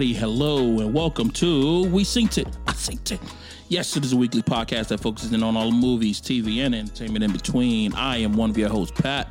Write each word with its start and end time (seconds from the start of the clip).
everybody? 0.00 0.14
Everybody, 0.14 0.14
hello 0.14 0.80
and 0.80 0.94
welcome 0.94 1.30
to 1.32 1.84
We 1.90 2.04
Synced 2.04 2.38
It. 2.38 2.48
I 2.66 2.72
Synced 2.72 3.12
It. 3.12 3.20
Yes, 3.68 3.98
it 3.98 4.04
is 4.04 4.14
a 4.14 4.16
weekly 4.16 4.40
podcast 4.40 4.88
that 4.88 5.00
focuses 5.00 5.30
in 5.34 5.42
on 5.42 5.58
all 5.58 5.70
the 5.70 5.76
movies, 5.76 6.22
TV, 6.22 6.64
and 6.64 6.74
entertainment 6.74 7.22
in 7.22 7.32
between. 7.32 7.92
I 7.92 8.16
am 8.16 8.32
one 8.32 8.48
of 8.48 8.56
your 8.56 8.70
hosts, 8.70 8.98
Pat. 8.98 9.28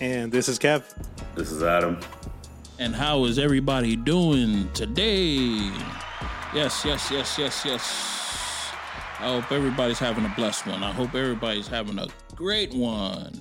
And 0.00 0.32
this 0.32 0.48
is 0.48 0.58
Kev. 0.58 0.82
This 1.36 1.52
is 1.52 1.62
Adam. 1.62 2.00
And 2.80 2.96
how 2.96 3.26
is 3.26 3.38
everybody 3.38 3.94
doing 3.94 4.68
today? 4.72 5.70
Yes, 6.52 6.84
yes, 6.84 7.08
yes, 7.08 7.38
yes, 7.38 7.64
yes. 7.64 8.72
I 9.20 9.28
hope 9.28 9.52
everybody's 9.52 10.00
having 10.00 10.24
a 10.24 10.32
blessed 10.34 10.66
one. 10.66 10.82
I 10.82 10.90
hope 10.90 11.14
everybody's 11.14 11.68
having 11.68 12.00
a 12.00 12.08
great 12.34 12.74
one. 12.74 13.40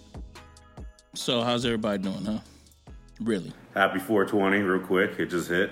So, 1.15 1.41
how's 1.41 1.65
everybody 1.65 2.03
doing, 2.03 2.23
huh? 2.23 2.39
Really? 3.19 3.51
Happy 3.73 3.97
420, 3.97 4.59
real 4.59 4.85
quick. 4.85 5.19
It 5.19 5.31
just 5.31 5.49
hit. 5.49 5.71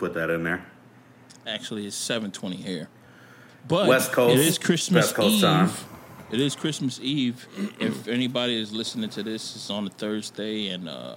Let's 0.00 0.14
put 0.14 0.20
that 0.20 0.30
in 0.30 0.44
there. 0.44 0.64
Actually, 1.44 1.84
it's 1.84 1.96
720 1.96 2.56
here. 2.56 2.88
But 3.66 3.88
West 3.88 4.12
Coast, 4.12 4.36
it 4.36 4.46
is 4.46 4.56
Christmas 4.56 5.06
West 5.06 5.14
Coast 5.16 5.34
Eve. 5.34 5.42
time. 5.42 5.70
It 6.30 6.40
is 6.40 6.54
Christmas 6.54 7.00
Eve. 7.02 7.48
if 7.80 8.06
anybody 8.06 8.60
is 8.60 8.70
listening 8.70 9.10
to 9.10 9.24
this, 9.24 9.56
it's 9.56 9.70
on 9.70 9.86
a 9.86 9.90
Thursday, 9.90 10.68
and 10.68 10.88
uh, 10.88 11.16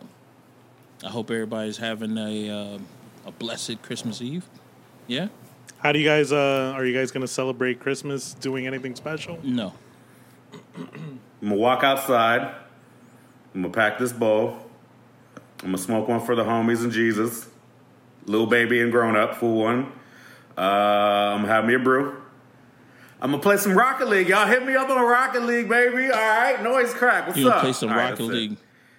I 1.03 1.09
hope 1.09 1.29
everybody's 1.29 1.77
having 1.77 2.17
a 2.17 2.49
uh, 2.49 2.79
a 3.27 3.31
blessed 3.31 3.83
Christmas 3.83 4.19
Eve. 4.19 4.45
Yeah? 5.05 5.27
How 5.77 5.91
do 5.91 5.99
you 5.99 6.05
guys? 6.05 6.31
Uh, 6.31 6.73
are 6.75 6.83
you 6.83 6.97
guys 6.97 7.11
going 7.11 7.21
to 7.21 7.31
celebrate 7.31 7.79
Christmas? 7.79 8.33
Doing 8.33 8.65
anything 8.65 8.95
special? 8.95 9.37
No. 9.43 9.73
I'm 10.75 11.19
gonna 11.41 11.55
walk 11.55 11.83
outside. 11.83 12.41
I'm 13.53 13.61
gonna 13.61 13.73
pack 13.73 13.99
this 13.99 14.11
bowl. 14.11 14.57
I'm 15.59 15.67
gonna 15.67 15.77
smoke 15.77 16.07
one 16.07 16.19
for 16.21 16.35
the 16.35 16.43
homies 16.43 16.83
and 16.83 16.91
Jesus, 16.91 17.47
little 18.25 18.47
baby 18.47 18.81
and 18.81 18.91
grown 18.91 19.15
up, 19.15 19.35
for 19.35 19.53
one. 19.53 19.91
Uh, 20.57 20.61
I'm 20.61 21.41
gonna 21.41 21.47
have 21.53 21.65
me 21.65 21.73
a 21.75 21.79
brew. 21.79 22.17
I'm 23.21 23.31
gonna 23.31 23.41
play 23.43 23.57
some 23.57 23.73
Rocket 23.77 24.07
League. 24.09 24.29
Y'all 24.29 24.47
hit 24.47 24.65
me 24.65 24.75
up 24.75 24.89
on 24.89 25.01
Rocket 25.01 25.43
League, 25.43 25.69
baby. 25.69 26.05
All 26.11 26.19
right, 26.19 26.61
noise 26.63 26.93
crack. 26.93 27.27
What's 27.27 27.39
You 27.39 27.49
up? 27.49 27.61
play 27.61 27.73
some 27.73 27.89
All 27.89 27.95
right, 27.95 28.09
Rocket 28.11 28.17
that's 28.23 28.29
it. 28.29 28.33
League? 28.33 28.57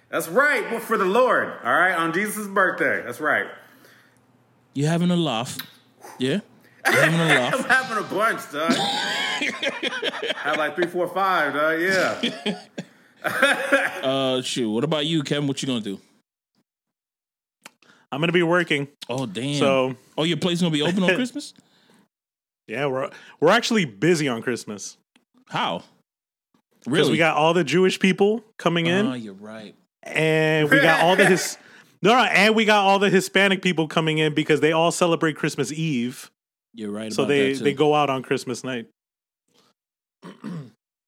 That's 0.09 0.27
right, 0.29 0.65
but 0.69 0.81
for 0.81 0.97
the 0.97 1.05
Lord. 1.05 1.47
All 1.63 1.73
right, 1.73 1.93
on 1.95 2.13
Jesus' 2.13 2.47
birthday. 2.47 3.01
That's 3.05 3.19
right. 3.19 3.47
You 4.73 4.85
having 4.87 5.11
a 5.11 5.15
laugh? 5.15 5.57
Yeah? 6.19 6.39
You 6.87 6.91
having 6.93 7.19
a 7.19 7.23
I'm 7.57 7.63
having 7.63 7.97
a 7.97 8.07
bunch, 8.07 8.51
dog. 8.51 8.71
I 8.71 10.33
have 10.37 10.57
like 10.57 10.75
three, 10.75 10.87
four, 10.87 11.07
five, 11.07 11.53
dog. 11.53 11.79
Yeah. 11.81 12.59
Uh, 13.25 14.41
shoot. 14.41 14.69
What 14.69 14.83
about 14.83 15.05
you, 15.05 15.23
Kevin? 15.23 15.47
What 15.47 15.61
you 15.61 15.67
gonna 15.67 15.79
do? 15.79 15.97
I'm 18.13 18.19
going 18.19 18.27
to 18.29 18.33
be 18.33 18.43
working. 18.43 18.87
Oh, 19.09 19.25
damn. 19.25 19.55
So 19.59 19.95
oh, 20.17 20.23
your 20.23 20.37
place 20.37 20.61
gonna 20.61 20.71
be 20.71 20.81
open 20.81 21.03
on 21.03 21.15
Christmas? 21.15 21.53
yeah, 22.67 22.85
we're 22.85 23.09
we're 23.39 23.49
actually 23.51 23.85
busy 23.85 24.27
on 24.29 24.41
Christmas 24.41 24.97
How? 25.49 25.83
because 26.79 26.91
Really? 26.99 27.11
we 27.11 27.17
got 27.17 27.35
all 27.35 27.53
the 27.53 27.63
Jewish 27.63 27.99
people 27.99 28.43
coming 28.57 28.85
in, 28.87 29.05
Oh, 29.07 29.13
you're 29.13 29.33
right. 29.33 29.75
and 30.03 30.69
we 30.69 30.79
got 30.81 31.01
all 31.01 31.15
the 31.15 31.25
his. 31.25 31.57
No, 32.03 32.11
no, 32.13 32.19
and 32.23 32.53
we 32.53 32.65
got 32.65 32.83
all 32.83 32.99
the 32.99 33.09
Hispanic 33.09 33.61
people 33.61 33.87
coming 33.87 34.17
in 34.17 34.33
because 34.33 34.59
they 34.59 34.73
all 34.73 34.91
celebrate 34.91 35.37
Christmas 35.37 35.71
Eve, 35.71 36.29
You're 36.73 36.91
right. 36.91 37.13
so 37.13 37.23
about 37.23 37.29
they 37.29 37.53
that, 37.53 37.57
too. 37.59 37.63
they 37.63 37.73
go 37.73 37.95
out 37.95 38.09
on 38.09 38.23
Christmas 38.23 38.61
night. 38.65 38.89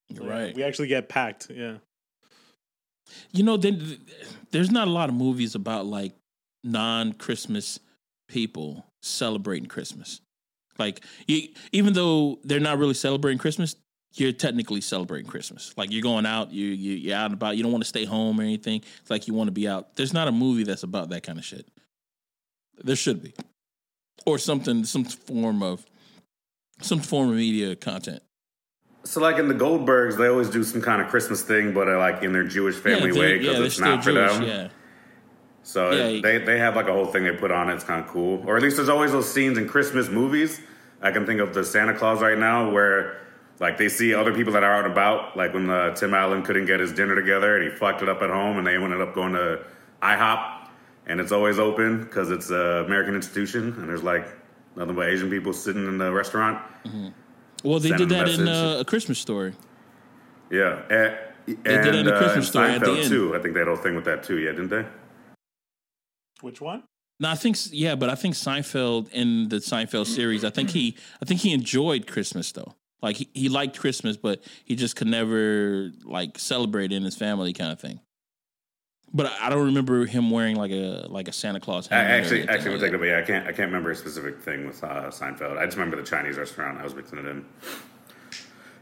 You're 0.10 0.24
right. 0.26 0.56
We 0.56 0.64
actually 0.64 0.88
get 0.88 1.10
packed. 1.10 1.50
Yeah. 1.50 1.76
You 3.34 3.44
know, 3.44 3.58
then 3.58 3.98
there's 4.52 4.72
not 4.72 4.88
a 4.88 4.92
lot 4.92 5.10
of 5.10 5.16
movies 5.16 5.54
about 5.56 5.86
like 5.86 6.14
non-Christmas 6.66 7.80
people 8.28 8.86
celebrating 9.02 9.68
Christmas. 9.68 10.20
Like, 10.78 11.02
you, 11.28 11.50
even 11.72 11.94
though 11.94 12.40
they're 12.44 12.60
not 12.60 12.78
really 12.78 12.94
celebrating 12.96 13.38
Christmas, 13.38 13.76
you're 14.16 14.32
technically 14.32 14.82
celebrating 14.82 15.30
Christmas. 15.30 15.74
Like, 15.78 15.92
you're 15.92 16.02
going 16.02 16.26
out, 16.26 16.52
you, 16.52 16.68
you 16.68 16.94
you're 16.96 17.16
out 17.16 17.26
and 17.26 17.34
about. 17.34 17.56
You 17.56 17.64
don't 17.64 17.72
want 17.72 17.84
to 17.84 17.88
stay 17.88 18.06
home 18.06 18.40
or 18.40 18.44
anything. 18.44 18.82
It's 19.02 19.10
like 19.10 19.28
you 19.28 19.34
want 19.34 19.48
to 19.48 19.52
be 19.54 19.68
out. 19.68 19.96
There's 19.96 20.14
not 20.14 20.28
a 20.28 20.32
movie 20.32 20.64
that's 20.64 20.84
about 20.84 21.10
that 21.10 21.24
kind 21.24 21.38
of 21.38 21.46
shit. 21.46 21.68
There 22.84 22.96
should 22.96 23.24
be, 23.24 23.34
or 24.26 24.38
something, 24.38 24.84
some 24.84 25.06
form 25.06 25.64
of, 25.64 25.86
some 26.82 27.00
form 27.00 27.30
of 27.30 27.36
media 27.36 27.76
content. 27.76 28.22
So, 29.06 29.22
like 29.22 29.38
in 29.38 29.48
the 29.48 29.54
Goldbergs, 29.54 30.18
they 30.18 30.28
always 30.28 30.50
do 30.50 30.64
some 30.64 30.82
kind 30.82 31.02
of 31.02 31.08
Christmas 31.10 31.42
thing, 31.42 31.74
but 31.74 31.88
uh, 31.88 31.98
like 31.98 32.24
in 32.24 32.34
their 32.34 32.44
Jewish 32.44 32.76
family 32.76 33.12
they're- 33.12 33.22
way 33.22 33.38
because 33.38 33.58
they're 33.58 33.66
it's 33.66 33.80
not 33.80 34.04
for 34.04 34.12
them. 34.12 34.44
Yeah. 34.44 34.68
So 35.66 35.92
Yeah. 35.92 36.22
they 36.22 36.38
they 36.38 36.60
have 36.60 36.76
like 36.76 36.88
a 36.88 36.94
whole 36.94 37.08
thing 37.08 37.24
they 37.24 37.32
put 37.32 37.52
on. 37.52 37.70
It's 37.70 37.84
kind 37.84 38.00
of 38.04 38.08
cool. 38.08 38.44
Or 38.46 38.56
at 38.56 38.62
least 38.62 38.76
there's 38.78 38.88
always 38.88 39.12
those 39.12 39.32
scenes 39.32 39.58
in 39.58 39.68
Christmas 39.68 40.10
movies. 40.10 40.62
I 41.02 41.12
can 41.12 41.26
think 41.26 41.42
of 41.42 41.54
the 41.56 41.64
Santa 41.64 41.96
Claus 41.96 42.22
right 42.22 42.38
now 42.38 42.70
where 42.70 43.18
like 43.60 43.78
they 43.78 43.90
see 43.90 44.14
other 44.14 44.32
people 44.32 44.54
that 44.54 44.64
are 44.64 44.72
out 44.72 44.84
and 44.86 44.94
about. 44.94 45.36
Like 45.36 45.56
when 45.56 45.68
uh, 45.70 45.96
Tim 45.96 46.14
Allen 46.14 46.44
couldn't 46.44 46.68
get 46.68 46.80
his 46.80 46.92
dinner 46.94 47.16
together 47.16 47.58
and 47.58 47.64
he 47.64 47.76
fucked 47.76 48.04
it 48.04 48.10
up 48.10 48.22
at 48.22 48.30
home, 48.30 48.60
and 48.60 48.68
they 48.68 48.76
ended 48.76 49.02
up 49.02 49.16
going 49.16 49.34
to 49.34 49.64
IHOP, 50.04 50.68
and 51.08 51.20
it's 51.20 51.32
always 51.32 51.58
open 51.58 52.04
because 52.04 52.30
it's 52.30 52.52
an 52.52 52.86
American 52.86 53.16
institution, 53.16 53.74
and 53.80 53.90
there's 53.90 54.04
like 54.04 54.28
nothing 54.76 54.94
but 54.96 55.10
Asian 55.10 55.32
people 55.32 55.52
sitting 55.52 55.88
in 55.88 55.98
the 55.98 56.12
restaurant. 56.12 56.62
Well, 57.64 57.80
they 57.80 57.90
did 57.90 58.10
that 58.10 58.30
in 58.30 58.48
uh, 58.48 58.78
a 58.82 58.86
Christmas 58.86 59.18
story. 59.18 59.56
Yeah, 60.52 60.82
and, 60.92 61.18
did 61.48 61.64
that 61.64 61.96
in 61.96 62.08
a 62.08 62.12
uh, 62.12 62.18
Christmas 62.20 62.36
and 62.36 62.46
story 62.46 62.72
at 62.72 62.82
the 62.82 62.92
end. 62.92 63.10
too. 63.10 63.36
I 63.36 63.40
think 63.40 63.56
they 63.56 63.62
had 63.62 63.68
a 63.68 63.74
whole 63.74 63.84
thing 63.84 63.96
with 63.96 64.06
that 64.06 64.22
too. 64.22 64.38
Yeah, 64.38 64.52
didn't 64.52 64.70
they? 64.70 64.86
Which 66.42 66.62
one? 66.62 66.84
No, 67.20 67.30
I 67.30 67.36
think 67.36 67.58
yeah, 67.72 67.96
but 67.96 68.10
I 68.10 68.16
think 68.16 68.36
Seinfeld 68.36 69.10
in 69.12 69.48
the 69.50 69.58
Seinfeld 69.58 70.08
series, 70.08 70.44
I 70.44 70.50
think 70.50 70.70
he 70.72 70.98
I 71.22 71.26
think 71.26 71.42
he 71.42 71.54
enjoyed 71.54 72.08
Christmas 72.08 72.52
though. 72.52 72.76
Like 73.02 73.18
he, 73.18 73.30
he 73.34 73.50
liked 73.50 73.80
Christmas, 73.80 74.18
but 74.18 74.44
he 74.66 74.76
just 74.76 74.96
could 74.96 75.08
never 75.08 75.92
like 76.04 76.38
celebrate 76.38 76.92
in 76.92 77.04
his 77.04 77.16
family 77.16 77.54
kind 77.54 77.72
of 77.72 77.80
thing. 77.80 78.00
But 79.14 79.28
I, 79.28 79.48
I 79.48 79.50
don't 79.50 79.66
remember 79.66 80.06
him 80.06 80.30
wearing 80.30 80.58
like 80.58 80.72
a 80.72 81.06
like 81.08 81.28
a 81.30 81.32
Santa 81.32 81.60
Claus. 81.62 81.90
I, 81.90 81.96
helmet 81.96 82.12
or 82.12 82.16
actually, 82.16 82.38
anything 82.38 82.50
actually, 82.56 82.72
like 82.72 82.82
we'll 82.82 82.82
take 82.82 82.92
that. 82.92 82.96
it. 82.96 83.00
But 83.00 83.06
yeah, 83.06 83.20
I 83.20 83.22
can't. 83.22 83.44
I 83.48 83.52
can't 83.52 83.68
remember 83.68 83.92
a 83.92 83.96
specific 83.96 84.42
thing 84.42 84.66
with 84.66 84.84
uh, 84.84 85.10
Seinfeld. 85.10 85.58
I 85.58 85.66
just 85.66 85.78
remember 85.78 85.96
the 85.96 86.04
Chinese 86.04 86.38
restaurant. 86.38 86.80
I 86.80 86.84
was 86.84 86.96
mixing 86.96 87.20
it 87.20 87.26
in. 87.26 87.46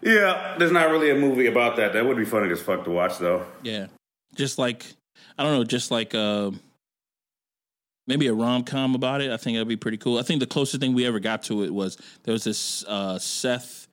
Yeah, 0.01 0.55
there's 0.57 0.71
not 0.71 0.89
really 0.89 1.11
a 1.11 1.15
movie 1.15 1.45
about 1.45 1.75
that. 1.77 1.93
That 1.93 2.05
would 2.05 2.17
be 2.17 2.25
funny 2.25 2.51
as 2.51 2.61
fuck 2.61 2.83
to 2.85 2.91
watch, 2.91 3.19
though. 3.19 3.45
Yeah, 3.61 3.87
just 4.35 4.57
like 4.57 4.85
I 5.37 5.43
don't 5.43 5.53
know, 5.53 5.63
just 5.63 5.91
like 5.91 6.15
uh, 6.15 6.51
maybe 8.07 8.27
a 8.27 8.33
rom 8.33 8.63
com 8.63 8.95
about 8.95 9.21
it. 9.21 9.31
I 9.31 9.37
think 9.37 9.55
that'd 9.55 9.67
be 9.67 9.77
pretty 9.77 9.97
cool. 9.97 10.17
I 10.17 10.23
think 10.23 10.39
the 10.39 10.47
closest 10.47 10.81
thing 10.81 10.93
we 10.93 11.05
ever 11.05 11.19
got 11.19 11.43
to 11.43 11.63
it 11.63 11.73
was 11.73 11.97
there 12.23 12.33
was 12.33 12.43
this 12.43 12.83
uh, 12.87 13.19
Seth. 13.19 13.87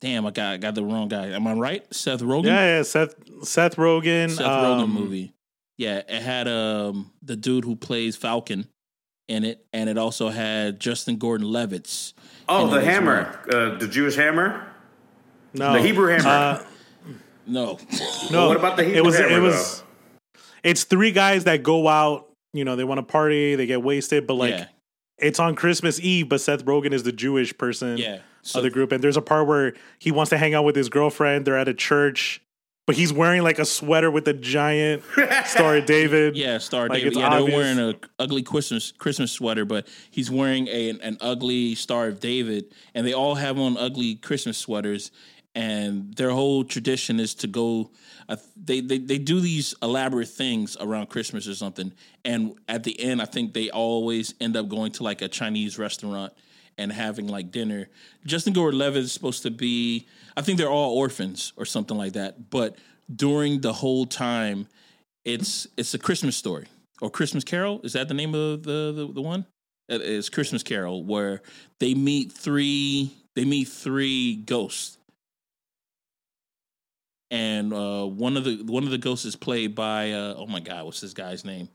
Damn, 0.00 0.26
I 0.26 0.30
got 0.30 0.54
I 0.54 0.56
got 0.56 0.74
the 0.74 0.84
wrong 0.84 1.08
guy. 1.08 1.28
Am 1.28 1.46
I 1.46 1.54
right? 1.54 1.94
Seth 1.94 2.20
Rogen. 2.20 2.46
Yeah, 2.46 2.76
yeah. 2.78 2.82
Seth 2.82 3.14
Seth 3.44 3.76
Rogen. 3.76 4.30
Seth 4.30 4.44
Rogen 4.46 4.82
um, 4.82 4.92
movie. 4.92 5.32
Yeah, 5.78 6.02
it 6.08 6.22
had 6.22 6.48
um 6.48 7.12
the 7.22 7.36
dude 7.36 7.64
who 7.64 7.76
plays 7.76 8.16
Falcon 8.16 8.66
in 9.28 9.44
it, 9.44 9.64
and 9.72 9.88
it 9.88 9.96
also 9.96 10.28
had 10.28 10.80
Justin 10.80 11.16
Gordon 11.16 11.48
Levitt's. 11.48 12.14
Oh, 12.48 12.68
the 12.68 12.84
hammer, 12.84 13.40
uh, 13.52 13.78
the 13.78 13.86
Jewish 13.88 14.16
hammer. 14.16 14.68
No, 15.54 15.74
The 15.74 15.80
Hebrew 15.80 16.08
hammer. 16.08 16.28
Uh, 16.28 16.64
No, 17.46 17.78
no, 18.30 18.48
What 18.48 18.56
about 18.56 18.76
the 18.76 18.84
Hebrew 18.84 18.98
it 18.98 19.04
was 19.04 19.18
hammer, 19.18 19.36
it 19.36 19.40
was 19.40 19.82
it's 20.62 20.84
three 20.84 21.10
guys 21.12 21.44
that 21.44 21.62
go 21.62 21.88
out 21.88 22.28
you 22.52 22.64
know 22.64 22.76
they 22.76 22.84
want 22.84 22.98
to 22.98 23.02
party 23.02 23.54
they 23.54 23.66
get 23.66 23.82
wasted 23.82 24.26
but 24.26 24.34
like 24.34 24.50
yeah, 24.50 24.66
it's 25.18 25.38
on 25.38 25.54
christmas 25.54 26.00
eve 26.00 26.28
but 26.28 26.40
seth 26.40 26.64
rogen 26.64 26.92
is 26.92 27.02
the 27.02 27.12
jewish 27.12 27.56
person 27.56 27.96
yeah. 27.98 28.18
So, 28.42 28.58
of 28.58 28.64
the 28.64 28.70
group 28.70 28.90
and 28.92 29.02
there's 29.02 29.16
a 29.16 29.22
part 29.22 29.46
where 29.46 29.74
he 29.98 30.10
wants 30.10 30.30
to 30.30 30.38
hang 30.38 30.52
out 30.54 30.64
with 30.64 30.74
his 30.76 30.88
girlfriend 30.88 31.46
they're 31.46 31.56
at 31.58 31.68
a 31.68 31.74
church 31.74 32.42
but 32.86 32.96
he's 32.96 33.12
wearing 33.12 33.42
like 33.42 33.60
a 33.60 33.64
sweater 33.64 34.10
with 34.10 34.26
a 34.26 34.32
giant 34.32 35.04
star 35.44 35.76
of 35.76 35.86
david 35.86 36.36
Yeah, 36.36 36.58
Star 36.58 36.88
Like, 36.88 36.98
David. 36.98 37.12
it's 37.12 37.16
Yeah, 37.16 37.30
they're 37.30 37.44
wearing 37.44 37.78
an 37.78 37.96
ugly 38.18 38.42
Christmas 38.42 38.90
Christmas 38.92 39.30
sweater, 39.30 39.64
but 39.64 39.86
he's 40.10 40.30
wearing 40.30 40.66
a 40.66 40.90
an, 40.90 41.00
an 41.02 41.16
ugly 41.20 41.76
Star 41.76 42.08
of 42.08 42.18
David, 42.18 42.64
and 42.92 43.06
they 43.06 43.12
all 43.12 43.36
have 43.36 43.56
on 43.58 43.76
ugly 43.76 44.16
Christmas 44.16 44.58
sweaters. 44.58 45.12
And 45.54 46.14
their 46.14 46.30
whole 46.30 46.64
tradition 46.64 47.20
is 47.20 47.34
to 47.36 47.46
go. 47.46 47.90
Uh, 48.28 48.36
they, 48.56 48.80
they 48.80 48.98
they 48.98 49.18
do 49.18 49.40
these 49.40 49.74
elaborate 49.82 50.28
things 50.28 50.78
around 50.80 51.10
Christmas 51.10 51.46
or 51.46 51.54
something, 51.54 51.92
and 52.24 52.54
at 52.68 52.84
the 52.84 52.98
end, 52.98 53.20
I 53.20 53.26
think 53.26 53.52
they 53.52 53.68
always 53.68 54.32
end 54.40 54.56
up 54.56 54.70
going 54.70 54.92
to 54.92 55.02
like 55.02 55.20
a 55.20 55.28
Chinese 55.28 55.78
restaurant 55.78 56.32
and 56.78 56.90
having 56.90 57.28
like 57.28 57.50
dinner. 57.50 57.88
Justin 58.24 58.52
Gordon 58.52 58.78
Levitt 58.78 59.04
is 59.04 59.12
supposed 59.12 59.42
to 59.42 59.50
be. 59.50 60.06
I 60.36 60.42
think 60.42 60.58
they're 60.58 60.70
all 60.70 60.96
orphans 60.96 61.52
or 61.56 61.66
something 61.66 61.98
like 61.98 62.14
that. 62.14 62.50
But 62.50 62.78
during 63.14 63.60
the 63.60 63.72
whole 63.72 64.06
time, 64.06 64.68
it's 65.24 65.66
it's 65.76 65.94
a 65.94 65.98
Christmas 65.98 66.36
story 66.36 66.66
or 67.00 67.10
Christmas 67.10 67.44
Carol. 67.44 67.80
Is 67.84 67.92
that 67.92 68.08
the 68.08 68.14
name 68.14 68.34
of 68.34 68.62
the 68.62 68.92
the, 68.92 69.12
the 69.12 69.22
one? 69.22 69.46
It's 69.88 70.28
Christmas 70.28 70.62
Carol 70.62 71.04
where 71.04 71.42
they 71.78 71.94
meet 71.94 72.32
three 72.32 73.10
they 73.34 73.44
meet 73.44 73.68
three 73.68 74.36
ghosts, 74.36 74.98
and 77.32 77.72
uh, 77.72 78.04
one 78.04 78.36
of 78.36 78.44
the 78.44 78.62
one 78.66 78.84
of 78.84 78.90
the 78.90 78.98
ghosts 78.98 79.24
is 79.24 79.34
played 79.34 79.74
by 79.74 80.12
uh, 80.12 80.34
oh 80.36 80.46
my 80.46 80.60
god, 80.60 80.84
what's 80.84 81.00
this 81.00 81.14
guy's 81.14 81.44
name? 81.44 81.68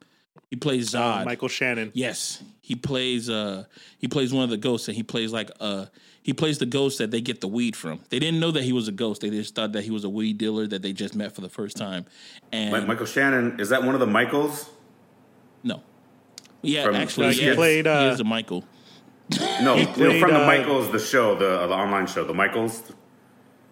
He 0.51 0.56
plays 0.56 0.92
Zod. 0.92 1.21
Uh, 1.21 1.25
Michael 1.25 1.48
Shannon. 1.48 1.92
Yes, 1.95 2.42
he 2.62 2.75
plays. 2.75 3.27
Uh, 3.27 3.65
he 3.98 4.07
plays 4.07 4.31
one 4.31 4.44
of 4.44 4.51
the 4.51 4.57
ghosts, 4.57 4.88
and 4.88 4.95
he 4.95 5.01
plays 5.01 5.33
like 5.33 5.50
uh, 5.59 5.88
he 6.21 6.31
plays 6.31 6.59
the 6.59 6.68
ghost 6.68 7.00
that 7.00 7.09
they 7.09 7.21
get 7.21 7.42
the 7.42 7.48
weed 7.48 7.75
from. 7.75 8.00
They 8.09 8.19
didn't 8.19 8.39
know 8.39 8.51
that 8.51 8.63
he 8.63 8.71
was 8.71 8.88
a 8.88 8.92
ghost. 8.92 9.21
They 9.21 9.31
just 9.31 9.56
thought 9.56 9.71
that 9.71 9.83
he 9.83 9.89
was 9.89 10.04
a 10.04 10.09
weed 10.09 10.38
dealer 10.38 10.68
that 10.68 10.83
they 10.83 10.94
just 10.94 11.15
met 11.15 11.33
for 11.33 11.42
the 11.42 11.50
first 11.50 11.75
time. 11.75 12.06
And 12.51 12.71
Mi- 12.71 12.88
Michael 12.88 13.07
Shannon 13.07 13.59
is 13.59 13.69
that 13.69 13.83
one 13.83 13.95
of 13.95 14.00
the 14.00 14.07
Michaels? 14.07 14.69
no, 15.63 15.81
yeah, 16.62 16.83
From- 16.86 16.95
actually, 16.95 17.33
he 17.33 17.45
yes, 17.45 17.56
played, 17.56 17.86
he 17.86 17.92
uh, 17.92 18.12
is 18.13 18.19
a 18.19 18.24
Michael. 18.24 18.63
No, 19.62 19.75
you 19.75 19.86
know, 19.86 19.92
played, 19.94 20.21
from 20.21 20.31
the 20.31 20.44
uh, 20.44 20.45
Michaels, 20.45 20.92
the 20.92 21.00
show, 21.00 21.36
the 21.36 21.68
the 21.68 21.74
online 21.74 22.06
show, 22.06 22.24
the 22.24 22.33
Michaels. 22.33 22.83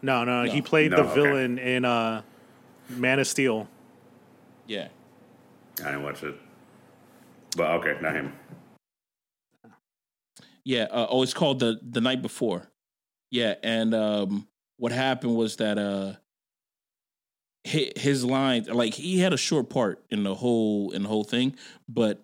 No, 0.06 0.24
no, 0.24 0.44
he 0.44 0.62
played 0.62 0.92
No, 0.92 0.98
the 0.98 1.04
okay. 1.10 1.14
villain 1.16 1.58
in 1.58 1.84
uh, 1.84 2.22
Man 2.90 3.18
of 3.20 3.26
Steel. 3.26 3.68
Yeah, 4.68 4.90
I 5.82 5.86
didn't 5.86 6.04
watch 6.04 6.22
it, 6.22 6.36
but 7.58 7.72
okay, 7.72 7.98
not 8.02 8.14
him. 8.14 8.32
yeah. 10.64 10.84
Uh, 10.92 11.08
oh, 11.10 11.24
it's 11.24 11.34
called 11.34 11.60
the 11.60 11.80
the 11.82 12.02
night 12.02 12.22
before. 12.22 12.70
Yeah, 13.32 13.56
and 13.64 13.96
um, 13.96 14.48
what 14.78 14.92
happened 14.92 15.36
was 15.36 15.56
that 15.56 15.80
uh, 15.80 16.14
his, 17.64 17.92
his 17.96 18.24
lines, 18.24 18.70
like 18.70 18.94
he 18.94 19.20
had 19.20 19.34
a 19.34 19.38
short 19.38 19.72
part 19.72 20.06
in 20.12 20.22
the 20.24 20.36
whole 20.36 20.92
in 20.92 21.02
the 21.02 21.10
whole 21.10 21.24
thing, 21.24 21.56
but 21.90 22.24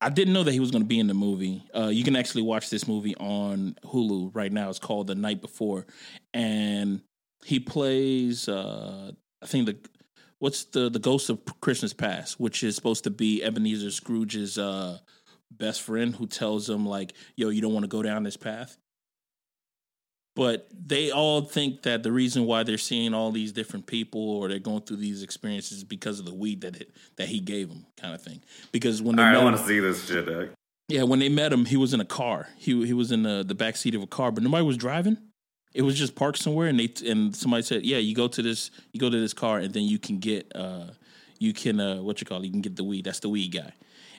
I 0.00 0.08
didn't 0.08 0.34
know 0.34 0.42
that 0.42 0.52
he 0.52 0.60
was 0.60 0.70
going 0.70 0.82
to 0.82 0.88
be 0.88 0.98
in 0.98 1.06
the 1.06 1.14
movie. 1.14 1.64
Uh, 1.74 1.88
you 1.88 2.04
can 2.04 2.16
actually 2.16 2.42
watch 2.42 2.70
this 2.70 2.86
movie 2.86 3.16
on 3.16 3.76
Hulu 3.84 4.34
right 4.34 4.52
now. 4.52 4.68
It's 4.68 4.78
called 4.78 5.06
The 5.06 5.14
Night 5.14 5.40
Before, 5.40 5.86
and 6.34 7.00
he 7.44 7.60
plays. 7.60 8.48
Uh, 8.48 9.12
I 9.42 9.46
think 9.46 9.66
the 9.66 9.76
what's 10.38 10.64
the 10.64 10.88
the 10.88 10.98
Ghost 10.98 11.30
of 11.30 11.40
Christmas 11.60 11.92
Past, 11.92 12.38
which 12.40 12.62
is 12.62 12.76
supposed 12.76 13.04
to 13.04 13.10
be 13.10 13.42
Ebenezer 13.42 13.90
Scrooge's 13.90 14.58
uh, 14.58 14.98
best 15.50 15.82
friend, 15.82 16.14
who 16.14 16.26
tells 16.26 16.68
him 16.68 16.86
like, 16.86 17.12
"Yo, 17.36 17.48
you 17.48 17.60
don't 17.60 17.74
want 17.74 17.84
to 17.84 17.88
go 17.88 18.02
down 18.02 18.22
this 18.22 18.36
path." 18.36 18.76
But 20.36 20.68
they 20.86 21.10
all 21.10 21.40
think 21.40 21.82
that 21.82 22.02
the 22.04 22.12
reason 22.12 22.44
why 22.44 22.62
they're 22.62 22.78
seeing 22.78 23.14
all 23.14 23.32
these 23.32 23.50
different 23.52 23.86
people 23.86 24.20
or 24.20 24.48
they're 24.48 24.58
going 24.58 24.82
through 24.82 24.98
these 24.98 25.22
experiences 25.22 25.78
is 25.78 25.84
because 25.84 26.20
of 26.20 26.26
the 26.26 26.34
weed 26.34 26.60
that 26.60 26.76
it, 26.76 26.90
that 27.16 27.26
he 27.28 27.40
gave 27.40 27.68
them, 27.70 27.86
kind 27.96 28.14
of 28.14 28.20
thing. 28.22 28.42
Because 28.70 29.00
when 29.02 29.16
they 29.16 29.22
All 29.22 29.28
right, 29.28 29.32
met 29.32 29.38
I 29.38 29.40
him- 29.40 29.52
want 29.52 29.56
to 29.62 29.66
see 29.66 29.80
this 29.80 30.06
shit. 30.06 30.26
Dog. 30.26 30.50
yeah, 30.88 31.02
when 31.04 31.18
they 31.20 31.30
met 31.30 31.52
him, 31.52 31.64
he 31.64 31.76
was 31.78 31.92
in 31.94 32.00
a 32.00 32.04
car. 32.04 32.48
He 32.58 32.86
he 32.86 32.92
was 32.92 33.10
in 33.10 33.22
the 33.24 33.42
the 33.44 33.54
back 33.54 33.76
seat 33.76 33.94
of 33.94 34.02
a 34.02 34.06
car, 34.06 34.30
but 34.30 34.42
nobody 34.44 34.62
was 34.64 34.76
driving. 34.76 35.16
It 35.72 35.82
was 35.82 35.98
just 35.98 36.14
parked 36.14 36.38
somewhere, 36.38 36.68
and 36.68 36.78
they 36.78 36.92
and 37.10 37.34
somebody 37.34 37.62
said, 37.62 37.84
"Yeah, 37.84 37.96
you 37.98 38.14
go 38.14 38.28
to 38.28 38.42
this, 38.42 38.70
you 38.92 39.00
go 39.00 39.08
to 39.10 39.18
this 39.20 39.32
car, 39.32 39.58
and 39.58 39.72
then 39.74 39.82
you 39.84 39.98
can 39.98 40.18
get, 40.18 40.52
uh, 40.54 40.88
you 41.38 41.52
can 41.54 41.80
uh, 41.80 41.96
what 42.02 42.20
you 42.20 42.26
call, 42.26 42.42
it? 42.42 42.46
you 42.46 42.52
can 42.52 42.60
get 42.62 42.76
the 42.76 42.84
weed. 42.84 43.04
That's 43.06 43.20
the 43.20 43.28
weed 43.30 43.48
guy." 43.54 43.72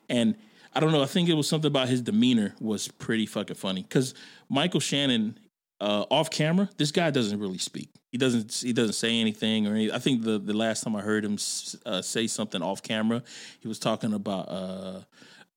And 0.09 0.35
I 0.73 0.79
don't 0.79 0.91
know. 0.91 1.01
I 1.03 1.07
think 1.07 1.29
it 1.29 1.33
was 1.35 1.47
something 1.47 1.67
about 1.69 1.89
his 1.89 2.01
demeanor 2.01 2.55
was 2.59 2.87
pretty 2.87 3.25
fucking 3.27 3.55
funny 3.55 3.83
because 3.83 4.13
Michael 4.49 4.79
Shannon, 4.79 5.39
uh, 5.79 6.05
off 6.09 6.29
camera, 6.29 6.69
this 6.77 6.91
guy 6.91 7.11
doesn't 7.11 7.39
really 7.39 7.57
speak. 7.57 7.89
He 8.11 8.17
doesn't. 8.17 8.53
He 8.53 8.73
doesn't 8.73 8.93
say 8.93 9.19
anything 9.19 9.67
or 9.67 9.71
anything. 9.71 9.95
I 9.95 9.99
think 9.99 10.23
the 10.23 10.39
the 10.39 10.53
last 10.53 10.83
time 10.83 10.95
I 10.95 11.01
heard 11.01 11.25
him 11.25 11.37
uh, 11.85 12.01
say 12.01 12.27
something 12.27 12.61
off 12.61 12.81
camera, 12.81 13.21
he 13.59 13.67
was 13.67 13.79
talking 13.79 14.13
about. 14.13 14.49
Uh, 14.49 15.01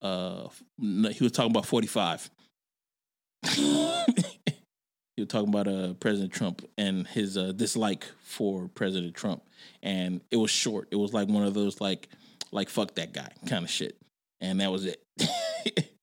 uh, 0.02 0.48
he 0.78 1.18
was 1.20 1.32
talking 1.32 1.50
about 1.50 1.66
45. 1.66 2.30
he 3.50 3.62
was 5.18 5.28
talking 5.28 5.48
about 5.48 5.68
uh, 5.68 5.94
President 5.94 6.32
Trump 6.32 6.62
and 6.78 7.06
his 7.06 7.36
uh, 7.36 7.52
dislike 7.52 8.06
for 8.22 8.68
President 8.68 9.14
Trump, 9.14 9.42
and 9.82 10.20
it 10.30 10.36
was 10.36 10.50
short. 10.50 10.88
It 10.90 10.96
was 10.96 11.12
like 11.12 11.28
one 11.28 11.44
of 11.44 11.54
those 11.54 11.80
like 11.80 12.08
like 12.52 12.68
fuck 12.68 12.94
that 12.96 13.12
guy 13.12 13.30
kind 13.46 13.64
of 13.64 13.70
shit, 13.70 13.96
and 14.40 14.60
that 14.60 14.72
was 14.72 14.86
it. 14.86 15.02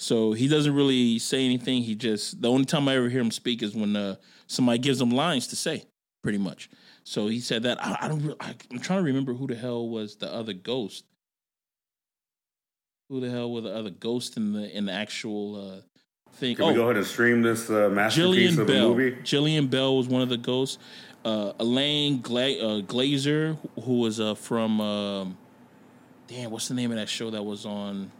so 0.00 0.32
he 0.32 0.48
doesn't 0.48 0.74
really 0.74 1.18
say 1.18 1.44
anything. 1.44 1.82
He 1.82 1.94
just 1.94 2.40
the 2.40 2.50
only 2.50 2.64
time 2.64 2.88
I 2.88 2.96
ever 2.96 3.08
hear 3.08 3.20
him 3.20 3.30
speak 3.30 3.62
is 3.62 3.74
when 3.74 3.94
uh, 3.96 4.16
somebody 4.46 4.78
gives 4.78 5.00
him 5.00 5.10
lines 5.10 5.46
to 5.48 5.56
say, 5.56 5.84
pretty 6.22 6.38
much. 6.38 6.70
So 7.04 7.28
he 7.28 7.40
said 7.40 7.64
that. 7.64 7.84
I, 7.84 7.98
I 8.02 8.08
don't. 8.08 8.24
re- 8.24 8.36
I, 8.40 8.54
I'm 8.70 8.78
trying 8.78 9.00
to 9.00 9.04
remember 9.04 9.34
who 9.34 9.46
the 9.46 9.54
hell 9.54 9.88
was 9.88 10.16
the 10.16 10.32
other 10.32 10.52
ghost 10.52 11.04
who 13.10 13.20
the 13.20 13.28
hell 13.28 13.52
were 13.52 13.60
the 13.60 13.74
other 13.74 13.90
ghosts 13.90 14.36
in 14.36 14.52
the 14.52 14.74
in 14.74 14.86
the 14.86 14.92
actual 14.92 15.56
uh, 15.56 15.80
thing? 16.36 16.56
Can 16.56 16.68
we 16.68 16.74
go 16.74 16.84
ahead 16.84 16.96
and 16.96 17.04
stream 17.06 17.42
this 17.42 17.68
uh, 17.68 17.90
masterpiece 17.92 18.52
Jillian 18.52 18.58
of 18.58 18.66
Bell. 18.68 18.86
a 18.86 18.94
movie? 18.94 19.12
Jillian 19.22 19.68
Bell 19.68 19.96
was 19.96 20.08
one 20.08 20.22
of 20.22 20.28
the 20.30 20.38
ghosts. 20.38 20.78
Uh, 21.24 21.52
Elaine 21.58 22.22
Gla- 22.22 22.58
uh, 22.58 22.80
Glazer, 22.82 23.58
who 23.84 23.98
was 23.98 24.20
uh, 24.20 24.34
from 24.34 24.80
um, 24.80 25.38
damn, 26.28 26.50
what's 26.50 26.68
the 26.68 26.74
name 26.74 26.92
of 26.92 26.96
that 26.96 27.08
show 27.08 27.30
that 27.30 27.42
was 27.42 27.66
on 27.66 28.10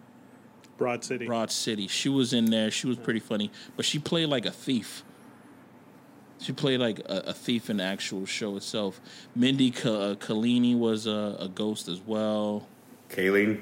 Broad 0.80 1.04
City. 1.04 1.26
Broad 1.26 1.50
City? 1.52 1.86
She 1.88 2.08
was 2.08 2.32
in 2.32 2.46
there. 2.46 2.70
She 2.70 2.86
was 2.86 2.96
pretty 2.96 3.20
funny, 3.20 3.50
but 3.76 3.84
she 3.84 3.98
played 3.98 4.30
like 4.30 4.46
a 4.46 4.50
thief. 4.50 5.04
She 6.40 6.52
played 6.52 6.80
like 6.80 7.00
a, 7.00 7.24
a 7.26 7.32
thief 7.34 7.68
in 7.68 7.76
the 7.76 7.84
actual 7.84 8.24
show 8.24 8.56
itself. 8.56 8.98
Mindy 9.36 9.70
Ka- 9.70 9.90
uh, 9.90 10.14
Kalini 10.14 10.76
was 10.76 11.06
a, 11.06 11.36
a 11.38 11.48
ghost 11.48 11.86
as 11.86 12.00
well. 12.00 12.66
Kayleen. 13.10 13.60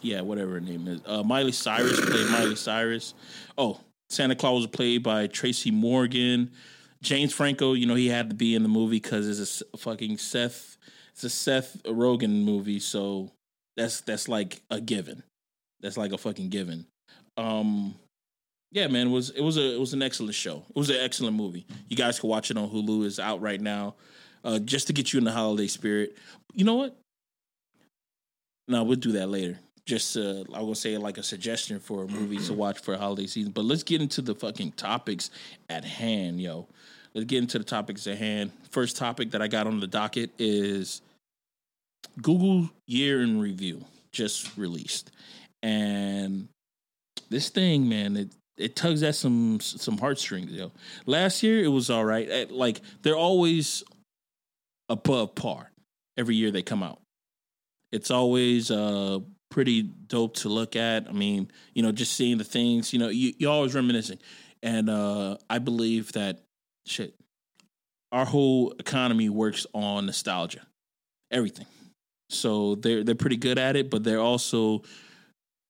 yeah, 0.00 0.22
whatever 0.22 0.54
her 0.54 0.60
name 0.60 0.88
is. 0.88 1.00
Uh, 1.06 1.22
Miley 1.22 1.52
Cyrus 1.52 2.00
played 2.00 2.28
Miley 2.30 2.56
Cyrus. 2.56 3.14
Oh, 3.56 3.80
Santa 4.08 4.34
Claus 4.34 4.62
was 4.62 4.66
played 4.66 5.04
by 5.04 5.28
Tracy 5.28 5.70
Morgan. 5.70 6.50
James 7.00 7.32
Franco, 7.32 7.74
you 7.74 7.86
know, 7.86 7.94
he 7.94 8.08
had 8.08 8.28
to 8.30 8.34
be 8.34 8.56
in 8.56 8.64
the 8.64 8.68
movie 8.68 8.96
because 8.96 9.38
it's 9.38 9.62
a 9.72 9.76
fucking 9.76 10.18
Seth. 10.18 10.76
It's 11.12 11.22
a 11.22 11.30
Seth 11.30 11.80
Rogen 11.84 12.42
movie, 12.44 12.80
so 12.80 13.30
that's 13.76 14.00
that's 14.00 14.28
like 14.28 14.62
a 14.68 14.80
given. 14.80 15.22
That's 15.82 15.96
like 15.96 16.12
a 16.12 16.18
fucking 16.18 16.50
given. 16.50 16.86
Um, 17.36 17.94
yeah, 18.72 18.86
man, 18.86 19.08
it 19.08 19.10
was 19.10 19.30
it 19.30 19.40
was 19.40 19.56
a 19.56 19.74
it 19.74 19.80
was 19.80 19.92
an 19.94 20.02
excellent 20.02 20.34
show. 20.34 20.64
It 20.68 20.76
was 20.76 20.90
an 20.90 20.98
excellent 21.00 21.36
movie. 21.36 21.66
You 21.88 21.96
guys 21.96 22.20
can 22.20 22.28
watch 22.28 22.50
it 22.50 22.56
on 22.56 22.70
Hulu. 22.70 23.06
It's 23.06 23.18
out 23.18 23.40
right 23.40 23.60
now, 23.60 23.94
uh, 24.44 24.58
just 24.58 24.86
to 24.88 24.92
get 24.92 25.12
you 25.12 25.18
in 25.18 25.24
the 25.24 25.32
holiday 25.32 25.66
spirit. 25.66 26.16
You 26.54 26.64
know 26.64 26.74
what? 26.74 26.96
No, 28.68 28.84
we'll 28.84 28.96
do 28.96 29.12
that 29.12 29.28
later. 29.28 29.58
Just 29.86 30.16
uh, 30.16 30.44
I 30.54 30.60
will 30.60 30.76
say 30.76 30.96
like 30.98 31.18
a 31.18 31.22
suggestion 31.22 31.80
for 31.80 32.04
a 32.04 32.06
movie 32.06 32.38
to 32.38 32.52
watch 32.52 32.78
for 32.78 32.96
holiday 32.96 33.26
season. 33.26 33.50
But 33.50 33.64
let's 33.64 33.82
get 33.82 34.00
into 34.00 34.22
the 34.22 34.34
fucking 34.34 34.72
topics 34.72 35.30
at 35.68 35.84
hand, 35.84 36.40
yo. 36.40 36.68
Let's 37.14 37.26
get 37.26 37.38
into 37.38 37.58
the 37.58 37.64
topics 37.64 38.06
at 38.06 38.18
hand. 38.18 38.52
First 38.70 38.96
topic 38.96 39.32
that 39.32 39.42
I 39.42 39.48
got 39.48 39.66
on 39.66 39.80
the 39.80 39.88
docket 39.88 40.30
is 40.38 41.02
Google 42.22 42.70
Year 42.86 43.22
in 43.22 43.40
Review 43.40 43.84
just 44.12 44.56
released, 44.56 45.10
and 45.62 46.48
this 47.28 47.48
thing, 47.48 47.88
man, 47.88 48.16
it 48.16 48.32
it 48.56 48.76
tugs 48.76 49.02
at 49.02 49.14
some 49.14 49.60
some 49.60 49.98
heartstrings, 49.98 50.52
yo. 50.52 50.70
Last 51.06 51.42
year 51.42 51.62
it 51.64 51.68
was 51.68 51.90
all 51.90 52.04
right. 52.04 52.28
Eh, 52.30 52.46
Like 52.50 52.80
they're 53.02 53.16
always 53.16 53.82
above 54.88 55.34
par 55.34 55.70
every 56.16 56.36
year 56.36 56.50
they 56.50 56.62
come 56.62 56.82
out. 56.82 57.00
It's 57.92 58.10
always 58.10 58.70
uh 58.70 59.20
pretty 59.50 59.82
dope 59.82 60.36
to 60.36 60.48
look 60.48 60.76
at. 60.76 61.08
I 61.08 61.12
mean, 61.12 61.50
you 61.74 61.82
know, 61.82 61.90
just 61.92 62.12
seeing 62.12 62.38
the 62.38 62.44
things, 62.44 62.92
you 62.92 62.98
know, 62.98 63.08
you 63.08 63.32
you're 63.38 63.52
always 63.52 63.74
reminiscing. 63.74 64.18
And 64.62 64.90
uh 64.90 65.38
I 65.48 65.58
believe 65.58 66.12
that 66.12 66.40
shit 66.86 67.14
our 68.12 68.24
whole 68.24 68.72
economy 68.78 69.28
works 69.28 69.66
on 69.72 70.06
nostalgia. 70.06 70.66
Everything. 71.30 71.66
So 72.28 72.74
they're 72.74 73.02
they're 73.04 73.14
pretty 73.14 73.36
good 73.36 73.58
at 73.58 73.76
it, 73.76 73.90
but 73.90 74.04
they're 74.04 74.20
also 74.20 74.82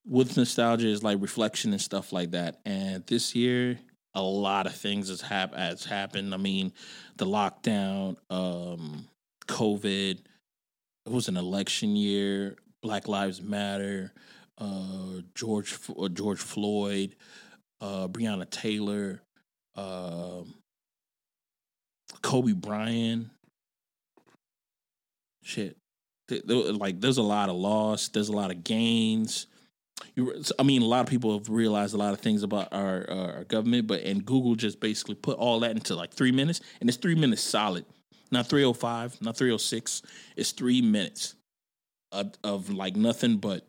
with 0.07 0.37
nostalgia 0.37 0.89
is 0.89 1.03
like 1.03 1.21
reflection 1.21 1.73
and 1.73 1.81
stuff 1.81 2.13
like 2.13 2.33
that. 2.33 2.61
And 2.65 3.07
this 3.07 3.35
year, 3.35 3.79
a 4.15 4.23
lot 4.23 4.67
of 4.67 4.75
things 4.75 5.09
has 5.09 5.21
hap- 5.21 5.55
has 5.55 5.85
happened. 5.85 6.35
I 6.35 6.37
mean, 6.37 6.73
the 7.17 7.27
lockdown, 7.27 8.17
um, 8.31 9.07
COVID. 9.47 10.19
It 11.07 11.13
was 11.13 11.29
an 11.29 11.37
election 11.37 11.97
year. 11.97 12.57
Black 12.83 13.09
Lives 13.09 13.41
Matter. 13.41 14.13
Uh, 14.59 15.23
George 15.35 15.79
uh, 15.99 16.09
George 16.09 16.41
Floyd. 16.41 17.17
Uh, 17.81 18.09
Breonna 18.09 18.49
Taylor. 18.49 19.23
Um 19.77 20.55
Kobe 22.23 22.53
Bryant. 22.53 23.29
Shit. 25.43 25.77
Like, 26.47 27.01
there's 27.01 27.19
a 27.19 27.23
lot 27.23 27.49
of 27.49 27.57
loss. 27.57 28.09
There's 28.09 28.29
a 28.29 28.33
lot 28.33 28.51
of 28.51 28.63
gains. 28.63 29.47
You, 30.15 30.43
I 30.59 30.63
mean, 30.63 30.83
a 30.83 30.87
lot 30.87 31.01
of 31.01 31.07
people 31.07 31.39
have 31.39 31.49
realized 31.49 31.95
a 31.95 31.99
lot 31.99 32.13
of 32.13 32.21
things 32.21 32.43
about 32.43 32.69
our, 32.73 33.09
our 33.11 33.45
government, 33.45 33.87
but 33.87 34.03
and 34.03 34.25
Google 34.25 34.55
just 34.55 34.81
basically 34.81 35.15
put 35.15 35.39
all 35.39 35.61
that 35.61 35.73
into 35.73 35.95
like 35.95 36.13
three 36.13 36.33
minutes, 36.33 36.61
and 36.81 36.89
it's 36.89 36.99
three 36.99 37.15
minutes 37.15 37.43
solid, 37.43 37.85
not 38.31 38.47
three 38.47 38.65
oh 38.65 38.73
five, 38.73 39.21
not 39.21 39.37
three 39.37 39.53
oh 39.53 39.57
six. 39.57 40.03
It's 40.37 40.53
three 40.53 40.83
minutes 40.83 41.35
of, 42.13 42.33
of 42.43 42.71
like 42.71 42.97
nothing 42.97 43.39
but 43.39 43.67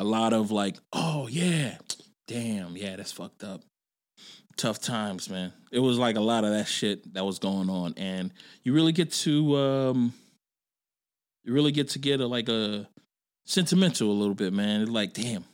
a 0.00 0.04
lot 0.04 0.32
of 0.32 0.50
like, 0.50 0.76
oh 0.92 1.28
yeah, 1.28 1.78
damn, 2.26 2.76
yeah, 2.76 2.96
that's 2.96 3.12
fucked 3.12 3.44
up. 3.44 3.62
Tough 4.56 4.80
times, 4.80 5.30
man. 5.30 5.52
It 5.70 5.78
was 5.78 5.98
like 5.98 6.16
a 6.16 6.20
lot 6.20 6.44
of 6.44 6.50
that 6.50 6.68
shit 6.68 7.14
that 7.14 7.24
was 7.24 7.38
going 7.38 7.70
on, 7.70 7.94
and 7.96 8.32
you 8.62 8.74
really 8.74 8.92
get 8.92 9.12
to 9.12 9.56
um, 9.56 10.12
you 11.44 11.52
really 11.52 11.72
get 11.72 11.88
to 11.90 11.98
get 11.98 12.20
a 12.20 12.26
like 12.26 12.48
a 12.48 12.86
sentimental 13.44 14.10
a 14.10 14.12
little 14.12 14.34
bit, 14.34 14.52
man. 14.52 14.82
It's 14.82 14.90
like, 14.90 15.12
damn. 15.12 15.44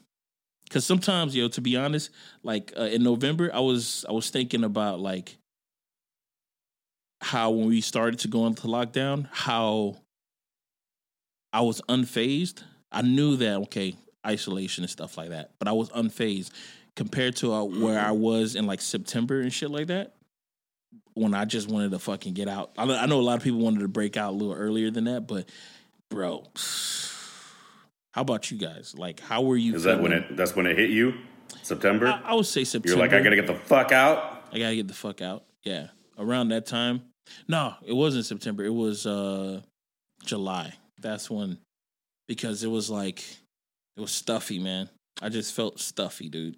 Cause 0.71 0.85
sometimes, 0.85 1.35
yo, 1.35 1.49
to 1.49 1.61
be 1.62 1.76
honest, 1.76 2.11
like 2.42 2.75
uh, 2.76 2.83
in 2.83 3.02
November, 3.02 3.50
I 3.54 3.61
was 3.61 4.04
I 4.07 4.12
was 4.12 4.28
thinking 4.28 4.64
about 4.64 5.00
like 5.00 5.38
how 7.23 7.50
when 7.50 7.68
we 7.68 7.80
started 7.80 8.21
to 8.21 8.28
go 8.28 8.47
into 8.47 8.66
lockdown, 8.66 9.28
how 9.33 9.97
I 11.54 11.62
was 11.62 11.80
unfazed. 11.88 12.62
I 12.92 13.00
knew 13.00 13.37
that 13.37 13.57
okay, 13.62 13.97
isolation 14.26 14.85
and 14.85 14.90
stuff 14.90 15.16
like 15.16 15.30
that, 15.30 15.52
but 15.59 15.68
I 15.68 15.73
was 15.73 15.88
unfazed 15.90 16.50
compared 16.97 17.37
to 17.37 17.52
uh, 17.52 17.64
where 17.64 17.99
I 17.99 18.11
was 18.11 18.54
in 18.54 18.66
like 18.66 18.83
September 18.83 19.40
and 19.40 19.52
shit 19.52 19.71
like 19.71 19.87
that. 19.87 20.14
When 21.14 21.35
I 21.35 21.47
just 21.47 21.68
wanted 21.68 21.92
to 21.92 21.99
fucking 21.99 22.35
get 22.35 22.49
out. 22.49 22.73
I, 22.76 22.85
I 22.85 23.07
know 23.07 23.21
a 23.21 23.23
lot 23.23 23.38
of 23.38 23.42
people 23.42 23.61
wanted 23.61 23.80
to 23.80 23.88
break 23.88 24.16
out 24.16 24.30
a 24.30 24.37
little 24.37 24.54
earlier 24.54 24.90
than 24.90 25.04
that, 25.04 25.26
but 25.26 25.49
bro, 26.11 26.47
how 28.19 28.23
about 28.23 28.51
you 28.51 28.59
guys? 28.59 28.97
Like, 28.99 29.21
how 29.21 29.43
were 29.43 29.57
you? 29.57 29.77
Is 29.77 29.85
that 29.85 30.01
when 30.01 30.11
it? 30.11 30.37
That's 30.37 30.57
when 30.57 30.67
it 30.67 30.77
hit 30.77 30.91
you? 30.91 31.15
September. 31.63 32.09
I, 32.09 32.33
I 32.33 32.35
would 32.35 32.47
say 32.47 32.65
September. 32.65 32.89
You're 32.89 32.99
like, 32.99 33.13
I 33.13 33.23
gotta 33.23 33.37
get 33.37 33.47
the 33.47 33.55
fuck 33.55 33.93
out. 33.93 34.43
I 34.53 34.59
gotta 34.59 34.75
get 34.75 34.89
the 34.89 34.95
fuck 34.95 35.23
out. 35.23 35.45
Yeah, 35.63 35.87
around 36.19 36.49
that 36.49 36.67
time. 36.67 37.03
No, 37.47 37.75
it 37.87 37.93
wasn't 37.93 38.27
September. 38.27 38.65
It 38.65 38.75
was 38.75 39.07
uh 39.07 39.61
July. 40.25 40.73
That's 41.01 41.31
when 41.31 41.59
because 42.27 42.65
it 42.65 42.67
was 42.67 42.91
like 42.91 43.21
it 43.97 44.01
was 44.01 44.11
stuffy, 44.11 44.59
man. 44.59 44.89
I 45.23 45.29
just 45.29 45.55
felt 45.55 45.79
stuffy, 45.79 46.29
dude. 46.29 46.57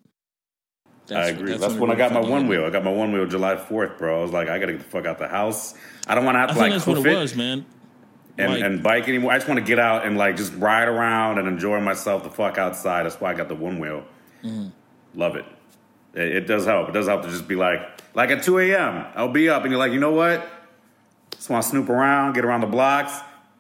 I 1.11 1.29
agree. 1.29 1.59
That's, 1.59 1.75
when 1.75 1.91
I 1.91 1.95
got 1.95 2.15
my 2.15 2.23
Onewheel. 2.23 2.65
I 2.65 2.71
got 2.71 2.85
my 2.85 2.91
Onewheel 2.91 3.29
July 3.29 3.57
4th, 3.57 3.99
bro. 3.99 4.21
I 4.21 4.23
was 4.23 4.33
like, 4.33 4.49
I 4.49 4.59
gotta 4.59 4.73
get 4.73 4.79
the 4.79 4.89
fuck 4.89 5.05
out 5.05 5.19
the 5.19 5.29
house. 5.29 5.75
I 6.07 6.15
don't 6.15 6.25
want 6.25 6.37
to 6.37 6.41
have 6.41 6.51
I 6.51 6.55
to 6.55 6.59
like 6.59 6.73
that's 6.73 6.87
what 6.87 6.97
it 6.97 7.07
it 7.07 7.15
was, 7.15 7.37
man. 7.37 7.67
And, 8.41 8.53
Like- 8.53 8.63
and 8.63 8.83
bike 8.83 9.09
anymore. 9.09 9.33
I 9.33 9.37
just 9.37 9.49
want 9.49 9.59
to 9.61 9.65
get 9.65 9.79
out 9.79 10.05
and 10.07 10.17
like 10.17 10.37
just 10.37 10.53
ride 10.55 10.89
around 10.89 11.39
and 11.39 11.47
enjoy 11.49 11.81
myself 11.81 12.23
the 12.25 12.31
fuck 12.31 12.59
outside. 12.59 13.05
That's 13.05 13.21
why 13.21 13.31
I 13.33 13.35
got 13.35 13.49
the 13.49 13.57
Onewheel. 13.57 14.05
Mm-hmm. 14.45 14.69
Love 15.15 15.37
it. 15.37 15.45
it. 16.15 16.37
It 16.37 16.47
does 16.47 16.65
help. 16.67 16.89
It 16.89 16.93
does 16.93 17.07
help 17.09 17.23
to 17.23 17.29
just 17.29 17.47
be 17.49 17.57
like, 17.57 17.81
like 18.15 18.31
at 18.31 18.43
2 18.43 18.59
a.m. 18.61 19.07
I'll 19.15 19.29
be 19.33 19.49
up 19.49 19.63
and 19.63 19.71
you're 19.71 19.79
like, 19.79 19.93
you 19.93 20.01
know 20.01 20.13
what? 20.13 20.49
Just 21.33 21.51
want 21.51 21.63
to 21.65 21.69
snoop 21.71 21.89
around, 21.89 22.35
get 22.35 22.45
around 22.45 22.61
the 22.61 22.67
blocks. 22.67 23.13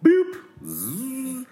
Boop. 0.04 0.36
Zzz. 0.64 1.46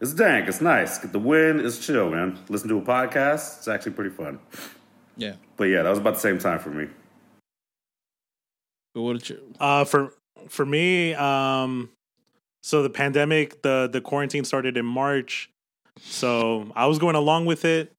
It's 0.00 0.12
dank. 0.14 0.48
It's 0.48 0.60
nice. 0.60 0.98
Get 0.98 1.12
the 1.12 1.18
wind. 1.18 1.60
It's 1.60 1.84
chill, 1.84 2.10
man. 2.10 2.38
Listen 2.48 2.68
to 2.68 2.78
a 2.78 2.82
podcast. 2.82 3.58
It's 3.58 3.68
actually 3.68 3.92
pretty 3.92 4.10
fun. 4.10 4.38
Yeah. 5.16 5.34
But 5.56 5.64
yeah, 5.64 5.82
that 5.82 5.90
was 5.90 5.98
about 5.98 6.14
the 6.14 6.20
same 6.20 6.38
time 6.38 6.60
for 6.60 6.70
me. 6.70 6.86
But 8.94 9.02
what 9.02 9.12
did 9.14 9.28
you 9.28 9.40
Uh, 9.58 9.84
for 9.84 10.12
for 10.48 10.64
me, 10.64 11.14
um, 11.14 11.90
so 12.68 12.82
the 12.82 12.90
pandemic, 12.90 13.62
the 13.62 13.88
the 13.90 14.02
quarantine 14.02 14.44
started 14.44 14.76
in 14.76 14.84
March, 14.84 15.50
so 16.02 16.70
I 16.76 16.84
was 16.84 16.98
going 16.98 17.16
along 17.16 17.46
with 17.46 17.64
it, 17.64 17.94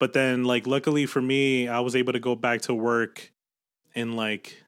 but 0.00 0.14
then 0.14 0.44
like 0.44 0.66
luckily 0.66 1.04
for 1.04 1.20
me, 1.20 1.68
I 1.68 1.80
was 1.80 1.94
able 1.94 2.14
to 2.14 2.18
go 2.18 2.34
back 2.34 2.62
to 2.62 2.74
work 2.74 3.30
in 3.94 4.16
like 4.16 4.64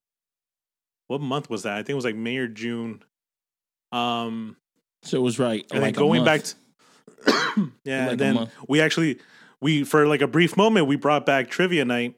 what 1.07 1.23
month 1.23 1.49
was 1.49 1.62
that? 1.62 1.73
I 1.73 1.78
think 1.78 1.88
it 1.88 1.95
was 1.95 2.05
like 2.05 2.14
May 2.14 2.37
or 2.37 2.47
June. 2.47 3.02
Um, 3.90 4.59
so 5.02 5.17
it 5.17 5.23
was 5.23 5.38
right. 5.38 5.64
and 5.71 5.81
like 5.81 5.95
then 5.95 5.99
going 6.02 6.26
back 6.26 6.43
to 6.43 6.55
yeah, 7.85 8.02
Like 8.02 8.11
and 8.11 8.21
then 8.21 8.50
we 8.69 8.83
actually 8.83 9.19
we 9.62 9.83
for 9.83 10.07
like 10.07 10.21
a 10.21 10.28
brief 10.28 10.59
moment 10.59 10.88
we 10.88 10.97
brought 10.97 11.25
back 11.25 11.49
trivia 11.49 11.87
night. 11.87 12.17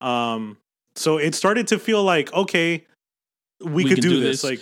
Um, 0.00 0.56
so 0.94 1.18
it 1.18 1.34
started 1.34 1.66
to 1.66 1.78
feel 1.78 2.02
like 2.02 2.32
okay, 2.32 2.86
we, 3.64 3.84
could 3.84 3.96
can 4.00 4.02
do, 4.10 4.20
this. 4.20 4.42
Like 4.44 4.60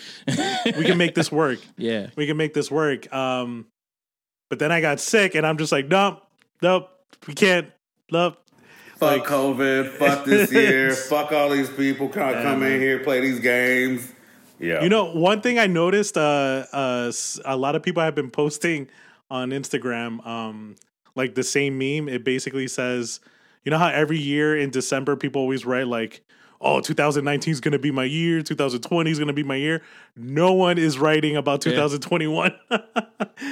we 0.76 0.84
can 0.84 0.98
make 0.98 1.14
this 1.14 1.30
work. 1.42 1.58
Yeah. 1.76 2.08
We 2.16 2.26
can 2.26 2.36
make 2.36 2.54
this 2.54 2.70
work. 2.70 3.12
Um, 3.12 3.66
but 4.48 4.58
then 4.58 4.72
I 4.72 4.80
got 4.80 5.00
sick, 5.00 5.34
and 5.34 5.46
I'm 5.46 5.58
just 5.58 5.70
like, 5.72 5.86
nope, 5.88 6.22
nope, 6.62 6.90
we 7.26 7.34
can't. 7.34 7.68
Nope. 8.10 8.36
Fuck 8.96 9.18
Like- 9.20 9.24
COVID. 9.24 9.90
Fuck 9.92 10.24
this 10.24 10.52
year. 10.52 10.92
fuck 10.94 11.32
all 11.32 11.48
these 11.50 11.70
people 11.70 12.08
can't 12.08 12.36
Yeah, 12.36 12.42
come 12.42 12.62
in 12.62 12.80
here 12.80 12.98
play 12.98 13.20
these 13.20 13.38
games. 13.40 14.12
Yeah. 14.58 14.82
You 14.82 14.88
know, 14.90 15.06
one 15.14 15.40
thing 15.40 15.58
I 15.58 15.66
noticed, 15.66 16.18
uh, 16.18 16.66
uh, 16.72 17.06
s- 17.08 17.40
a 17.46 17.56
lot 17.56 17.76
of 17.76 17.82
people 17.82 18.02
have 18.02 18.14
been 18.14 18.30
posting 18.30 18.88
on 19.30 19.50
Instagram, 19.50 20.26
um, 20.26 20.76
like 21.14 21.34
the 21.34 21.42
same 21.44 21.78
meme. 21.78 22.08
It 22.08 22.24
basically 22.24 22.68
says, 22.68 23.20
you 23.64 23.70
know 23.70 23.78
how 23.78 23.88
every 23.88 24.18
year 24.18 24.56
in 24.56 24.68
December 24.70 25.16
people 25.16 25.40
always 25.40 25.64
write 25.64 25.86
like, 25.86 26.22
"Oh, 26.60 26.80
2019 26.80 27.52
is 27.52 27.60
going 27.60 27.72
to 27.72 27.78
be 27.78 27.90
my 27.90 28.04
year. 28.04 28.42
2020 28.42 29.10
is 29.10 29.18
going 29.18 29.28
to 29.28 29.32
be 29.34 29.42
my 29.42 29.56
year." 29.56 29.82
No 30.16 30.52
one 30.52 30.78
is 30.78 30.98
writing 30.98 31.36
about 31.36 31.60
2021 31.62 32.52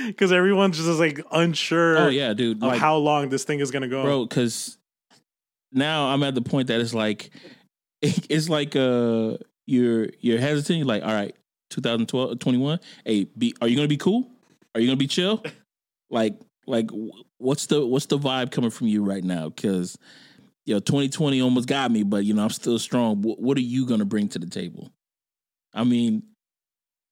because 0.07 0.33
everyone's 0.33 0.77
just 0.77 1.01
like 1.01 1.21
unsure 1.33 1.99
Oh 1.99 2.09
yeah, 2.09 2.35
dude. 2.35 2.59
of 2.59 2.63
Like, 2.65 2.81
how 2.81 2.97
long 2.97 3.29
this 3.29 3.45
thing 3.45 3.61
is 3.61 3.71
going 3.71 3.83
to 3.83 3.89
go. 3.89 4.03
bro 4.03 4.25
because 4.27 4.77
now 5.71 6.07
i'm 6.07 6.23
at 6.23 6.35
the 6.35 6.41
point 6.41 6.69
that 6.69 6.81
it's 6.81 6.95
like 6.95 7.31
it's 8.03 8.49
like 8.49 8.75
uh 8.75 9.37
you're 9.67 10.09
you're 10.21 10.39
hesitant 10.39 10.79
you're 10.79 10.87
like 10.87 11.03
all 11.03 11.13
right 11.13 11.35
2012 11.71 12.39
21 12.39 12.81
hey 13.05 13.25
be 13.37 13.55
are 13.61 13.69
you 13.69 13.77
gonna 13.77 13.87
be 13.89 13.99
cool 13.99 14.27
are 14.75 14.81
you 14.81 14.87
gonna 14.87 14.97
be 14.97 15.07
chill 15.07 15.43
like 16.11 16.39
like 16.67 16.89
what's 17.37 17.67
the 17.67 17.85
what's 17.85 18.07
the 18.07 18.19
vibe 18.19 18.51
coming 18.51 18.71
from 18.71 18.87
you 18.87 19.05
right 19.05 19.25
now 19.25 19.51
because 19.51 19.99
you 20.69 20.75
know 20.75 20.81
2020 20.81 21.41
almost 21.41 21.67
got 21.67 21.91
me 21.91 22.03
but 22.03 22.25
you 22.25 22.35
know 22.35 22.43
i'm 22.45 22.51
still 22.51 22.79
strong 22.79 23.23
what, 23.23 23.41
what 23.41 23.57
are 23.57 23.63
you 23.63 23.87
gonna 23.87 24.05
bring 24.05 24.29
to 24.29 24.39
the 24.39 24.47
table 24.47 24.93
i 25.75 25.83
mean 25.83 26.23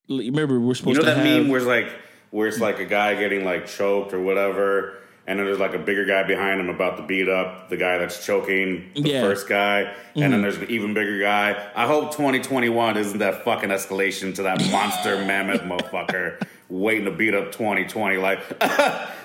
remember 0.08 0.60
we're 0.60 0.68
You 0.68 0.74
supposed 0.74 0.98
know 0.98 1.04
to 1.04 1.06
that 1.10 1.16
have 1.16 1.24
meme 1.42 1.48
where 1.48 1.58
it's 1.58 1.66
like 1.66 1.88
where 2.30 2.48
it's 2.48 2.60
like 2.60 2.78
a 2.78 2.84
guy 2.84 3.14
getting 3.14 3.44
like 3.44 3.66
choked 3.66 4.12
or 4.12 4.20
whatever, 4.20 4.98
and 5.26 5.38
then 5.38 5.46
there's 5.46 5.58
like 5.58 5.74
a 5.74 5.78
bigger 5.78 6.04
guy 6.04 6.22
behind 6.24 6.60
him 6.60 6.68
about 6.68 6.96
to 6.98 7.02
beat 7.04 7.28
up 7.28 7.68
the 7.70 7.76
guy 7.76 7.98
that's 7.98 8.24
choking 8.26 8.90
the 8.94 9.08
Yeah. 9.08 9.20
first 9.22 9.48
guy, 9.48 9.80
and 9.82 9.94
then 10.14 10.32
mm-hmm. 10.32 10.42
there's 10.42 10.56
an 10.58 10.70
even 10.70 10.92
bigger 10.92 11.18
guy. 11.18 11.70
I 11.74 11.86
hope 11.86 12.12
2021 12.12 12.96
isn't 12.96 13.18
that 13.18 13.44
fucking 13.44 13.70
escalation 13.70 14.34
to 14.34 14.42
that 14.42 14.60
monster 14.70 15.16
mammoth 15.24 15.62
motherfucker 15.62 16.42
waiting 16.68 17.04
to 17.04 17.10
beat 17.12 17.34
up 17.34 17.52
2020. 17.52 18.16
Like, 18.16 18.40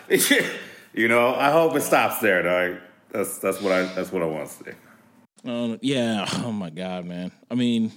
you 0.93 1.07
know, 1.07 1.35
I 1.35 1.51
hope 1.51 1.75
it 1.75 1.81
stops 1.81 2.19
there. 2.19 2.43
Dog. 2.43 2.81
That's 3.11 3.37
that's 3.39 3.61
what 3.61 3.73
I 3.73 3.83
that's 3.93 4.11
what 4.11 4.21
I 4.21 4.25
want 4.25 4.47
to 4.49 4.53
see. 4.63 4.71
Um, 5.43 5.79
yeah. 5.81 6.25
Oh 6.43 6.51
my 6.51 6.69
god, 6.69 7.05
man. 7.05 7.31
I 7.49 7.55
mean, 7.55 7.91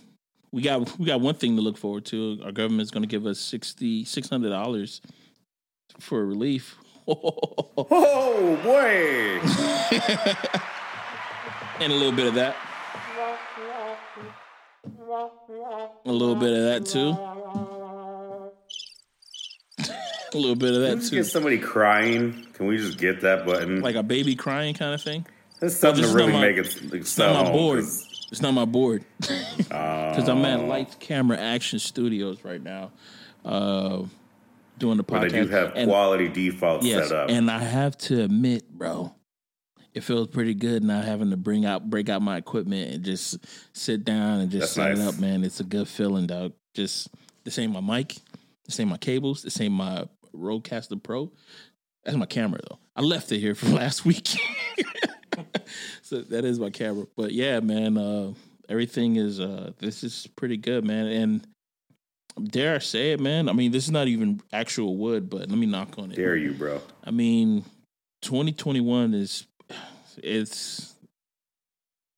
we 0.53 0.63
got 0.63 0.99
we 0.99 1.07
got 1.07 1.21
one 1.21 1.35
thing 1.35 1.57
to 1.57 1.63
look 1.63 1.77
forward 1.77 2.05
to. 2.07 2.41
Our 2.45 2.53
government's 2.53 2.91
going 2.91 3.03
to 3.03 3.09
give 3.09 3.27
us 3.27 3.39
sixty 3.39 4.05
six 4.05 4.29
hundred 4.29 4.51
dollars 4.51 5.01
for 6.01 6.25
relief. 6.25 6.77
Oh 7.07 8.59
boy! 8.63 9.39
and 11.81 11.93
a 11.93 11.95
little 11.95 12.13
bit 12.13 12.27
of 12.27 12.35
that. 12.35 12.57
A 16.07 16.13
little 16.13 16.35
bit 16.35 16.53
of 16.53 16.65
that 16.65 16.87
too. 16.87 17.13
A 20.35 20.39
little 20.39 20.57
bit 20.57 20.75
of 20.75 20.83
Can 20.83 20.95
we 20.99 21.01
that 21.03 21.09
too. 21.11 21.17
get 21.17 21.25
somebody 21.27 21.59
crying? 21.59 22.47
Can 22.55 22.67
we 22.67 22.77
just 22.77 22.99
get 22.99 23.21
that 23.23 23.47
button? 23.47 23.81
Like 23.81 23.97
a 23.97 24.03
baby 24.03 24.35
crying 24.37 24.75
kind 24.75 24.95
of 24.95 25.03
thing. 25.03 25.27
That's 25.61 25.77
something 25.77 26.03
just 26.03 26.13
to 26.13 26.19
really 26.19 26.33
my- 26.33 26.41
make 26.41 26.57
it 26.59 26.83
like, 26.93 27.01
It's 27.03 27.17
not 27.19 27.45
my 27.47 27.51
board. 27.53 27.85
It's 28.33 28.43
not 28.43 28.53
my 28.53 28.65
board. 28.65 29.05
Because 29.19 30.29
I'm 30.29 30.45
at 30.45 30.61
Oh. 30.61 30.67
Lights 30.67 30.97
Camera 30.99 31.39
Action 31.39 31.79
Studios 31.79 32.43
right 32.45 32.61
now, 32.61 32.91
uh, 33.45 34.03
doing 34.79 34.97
the 34.97 35.05
podcast. 35.05 35.21
But 35.21 35.33
they 35.33 35.43
do 35.43 35.49
have 35.49 35.73
And- 35.77 35.89
quality 35.89 36.29
defaults 36.29 36.85
Yes, 36.85 37.09
set 37.11 37.17
up. 37.17 37.31
and 37.31 37.49
I 37.51 37.59
have 37.61 37.97
to 37.99 38.25
admit, 38.25 38.69
bro, 38.73 39.15
it 39.93 40.03
feels 40.03 40.27
pretty 40.29 40.55
good 40.55 40.83
not 40.83 41.05
having 41.05 41.31
to 41.31 41.37
bring 41.37 41.65
out 41.65 41.89
break 41.89 42.09
out 42.09 42.23
my 42.23 42.37
equipment 42.39 42.93
and 42.93 43.05
just 43.05 43.39
sit 43.73 44.05
down 44.05 44.41
and 44.41 44.51
just 44.51 44.75
That's 44.75 44.97
set 44.97 44.99
it 44.99 45.07
up, 45.07 45.21
man. 45.21 45.45
It's 45.45 45.61
a 45.61 45.65
good 45.65 45.87
feeling, 45.87 46.27
dog. 46.27 46.55
Just 46.75 47.09
this 47.45 47.57
ain't 47.61 47.73
my 47.73 47.81
mic, 47.99 48.17
this 48.67 48.81
ain't 48.81 48.91
my 48.91 48.97
cables, 48.97 49.43
this 49.45 49.61
ain't 49.61 49.75
my 49.75 50.09
Rodecaster 50.35 51.01
Pro. 51.03 51.31
That's 52.05 52.17
my 52.17 52.27
camera 52.27 52.61
though. 52.69 52.79
I 52.97 53.01
left 53.03 53.33
it 53.33 53.39
here 53.39 53.55
from 53.55 53.73
last 53.75 54.05
week. 54.05 54.29
so 56.03 56.21
that 56.23 56.45
is 56.45 56.59
my 56.59 56.71
camera. 56.71 57.07
But 57.17 57.33
yeah, 57.33 57.61
man, 57.61 57.97
uh 57.99 58.33
everything 58.69 59.17
is 59.17 59.41
uh 59.41 59.73
this 59.79 60.05
is 60.05 60.27
pretty 60.37 60.57
good, 60.57 60.85
man. 60.85 61.07
And 61.07 61.47
dare 62.51 62.75
I 62.77 62.79
say 62.79 63.13
it, 63.13 63.21
man? 63.21 63.49
I 63.49 63.53
mean, 63.53 63.73
this 63.73 63.85
is 63.85 63.91
not 63.91 64.09
even 64.09 64.41
actual 64.53 64.97
wood, 64.97 65.31
but 65.31 65.49
let 65.49 65.59
me 65.59 65.67
knock 65.67 65.99
on 65.99 66.13
it. 66.13 66.17
Dare 66.17 66.37
you, 66.37 66.53
bro? 66.53 66.81
I 67.05 67.11
mean, 67.11 67.65
2021 68.23 69.15
is 69.15 69.47
it's 70.19 70.95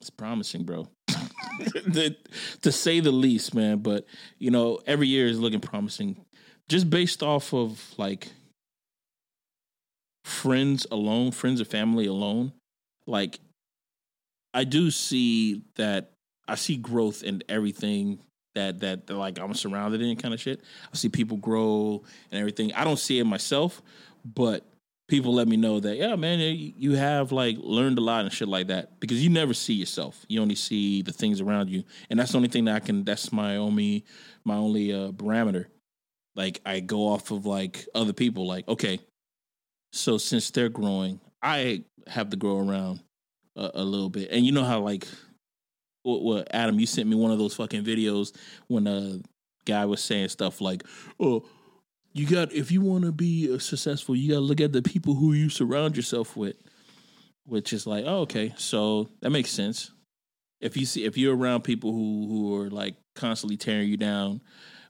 it's 0.00 0.10
promising, 0.10 0.64
bro. 0.64 0.88
The- 1.86 2.16
to 2.62 2.72
say 2.72 3.00
the 3.00 3.10
least, 3.12 3.54
man. 3.54 3.78
But 3.78 4.04
you 4.38 4.50
know, 4.50 4.80
every 4.86 5.06
year 5.08 5.26
is 5.26 5.38
looking 5.40 5.60
promising, 5.60 6.16
just 6.68 6.90
based 6.90 7.22
off 7.22 7.52
of 7.52 7.94
like 7.96 8.28
friends 10.24 10.86
alone, 10.90 11.30
friends 11.30 11.60
and 11.60 11.68
family 11.68 12.06
alone. 12.06 12.52
Like, 13.06 13.38
I 14.52 14.64
do 14.64 14.90
see 14.90 15.62
that 15.76 16.12
I 16.48 16.56
see 16.56 16.76
growth 16.76 17.22
in 17.22 17.42
everything 17.48 18.18
that 18.54 18.80
that 18.80 19.08
like 19.10 19.38
I'm 19.38 19.54
surrounded 19.54 20.02
in, 20.02 20.16
kind 20.16 20.34
of 20.34 20.40
shit. 20.40 20.60
I 20.92 20.96
see 20.96 21.08
people 21.08 21.36
grow 21.36 22.02
and 22.30 22.40
everything. 22.40 22.72
I 22.74 22.84
don't 22.84 22.98
see 22.98 23.18
it 23.18 23.24
myself, 23.24 23.82
but 24.24 24.64
people 25.08 25.34
let 25.34 25.46
me 25.46 25.56
know 25.56 25.78
that 25.78 25.96
yeah, 25.96 26.16
man, 26.16 26.40
you 26.40 26.92
have 26.94 27.30
like 27.30 27.56
learned 27.60 27.98
a 27.98 28.00
lot 28.00 28.24
and 28.24 28.32
shit 28.32 28.48
like 28.48 28.68
that 28.68 28.98
because 28.98 29.22
you 29.22 29.30
never 29.30 29.54
see 29.54 29.74
yourself. 29.74 30.24
You 30.28 30.42
only 30.42 30.56
see 30.56 31.02
the 31.02 31.12
things 31.12 31.40
around 31.40 31.70
you, 31.70 31.84
and 32.10 32.18
that's 32.18 32.32
the 32.32 32.38
only 32.38 32.48
thing 32.48 32.64
that 32.64 32.74
I 32.74 32.80
can. 32.80 33.04
That's 33.04 33.32
my 33.32 33.56
only 33.56 34.04
my 34.44 34.56
only 34.56 34.92
uh, 34.92 35.12
parameter. 35.12 35.66
Like 36.36 36.60
I 36.66 36.80
go 36.80 37.08
off 37.08 37.30
of 37.30 37.46
like 37.46 37.86
other 37.94 38.12
people. 38.12 38.46
Like 38.46 38.68
okay, 38.68 39.00
so 39.92 40.18
since 40.18 40.50
they're 40.50 40.68
growing, 40.68 41.18
I 41.42 41.84
have 42.06 42.30
to 42.30 42.36
grow 42.36 42.58
around 42.58 43.00
a, 43.56 43.70
a 43.74 43.84
little 43.84 44.10
bit. 44.10 44.30
And 44.30 44.44
you 44.44 44.52
know 44.52 44.64
how 44.64 44.80
like 44.80 45.08
what, 46.02 46.22
what 46.22 46.48
Adam, 46.52 46.78
you 46.78 46.86
sent 46.86 47.08
me 47.08 47.16
one 47.16 47.32
of 47.32 47.38
those 47.38 47.54
fucking 47.54 47.84
videos 47.84 48.36
when 48.68 48.86
a 48.86 49.20
guy 49.64 49.86
was 49.86 50.02
saying 50.02 50.28
stuff 50.28 50.60
like, 50.60 50.84
"Oh, 51.18 51.44
you 52.12 52.26
got 52.26 52.52
if 52.52 52.70
you 52.70 52.82
want 52.82 53.04
to 53.04 53.12
be 53.12 53.58
successful, 53.58 54.14
you 54.14 54.28
got 54.28 54.36
to 54.36 54.40
look 54.40 54.60
at 54.60 54.72
the 54.72 54.82
people 54.82 55.14
who 55.14 55.32
you 55.32 55.48
surround 55.48 55.96
yourself 55.96 56.36
with." 56.36 56.56
Which 57.48 57.72
is 57.72 57.86
like, 57.86 58.04
oh, 58.08 58.22
okay, 58.22 58.52
so 58.56 59.08
that 59.20 59.30
makes 59.30 59.50
sense. 59.50 59.92
If 60.60 60.76
you 60.76 60.84
see, 60.84 61.04
if 61.04 61.16
you're 61.16 61.36
around 61.36 61.62
people 61.62 61.92
who 61.92 62.26
who 62.26 62.56
are 62.56 62.70
like 62.70 62.96
constantly 63.14 63.56
tearing 63.56 63.88
you 63.88 63.96
down, 63.96 64.40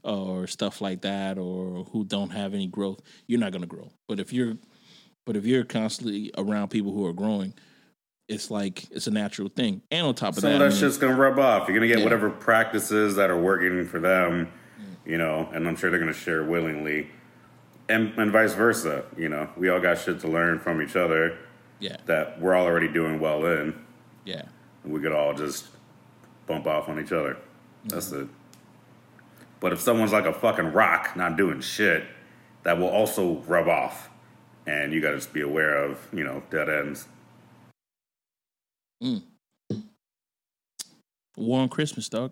or 0.06 0.46
stuff 0.46 0.80
like 0.80 1.02
that, 1.02 1.38
or 1.38 1.84
who 1.92 2.04
don't 2.04 2.30
have 2.30 2.54
any 2.54 2.66
growth, 2.66 3.00
you're 3.26 3.40
not 3.40 3.52
gonna 3.52 3.66
grow. 3.66 3.90
But 4.08 4.20
if 4.20 4.32
you're, 4.32 4.54
but 5.24 5.36
if 5.36 5.44
you're 5.44 5.64
constantly 5.64 6.30
around 6.38 6.68
people 6.68 6.92
who 6.92 7.04
are 7.06 7.12
growing, 7.12 7.54
it's 8.28 8.50
like 8.50 8.84
it's 8.90 9.06
a 9.06 9.10
natural 9.10 9.48
thing. 9.48 9.82
And 9.90 10.06
on 10.06 10.14
top 10.14 10.30
of 10.36 10.40
Some 10.40 10.50
that, 10.50 10.56
of 10.56 10.62
I 10.62 10.68
that 10.70 10.76
shit's 10.76 10.96
gonna 10.96 11.16
rub 11.16 11.38
off. 11.38 11.68
You're 11.68 11.76
gonna 11.76 11.88
get 11.88 11.98
Yeah. 11.98 12.04
whatever 12.04 12.30
practices 12.30 13.16
that 13.16 13.30
are 13.30 13.40
working 13.40 13.84
for 13.86 13.98
them, 14.00 14.48
you 15.04 15.18
know, 15.18 15.48
and 15.52 15.66
I'm 15.68 15.76
sure 15.76 15.90
they're 15.90 16.00
gonna 16.00 16.12
share 16.12 16.44
willingly, 16.44 17.08
and 17.88 18.12
and 18.16 18.30
vice 18.32 18.54
versa. 18.54 19.04
You 19.16 19.28
know, 19.28 19.48
we 19.56 19.68
all 19.68 19.80
got 19.80 19.98
shit 19.98 20.20
to 20.20 20.28
learn 20.28 20.58
from 20.60 20.80
each 20.82 20.96
other 20.96 21.38
yeah, 21.80 21.96
that 22.06 22.40
we're 22.40 22.54
all 22.54 22.66
already 22.66 22.88
doing 22.88 23.20
well 23.20 23.44
in. 23.46 23.74
yeah, 24.24 24.42
and 24.84 24.92
we 24.92 25.00
could 25.00 25.12
all 25.12 25.34
just 25.34 25.66
bump 26.46 26.66
off 26.66 26.88
on 26.88 26.98
each 27.00 27.12
other. 27.12 27.36
That's 27.84 28.10
mm-hmm. 28.10 28.22
it. 28.22 28.28
But 29.66 29.72
if 29.72 29.80
someone's 29.80 30.12
like 30.12 30.26
a 30.26 30.32
fucking 30.32 30.74
rock, 30.74 31.16
not 31.16 31.36
doing 31.36 31.60
shit, 31.60 32.04
that 32.62 32.78
will 32.78 32.86
also 32.86 33.42
rub 33.48 33.66
off, 33.66 34.08
and 34.64 34.92
you 34.92 35.00
got 35.00 35.10
to 35.10 35.16
just 35.16 35.32
be 35.32 35.40
aware 35.40 35.76
of, 35.76 35.98
you 36.12 36.22
know, 36.22 36.44
dead 36.50 36.68
ends. 36.68 37.08
war 41.36 41.62
on 41.62 41.68
Christmas, 41.68 42.08
dog. 42.08 42.30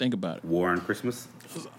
Think 0.00 0.12
about 0.12 0.38
it. 0.38 0.44
War 0.44 0.70
on 0.70 0.80
Christmas. 0.80 1.28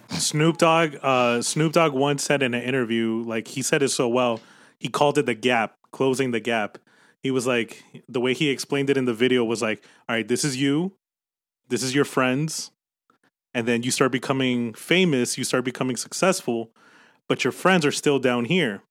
Snoop 0.07 0.57
Dogg, 0.57 0.95
uh, 1.01 1.41
Snoop 1.41 1.73
Dogg 1.73 1.91
once 1.91 2.23
said 2.23 2.41
in 2.41 2.53
an 2.53 2.63
interview, 2.63 3.25
like 3.27 3.49
he 3.49 3.61
said 3.61 3.83
it 3.83 3.89
so 3.89 4.07
well, 4.07 4.39
he 4.79 4.87
called 4.87 5.17
it 5.17 5.25
the 5.25 5.35
gap, 5.35 5.75
closing 5.91 6.31
the 6.31 6.39
gap. 6.39 6.77
He 7.19 7.29
was 7.29 7.45
like, 7.45 7.83
the 8.07 8.21
way 8.21 8.33
he 8.33 8.49
explained 8.49 8.89
it 8.89 8.95
in 8.95 9.03
the 9.03 9.13
video 9.13 9.43
was 9.43 9.61
like, 9.61 9.83
all 10.07 10.15
right, 10.15 10.25
this 10.25 10.45
is 10.45 10.55
you, 10.55 10.93
this 11.67 11.83
is 11.83 11.93
your 11.93 12.05
friends, 12.05 12.71
and 13.53 13.67
then 13.67 13.83
you 13.83 13.91
start 13.91 14.11
becoming 14.11 14.73
famous, 14.73 15.37
you 15.37 15.43
start 15.43 15.63
becoming 15.63 15.95
successful, 15.95 16.71
but 17.27 17.43
your 17.43 17.51
friends 17.51 17.85
are 17.85 17.91
still 17.91 18.19
down 18.19 18.45
here. 18.45 18.81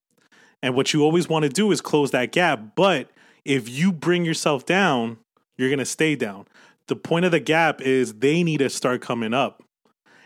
And 0.62 0.76
what 0.76 0.92
you 0.92 1.02
always 1.02 1.28
want 1.28 1.42
to 1.42 1.48
do 1.48 1.72
is 1.72 1.80
close 1.80 2.12
that 2.12 2.32
gap. 2.32 2.76
But 2.76 3.10
if 3.44 3.68
you 3.68 3.92
bring 3.92 4.24
yourself 4.24 4.64
down, 4.64 5.18
you're 5.56 5.68
going 5.68 5.80
to 5.80 5.84
stay 5.84 6.14
down. 6.14 6.46
The 6.86 6.96
point 6.96 7.24
of 7.24 7.32
the 7.32 7.40
gap 7.40 7.80
is 7.80 8.14
they 8.14 8.42
need 8.42 8.58
to 8.58 8.70
start 8.70 9.02
coming 9.02 9.34
up. 9.34 9.62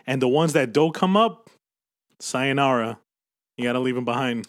And 0.06 0.20
the 0.20 0.28
ones 0.28 0.52
that 0.52 0.72
don't 0.72 0.94
come 0.94 1.16
up, 1.16 1.50
sayonara. 2.20 2.98
You 3.56 3.64
got 3.64 3.72
to 3.72 3.80
leave 3.80 3.94
them 3.94 4.04
behind. 4.04 4.46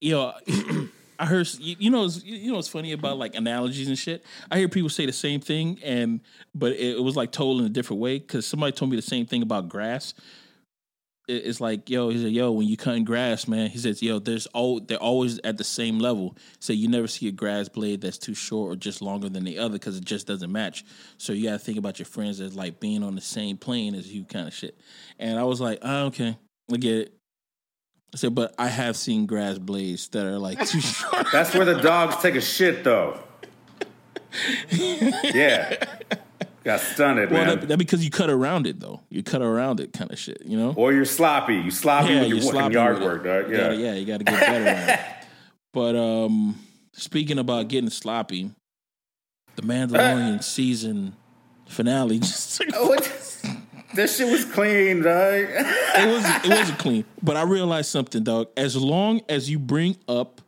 Yo, 0.00 0.32
I 1.20 1.26
heard 1.26 1.46
you 1.60 1.90
know 1.90 2.08
you 2.24 2.50
know 2.50 2.56
what's 2.56 2.68
funny 2.68 2.92
about 2.92 3.18
like 3.18 3.34
analogies 3.34 3.88
and 3.88 3.98
shit. 3.98 4.24
I 4.50 4.58
hear 4.58 4.68
people 4.68 4.88
say 4.88 5.04
the 5.04 5.12
same 5.12 5.40
thing, 5.40 5.78
and 5.84 6.20
but 6.54 6.72
it, 6.72 7.00
was 7.02 7.14
like 7.14 7.30
told 7.30 7.60
in 7.60 7.66
a 7.66 7.70
different 7.70 8.00
way 8.00 8.18
because 8.18 8.46
somebody 8.46 8.72
told 8.72 8.90
me 8.90 8.96
the 8.96 9.02
same 9.02 9.26
thing 9.26 9.42
about 9.42 9.68
grass. 9.68 10.14
It- 11.28 11.44
It's 11.46 11.60
like 11.60 11.90
yo, 11.90 12.08
he 12.08 12.16
said 12.22 12.32
yo, 12.32 12.50
when 12.52 12.66
you 12.66 12.78
cutting 12.78 13.04
grass, 13.04 13.46
man, 13.46 13.68
he 13.68 13.76
says 13.78 14.02
yo, 14.02 14.18
there's 14.18 14.46
all 14.46 14.80
they're 14.80 14.96
always 14.98 15.38
at 15.44 15.58
the 15.58 15.64
same 15.64 15.98
level. 15.98 16.38
So 16.58 16.72
you 16.72 16.88
never 16.88 17.06
see 17.06 17.28
a 17.28 17.32
grass 17.32 17.68
blade 17.68 18.00
that's 18.00 18.18
too 18.18 18.34
short 18.34 18.72
or 18.72 18.76
just 18.76 19.02
longer 19.02 19.28
than 19.28 19.44
the 19.44 19.58
other 19.58 19.74
because 19.74 19.98
it 19.98 20.04
just 20.06 20.26
doesn't 20.26 20.50
match. 20.50 20.86
So 21.18 21.34
you 21.34 21.44
got 21.50 21.52
to 21.52 21.58
think 21.58 21.76
about 21.76 21.98
your 21.98 22.06
friends 22.06 22.40
as 22.40 22.56
like 22.56 22.80
being 22.80 23.02
on 23.02 23.14
the 23.14 23.20
same 23.20 23.58
plane 23.58 23.94
as 23.94 24.10
you, 24.12 24.24
kind 24.24 24.48
of 24.48 24.54
shit. 24.54 24.80
And 25.18 25.38
I 25.38 25.44
was 25.44 25.60
like, 25.60 25.80
oh, 25.82 26.06
okay, 26.06 26.38
I 26.72 26.76
get 26.78 26.94
it. 26.96 27.14
I 28.12 28.16
said, 28.16 28.34
but 28.34 28.54
I 28.58 28.66
have 28.68 28.96
seen 28.96 29.26
grass 29.26 29.58
blades 29.58 30.08
that 30.08 30.26
are 30.26 30.38
like 30.38 30.58
too 30.66 30.80
short. 30.80 31.26
That's 31.32 31.54
where 31.54 31.64
the 31.64 31.80
dogs 31.80 32.16
take 32.22 32.34
a 32.34 32.40
shit, 32.40 32.82
though. 32.84 33.20
yeah, 34.72 35.76
got 36.64 36.80
stunted, 36.80 37.30
Well, 37.30 37.44
man. 37.46 37.60
that, 37.60 37.68
that 37.68 37.76
because 37.78 38.04
you 38.04 38.10
cut 38.10 38.30
around 38.30 38.66
it 38.66 38.80
though. 38.80 39.00
You 39.10 39.22
cut 39.22 39.42
around 39.42 39.80
it, 39.80 39.92
kind 39.92 40.10
of 40.10 40.18
shit. 40.18 40.42
You 40.44 40.56
know. 40.56 40.74
or 40.76 40.92
you're 40.92 41.04
sloppy. 41.04 41.56
You 41.56 41.70
sloppy 41.70 42.14
with 42.14 42.28
your 42.28 42.36
you're 42.38 42.46
fucking 42.46 42.50
sloppy 42.52 42.74
yard 42.74 42.94
with 42.94 43.02
work, 43.04 43.24
dog. 43.24 43.48
You 43.48 43.56
Yeah. 43.56 43.62
gotta- 43.62 43.76
yeah, 43.76 43.92
you 43.94 44.06
got 44.06 44.18
to 44.18 44.24
get 44.24 44.40
better 44.40 44.66
at 44.68 44.98
it. 45.00 45.06
But 45.72 45.94
um, 45.94 46.56
speaking 46.94 47.38
about 47.38 47.68
getting 47.68 47.90
sloppy, 47.90 48.50
the 49.54 49.62
Mandalorian 49.62 50.42
season 50.44 51.14
finale 51.68 52.18
just 52.18 52.60
Oh, 52.74 52.88
what? 52.88 53.04
That 53.94 54.08
shit 54.08 54.30
was 54.30 54.44
clean, 54.44 55.02
dog. 55.02 55.46
it 55.48 56.06
was 56.06 56.44
it 56.44 56.48
wasn't 56.48 56.78
clean. 56.78 57.04
But 57.22 57.36
I 57.36 57.42
realized 57.42 57.90
something, 57.90 58.22
dog. 58.22 58.48
As 58.56 58.76
long 58.76 59.20
as 59.28 59.50
you 59.50 59.58
bring 59.58 59.96
up 60.08 60.40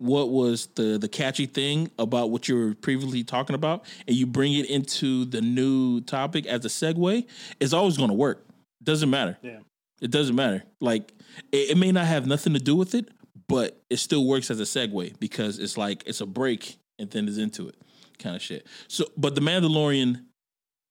what 0.00 0.30
was 0.30 0.66
the 0.76 0.98
the 0.98 1.08
catchy 1.08 1.46
thing 1.46 1.90
about 1.98 2.30
what 2.30 2.48
you 2.48 2.56
were 2.56 2.74
previously 2.74 3.22
talking 3.22 3.54
about, 3.54 3.84
and 4.06 4.16
you 4.16 4.26
bring 4.26 4.54
it 4.54 4.68
into 4.68 5.24
the 5.26 5.40
new 5.40 6.00
topic 6.02 6.46
as 6.46 6.64
a 6.64 6.68
segue, 6.68 7.26
it's 7.60 7.72
always 7.72 7.96
going 7.96 8.10
to 8.10 8.14
work. 8.14 8.46
Doesn't 8.82 9.10
matter. 9.10 9.38
Yeah. 9.42 9.58
It 10.00 10.10
doesn't 10.10 10.34
matter. 10.34 10.64
Like 10.80 11.12
it, 11.52 11.70
it 11.70 11.78
may 11.78 11.92
not 11.92 12.06
have 12.06 12.26
nothing 12.26 12.54
to 12.54 12.60
do 12.60 12.74
with 12.74 12.94
it, 12.94 13.08
but 13.46 13.80
it 13.90 13.98
still 13.98 14.26
works 14.26 14.50
as 14.50 14.60
a 14.60 14.64
segue 14.64 15.18
because 15.20 15.58
it's 15.58 15.76
like 15.76 16.02
it's 16.06 16.20
a 16.20 16.26
break 16.26 16.78
and 16.98 17.10
then 17.10 17.28
it's 17.28 17.38
into 17.38 17.68
it, 17.68 17.76
kind 18.18 18.36
of 18.36 18.42
shit. 18.42 18.66
So, 18.88 19.04
but 19.16 19.34
the 19.34 19.40
Mandalorian 19.40 20.24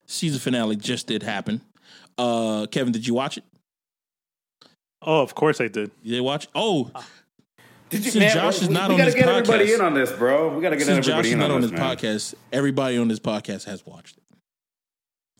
season 0.06 0.39
finale 0.39 0.76
just 0.76 1.08
did 1.08 1.24
happen. 1.24 1.62
Uh, 2.20 2.68
Kevin, 2.68 2.92
did 2.92 3.08
you 3.08 3.14
watch 3.14 3.38
it? 3.38 3.44
Oh, 5.02 5.22
of 5.22 5.34
course 5.34 5.62
I 5.62 5.70
did. 5.70 5.92
You 6.04 6.16
did 6.16 6.22
watch? 6.22 6.48
Oh, 6.54 6.92
Did 7.90 8.04
you, 8.06 8.12
Since 8.12 8.34
Josh 8.34 8.62
is 8.62 8.68
we, 8.68 8.74
not 8.74 8.90
we 8.90 8.94
on 8.96 8.98
gotta 9.00 9.12
this 9.12 9.16
get 9.20 9.30
everybody 9.30 9.66
podcast- 9.68 9.76
in 9.76 9.82
on 9.82 9.94
this, 9.94 10.12
bro. 10.12 10.54
We 10.56 10.62
gotta 10.62 10.76
get 10.76 10.86
since 10.86 11.06
Josh 11.08 11.14
everybody 11.26 11.30
is 11.30 11.36
not 11.38 11.46
on, 11.46 11.52
on 11.52 11.62
this, 11.62 11.72
this 11.72 11.80
man. 11.80 11.96
podcast, 11.98 12.36
everybody 12.52 12.98
on 12.98 13.08
this 13.08 13.20
podcast 13.20 13.64
has 13.64 13.86
watched 13.86 14.18
it. 14.18 14.24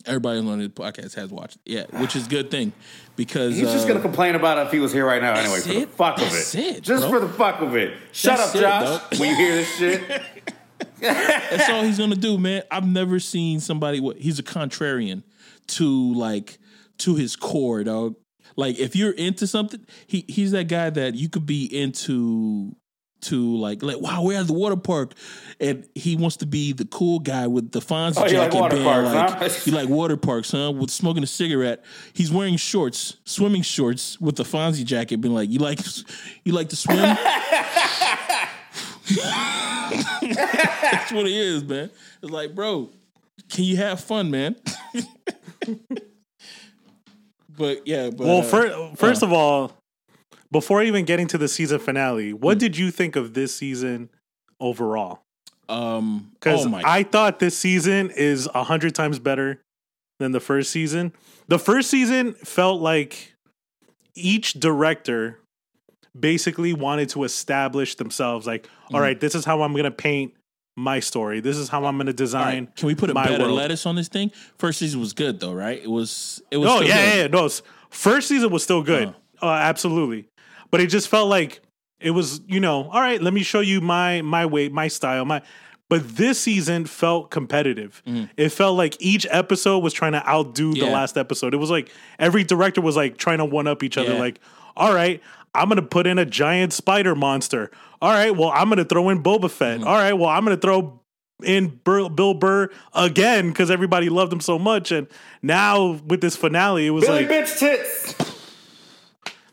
Everybody 0.06 0.38
on 0.40 0.58
this 0.58 0.68
podcast 0.68 1.14
has 1.16 1.30
watched 1.30 1.56
it. 1.56 1.62
Yeah, 1.72 2.00
which 2.00 2.16
is 2.16 2.26
a 2.26 2.30
good 2.30 2.50
thing 2.50 2.72
because 3.16 3.54
He's 3.54 3.70
just 3.70 3.84
uh, 3.84 3.88
gonna 3.88 4.00
complain 4.00 4.34
about 4.34 4.56
it 4.56 4.62
if 4.62 4.72
he 4.72 4.78
was 4.80 4.92
here 4.94 5.04
right 5.06 5.20
now 5.20 5.34
anyway, 5.34 5.56
That's 5.56 5.66
for 5.66 5.72
the 5.74 5.80
it. 5.82 5.90
fuck 5.90 6.16
of 6.22 6.28
it. 6.32 6.54
it, 6.54 6.82
just 6.82 7.06
for 7.06 7.20
the 7.20 7.28
fuck 7.28 7.60
of 7.60 7.76
it. 7.76 7.92
Shut 8.12 8.38
That's 8.38 8.54
up, 8.56 8.60
Josh, 8.62 8.84
dog. 9.10 9.20
when 9.20 9.28
you 9.28 9.36
hear 9.36 9.54
this 9.56 9.76
shit. 9.76 10.22
That's 11.00 11.68
all 11.68 11.82
he's 11.82 11.98
gonna 11.98 12.16
do, 12.16 12.38
man. 12.38 12.62
I've 12.70 12.86
never 12.88 13.20
seen 13.20 13.60
somebody. 13.60 14.00
What 14.00 14.16
he's 14.16 14.38
a 14.38 14.42
contrarian 14.42 15.22
to 15.68 16.14
like 16.14 16.58
to 17.00 17.14
his 17.16 17.36
core, 17.36 17.84
dog. 17.84 18.16
Like 18.56 18.78
if 18.78 18.96
you're 18.96 19.12
into 19.12 19.46
something, 19.46 19.84
he 20.06 20.24
he's 20.28 20.52
that 20.52 20.68
guy 20.68 20.90
that 20.90 21.14
you 21.14 21.28
could 21.28 21.46
be 21.46 21.64
into 21.64 22.74
to 23.22 23.56
like 23.58 23.82
like 23.82 24.00
wow 24.00 24.22
we're 24.22 24.40
at 24.40 24.46
the 24.46 24.52
water 24.52 24.76
park. 24.76 25.12
And 25.60 25.86
he 25.94 26.16
wants 26.16 26.36
to 26.38 26.46
be 26.46 26.72
the 26.72 26.84
cool 26.86 27.18
guy 27.18 27.46
with 27.46 27.70
the 27.72 27.80
Fonzie 27.80 28.14
Oh, 28.18 28.26
you 28.26 28.38
like 28.38 28.50
jacket 28.50 28.60
water 28.60 28.76
being 28.76 28.88
parks, 28.88 29.12
like 29.12 29.52
huh? 29.52 29.60
you 29.64 29.72
like 29.72 29.88
water 29.88 30.16
parks 30.16 30.50
huh? 30.52 30.72
With 30.72 30.90
smoking 30.90 31.22
a 31.22 31.26
cigarette. 31.26 31.84
He's 32.12 32.32
wearing 32.32 32.56
shorts 32.56 33.18
swimming 33.24 33.62
shorts 33.62 34.20
with 34.20 34.36
the 34.36 34.44
Fonzie 34.44 34.84
jacket 34.84 35.20
being 35.20 35.34
like 35.34 35.50
you 35.50 35.58
like 35.58 35.80
you 36.44 36.52
like 36.52 36.70
to 36.70 36.76
swim? 36.76 36.98
That's 40.96 41.12
what 41.12 41.26
it 41.26 41.32
is 41.32 41.64
man. 41.64 41.90
It's 42.22 42.32
like 42.32 42.54
bro 42.54 42.90
can 43.48 43.64
you 43.64 43.76
have 43.76 44.00
fun 44.00 44.30
man 44.30 44.56
but 47.60 47.86
yeah 47.86 48.10
but 48.10 48.26
Well, 48.26 48.38
uh, 48.38 48.42
fir- 48.42 48.90
first 48.96 49.22
of 49.22 49.32
all, 49.32 49.72
before 50.50 50.82
even 50.82 51.04
getting 51.04 51.28
to 51.28 51.38
the 51.38 51.46
season 51.46 51.78
finale, 51.78 52.32
what 52.32 52.58
did 52.58 52.76
you 52.76 52.90
think 52.90 53.14
of 53.14 53.34
this 53.34 53.54
season 53.54 54.10
overall? 54.58 55.20
um 55.68 56.32
Because 56.34 56.66
oh 56.66 56.80
I 56.84 57.04
thought 57.04 57.38
this 57.38 57.56
season 57.56 58.10
is 58.10 58.48
a 58.52 58.64
hundred 58.64 58.94
times 58.96 59.20
better 59.20 59.60
than 60.18 60.32
the 60.32 60.40
first 60.40 60.70
season. 60.72 61.12
The 61.46 61.58
first 61.58 61.88
season 61.90 62.32
felt 62.34 62.80
like 62.80 63.34
each 64.16 64.54
director 64.54 65.38
basically 66.18 66.72
wanted 66.72 67.08
to 67.10 67.22
establish 67.24 67.94
themselves. 67.94 68.46
Like, 68.46 68.64
Mm-hmm. 68.66 68.96
all 68.96 69.00
right, 69.00 69.20
this 69.20 69.36
is 69.36 69.44
how 69.44 69.62
I'm 69.62 69.70
going 69.72 69.84
to 69.84 69.92
paint 69.92 70.34
my 70.80 71.00
story. 71.00 71.40
This 71.40 71.56
is 71.56 71.68
how 71.68 71.84
I'm 71.84 71.96
going 71.96 72.06
to 72.06 72.12
design. 72.12 72.64
right, 72.66 72.76
Can 72.76 72.86
we 72.86 72.94
put 72.94 73.10
a 73.10 73.14
better 73.14 73.38
world. 73.44 73.52
lettuce 73.52 73.86
on 73.86 73.94
this 73.96 74.08
thing? 74.08 74.30
First 74.58 74.78
season 74.78 75.00
was 75.00 75.12
good 75.12 75.40
though, 75.40 75.52
right? 75.52 75.80
It 75.82 75.90
was. 75.90 76.42
It 76.50 76.56
was. 76.56 76.70
Still 76.70 76.82
yeah, 76.88 76.96
good. 76.96 77.14
yeah, 77.16 77.20
yeah, 77.22 77.26
no. 77.28 77.48
First 77.90 78.28
season 78.28 78.50
was 78.50 78.62
still 78.62 78.82
good, 78.82 79.08
Uh. 79.42 79.46
uh, 79.46 79.50
absolutely. 79.50 80.28
But 80.70 80.80
it 80.80 80.86
just 80.88 81.08
felt 81.08 81.28
like 81.28 81.60
it 82.00 82.12
was 82.12 82.40
you 82.46 82.60
know 82.60 82.84
all 82.88 83.00
right 83.00 83.20
let 83.20 83.34
me 83.34 83.42
show 83.42 83.60
you 83.60 83.80
my 83.82 84.22
my 84.22 84.46
way 84.46 84.70
my 84.70 84.88
style 84.88 85.26
my 85.26 85.42
but 85.90 86.16
this 86.16 86.40
season 86.40 86.86
felt 86.86 87.30
competitive 87.30 88.02
it 88.38 88.48
felt 88.48 88.74
like 88.78 88.96
each 89.00 89.26
episode 89.28 89.80
was 89.80 89.92
trying 89.92 90.12
to 90.12 90.26
outdo 90.26 90.72
the 90.72 90.86
last 90.86 91.18
episode 91.18 91.52
it 91.52 91.58
was 91.58 91.68
like 91.70 91.90
every 92.18 92.42
director 92.42 92.80
was 92.80 92.96
like 92.96 93.18
trying 93.18 93.36
to 93.36 93.44
one 93.44 93.66
up 93.66 93.82
each 93.82 93.98
other 93.98 94.14
Yeah. 94.14 94.18
like 94.18 94.40
all 94.78 94.94
right 94.94 95.20
i'm 95.54 95.68
gonna 95.68 95.82
put 95.82 96.06
in 96.06 96.18
a 96.18 96.24
giant 96.24 96.72
spider 96.72 97.14
monster 97.14 97.70
all 98.00 98.10
right 98.10 98.36
well 98.36 98.50
i'm 98.50 98.68
gonna 98.68 98.84
throw 98.84 99.08
in 99.08 99.22
boba 99.22 99.50
fett 99.50 99.82
All 99.82 99.94
right 99.94 100.12
well 100.12 100.28
i'm 100.28 100.44
gonna 100.44 100.56
throw 100.56 101.00
in 101.42 101.68
Bur- 101.84 102.10
bill 102.10 102.34
burr 102.34 102.68
again 102.94 103.48
because 103.48 103.70
everybody 103.70 104.08
loved 104.10 104.32
him 104.32 104.40
so 104.40 104.58
much 104.58 104.92
and 104.92 105.06
now 105.42 105.92
with 106.06 106.20
this 106.20 106.36
finale 106.36 106.86
it 106.86 106.90
was 106.90 107.04
Billy 107.06 107.26
like 107.26 107.30
bitch 107.30 107.58
tits. 107.58 108.14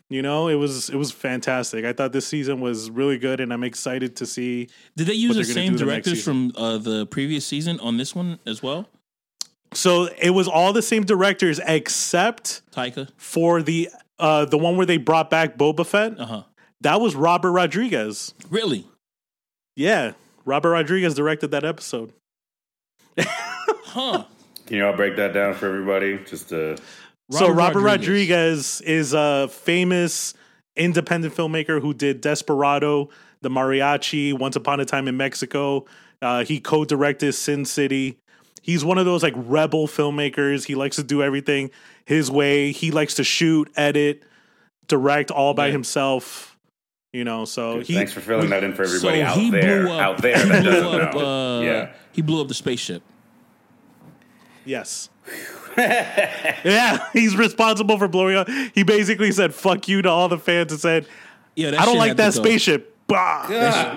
you 0.10 0.22
know, 0.22 0.48
it 0.48 0.56
was 0.56 0.90
it 0.90 0.96
was 0.96 1.12
fantastic. 1.12 1.84
I 1.86 1.94
thought 1.94 2.12
this 2.14 2.26
season 2.28 2.62
was 2.62 2.90
really 2.90 3.18
good, 3.18 3.42
and 3.42 3.52
I'm 3.52 3.64
excited 3.64 4.16
to 4.18 4.26
see. 4.26 4.70
Did 4.96 5.08
they 5.08 5.14
use 5.14 5.36
the 5.36 5.44
same 5.44 5.74
do 5.74 5.80
the 5.80 5.86
directors 5.86 6.24
from 6.24 6.54
uh, 6.56 6.78
the 6.78 7.06
previous 7.08 7.46
season 7.46 7.80
on 7.82 7.98
this 7.98 8.16
one 8.16 8.40
as 8.46 8.64
well? 8.64 8.88
So 9.74 10.08
it 10.18 10.30
was 10.30 10.48
all 10.48 10.72
the 10.72 10.82
same 10.82 11.04
directors 11.04 11.60
except 11.66 12.62
Taika. 12.72 13.10
for 13.18 13.62
the 13.62 13.90
uh 14.20 14.46
the 14.46 14.58
one 14.58 14.78
where 14.78 14.86
they 14.86 14.98
brought 14.98 15.30
back 15.30 15.58
Boba 15.58 15.86
Fett. 15.86 16.20
Uh 16.20 16.26
huh. 16.26 16.44
That 16.82 17.02
was 17.02 17.16
Robert 17.16 17.52
Rodriguez. 17.52 18.34
Really? 18.50 18.86
Yeah, 19.76 20.14
Robert 20.46 20.72
Rodriguez 20.72 21.16
directed 21.16 21.52
that 21.52 21.64
episode. 21.66 22.14
Huh. 23.90 24.26
Can 24.68 24.78
you 24.78 24.86
all 24.86 24.94
break 24.96 25.16
that 25.16 25.34
down 25.34 25.54
for 25.56 25.66
everybody? 25.68 26.20
Just 26.26 26.50
to 26.50 26.78
so 27.32 27.50
Robert 27.50 27.80
Rodriguez. 27.80 28.80
Rodriguez 28.80 28.82
is 28.82 29.14
a 29.14 29.48
famous 29.48 30.34
independent 30.76 31.34
filmmaker 31.34 31.82
who 31.82 31.94
did 31.94 32.22
Desperado, 32.22 33.10
The 33.42 33.50
Mariachi, 33.50 34.38
Once 34.38 34.56
Upon 34.56 34.80
a 34.82 34.86
Time 34.86 35.08
in 35.08 35.18
Mexico. 35.18 35.86
Uh, 36.22 36.44
he 36.44 36.60
co-directed 36.60 37.34
Sin 37.34 37.66
City. 37.66 38.18
He's 38.68 38.84
one 38.86 38.98
of 38.98 39.06
those 39.06 39.24
like 39.24 39.34
rebel 39.36 39.88
filmmakers. 39.88 40.66
He 40.66 40.76
likes 40.76 40.98
to 40.98 41.04
do 41.04 41.24
everything 41.24 41.72
his 42.06 42.30
way. 42.30 42.72
He 42.74 42.92
likes 42.92 43.16
to 43.16 43.24
shoot, 43.24 43.72
edit, 43.78 44.24
direct 44.88 45.32
all 45.32 45.54
by 45.56 45.68
Yeah. 45.68 45.72
himself. 45.72 46.58
You 47.14 47.24
know, 47.24 47.46
so 47.46 47.80
he 47.80 47.94
thanks 47.96 48.12
for 48.12 48.20
filling 48.20 48.50
that 48.50 48.66
in 48.66 48.74
for 48.74 48.84
everybody 48.84 49.22
so 49.22 49.26
out 49.26 49.38
he 49.38 49.50
there. 49.50 49.84
blew 49.84 49.92
up. 49.94 50.02
out 50.02 50.22
there 50.22 50.38
he 50.38 50.50
that 50.50 50.64
blew 50.64 51.00
up. 51.00 51.16
Uh, 51.16 51.62
yeah. 51.64 51.90
He 52.12 52.22
blew 52.22 52.42
up 52.42 52.50
the 52.50 52.54
spaceship. 52.54 53.02
Yes. 54.66 55.10
yeah, 55.78 57.08
he's 57.14 57.38
responsible 57.38 57.98
for 57.98 58.08
blowing 58.10 58.36
up. 58.36 58.50
He 58.74 58.84
basically 58.84 59.32
said 59.32 59.54
"fuck 59.54 59.88
you" 59.88 60.02
to 60.02 60.10
all 60.10 60.28
the 60.28 60.38
fans 60.38 60.72
and 60.74 60.82
said, 60.82 61.08
Yeah, 61.56 61.70
"I 61.80 61.86
don't 61.86 61.98
like 61.98 62.18
that 62.18 62.34
to 62.34 62.40
go. 62.40 62.44
spaceship." 62.44 62.97
Bah. 63.08 63.48
God, 63.48 63.52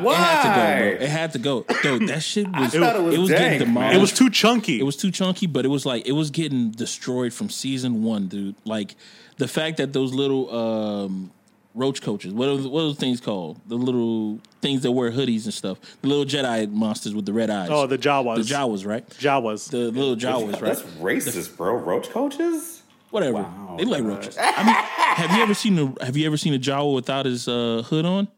It 0.07 0.19
had 0.19 0.43
to 0.43 0.49
go, 0.49 0.55
bro. 0.55 1.05
It 1.05 1.09
had 1.11 1.33
to 1.33 1.39
go. 1.39 1.65
Dude, 1.99 2.09
that 2.09 2.23
shit 2.23 2.47
was. 2.49 2.73
thought 2.73 2.97
it 2.97 3.19
was 3.19 3.29
getting 3.29 3.29
dank, 3.29 3.59
man. 3.59 3.59
demolished. 3.59 3.97
It 3.97 4.01
was 4.01 4.13
too 4.13 4.31
chunky. 4.31 4.81
It 4.81 4.85
was 4.85 4.97
too 4.97 5.11
chunky, 5.11 5.47
but 5.47 5.65
it 5.65 5.69
was 5.69 5.85
like 5.85 6.07
it 6.07 6.13
was 6.13 6.31
getting 6.31 6.71
destroyed 6.71 7.33
from 7.33 7.51
season 7.51 8.03
one, 8.05 8.29
dude. 8.29 8.55
Like 8.65 8.95
the 9.39 9.49
fact 9.49 9.79
that 9.79 9.93
those 9.93 10.13
little 10.15 10.55
um, 10.57 11.33
roach 11.75 12.03
coaches, 12.03 12.33
what 12.33 12.49
are, 12.49 12.57
what 12.57 12.81
are 12.81 12.85
those 12.85 12.99
things 12.99 13.21
called? 13.21 13.61
The 13.67 13.75
little 13.75 14.39
things 14.63 14.83
that 14.83 14.93
wear 14.93 15.11
hoodies 15.11 15.45
and 15.45 15.55
stuff. 15.55 15.79
The 16.03 16.09
little 16.09 16.25
Jedi 16.25 16.71
monsters 16.71 17.13
with 17.15 17.27
the 17.27 17.33
red 17.33 17.51
eyes. 17.51 17.69
oh, 17.71 17.87
the 17.89 17.99
Jawas. 17.99 18.37
the 18.37 18.55
Jawas, 18.55 18.87
right? 18.87 19.09
Jawas. 19.11 19.71
The 19.71 19.91
little 19.91 20.15
Jawas, 20.15 20.53
right? 20.53 20.61
That's 20.61 20.83
racist, 20.83 21.57
bro. 21.57 21.75
Roach 21.75 22.11
coaches? 22.11 22.83
Whatever. 23.11 23.39
Wow. 23.43 23.75
They 23.77 23.85
like 23.87 24.05
roaches. 24.05 24.37
I 24.39 24.63
mean, 24.65 24.75
have 24.75 25.37
you 25.37 25.43
ever 25.43 25.55
seen 25.55 25.77
a 25.99 26.05
Have 26.05 26.17
you 26.17 26.27
ever 26.27 26.37
seen 26.37 26.55
a 26.55 26.61
Jawa 26.61 26.95
without 26.95 27.27
his 27.27 27.49
uh, 27.49 27.83
hood 27.87 28.05
on? 28.05 28.29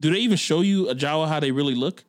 Do 0.00 0.10
they 0.12 0.18
even 0.20 0.36
show 0.38 0.60
you 0.62 0.88
a 0.88 0.94
Jawa 0.94 1.28
how 1.28 1.40
they 1.40 1.50
really 1.52 1.74
look? 1.74 2.04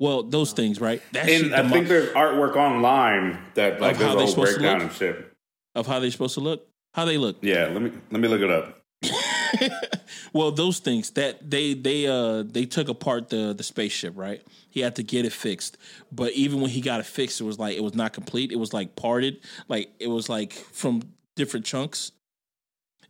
Well, 0.00 0.24
those 0.24 0.52
things, 0.52 0.80
right? 0.80 1.00
That 1.12 1.26
shit 1.28 1.42
And 1.44 1.54
I 1.54 1.58
demo- 1.58 1.72
think 1.74 1.88
there's 1.88 2.10
artwork 2.10 2.56
online 2.56 3.38
that 3.54 3.80
like 3.80 3.92
Of 3.92 3.98
there's 3.98 4.08
how 4.10 4.14
a 4.14 4.18
they 4.18 4.24
whole 4.24 4.30
supposed 4.32 4.52
to 4.54 4.58
breakdown 4.58 4.78
look? 4.80 4.88
and 4.88 4.96
shit. 4.96 5.32
of 5.76 5.86
how 5.86 6.00
they're 6.00 6.10
supposed 6.10 6.34
to 6.34 6.40
look. 6.40 6.66
How 6.94 7.04
they 7.04 7.16
look? 7.18 7.36
Yeah, 7.40 7.66
let 7.66 7.82
me 7.82 7.92
let 8.10 8.20
me 8.20 8.28
look 8.28 8.40
it 8.40 8.50
up. 8.50 8.80
well, 10.32 10.50
those 10.52 10.78
things 10.78 11.10
that 11.10 11.48
they 11.50 11.74
they 11.74 12.06
uh 12.06 12.42
they 12.44 12.66
took 12.66 12.88
apart 12.88 13.28
the 13.30 13.52
the 13.52 13.62
spaceship, 13.62 14.14
right? 14.16 14.42
He 14.70 14.80
had 14.80 14.96
to 14.96 15.02
get 15.02 15.24
it 15.24 15.32
fixed, 15.32 15.76
but 16.12 16.32
even 16.32 16.60
when 16.60 16.70
he 16.70 16.80
got 16.80 17.00
it 17.00 17.06
fixed, 17.06 17.40
it 17.40 17.44
was 17.44 17.58
like 17.58 17.76
it 17.76 17.82
was 17.82 17.94
not 17.94 18.12
complete. 18.12 18.52
It 18.52 18.56
was 18.58 18.72
like 18.72 18.96
parted, 18.96 19.38
like 19.68 19.90
it 19.98 20.08
was 20.08 20.28
like 20.28 20.52
from 20.52 21.02
different 21.36 21.66
chunks. 21.66 22.12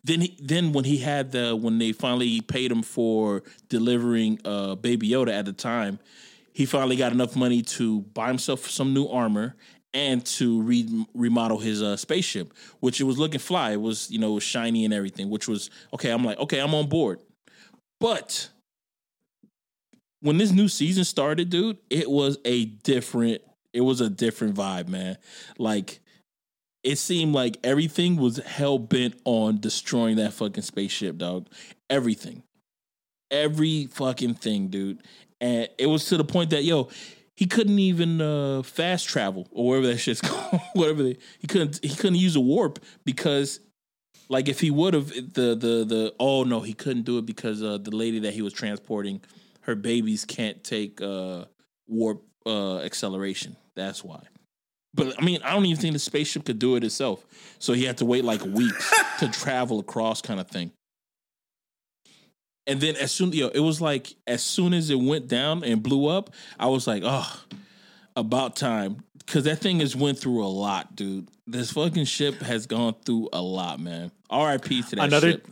Then 0.05 0.21
he 0.21 0.37
then 0.41 0.73
when 0.73 0.85
he 0.85 0.99
had 0.99 1.33
the 1.33 1.57
when 1.57 1.79
they 1.79 1.93
finally 1.93 2.41
paid 2.43 2.71
him 2.71 2.83
for 2.83 3.43
delivering 3.69 4.39
uh 4.45 4.75
Baby 4.75 5.09
Yoda 5.09 5.33
at 5.33 5.47
the 5.47 5.53
time, 5.53 5.99
he 6.53 6.67
finally 6.67 6.97
got 6.97 7.13
enough 7.13 7.35
money 7.35 7.63
to 7.63 8.03
buy 8.03 8.29
himself 8.29 8.69
some 8.69 8.93
new 8.93 9.07
armor 9.07 9.57
and 9.95 10.27
to 10.27 10.61
re- 10.63 11.07
remodel 11.15 11.59
his 11.59 11.81
uh, 11.81 11.97
spaceship, 11.97 12.53
which 12.81 13.01
it 13.01 13.05
was 13.05 13.17
looking 13.17 13.39
fly. 13.39 13.71
It 13.73 13.81
was 13.81 14.11
you 14.11 14.19
know 14.19 14.33
was 14.33 14.43
shiny 14.43 14.85
and 14.85 14.93
everything, 14.93 15.31
which 15.31 15.49
was 15.49 15.71
okay. 15.95 16.11
I'm 16.11 16.25
like 16.25 16.39
okay, 16.39 16.61
I'm 16.61 16.75
on 16.75 16.89
board. 16.89 17.21
But 18.01 18.51
when 20.21 20.37
this 20.37 20.51
new 20.51 20.69
season 20.69 21.05
started, 21.05 21.49
dude, 21.49 21.79
it 21.89 22.11
was 22.11 22.39
a 22.45 22.67
different. 22.67 23.41
It 23.73 23.81
was 23.81 24.01
a 24.01 24.09
different 24.11 24.55
vibe, 24.55 24.89
man. 24.89 25.19
Like 25.59 26.01
it 26.85 26.97
seemed 26.97 27.35
like 27.35 27.57
everything 27.65 28.17
was 28.17 28.37
hell 28.37 28.79
bent 28.79 29.19
on 29.25 29.59
destroying 29.59 30.17
that 30.17 30.35
fucking 30.35 30.63
spaceship, 30.63 31.17
dog. 31.17 31.49
Everything. 31.89 32.43
Every 33.31 33.87
fucking 33.87 34.35
thing, 34.35 34.69
dude. 34.69 35.03
And 35.41 35.69
it 35.79 35.87
was 35.87 36.05
to 36.07 36.19
the 36.19 36.25
point 36.25 36.51
that, 36.51 36.63
yo, 36.63 36.91
he 37.35 37.47
couldn't 37.47 37.79
even 37.79 38.21
uh, 38.21 38.63
fast 38.63 39.09
travel 39.09 39.49
or 39.51 39.69
whatever 39.69 39.87
that 39.89 39.99
shit's 39.99 40.21
called. 40.23 40.61
whatever 40.75 41.03
they, 41.03 41.17
he 41.39 41.47
couldn't 41.47 41.81
he 41.83 41.95
couldn't 41.95 42.19
use 42.19 42.37
a 42.37 42.41
warp 42.41 42.79
because 43.05 43.61
like 44.29 44.49
if 44.49 44.61
he 44.61 44.71
would 44.71 44.95
have 44.95 45.09
the 45.09 45.55
the 45.55 45.85
the 45.85 46.15
oh 46.21 46.45
no, 46.45 46.61
he 46.61 46.75
couldn't 46.75 47.03
do 47.03 47.19
it 47.19 47.27
because 47.27 47.63
uh, 47.63 47.79
the 47.79 47.95
lady 47.95 48.21
that 48.21 48.35
he 48.35 48.43
was 48.43 48.53
transporting, 48.53 49.21
her 49.63 49.75
babies 49.75 50.25
can't 50.25 50.63
take 50.63 51.01
uh, 51.01 51.47
warp 51.89 52.23
uh, 52.47 52.79
acceleration. 52.79 53.57
That's 53.75 54.05
why. 54.05 54.21
But 54.95 55.21
I 55.21 55.25
mean, 55.25 55.41
I 55.43 55.53
don't 55.55 55.67
even 55.67 55.81
think 55.81 55.93
the 55.93 55.99
spaceship 55.99 56.45
could 56.45 56.59
do 56.59 56.77
it 56.77 56.85
itself. 56.85 57.25
So 57.59 57.73
he 57.73 57.85
had 57.85 57.97
to 57.99 58.05
wait 58.05 58.25
like 58.25 58.43
weeks 58.45 58.93
to 59.19 59.29
travel 59.29 59.81
across, 59.81 60.23
kind 60.23 60.39
of 60.41 60.49
thing. 60.49 60.71
And 62.67 62.81
then 62.81 62.97
as 62.97 63.13
soon, 63.13 63.33
yo, 63.33 63.49
it 63.49 63.61
was 63.61 63.81
like 63.81 64.15
as 64.27 64.43
soon 64.43 64.73
as 64.73 64.89
it 64.91 64.99
went 64.99 65.29
down 65.29 65.65
and 65.65 65.83
blew 65.83 66.07
up, 66.07 66.31
I 66.59 66.67
was 66.67 66.87
like, 66.87 67.03
oh, 67.05 67.41
about 68.17 68.57
time, 68.57 69.03
because 69.19 69.45
that 69.45 69.59
thing 69.59 69.81
has 69.81 69.95
went 69.95 70.19
through 70.19 70.43
a 70.45 70.49
lot, 70.49 70.97
dude. 70.97 71.29
This 71.47 71.73
fucking 71.73 72.07
ship 72.07 72.37
has 72.41 72.67
gone 72.67 72.95
through 73.05 73.29
a 73.35 73.43
lot, 73.43 73.81
man. 73.81 74.13
R.I.P. 74.31 74.83
to 74.83 74.97
that 74.97 75.05
Another- 75.09 75.33
ship. 75.33 75.49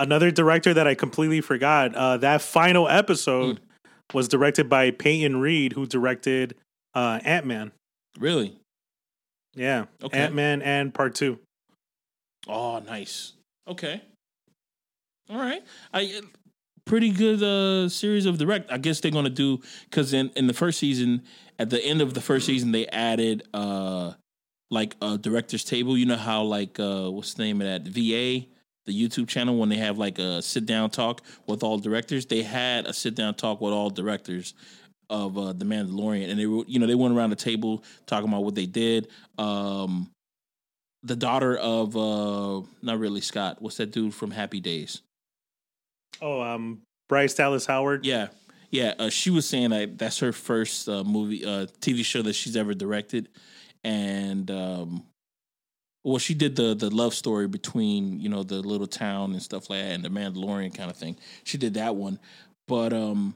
Another 0.00 0.30
director 0.30 0.72
that 0.74 0.86
I 0.86 0.94
completely 0.94 1.40
forgot. 1.40 1.92
Uh, 1.94 2.16
that 2.18 2.40
final 2.42 2.88
episode 2.88 3.56
Mm. 3.58 4.14
was 4.14 4.28
directed 4.28 4.68
by 4.68 4.90
Peyton 4.92 5.38
Reed, 5.40 5.72
who 5.72 5.86
directed 5.86 6.54
uh, 6.94 7.18
Ant 7.24 7.46
Man. 7.46 7.72
Really? 8.18 8.56
Yeah, 9.54 9.86
Okay. 10.02 10.18
Ant 10.18 10.34
Man 10.34 10.62
and 10.62 10.92
Part 10.92 11.14
Two. 11.14 11.38
Oh, 12.46 12.78
nice. 12.80 13.32
Okay. 13.66 14.00
All 15.30 15.38
right. 15.38 15.62
I 15.92 16.20
pretty 16.84 17.10
good 17.10 17.42
uh 17.42 17.88
series 17.88 18.24
of 18.24 18.38
direct. 18.38 18.70
I 18.72 18.78
guess 18.78 19.00
they're 19.00 19.10
gonna 19.10 19.28
do 19.30 19.60
because 19.84 20.12
in 20.12 20.30
in 20.36 20.46
the 20.46 20.54
first 20.54 20.78
season, 20.78 21.22
at 21.58 21.70
the 21.70 21.84
end 21.84 22.00
of 22.00 22.14
the 22.14 22.20
first 22.20 22.46
season, 22.46 22.72
they 22.72 22.86
added 22.86 23.42
uh 23.52 24.12
like 24.70 24.96
a 25.02 25.18
director's 25.18 25.64
table. 25.64 25.98
You 25.98 26.06
know 26.06 26.16
how 26.16 26.42
like 26.44 26.78
uh 26.80 27.10
what's 27.10 27.34
the 27.34 27.44
name 27.44 27.60
of 27.60 27.66
that 27.66 27.82
VA 27.82 28.46
the 28.86 29.08
YouTube 29.08 29.28
channel 29.28 29.58
when 29.58 29.68
they 29.68 29.76
have 29.76 29.98
like 29.98 30.18
a 30.18 30.40
sit 30.40 30.64
down 30.64 30.88
talk 30.88 31.20
with 31.46 31.62
all 31.62 31.78
directors. 31.78 32.24
They 32.24 32.42
had 32.42 32.86
a 32.86 32.94
sit 32.94 33.14
down 33.14 33.34
talk 33.34 33.60
with 33.60 33.74
all 33.74 33.90
directors 33.90 34.54
of 35.10 35.38
uh, 35.38 35.52
the 35.52 35.64
Mandalorian, 35.64 36.30
and 36.30 36.38
they 36.38 36.46
were 36.46 36.64
you 36.66 36.78
know 36.78 36.86
they 36.86 36.94
went 36.94 37.14
around 37.16 37.30
the 37.30 37.36
table 37.36 37.84
talking 38.06 38.28
about 38.28 38.44
what 38.44 38.54
they 38.54 38.66
did. 38.66 39.08
Um, 39.38 40.10
the 41.02 41.16
daughter 41.16 41.56
of 41.56 41.96
uh 41.96 42.60
not 42.82 42.98
really 42.98 43.20
Scott. 43.20 43.60
What's 43.60 43.76
that 43.76 43.90
dude 43.90 44.14
from 44.14 44.30
Happy 44.30 44.60
Days? 44.60 45.02
Oh, 46.20 46.40
um, 46.42 46.82
Bryce 47.08 47.34
Dallas 47.34 47.66
Howard. 47.66 48.04
Yeah. 48.04 48.28
Yeah, 48.70 48.92
uh, 48.98 49.08
she 49.08 49.30
was 49.30 49.48
saying 49.48 49.70
that 49.70 49.96
that's 49.96 50.18
her 50.18 50.30
first 50.30 50.90
uh, 50.90 51.02
movie, 51.02 51.42
uh, 51.42 51.66
TV 51.80 52.04
show 52.04 52.20
that 52.20 52.34
she's 52.34 52.54
ever 52.54 52.74
directed, 52.74 53.30
and 53.82 54.50
um, 54.50 55.04
well, 56.04 56.18
she 56.18 56.34
did 56.34 56.54
the 56.54 56.74
the 56.74 56.90
love 56.90 57.14
story 57.14 57.48
between 57.48 58.20
you 58.20 58.28
know 58.28 58.42
the 58.42 58.56
little 58.56 58.86
town 58.86 59.32
and 59.32 59.42
stuff 59.42 59.70
like 59.70 59.80
that, 59.80 59.92
and 59.92 60.04
the 60.04 60.10
Mandalorian 60.10 60.74
kind 60.74 60.90
of 60.90 60.98
thing. 60.98 61.16
She 61.44 61.56
did 61.56 61.74
that 61.74 61.96
one, 61.96 62.18
but 62.66 62.92
um, 62.92 63.34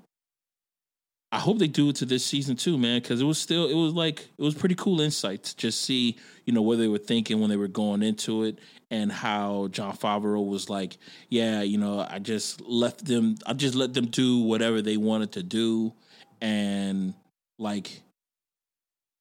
I 1.33 1.38
hope 1.38 1.59
they 1.59 1.66
do 1.66 1.88
it 1.88 1.97
to 1.97 2.05
this 2.05 2.27
season 2.27 2.57
too, 2.57 2.77
man, 2.77 3.01
because 3.01 3.23
it 3.23 3.25
was 3.25 3.38
still 3.38 3.66
it 3.66 3.75
was 3.75 3.95
like 3.95 4.29
it 4.37 4.42
was 4.42 4.55
pretty 4.55 4.75
cool 4.75 5.01
insight 5.01 5.45
to 5.45 5.57
just 5.57 5.81
see 5.81 6.18
you 6.45 6.53
know 6.53 6.61
what 6.61 6.77
they 6.77 6.88
were 6.88 6.99
thinking 6.99 7.40
when 7.40 7.49
they 7.49 7.57
were 7.57 7.68
going 7.68 8.03
into 8.03 8.45
it 8.45 8.59
and 8.90 9.11
how 9.11 9.68
Jon 9.68 9.97
Favreau 9.97 10.47
was 10.47 10.68
like, 10.68 10.99
yeah, 11.31 11.62
you 11.62 11.79
know, 11.79 12.07
I 12.07 12.18
just 12.18 12.61
left 12.61 13.07
them, 13.07 13.37
I 13.47 13.55
just 13.55 13.75
let 13.75 13.95
them 13.95 14.07
do 14.07 14.40
whatever 14.40 14.83
they 14.83 14.99
wanted 14.99 15.33
to 15.33 15.42
do, 15.42 15.95
and 16.42 17.14
like 17.59 18.03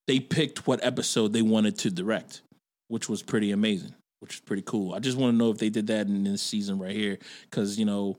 they 0.06 0.20
picked 0.20 0.66
what 0.66 0.84
episode 0.84 1.32
they 1.32 1.40
wanted 1.40 1.78
to 1.78 1.90
direct, 1.90 2.42
which 2.88 3.08
was 3.08 3.22
pretty 3.22 3.52
amazing, 3.52 3.94
which 4.20 4.34
is 4.34 4.40
pretty 4.40 4.62
cool. 4.66 4.94
I 4.94 4.98
just 4.98 5.16
want 5.16 5.32
to 5.32 5.38
know 5.38 5.50
if 5.50 5.56
they 5.56 5.70
did 5.70 5.86
that 5.86 6.08
in 6.08 6.24
this 6.24 6.42
season 6.42 6.78
right 6.78 6.94
here, 6.94 7.18
because 7.48 7.78
you 7.78 7.86
know, 7.86 8.18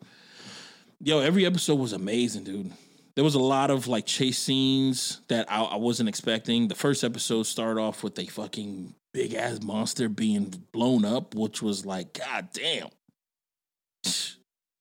yo, 0.99 1.19
every 1.19 1.45
episode 1.45 1.75
was 1.75 1.93
amazing, 1.93 2.45
dude. 2.45 2.71
There 3.15 3.23
was 3.23 3.35
a 3.35 3.39
lot 3.39 3.69
of 3.69 3.87
like 3.87 4.05
chase 4.05 4.39
scenes 4.39 5.21
that 5.27 5.51
I, 5.51 5.61
I 5.63 5.75
wasn't 5.75 6.09
expecting. 6.09 6.67
The 6.67 6.75
first 6.75 7.03
episode 7.03 7.43
started 7.43 7.79
off 7.79 8.03
with 8.03 8.17
a 8.17 8.25
fucking 8.25 8.95
big 9.13 9.35
ass 9.35 9.61
monster 9.61 10.09
being 10.09 10.53
blown 10.71 11.05
up, 11.05 11.35
which 11.35 11.61
was 11.61 11.85
like, 11.85 12.13
god 12.13 12.49
damn. 12.53 12.89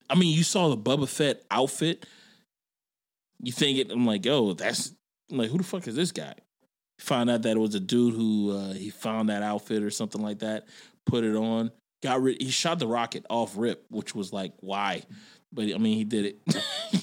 I 0.09 0.15
mean, 0.15 0.35
you 0.35 0.43
saw 0.43 0.69
the 0.69 0.77
Boba 0.77 1.07
Fett 1.07 1.43
outfit. 1.51 2.05
You 3.41 3.51
think 3.51 3.77
it? 3.77 3.91
I'm 3.91 4.05
like, 4.05 4.25
yo, 4.25 4.53
that's 4.53 4.93
I'm 5.31 5.37
like, 5.37 5.49
who 5.49 5.57
the 5.57 5.63
fuck 5.63 5.87
is 5.87 5.95
this 5.95 6.11
guy? 6.11 6.33
Find 6.99 7.29
out 7.29 7.41
that 7.43 7.57
it 7.57 7.59
was 7.59 7.75
a 7.75 7.79
dude 7.79 8.13
who 8.13 8.55
uh, 8.55 8.73
he 8.73 8.89
found 8.89 9.29
that 9.29 9.43
outfit 9.43 9.83
or 9.83 9.89
something 9.89 10.21
like 10.21 10.39
that, 10.39 10.67
put 11.05 11.23
it 11.23 11.35
on, 11.35 11.71
got 12.01 12.21
rid. 12.21 12.41
He 12.41 12.51
shot 12.51 12.79
the 12.79 12.87
rocket 12.87 13.25
off 13.29 13.53
rip, 13.57 13.85
which 13.89 14.15
was 14.15 14.31
like, 14.31 14.53
why? 14.59 15.03
But 15.51 15.65
I 15.73 15.77
mean, 15.77 15.97
he 15.97 16.03
did 16.03 16.25
it. 16.25 17.02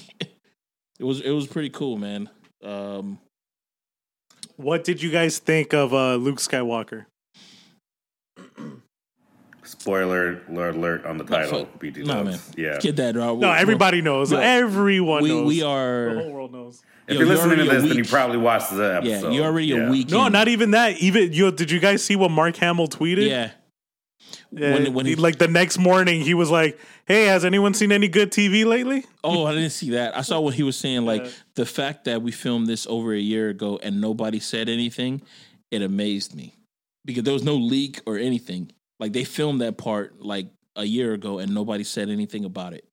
it 1.01 1.05
was 1.05 1.19
it 1.21 1.31
was 1.31 1.47
pretty 1.47 1.69
cool, 1.71 1.97
man. 1.97 2.29
Um, 2.63 3.17
What 4.55 4.83
did 4.83 5.01
you 5.01 5.09
guys 5.09 5.39
think 5.39 5.73
of 5.73 5.93
uh, 5.93 6.15
Luke 6.15 6.37
Skywalker? 6.37 7.05
Spoiler 9.63 10.41
alert 10.49 11.05
on 11.05 11.17
the 11.17 11.23
title. 11.23 11.65
fuck. 11.65 11.79
BT 11.79 12.03
no, 12.03 12.23
dubs. 12.23 12.29
man, 12.29 12.65
Yeah. 12.65 12.79
get 12.79 12.95
that. 12.97 13.15
Uh, 13.17 13.33
No, 13.33 13.51
everybody 13.51 14.01
knows. 14.01 14.31
Yeah. 14.31 14.39
Everyone 14.39 15.23
we 15.23 15.29
knows. 15.29 15.47
we 15.47 15.59
the 15.59 15.65
whole 15.65 16.31
world 16.31 16.51
knows. 16.51 16.81
If 17.07 17.13
Yo, 17.15 17.19
you're 17.19 17.27
you're 17.27 17.35
listening 17.35 17.57
to 17.65 17.71
this, 17.71 17.83
then 17.83 17.97
you 17.97 18.03
probably 18.03 18.37
watched 18.37 18.69
the 18.71 19.01
yeah. 19.03 19.13
episode. 19.15 19.33
You're 19.33 19.45
already 19.45 19.67
Yeah. 19.67 19.87
a 19.87 19.89
week. 19.89 20.09
No, 20.09 20.25
in. 20.27 20.33
not 20.33 20.47
even 20.47 20.71
that. 20.71 20.97
Even 20.99 21.33
yo, 21.33 21.49
did 21.51 21.71
you 21.71 21.79
guys 21.79 22.03
see 22.03 22.15
what 22.15 22.29
Mark 22.31 22.57
Hamill 22.57 22.87
tweeted? 22.87 23.27
yeah. 23.27 23.51
When- 24.51 24.93
when 24.93 25.05
he- 25.05 25.13
he- 25.13 25.15
like 25.15 25.37
the 25.37 25.47
next 25.47 25.77
morning, 25.77 26.21
he 26.21 26.33
was 26.33 26.49
like, 26.51 26.77
"Hey, 27.05 27.23
has 27.25 27.45
anyone 27.45 27.73
seen 27.73 27.91
any 27.91 28.07
good 28.09 28.31
TV 28.31 28.65
lately?" 28.65 29.05
Oh, 29.23 29.45
I 29.45 29.53
didn't 29.53 29.69
see 29.71 29.91
that. 29.91 30.15
I 30.17 30.21
saw 30.21 30.39
what 30.41 30.55
he 30.55 30.63
was 30.63 30.75
saying. 30.75 31.05
Like 31.05 31.23
Yeah. 31.23 31.31
the 31.55 31.65
fact 31.65 32.03
that 32.05 32.21
we 32.21 32.31
filmed 32.31 32.67
this 32.67 32.85
over 32.87 33.13
a 33.13 33.19
year 33.19 33.49
ago 33.49 33.79
and 33.81 34.01
nobody 34.01 34.39
said 34.39 34.67
anything, 34.67 35.21
it 35.71 35.81
amazed 35.81 36.35
me 36.35 36.53
because 37.05 37.23
there 37.23 37.33
was 37.33 37.43
no 37.43 37.55
leak 37.55 38.01
or 38.05 38.17
anything. 38.17 38.71
Like 38.99 39.13
they 39.13 39.23
filmed 39.23 39.61
that 39.61 39.77
part 39.77 40.21
like 40.21 40.47
a 40.75 40.83
year 40.85 41.13
ago 41.13 41.39
and 41.39 41.53
nobody 41.53 41.83
said 41.85 42.09
anything 42.09 42.43
about 42.45 42.73
it. 42.73 42.83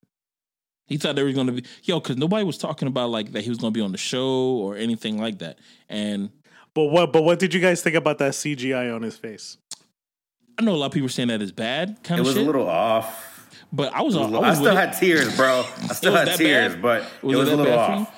He 0.86 0.96
thought 0.96 1.16
they 1.16 1.22
were 1.22 1.32
going 1.32 1.48
to 1.48 1.52
be 1.54 1.64
yo 1.82 2.00
because 2.00 2.16
nobody 2.16 2.44
was 2.44 2.56
talking 2.56 2.88
about 2.88 3.10
like 3.10 3.32
that 3.32 3.42
he 3.42 3.50
was 3.50 3.58
going 3.58 3.72
to 3.72 3.76
be 3.78 3.82
on 3.84 3.92
the 3.92 3.98
show 3.98 4.28
or 4.58 4.76
anything 4.76 5.18
like 5.18 5.40
that. 5.40 5.58
And 5.88 6.30
But 6.74 6.84
what? 6.84 7.12
But 7.12 7.24
what 7.24 7.38
did 7.40 7.52
you 7.52 7.60
guys 7.60 7.82
think 7.82 7.96
about 7.96 8.18
that 8.18 8.32
CGI 8.34 8.94
on 8.94 9.02
his 9.02 9.16
face? 9.16 9.58
I 10.58 10.62
know 10.62 10.74
a 10.74 10.76
lot 10.76 10.86
of 10.86 10.92
people 10.92 11.04
were 11.06 11.10
saying 11.10 11.28
that 11.28 11.40
is 11.42 11.52
bad 11.52 12.02
kind 12.02 12.18
It 12.18 12.22
of 12.22 12.26
was 12.26 12.34
shit. 12.34 12.42
a 12.42 12.46
little 12.46 12.68
off. 12.68 13.50
but 13.72 13.92
I 13.94 14.02
was, 14.02 14.14
It 14.14 14.18
I 14.18 14.22
was 14.22 14.32
was 14.32 14.42
I 14.42 14.54
still 14.54 14.66
it. 14.72 14.74
had 14.76 14.92
tears, 14.92 15.36
bro. 15.36 15.64
I 15.82 15.86
still 15.94 16.12
had 16.14 16.36
tears, 16.36 16.72
bad? 16.74 16.82
but 16.82 17.02
Was 17.22 17.34
it 17.34 17.36
it 17.36 17.38
was 17.38 17.48
a 17.48 17.56
little 17.56 17.64
bad 17.64 17.86
for 17.86 17.92
you? 17.94 18.00
off. 18.02 18.14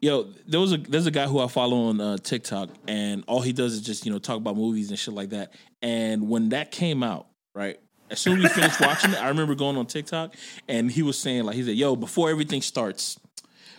Yo, 0.00 0.28
there 0.46 0.60
was 0.60 0.72
a 0.72 0.76
there's 0.76 1.06
a 1.06 1.10
guy 1.10 1.26
who 1.26 1.40
I 1.40 1.46
follow 1.46 1.84
on 1.88 1.98
uh, 2.00 2.18
TikTok, 2.18 2.68
and 2.86 3.24
all 3.26 3.40
he 3.40 3.52
does 3.54 3.72
is 3.74 3.80
just 3.80 4.04
you 4.04 4.12
know 4.12 4.18
talk 4.18 4.36
about 4.36 4.54
movies 4.56 4.90
and 4.90 4.98
shit 4.98 5.14
like 5.14 5.30
that. 5.30 5.54
And 5.80 6.28
when 6.28 6.50
that 6.50 6.70
came 6.72 7.02
out, 7.02 7.26
right, 7.54 7.78
as 8.10 8.18
soon 8.20 8.36
as 8.38 8.42
we 8.42 8.48
finished 8.50 8.80
watching 8.80 9.12
it, 9.12 9.22
I 9.22 9.28
remember 9.28 9.54
going 9.54 9.78
on 9.78 9.86
TikTok, 9.86 10.34
and 10.68 10.90
he 10.90 11.02
was 11.02 11.18
saying 11.18 11.44
like 11.44 11.54
he 11.54 11.62
said, 11.62 11.76
"Yo, 11.76 11.96
before 11.96 12.28
everything 12.28 12.60
starts, 12.60 13.18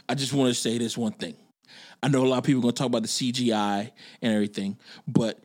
I 0.10 0.16
just 0.16 0.34
want 0.34 0.48
to 0.50 0.56
say 0.60 0.80
this 0.80 0.98
one 0.98 1.12
thing. 1.12 1.36
I 2.02 2.08
know 2.08 2.24
a 2.24 2.28
lot 2.28 2.40
of 2.40 2.44
people 2.44 2.62
are 2.62 2.64
gonna 2.64 2.74
talk 2.74 2.88
about 2.88 3.04
the 3.04 3.08
CGI 3.08 3.92
and 4.24 4.34
everything, 4.34 4.78
but 5.08 5.40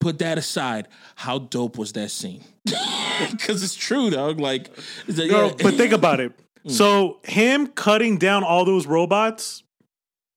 put 0.00 0.18
that 0.18 0.38
aside. 0.38 0.88
How 1.16 1.38
dope 1.38 1.78
was 1.78 1.92
that 1.92 2.10
scene? 2.10 2.42
Because 3.32 3.62
it's 3.62 3.74
true, 3.74 4.08
dog. 4.08 4.40
Like, 4.40 4.70
it's 5.06 5.18
like, 5.18 5.30
No, 5.30 5.48
yeah, 5.48 5.52
but 5.62 5.74
think 5.74 5.92
about 5.92 6.20
it. 6.20 6.32
Mm. 6.66 6.70
So 6.72 7.20
him 7.24 7.68
cutting 7.68 8.18
down 8.18 8.44
all 8.44 8.66
those 8.66 8.86
robots, 8.86 9.62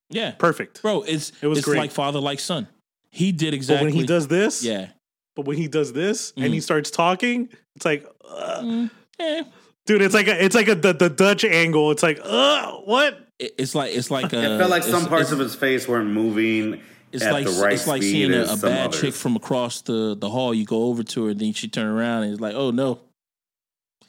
yeah, 0.09 0.31
perfect. 0.31 0.81
bro, 0.81 1.01
it's 1.01 1.33
It 1.41 1.47
was 1.47 1.57
it's 1.57 1.65
great. 1.67 1.77
like 1.79 1.91
father 1.91 2.21
like 2.21 2.39
son. 2.39 2.69
He 3.11 3.33
did 3.33 3.47
But 3.51 3.55
exactly. 3.55 3.87
when 3.87 3.93
he 3.93 4.05
does 4.05 4.29
this, 4.29 4.63
yeah. 4.63 4.87
But 5.35 5.43
when 5.43 5.57
he 5.57 5.67
does 5.67 5.91
this 5.91 6.31
and 6.37 6.45
Mm. 6.45 6.53
he 6.53 6.61
starts 6.61 6.91
talking, 6.91 7.49
it's 7.75 7.83
like, 7.83 8.07
uh, 8.25 8.61
Mm, 8.61 8.89
eh. 9.19 9.43
dude, 9.85 10.01
it's 10.01 10.13
like 10.13 10.29
a, 10.29 10.41
it's 10.41 10.55
like 10.55 10.69
a 10.69 10.75
the, 10.75 10.93
the 10.93 11.09
Dutch 11.09 11.43
angle. 11.43 11.91
It's 11.91 12.03
like, 12.03 12.21
uh, 12.23 12.71
what? 12.85 13.19
It's 13.39 13.75
like 13.75 13.93
it's 13.93 14.09
like 14.09 14.31
a, 14.31 14.55
It 14.55 14.57
felt 14.59 14.69
like 14.71 14.83
some 14.83 15.07
parts 15.07 15.33
of 15.33 15.39
his 15.39 15.55
face 15.55 15.89
weren't 15.89 16.09
moving 16.11 16.79
It's 17.13 17.23
at 17.23 17.31
like 17.31 17.45
the 17.45 17.51
right 17.51 17.73
it's 17.73 17.87
like 17.87 18.01
seeing 18.01 18.33
a, 18.33 18.43
a 18.43 18.57
bad 18.57 18.87
others. 18.87 18.99
chick 18.99 19.13
from 19.13 19.35
across 19.35 19.81
the 19.81 20.15
the 20.19 20.29
hall. 20.29 20.53
You 20.53 20.65
go 20.65 20.83
over 20.85 21.03
to 21.03 21.25
her, 21.25 21.29
and 21.31 21.39
then 21.39 21.53
she 21.53 21.67
turn 21.67 21.85
around 21.85 22.23
and 22.23 22.33
it's 22.33 22.41
like, 22.41 22.55
oh 22.55 22.71
no, 22.71 22.99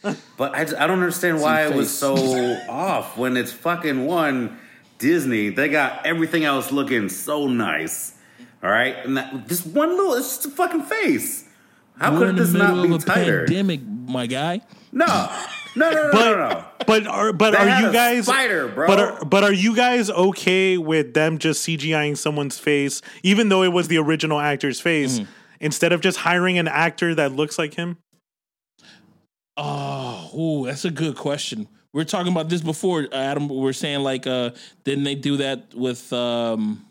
But 0.36 0.54
I, 0.54 0.60
I 0.62 0.86
don't 0.86 1.00
understand 1.00 1.40
why 1.40 1.66
it 1.66 1.74
was 1.74 1.96
so 1.96 2.14
off 2.68 3.16
when 3.16 3.36
it's 3.36 3.52
fucking 3.52 4.06
one 4.06 4.58
Disney. 4.98 5.50
They 5.50 5.68
got 5.68 6.04
everything 6.06 6.44
else 6.44 6.72
looking 6.72 7.08
so 7.08 7.46
nice. 7.46 8.12
All 8.62 8.70
right, 8.70 8.96
and 9.04 9.16
that, 9.18 9.46
this 9.46 9.64
one 9.64 9.90
little, 9.90 10.14
it's 10.14 10.36
just 10.36 10.46
a 10.46 10.50
fucking 10.50 10.82
face. 10.82 11.46
How 11.98 12.12
we're 12.12 12.28
could 12.28 12.36
this 12.36 12.52
not 12.52 12.82
be 12.82 12.98
tighter? 12.98 13.44
pandemic, 13.44 13.82
my 13.82 14.26
guy. 14.26 14.62
No, 14.96 15.06
no, 15.76 15.90
no, 15.90 16.02
no, 16.04 16.10
But 16.12 16.24
no, 16.24 16.36
no. 16.48 16.64
but 16.86 17.06
are 17.08 17.32
but 17.32 17.50
They 17.50 17.56
are 17.58 17.82
you 17.82 17.92
guys? 17.92 18.24
spider, 18.26 18.68
bro. 18.68 18.86
But 18.86 18.98
are 19.00 19.24
but 19.24 19.42
are 19.44 19.52
you 19.52 19.74
guys 19.74 20.08
okay 20.08 20.78
with 20.78 21.14
them 21.14 21.38
just 21.38 21.66
CGIing 21.66 22.16
someone's 22.16 22.58
face, 22.58 23.02
even 23.24 23.48
though 23.48 23.62
it 23.64 23.72
was 23.72 23.88
the 23.88 23.98
original 23.98 24.38
actor's 24.40 24.80
face, 24.80 25.18
Mm-hmm. 25.18 25.30
instead 25.60 25.92
of 25.92 26.00
just 26.00 26.18
hiring 26.18 26.58
an 26.58 26.68
actor 26.68 27.14
that 27.16 27.32
looks 27.32 27.58
like 27.58 27.74
him? 27.74 27.98
Oh, 29.56 30.30
ooh, 30.36 30.66
that's 30.66 30.84
a 30.84 30.90
good 30.90 31.16
question. 31.16 31.68
We 31.92 32.02
are 32.02 32.04
talking 32.04 32.32
about 32.32 32.48
this 32.48 32.60
before, 32.60 33.06
Adam. 33.12 33.48
We 33.48 33.68
are 33.68 33.72
saying 33.72 34.00
like, 34.00 34.26
uh, 34.26 34.50
didn't 34.82 35.04
they 35.04 35.14
do 35.14 35.36
that 35.38 35.74
with? 35.74 36.12
um 36.12 36.84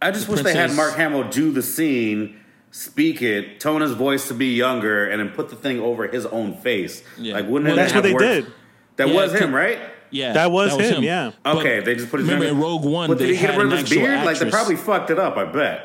I 0.00 0.10
just 0.12 0.26
The 0.26 0.32
wish 0.32 0.42
they 0.42 0.54
had 0.54 0.72
Mark 0.74 0.94
Hamill 0.94 1.24
do 1.28 1.50
the 1.52 1.62
scene, 1.62 2.38
speak 2.70 3.22
it, 3.22 3.60
tone 3.60 3.80
his 3.80 3.92
voice 3.92 4.28
to 4.28 4.34
be 4.34 4.54
younger, 4.54 5.06
and 5.08 5.20
then 5.20 5.30
put 5.30 5.48
the 5.48 5.56
thing 5.56 5.80
over 5.80 6.06
his 6.06 6.26
own 6.26 6.54
face. 6.54 7.02
Yeah. 7.18 7.34
Like, 7.34 7.46
wouldn't 7.48 7.66
Well, 7.66 7.76
That's 7.76 7.92
have 7.92 8.04
what 8.04 8.08
they 8.08 8.14
worked? 8.14 8.46
did. 8.46 8.52
That 8.96 9.08
Yeah, 9.08 9.14
was 9.14 9.32
him, 9.32 9.54
right? 9.54 9.78
Yeah, 10.10 10.32
That 10.32 10.50
was 10.50 10.74
him, 10.76 11.02
yeah. 11.02 11.32
But 11.44 11.56
Okay, 11.58 11.80
they 11.80 11.94
just 11.94 12.10
put 12.10 12.20
his 12.20 12.28
remember 12.28 12.48
in 12.48 12.58
Rogue 12.58 12.84
One, 12.84 13.08
But 13.08 13.18
did 13.18 13.28
they 13.28 13.34
he 13.36 13.46
get 13.46 13.56
rid 13.56 13.66
of 13.66 13.72
his 13.72 13.80
actual 13.82 14.02
beard? 14.02 14.24
Like, 14.24 14.38
they 14.38 14.50
probably 14.50 14.76
fucked 14.76 15.10
it 15.10 15.18
up. 15.18 15.36
I 15.36 15.44
bet. 15.44 15.84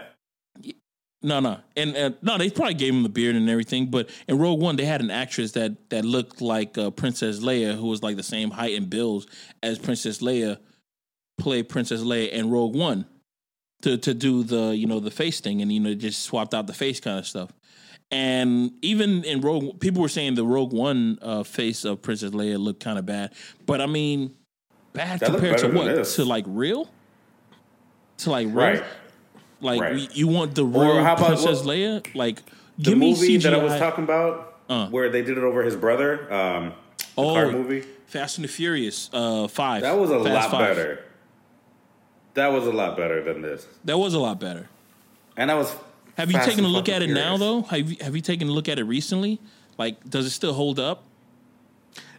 No, 1.26 1.39
no, 1.39 1.58
and 1.78 1.96
uh, 1.96 2.10
no, 2.22 2.38
they 2.38 2.50
probably 2.50 2.74
gave 2.74 2.93
him 2.93 3.04
the 3.04 3.10
beard 3.10 3.38
and 3.38 3.50
everything. 3.50 3.89
But 3.89 4.10
in 4.28 4.38
Rogue 4.38 4.60
One, 4.60 4.76
they 4.76 4.84
had 4.84 5.00
an 5.00 5.10
actress 5.10 5.54
that 5.54 5.89
that 5.89 6.04
looked 6.04 6.41
like 6.41 6.78
uh, 6.78 6.89
Princess 6.91 7.39
Leia, 7.39 7.76
who 7.76 7.88
was 7.88 8.04
like 8.04 8.17
the 8.17 8.24
same 8.24 8.52
height 8.52 8.76
and 8.76 8.89
build 8.89 9.26
as 9.62 9.80
Princess 9.80 10.19
Leia, 10.22 10.58
played 11.38 11.69
Princess 11.69 12.02
Leia 12.02 12.30
in 12.30 12.50
Rogue 12.50 12.76
One 12.76 13.06
to 13.84 13.98
to 13.98 14.13
do 14.13 14.43
the 14.43 14.76
you 14.76 14.88
know 14.88 15.00
the 15.00 15.12
face 15.12 15.39
thing, 15.39 15.62
and 15.62 15.72
you 15.72 15.80
know 15.80 15.93
just 15.93 16.24
swapped 16.24 16.54
out 16.54 16.67
the 16.67 16.74
face 16.74 17.00
kind 17.00 17.19
of 17.19 17.26
stuff. 17.28 17.52
And 18.12 18.72
even 18.84 19.24
in 19.24 19.41
Rogue, 19.41 19.80
people 19.80 20.02
were 20.02 20.10
saying 20.10 20.36
the 20.36 20.43
Rogue 20.46 20.74
One 20.74 21.17
uh, 21.22 21.43
face 21.43 21.84
of 21.86 22.02
Princess 22.02 22.32
Leia 22.32 22.60
looked 22.60 22.84
kind 22.84 23.00
of 23.00 23.06
bad, 23.06 23.34
but 23.65 23.82
I 23.82 23.86
mean, 23.88 24.36
bad 24.93 25.19
That 25.19 25.32
compared 25.32 25.58
to 25.60 25.67
what 25.69 25.86
this. 25.86 26.15
to 26.17 26.26
like 26.26 26.46
real, 26.48 26.89
to 28.17 28.30
like 28.32 28.48
real. 28.48 28.56
Right. 28.56 28.84
Like 29.62 29.82
Right. 29.82 30.15
you- 30.15 30.28
want 30.28 30.56
the 30.56 30.65
real 30.65 31.02
how 31.04 31.13
about 31.13 31.28
Princess 31.28 31.60
what- 31.65 31.76
Leia? 31.78 32.06
Like 32.15 32.41
The 32.78 32.84
give 32.91 32.98
me 32.98 33.12
movie 33.12 33.38
CGI. 33.39 33.43
that 33.43 33.54
I 33.60 33.63
was 33.63 33.80
talking 33.80 34.04
about, 34.04 34.58
Uh. 34.69 34.88
where 34.89 35.10
they 35.10 35.22
did 35.22 35.38
it 35.38 35.43
over 35.43 35.63
his 35.63 35.76
brother, 35.78 36.32
um, 36.32 36.74
the 36.98 37.06
oh, 37.17 37.34
car 37.34 37.52
movie, 37.52 37.84
Fast 38.08 38.38
and 38.38 38.43
the 38.43 38.50
Furious 38.50 39.10
uh, 39.13 39.48
Five. 39.48 39.82
that 39.84 39.98
was 39.98 40.12
a 40.12 40.22
Fast 40.24 40.52
lot 40.52 40.52
Five. 40.52 40.76
better. 40.76 41.00
That 42.36 42.48
was 42.52 42.65
a 42.65 42.72
lot 42.72 42.98
better 42.98 43.24
than 43.24 43.41
this, 43.41 43.67
That 43.86 43.98
was 43.98 44.13
a 44.13 44.19
lot 44.19 44.39
better. 44.39 44.67
and 45.38 45.50
that 45.50 45.56
was. 45.56 45.74
Have 46.17 46.32
you 46.32 46.39
taken 46.39 46.63
a 46.63 46.67
look 46.67 46.89
at 46.89 47.02
it 47.02 47.10
fucking 47.10 47.13
now 47.15 47.38
though? 47.38 47.62
Have 47.63 47.89
you, 47.91 47.98
have 48.02 48.15
you 48.15 48.22
taken 48.22 48.48
a 48.48 48.52
look 48.52 48.69
at 48.69 48.78
it 48.80 48.84
recently? 48.84 49.39
Like, 49.78 50.08
does 50.10 50.26
it 50.26 50.30
still 50.32 50.54
hold 50.54 50.80
up? 50.80 51.04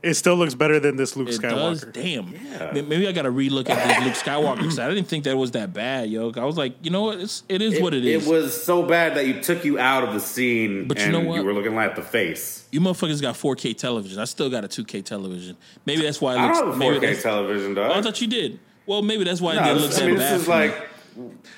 It 0.03 0.15
still 0.15 0.37
looks 0.37 0.55
better 0.55 0.79
than 0.79 0.97
this 0.97 1.17
Luke 1.17 1.31
It 1.31 1.41
does. 1.41 1.83
Skywalker. 1.85 1.93
Damn. 1.95 2.35
Yeah. 2.35 2.73
Maybe 2.83 3.09
I 3.09 3.13
got 3.13 3.23
to 3.23 3.31
relook 3.31 3.71
at 3.71 3.89
this 3.89 4.05
Luke 4.05 4.15
Skywalker 4.15 4.59
because 4.59 4.79
I 4.79 4.89
didn't 4.91 5.07
think 5.07 5.25
that 5.25 5.35
was 5.37 5.53
that 5.53 5.73
bad, 5.73 6.11
yo. 6.11 6.31
I 6.37 6.45
was 6.45 6.59
like, 6.59 6.75
you 6.83 6.91
know 6.91 7.03
what? 7.05 7.21
It's 7.21 7.43
it 7.49 7.63
is 7.63 7.81
what 7.81 7.95
it 7.95 8.05
is. 8.05 8.27
It 8.27 8.31
was 8.31 8.63
so 8.63 8.83
bad 8.83 9.17
that 9.17 9.27
you 9.27 9.41
took 9.41 9.65
you 9.65 9.79
out 9.79 10.05
of 10.05 10.13
the 10.13 10.21
scene, 10.21 10.87
But 10.89 11.01
you 11.01 11.11
know 11.11 11.21
what? 11.21 11.37
You 11.37 11.45
were 11.45 11.55
looking 11.55 11.75
at 11.79 11.97
the 11.97 12.03
face. 12.03 12.69
you 12.71 12.81
motherfuckers 12.83 13.23
got 13.23 13.35
4K 13.37 13.77
television. 13.79 14.19
I 14.19 14.25
still 14.27 14.51
got 14.51 14.63
a 14.65 14.69
2K 14.69 15.03
television. 15.05 15.57
Maybe 15.87 16.03
that's 16.03 16.21
why 16.21 16.35
it 16.35 16.39
I 16.39 16.47
looks. 16.49 16.59
don't 16.59 16.67
have 16.67 16.75
a 16.77 16.79
maybe 16.79 16.97
4K 16.97 17.01
that's- 17.01 17.23
television, 17.23 17.79
Oh, 17.79 17.93
I 17.93 18.03
thought 18.03 18.21
you 18.21 18.27
did. 18.27 18.59
Well, 18.87 19.03
maybe 19.03 19.25
that's 19.25 19.41
why 19.41 19.53
it 19.53 19.57
No, 19.57 19.65
didn't 19.65 19.79
look 19.83 19.91
this, 19.91 19.99
that 19.99 20.05
I 20.05 20.07
mean, 20.09 20.17
bad. 20.19 20.35
this 20.35 20.43
is 20.43 20.49
like. 20.49 20.89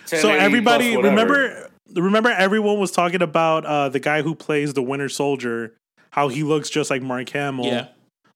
So 0.07 0.31
everybody 0.31 0.97
remember 0.97 1.71
remember 1.95 2.31
everyone 2.31 2.79
was 2.79 2.91
talking 2.93 3.23
about 3.23 3.65
uh 3.65 3.89
the 3.89 4.01
guy 4.01 4.23
who 4.23 4.35
plays 4.35 4.75
the 4.75 4.83
Winter 4.83 5.09
Soldier, 5.09 5.75
how 6.11 6.29
he 6.29 6.43
looks 6.43 6.69
just 6.71 6.91
like 6.91 7.03
Mark 7.03 7.29
Hamill. 7.31 7.67
yeah. 7.67 7.89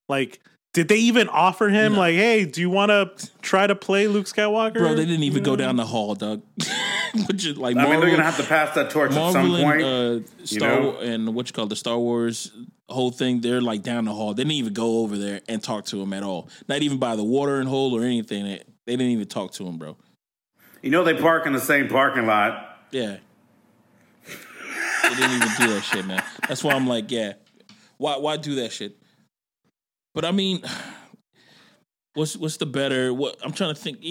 Like, 0.08 0.40
did 0.72 0.88
they 0.88 0.96
even 0.96 1.28
offer 1.28 1.68
him 1.68 1.92
No. 1.92 1.98
like, 2.00 2.14
hey, 2.14 2.44
do 2.44 2.60
you 2.60 2.70
want 2.70 2.90
to 2.90 3.30
try 3.42 3.66
to 3.66 3.76
play 3.76 4.06
Luke 4.08 4.26
Skywalker? 4.26 4.74
Bro, 4.74 4.94
they 4.94 5.04
didn't 5.04 5.22
even 5.24 5.42
go 5.42 5.54
down 5.56 5.76
the 5.76 5.86
hall, 5.86 6.14
Doug. 6.14 6.42
Which 7.28 7.44
is 7.44 7.56
like 7.58 7.76
I 7.76 7.90
mean, 7.90 8.00
they're 8.00 8.10
gonna 8.10 8.22
have 8.22 8.36
to 8.36 8.44
pass 8.44 8.74
that 8.76 8.90
torch 8.90 9.10
at 9.10 9.14
Marvel 9.16 9.32
some 9.32 9.62
point. 9.62 9.82
and 9.82 10.24
uh, 10.24 10.46
Star 10.46 10.68
know? 10.68 10.98
And 10.98 11.34
what 11.34 11.48
you 11.48 11.52
call 11.52 11.66
the 11.66 11.76
Star 11.76 11.98
Wars 11.98 12.52
whole 12.88 13.10
thing. 13.12 13.40
They're 13.40 13.60
like 13.60 13.82
down 13.82 14.04
the 14.04 14.12
hall. 14.12 14.34
They 14.34 14.42
didn't 14.42 14.52
even 14.54 14.72
go 14.72 14.98
over 15.00 15.16
there 15.16 15.40
and 15.48 15.62
talk 15.62 15.84
to 15.86 16.00
him 16.02 16.12
at 16.12 16.22
all. 16.22 16.48
Not 16.68 16.82
even 16.82 16.98
by 16.98 17.14
the 17.16 17.22
watering 17.24 17.66
hole 17.68 17.96
or 17.96 18.02
anything. 18.04 18.58
They, 18.90 18.96
didn't 18.96 19.12
even 19.12 19.28
talk 19.28 19.52
to 19.52 19.64
him, 19.64 19.78
bro. 19.78 19.96
you 20.82 20.90
know, 20.90 21.04
they 21.04 21.14
park 21.14 21.46
in 21.46 21.52
the 21.52 21.60
same 21.60 21.86
parking 21.86 22.26
lot. 22.26 22.76
Yeah. 22.90 23.18
they 25.04 25.14
didn't 25.14 25.36
even 25.36 25.48
do 25.58 25.68
that 25.68 25.82
shit, 25.84 26.04
man. 26.04 26.20
That's 26.48 26.64
why 26.64 26.72
I'm 26.72 26.88
like, 26.88 27.08
yeah. 27.12 27.34
Why 27.98 28.16
why 28.16 28.36
do 28.36 28.56
that 28.56 28.72
shit? 28.72 28.96
But 30.12 30.24
I 30.24 30.32
mean, 30.32 30.64
what's 32.14 32.36
what's 32.36 32.56
the 32.56 32.66
better 32.66 33.14
what 33.14 33.36
I'm 33.44 33.52
trying 33.52 33.72
to 33.72 33.80
think 33.80 34.04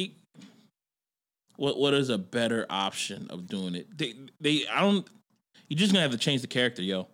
what 1.58 1.78
what 1.78 1.94
is 1.94 2.08
a 2.08 2.18
better 2.18 2.65
option 2.70 3.28
of 3.32 3.48
doing 3.48 3.76
it? 3.76 3.98
They 3.98 4.13
they 4.39 4.65
I 4.72 4.80
don't 4.80 5.06
you're 5.68 5.78
just 5.78 5.92
gonna 5.92 6.04
have 6.04 6.12
to 6.12 6.18
change 6.18 6.39
the 6.39 6.48
character, 6.48 6.82
yo. 6.82 7.10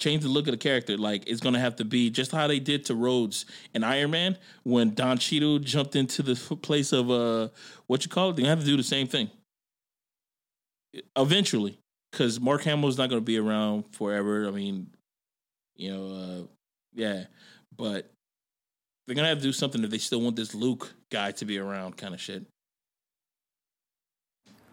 Change 0.00 0.22
the 0.22 0.28
look 0.28 0.46
of 0.46 0.52
the 0.52 0.58
character. 0.58 0.96
Like 0.96 1.28
it's 1.28 1.40
gonna 1.40 1.58
have 1.58 1.76
to 1.76 1.84
be 1.84 2.10
just 2.10 2.30
how 2.30 2.46
they 2.46 2.60
did 2.60 2.84
to 2.86 2.94
Rhodes 2.94 3.46
and 3.74 3.84
Iron 3.84 4.12
Man 4.12 4.38
when 4.62 4.94
Don 4.94 5.18
Cheadle 5.18 5.58
jumped 5.58 5.96
into 5.96 6.22
the 6.22 6.34
place 6.56 6.92
of 6.92 7.10
uh 7.10 7.48
what 7.86 8.04
you 8.04 8.10
call 8.10 8.30
it. 8.30 8.36
They 8.36 8.44
have 8.44 8.60
to 8.60 8.66
do 8.66 8.76
the 8.76 8.82
same 8.82 9.08
thing 9.08 9.30
eventually 11.16 11.78
because 12.10 12.40
Mark 12.40 12.62
Hamill's 12.62 12.98
not 12.98 13.08
going 13.08 13.20
to 13.20 13.24
be 13.24 13.38
around 13.38 13.84
forever. 13.92 14.46
I 14.46 14.50
mean, 14.50 14.88
you 15.76 15.92
know, 15.92 16.06
uh, 16.06 16.46
yeah, 16.94 17.24
but 17.76 18.10
they're 19.06 19.14
gonna 19.14 19.28
have 19.28 19.38
to 19.38 19.44
do 19.44 19.52
something 19.52 19.82
if 19.82 19.90
they 19.90 19.98
still 19.98 20.20
want 20.20 20.36
this 20.36 20.54
Luke 20.54 20.92
guy 21.10 21.30
to 21.32 21.44
be 21.44 21.58
around, 21.58 21.96
kind 21.96 22.12
of 22.12 22.20
shit. 22.20 22.44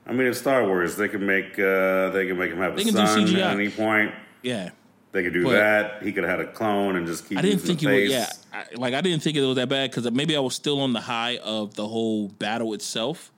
I 0.08 0.14
mean, 0.14 0.28
it's 0.28 0.40
Star 0.40 0.66
Wars. 0.66 0.98
They 0.98 1.08
can 1.08 1.26
make 1.26 1.58
uh, 1.60 2.10
they 2.10 2.28
can 2.28 2.38
make 2.38 2.52
him 2.52 2.58
have 2.58 2.76
They 2.76 2.84
a 2.84 2.92
son 2.92 3.36
at 3.36 3.54
any 3.54 3.70
point. 3.70 4.14
Yeah, 4.42 4.72
They 5.16 5.24
could 5.24 5.32
do 5.34 5.46
But- 5.46 5.54
that. 5.54 6.04
He 6.04 6.12
could 6.12 6.26
have 6.26 6.40
had 6.40 6.46
a 6.46 6.52
clone 6.52 6.98
and 6.98 7.08
just 7.08 7.28
keep. 7.30 7.38
I 7.38 7.42
didn't 7.42 7.60
think 7.62 7.82
it 7.82 7.88
was. 7.88 8.12
Yeah, 8.12 8.28
I, 8.54 8.66
like 8.76 8.94
I 8.94 9.00
didn't 9.00 9.24
think 9.24 9.38
it 9.38 9.42
was 9.42 9.56
that 9.56 9.70
bad 9.70 9.90
because 9.90 10.12
maybe 10.12 10.36
I 10.36 10.42
was 10.42 10.54
still 10.54 10.82
on 10.82 10.92
the 10.92 11.00
high 11.00 11.38
of 11.38 11.74
the 11.76 11.88
whole 11.88 12.28
battle 12.28 12.74
itself, 12.74 13.32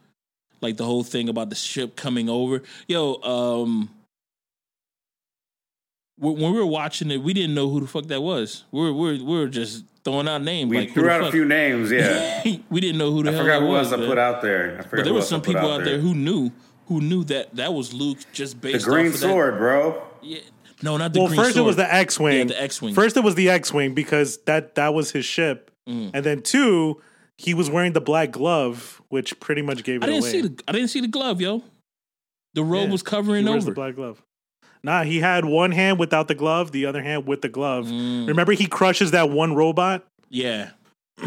like 0.60 0.76
the 0.78 0.86
whole 0.86 1.04
thing 1.04 1.30
about 1.30 1.50
the 1.52 1.56
ship 1.56 1.96
coming 1.96 2.30
over. 2.30 2.64
Yo, 2.88 3.22
um, 3.22 3.90
when 6.18 6.36
we 6.52 6.60
were 6.60 6.66
watching 6.66 7.12
it, 7.12 7.22
we 7.22 7.32
didn't 7.34 7.54
know 7.54 7.70
who 7.70 7.80
the 7.82 7.88
fuck 7.88 8.08
that 8.08 8.22
was. 8.24 8.64
We 8.72 8.82
were 8.82 8.94
we 8.94 9.20
were, 9.20 9.24
we 9.24 9.38
were 9.40 9.48
just 9.48 9.86
throwing 10.04 10.28
out 10.28 10.42
names. 10.42 10.72
We 10.72 10.80
like, 10.80 10.94
threw 10.96 11.10
out 11.12 11.22
a 11.22 11.32
few 11.32 11.46
names. 11.46 11.92
Yeah, 11.92 12.42
we 12.72 12.82
didn't 12.82 12.98
know 12.98 13.12
who 13.12 13.22
the 13.22 13.30
I 13.30 13.34
hell 13.34 13.44
forgot 13.44 13.60
that 13.60 13.66
who 13.66 13.72
was. 13.72 13.94
else 13.94 14.02
I 14.02 14.06
put 14.08 14.18
out 14.18 14.42
there. 14.42 14.78
I 14.80 14.82
forgot 14.82 14.92
But 14.96 15.06
there 15.06 15.14
were 15.14 15.22
some 15.22 15.42
people 15.44 15.72
out 15.72 15.84
there 15.84 16.00
who 16.00 16.16
knew 16.16 16.52
who 16.88 17.02
knew 17.02 17.24
that 17.26 17.56
that 17.56 17.72
was 17.72 17.94
Luke 17.94 18.18
just 18.34 18.60
based 18.60 18.86
the 18.86 18.92
green 18.92 19.08
off 19.10 19.14
of 19.14 19.20
that- 19.22 19.28
sword, 19.28 19.58
bro. 19.60 20.02
Yeah. 20.24 20.40
No, 20.84 20.98
not 20.98 21.14
the 21.14 21.20
well, 21.20 21.28
green 21.30 21.42
first 21.42 21.58
it 21.58 21.62
was 21.62 21.76
the 21.76 21.92
X-wing. 21.92 22.38
Yeah, 22.38 22.44
the 22.46 22.62
X-wing. 22.62 22.94
First 22.94 23.18
it 23.18 23.24
was 23.24 23.36
the 23.36 23.50
X-wing 23.50 23.94
because 23.94 24.38
that 24.46 24.76
that 24.76 24.94
was 24.94 25.12
his 25.12 25.26
ship, 25.26 25.72
Mm. 25.90 26.12
and 26.14 26.26
then 26.26 26.42
two, 26.42 27.02
he 27.38 27.54
was 27.54 27.70
wearing 27.70 27.94
the 27.94 28.02
black 28.02 28.32
glove, 28.32 29.02
which 29.10 29.40
pretty 29.40 29.62
much 29.62 29.84
gave 29.84 30.02
it 30.02 30.04
I 30.04 30.08
didn't 30.08 30.22
away. 30.24 30.32
see 30.32 30.42
the 30.42 30.64
I 30.68 30.72
didn't 30.74 30.90
see 30.90 31.00
the 31.02 31.08
glove, 31.08 31.40
yo. 31.42 31.64
The 32.54 32.64
robe 32.64 32.86
Yeah, 32.88 32.92
was 32.92 33.02
he 33.02 33.06
covering 33.06 33.46
wears 33.46 33.64
over. 33.64 33.72
the 33.72 33.76
black 33.76 33.96
glove. 33.96 34.22
Nah, 34.84 35.04
he 35.04 35.20
had 35.20 35.46
one 35.46 35.72
hand 35.72 35.98
without 36.00 36.28
the 36.28 36.36
glove, 36.36 36.72
the 36.72 36.86
other 36.86 37.02
hand 37.02 37.26
with 37.26 37.42
the 37.42 37.50
glove. 37.50 37.88
Mm. 37.88 38.28
Remember, 38.28 38.52
he 38.54 38.68
crushes 38.68 39.12
that 39.12 39.30
one 39.30 39.54
robot. 39.56 40.06
Yeah. 40.30 40.72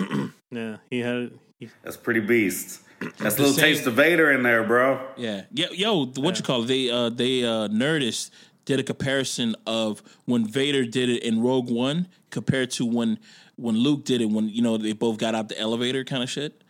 Yeah, 0.52 0.78
he 0.90 0.98
had. 0.98 1.30
He, 1.60 1.68
That's 1.84 1.96
pretty 1.96 2.18
beast. 2.20 2.80
That's 3.18 3.36
a 3.38 3.42
little 3.42 3.52
same- 3.54 3.62
taste 3.76 3.86
of 3.86 3.94
Vader 3.94 4.32
in 4.32 4.42
there, 4.42 4.64
bro. 4.64 5.00
Yeah. 5.16 5.42
Yeah, 5.52 5.68
yo, 5.72 6.06
what 6.06 6.38
you 6.38 6.44
call 6.44 6.64
it? 6.64 6.66
They 6.66 6.90
uh 6.90 7.08
they 7.10 7.44
uh 7.44 7.68
Nerdist 7.68 8.30
did 8.70 8.78
a 8.78 8.84
comparison 8.84 9.56
of 9.66 10.00
when 10.26 10.46
Vader 10.46 10.84
did 10.84 11.08
it 11.08 11.24
in 11.24 11.42
Rogue 11.42 11.68
One 11.68 12.06
compared 12.30 12.70
to 12.72 12.86
when 12.86 13.18
when 13.56 13.74
Luke 13.76 14.04
did 14.04 14.20
it 14.20 14.26
when 14.26 14.48
you 14.48 14.62
know 14.62 14.76
they 14.76 14.92
both 14.92 15.18
got 15.18 15.34
out 15.34 15.48
the 15.48 15.58
elevator 15.58 16.04
kind 16.04 16.22
of 16.22 16.30
shit. 16.30 16.62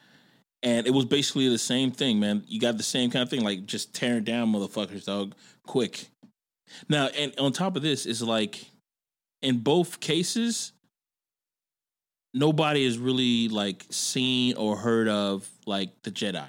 And 0.62 0.86
it 0.86 0.94
was 0.94 1.04
basically 1.04 1.50
the 1.50 1.58
same 1.58 1.90
thing, 1.90 2.18
man. 2.18 2.42
You 2.46 2.58
got 2.58 2.78
the 2.78 2.82
same 2.82 3.10
kind 3.10 3.22
of 3.22 3.28
thing, 3.28 3.42
like 3.42 3.66
just 3.66 3.94
tearing 3.94 4.24
down 4.24 4.50
motherfuckers, 4.50 5.04
dog, 5.04 5.34
quick. 5.66 6.06
Now, 6.88 7.08
and 7.08 7.34
on 7.38 7.52
top 7.52 7.76
of 7.76 7.82
this, 7.82 8.06
is 8.06 8.22
like 8.22 8.64
in 9.42 9.58
both 9.58 10.00
cases, 10.00 10.72
nobody 12.32 12.86
has 12.86 12.96
really 12.96 13.48
like 13.48 13.84
seen 13.90 14.56
or 14.56 14.76
heard 14.76 15.08
of 15.08 15.46
like 15.66 15.90
the 16.02 16.10
Jedi 16.10 16.48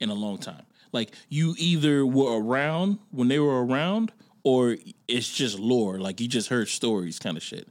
in 0.00 0.10
a 0.10 0.14
long 0.14 0.38
time. 0.38 0.66
Like 0.92 1.12
you 1.28 1.54
either 1.56 2.04
were 2.04 2.40
around 2.40 2.98
when 3.12 3.28
they 3.28 3.38
were 3.38 3.64
around, 3.64 4.12
or 4.46 4.76
it's 5.08 5.28
just 5.28 5.58
lore. 5.58 5.98
Like 5.98 6.20
you 6.20 6.28
just 6.28 6.48
heard 6.48 6.68
stories, 6.68 7.18
kind 7.18 7.36
of 7.36 7.42
shit. 7.42 7.66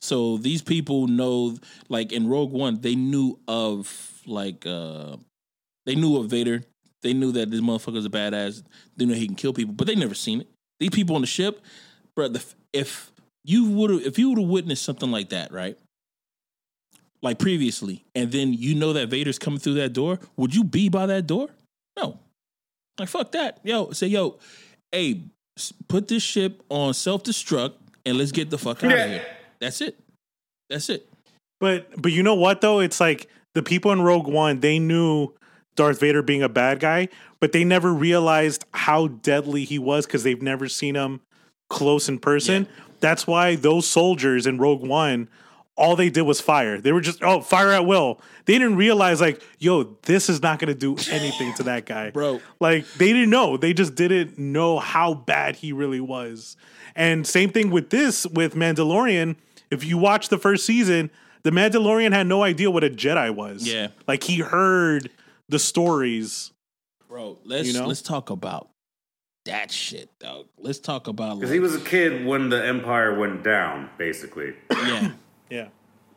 So 0.00 0.36
these 0.38 0.60
people 0.60 1.06
know, 1.06 1.56
like 1.88 2.10
in 2.10 2.28
Rogue 2.28 2.50
One, 2.50 2.80
they 2.80 2.96
knew 2.96 3.38
of 3.46 4.20
like 4.26 4.66
uh 4.66 5.16
they 5.86 5.94
knew 5.94 6.16
of 6.16 6.26
Vader. 6.26 6.64
They 7.02 7.12
knew 7.12 7.30
that 7.32 7.48
this 7.48 7.60
motherfucker's 7.60 8.06
a 8.06 8.10
badass. 8.10 8.64
They 8.96 9.04
knew 9.04 9.14
he 9.14 9.26
can 9.26 9.36
kill 9.36 9.52
people, 9.52 9.72
but 9.72 9.86
they 9.86 9.94
never 9.94 10.14
seen 10.14 10.40
it. 10.40 10.48
These 10.80 10.90
people 10.90 11.14
on 11.14 11.20
the 11.20 11.28
ship, 11.28 11.62
bro. 12.16 12.28
If 12.72 13.12
you 13.44 13.70
would 13.70 13.90
have, 13.90 14.02
if 14.04 14.18
you 14.18 14.30
would 14.30 14.38
have 14.40 14.48
witnessed 14.48 14.82
something 14.82 15.12
like 15.12 15.28
that, 15.28 15.52
right? 15.52 15.78
Like 17.22 17.38
previously, 17.38 18.04
and 18.16 18.32
then 18.32 18.52
you 18.52 18.74
know 18.74 18.94
that 18.94 19.10
Vader's 19.10 19.38
coming 19.38 19.60
through 19.60 19.74
that 19.74 19.92
door, 19.92 20.18
would 20.36 20.56
you 20.56 20.64
be 20.64 20.88
by 20.88 21.06
that 21.06 21.28
door? 21.28 21.50
No. 21.96 22.18
Like 22.98 23.08
fuck 23.08 23.30
that. 23.32 23.60
Yo, 23.62 23.92
say 23.92 24.08
yo, 24.08 24.40
hey, 24.90 25.22
put 25.88 26.08
this 26.08 26.22
ship 26.22 26.62
on 26.68 26.94
self 26.94 27.22
destruct 27.22 27.74
and 28.04 28.18
let's 28.18 28.32
get 28.32 28.50
the 28.50 28.58
fuck 28.58 28.82
out 28.84 28.90
Yeah. 28.90 28.96
of 29.04 29.10
here. 29.10 29.26
That's 29.60 29.80
it. 29.80 29.98
That's 30.68 30.88
it. 30.88 31.08
but 31.60 31.88
but 32.00 32.12
you 32.12 32.22
know 32.22 32.34
what 32.34 32.60
though? 32.60 32.80
It's 32.80 33.00
like 33.00 33.28
the 33.54 33.62
people 33.62 33.92
in 33.92 34.02
Rogue 34.02 34.26
One 34.26 34.60
they 34.60 34.78
knew 34.78 35.32
Darth 35.76 36.00
Vader 36.00 36.22
being 36.22 36.42
a 36.42 36.48
bad 36.48 36.80
guy, 36.80 37.08
but 37.40 37.52
they 37.52 37.64
never 37.64 37.92
realized 37.92 38.64
how 38.72 39.08
deadly 39.08 39.64
he 39.64 39.78
was 39.78 40.06
because 40.06 40.22
they've 40.22 40.42
never 40.42 40.68
seen 40.68 40.94
him 40.94 41.20
close 41.70 42.08
in 42.08 42.18
person. 42.18 42.66
That's 43.00 43.26
why 43.26 43.56
those 43.56 43.86
soldiers 43.86 44.46
in 44.46 44.58
Rogue 44.58 44.86
One, 44.86 45.28
all 45.76 45.96
they 45.96 46.08
did 46.10 46.22
was 46.22 46.40
fire. 46.40 46.80
They 46.80 46.92
were 46.92 47.00
just 47.00 47.22
oh 47.22 47.40
fire 47.40 47.70
at 47.70 47.84
will. 47.86 48.20
They 48.46 48.54
didn't 48.54 48.76
realize 48.76 49.20
like 49.20 49.42
yo, 49.58 49.96
this 50.02 50.28
is 50.28 50.42
not 50.42 50.58
gonna 50.58 50.74
do 50.74 50.96
anything 51.10 51.52
to 51.54 51.62
that 51.64 51.86
guy, 51.86 52.10
Bro. 52.10 52.40
Like 52.60 52.86
they 52.94 53.12
didn't 53.12 53.30
know. 53.30 53.56
They 53.56 53.72
just 53.72 53.94
didn't 53.94 54.38
know 54.38 54.78
how 54.78 55.14
bad 55.14 55.56
he 55.56 55.72
really 55.72 56.00
was. 56.00 56.56
And 56.94 57.26
same 57.26 57.50
thing 57.50 57.70
with 57.70 57.90
this 57.90 58.24
with 58.26 58.54
Mandalorian. 58.54 59.36
If 59.70 59.84
you 59.84 59.98
watch 59.98 60.28
the 60.28 60.38
first 60.38 60.64
season, 60.64 61.10
the 61.42 61.50
Mandalorian 61.50 62.12
had 62.12 62.26
no 62.28 62.42
idea 62.44 62.70
what 62.70 62.84
a 62.84 62.90
Jedi 62.90 63.34
was. 63.34 63.66
Yeah. 63.66 63.88
like 64.06 64.22
he 64.22 64.38
heard 64.38 65.10
the 65.48 65.58
stories. 65.58 66.52
Bro, 67.08 67.38
let's 67.44 67.66
You 67.66 67.74
know? 67.80 67.86
let's 67.86 68.02
talk 68.02 68.30
about 68.30 68.68
that 69.44 69.70
shit, 69.70 70.08
dog. 70.18 70.46
Let's 70.56 70.78
talk 70.78 71.06
about 71.06 71.36
Because 71.40 71.50
like, 71.50 71.54
he 71.54 71.60
was 71.60 71.74
a 71.74 71.80
kid 71.80 72.24
when 72.24 72.48
the 72.48 72.64
Empire 72.64 73.18
went 73.18 73.42
down, 73.42 73.90
basically. 73.98 74.54
yeah. 74.70 75.10
Yeah. 75.50 75.68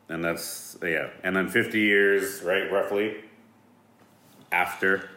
And 0.08 0.24
that's, 0.24 0.76
yeah. 0.82 1.08
And 1.22 1.36
then 1.36 1.48
50 1.48 1.78
years, 1.78 2.42
right, 2.42 2.70
roughly, 2.72 3.16
after 4.50 5.08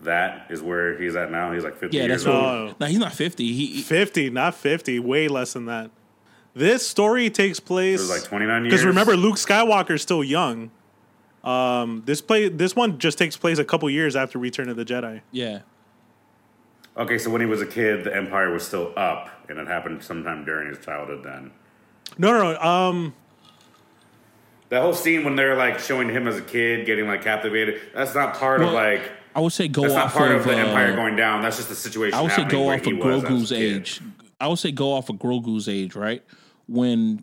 that 0.00 0.46
is 0.50 0.60
where 0.60 0.98
he's 1.00 1.16
at 1.16 1.30
now. 1.30 1.52
He's 1.52 1.64
like 1.64 1.76
50 1.76 1.96
Yeah, 1.96 2.04
years 2.04 2.24
that's 2.24 2.26
what. 2.26 2.44
old. 2.44 2.70
Oh. 2.72 2.74
No, 2.80 2.86
he's 2.86 2.98
not 2.98 3.12
fifty. 3.12 3.52
He, 3.52 3.66
he 3.66 3.82
50, 3.82 4.30
not 4.30 4.54
50, 4.54 4.98
way 4.98 5.28
less 5.28 5.54
than 5.54 5.64
that. 5.66 5.90
This 6.54 6.86
story 6.86 7.30
takes 7.30 7.58
It 7.58 7.64
place 7.64 8.00
was 8.00 8.10
like 8.10 8.22
29 8.24 8.64
years. 8.64 8.70
because 8.72 8.84
remember 8.84 9.16
Luke 9.16 9.36
Skywalker's 9.36 10.02
still 10.02 10.22
young. 10.22 10.70
Um, 11.42 12.02
this 12.06 12.20
play 12.20 12.48
this 12.48 12.74
one 12.76 12.98
just 12.98 13.18
takes 13.18 13.36
place 13.36 13.58
a 13.58 13.64
couple 13.64 13.88
years 13.90 14.14
after 14.16 14.38
Return 14.38 14.68
of 14.68 14.76
the 14.76 14.84
Jedi. 14.84 15.20
yeah. 15.32 15.60
Okay, 16.96 17.18
so 17.18 17.28
when 17.28 17.40
he 17.40 17.46
was 17.46 17.60
a 17.60 17.66
kid, 17.66 18.04
the 18.04 18.14
Empire 18.16 18.52
was 18.52 18.64
still 18.64 18.92
up, 18.96 19.28
and 19.48 19.58
it 19.58 19.66
happened 19.66 20.00
sometime 20.04 20.44
during 20.44 20.68
his 20.68 20.78
childhood 20.84 21.24
then. 21.24 21.50
No, 22.18 22.30
no, 22.30 22.52
no. 22.52 22.60
Um, 22.60 23.14
That 24.70 24.82
whole 24.82 24.94
scene 24.94 25.24
when 25.24 25.36
they're 25.36 25.56
like 25.56 25.78
showing 25.78 26.08
him 26.08 26.26
as 26.26 26.36
a 26.36 26.42
kid 26.42 26.86
getting 26.86 27.06
like 27.06 27.22
captivated, 27.22 27.80
that's 27.94 28.14
not 28.14 28.34
part 28.34 28.60
Well, 28.60 28.68
of 28.70 28.74
like, 28.74 29.10
I 29.36 29.40
would 29.40 29.52
say 29.52 29.68
go 29.68 29.82
that's 29.82 29.94
not 29.94 30.06
off 30.06 30.14
part 30.14 30.32
of, 30.32 30.38
of 30.40 30.44
the 30.46 30.54
uh, 30.54 30.56
Empire 30.66 30.94
going 30.96 31.16
down. 31.16 31.42
That's 31.42 31.56
just 31.56 31.68
the 31.68 31.74
situation 31.74 32.18
I 32.18 32.22
would 32.22 32.32
say 32.32 32.44
go 32.44 32.70
off 32.70 32.86
of 32.86 32.96
was 32.98 33.24
as 33.24 33.30
a 33.30 33.32
Grogu's 33.32 33.52
age. 33.52 34.00
I 34.40 34.48
would 34.48 34.58
say 34.58 34.72
go 34.72 34.92
off 34.92 35.08
of 35.10 35.16
Grogu's 35.16 35.68
age, 35.68 35.94
right? 35.94 36.22
When 36.66 37.22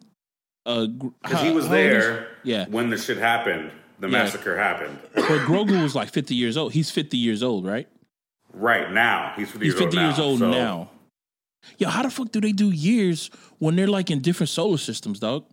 uh, 0.66 0.86
Because 0.88 1.42
he 1.42 1.52
was 1.52 1.68
there 1.70 2.28
Yeah. 2.44 2.68
when 2.70 2.90
the 2.90 2.98
shit 2.98 3.18
happened. 3.18 3.72
the 4.00 4.08
Yeah. 4.08 4.24
massacre 4.24 4.58
happened. 4.58 4.98
But 5.14 5.24
Grogu 5.42 5.82
was 5.84 5.94
like 5.96 6.10
50 6.10 6.34
years 6.36 6.58
old. 6.58 6.74
He's 6.74 6.90
50 6.90 7.18
years 7.18 7.44
old, 7.44 7.66
right? 7.66 7.88
Right 8.54 8.92
now, 8.92 9.34
he's 9.36 9.50
50 9.52 9.66
He's 9.66 9.74
years 9.74 9.84
50 9.84 9.98
old 9.98 10.06
years 10.06 10.18
now. 10.18 10.24
old 10.24 10.40
so- 10.40 10.52
now. 10.52 10.90
Yo, 11.78 11.90
how 11.90 12.02
the 12.02 12.10
fuck 12.10 12.32
do 12.32 12.42
they 12.42 12.52
do 12.52 12.72
years 12.72 13.30
when 13.60 13.76
they're 13.76 13.88
like 13.88 14.10
in 14.10 14.20
different 14.20 14.50
solar 14.50 14.78
systems, 14.78 15.20
dog? 15.20 15.46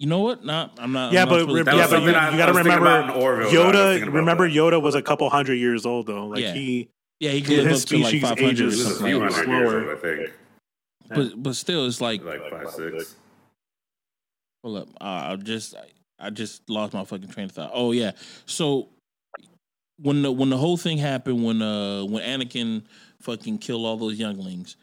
You 0.00 0.06
know 0.06 0.20
what? 0.20 0.42
Nah, 0.44 0.70
I'm 0.78 0.92
not. 0.92 1.12
Yeah, 1.12 1.22
I'm 1.22 1.28
not 1.28 1.34
but 1.34 1.40
supposed 1.40 1.58
re- 1.58 1.72
to 1.72 1.76
yeah, 1.78 1.86
but 1.90 2.02
you, 2.02 2.10
I- 2.10 2.30
you 2.30 2.36
got 2.38 2.46
to 2.46 2.52
remember 2.54 3.12
Orville, 3.12 3.20
I 3.22 3.36
was 3.36 3.50
thinking 3.52 4.08
Yoda. 4.08 4.12
Remember 4.14 4.48
that. 4.48 4.54
Yoda 4.56 4.82
was 4.82 4.94
a 4.94 5.02
couple 5.02 5.28
hundred 5.30 5.54
years 5.56 5.84
old 5.86 6.06
though. 6.06 6.26
Like 6.28 6.40
Yeah. 6.40 6.54
he, 6.54 6.88
Yeah, 7.20 7.30
he 7.32 7.42
could 7.42 7.58
live 7.58 7.66
his 7.66 7.82
up 7.84 7.88
to 7.90 7.96
like 7.98 8.06
species 8.06 8.22
500 8.22 8.42
or 8.42 8.48
ages 8.50 8.78
This 8.78 8.86
a 8.86 8.94
something. 8.94 9.20
Like, 9.20 9.32
hundred 9.32 9.48
years 9.50 9.68
slower. 9.70 9.90
old, 9.90 9.98
I 9.98 10.00
think. 10.00 10.30
but 11.10 11.42
but 11.42 11.54
still, 11.56 11.86
it's 11.86 12.00
like 12.00 12.24
Like 12.24 12.50
five, 12.50 12.70
six. 12.70 13.14
Hold 14.64 14.78
up. 14.78 14.88
Uh, 15.00 15.04
I 15.32 15.36
just 15.36 15.76
I, 15.76 15.88
I 16.18 16.30
just 16.30 16.68
lost 16.70 16.94
my 16.94 17.04
fucking 17.04 17.28
train 17.28 17.44
of 17.46 17.52
thought. 17.52 17.70
Oh 17.74 17.92
yeah. 17.92 18.12
So 18.46 18.88
when 19.98 20.22
the 20.22 20.32
when 20.32 20.48
the 20.48 20.56
whole 20.56 20.78
thing 20.78 20.96
happened, 20.96 21.44
when 21.44 21.60
uh 21.60 22.04
when 22.06 22.22
Anakin 22.22 22.84
fucking 23.20 23.58
killed 23.58 23.84
all 23.84 23.98
those 23.98 24.18
younglings, 24.18 24.76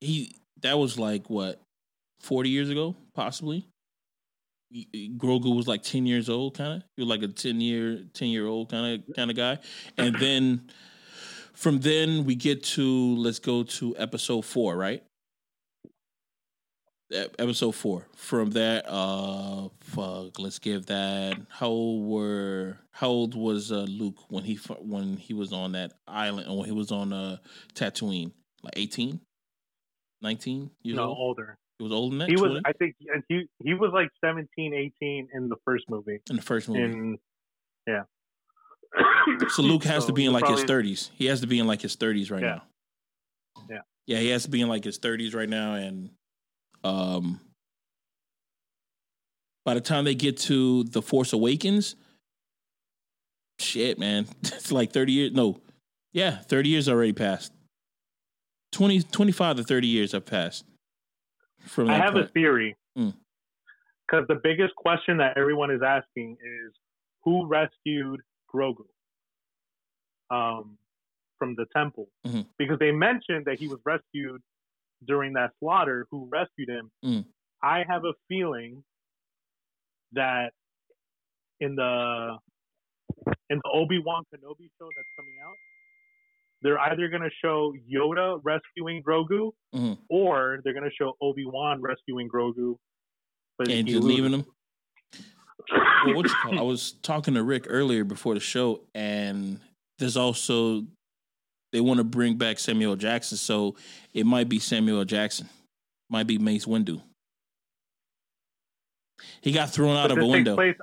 he 0.00 0.36
that 0.62 0.78
was 0.78 1.00
like 1.00 1.28
what 1.28 1.60
forty 2.20 2.50
years 2.50 2.70
ago, 2.70 2.94
possibly. 3.14 3.64
Grogu 5.16 5.54
was 5.54 5.68
like 5.68 5.82
ten 5.82 6.06
years 6.06 6.28
old, 6.28 6.56
kind 6.56 6.74
of. 6.74 6.82
He 6.96 7.02
was 7.02 7.08
like 7.08 7.22
a 7.22 7.28
ten 7.28 7.60
year 7.60 8.04
ten 8.12 8.28
year 8.28 8.46
old 8.46 8.70
kind 8.70 9.02
of 9.08 9.14
kind 9.14 9.30
of 9.30 9.36
guy, 9.36 9.58
and 9.96 10.14
then 10.20 10.68
from 11.54 11.78
then 11.80 12.24
we 12.24 12.34
get 12.34 12.64
to 12.64 13.16
let's 13.16 13.38
go 13.38 13.62
to 13.62 13.96
episode 13.96 14.44
four, 14.44 14.76
right? 14.76 15.02
episode 17.38 17.72
four. 17.72 18.06
From 18.16 18.50
that, 18.52 18.84
uh, 18.88 19.68
fuck. 19.80 20.38
Let's 20.38 20.58
give 20.58 20.86
that. 20.86 21.36
How 21.48 21.68
old 21.68 22.08
were? 22.08 22.78
How 22.90 23.08
old 23.08 23.34
was 23.34 23.72
uh, 23.72 23.86
Luke 23.88 24.16
when 24.28 24.44
he 24.44 24.56
when 24.80 25.16
he 25.16 25.34
was 25.34 25.52
on 25.52 25.72
that 25.72 25.92
island? 26.06 26.48
Or 26.48 26.58
when 26.58 26.66
he 26.66 26.72
was 26.72 26.90
on 26.90 27.12
uh, 27.12 27.38
Tatooine? 27.74 28.32
Like 28.62 28.74
18? 28.76 29.20
19 30.22 30.70
years 30.82 30.96
no 30.96 31.04
old. 31.04 31.18
older. 31.18 31.58
He 31.78 31.82
was 31.82 31.92
old 31.92 32.18
that. 32.20 32.28
He 32.28 32.36
was, 32.36 32.50
20? 32.52 32.60
I 32.64 32.72
think, 32.72 32.94
and 33.12 33.22
he 33.28 33.48
he 33.62 33.74
was 33.74 33.90
like 33.92 34.08
17, 34.24 34.74
18 34.74 35.28
in 35.34 35.48
the 35.48 35.56
first 35.64 35.84
movie. 35.90 36.20
in 36.30 36.36
the 36.36 36.42
first 36.42 36.68
movie. 36.68 36.82
In 36.82 37.18
yeah. 37.86 38.02
So 39.48 39.62
Luke 39.62 39.82
has 39.84 40.04
So 40.04 40.08
to 40.08 40.12
be 40.12 40.24
in 40.24 40.32
like 40.32 40.46
his 40.46 40.62
thirties. 40.62 41.10
He 41.14 41.26
has 41.26 41.40
to 41.40 41.46
be 41.48 41.58
in 41.58 41.66
like 41.66 41.82
his 41.82 41.96
thirties 41.96 42.30
right 42.30 42.42
Yeah. 42.42 42.60
now. 43.58 43.66
Yeah. 43.68 43.80
Yeah, 44.06 44.18
he 44.18 44.28
has 44.28 44.44
to 44.44 44.50
be 44.50 44.60
in 44.60 44.68
like 44.68 44.84
his 44.84 44.98
thirties 44.98 45.34
right 45.34 45.48
now, 45.48 45.74
and 45.74 46.10
um, 46.84 47.40
by 49.64 49.74
the 49.74 49.80
time 49.80 50.04
they 50.04 50.14
get 50.14 50.36
to 50.40 50.84
the 50.84 51.00
Force 51.02 51.32
Awakens, 51.32 51.96
shit, 53.58 53.98
man, 53.98 54.26
it's 54.42 54.70
like 54.70 54.92
thirty 54.92 55.12
years. 55.12 55.32
No, 55.32 55.60
yeah, 56.12 56.36
thirty 56.36 56.68
years 56.68 56.88
already 56.88 57.12
passed. 57.14 57.52
20, 58.72 59.02
25 59.02 59.56
to 59.56 59.64
thirty 59.64 59.86
years 59.88 60.12
have 60.12 60.26
passed. 60.26 60.64
From 61.64 61.90
I 61.90 61.96
have 61.96 62.16
a 62.16 62.26
theory. 62.28 62.76
Mm. 62.96 63.14
Because 64.06 64.26
the 64.28 64.40
biggest 64.42 64.74
question 64.76 65.16
that 65.18 65.36
everyone 65.36 65.70
is 65.70 65.80
asking 65.82 66.36
is 66.42 66.72
who 67.22 67.46
rescued 67.46 68.20
Grogu 68.52 68.84
um, 70.30 70.76
from 71.38 71.54
the 71.56 71.66
temple? 71.74 72.08
Mhm. 72.26 72.46
Because 72.58 72.78
they 72.78 72.92
mentioned 72.92 73.46
that 73.46 73.58
he 73.58 73.66
was 73.66 73.80
rescued 73.84 74.42
during 75.06 75.32
that 75.34 75.52
slaughter. 75.58 76.06
Who 76.10 76.28
rescued 76.30 76.68
him? 76.68 76.90
Mm. 77.04 77.24
I 77.62 77.84
have 77.88 78.04
a 78.04 78.12
feeling 78.28 78.84
that 80.12 80.52
in 81.60 81.74
the 81.76 82.38
in 83.50 83.58
the 83.62 83.70
Obi 83.72 83.98
Wan 83.98 84.24
Kenobi 84.32 84.68
show 84.78 84.88
that's 84.96 85.08
coming 85.16 85.36
out, 85.44 85.56
they're 86.64 86.80
either 86.80 87.08
going 87.08 87.22
to 87.22 87.30
show 87.42 87.72
Yoda 87.88 88.40
rescuing 88.42 89.02
Grogu, 89.02 89.52
Mhm. 89.74 89.98
or 90.08 90.60
they're 90.64 90.72
going 90.72 90.88
to 90.88 90.94
show 90.98 91.12
Obi 91.20 91.44
Wan 91.44 91.80
rescuing 91.80 92.28
Grogu, 92.28 92.76
but 93.58 93.68
and 93.70 93.86
just 93.86 94.02
leaving 94.02 94.32
him. 94.32 94.44
well, 95.70 96.14
what 96.16 96.24
you 96.26 96.34
call? 96.42 96.58
I 96.58 96.62
was 96.62 96.92
talking 97.02 97.34
to 97.34 97.44
Rick 97.44 97.66
earlier 97.68 98.02
before 98.02 98.34
the 98.34 98.40
show, 98.40 98.80
and 98.94 99.60
there's 99.98 100.16
also 100.16 100.84
they 101.72 101.80
want 101.80 101.98
to 101.98 102.04
bring 102.04 102.36
back 102.38 102.58
Samuel 102.58 102.96
Jackson, 102.96 103.36
so 103.36 103.76
it 104.12 104.24
might 104.24 104.48
be 104.48 104.58
Samuel 104.58 105.04
Jackson, 105.04 105.48
might 106.08 106.26
be 106.26 106.38
Mace 106.38 106.64
Windu. 106.66 107.02
He 109.42 109.52
got 109.52 109.70
thrown 109.70 109.96
out 109.96 110.08
But 110.08 110.18
of 110.18 110.24
a 110.24 110.26
window. 110.26 110.54
place 110.54 110.76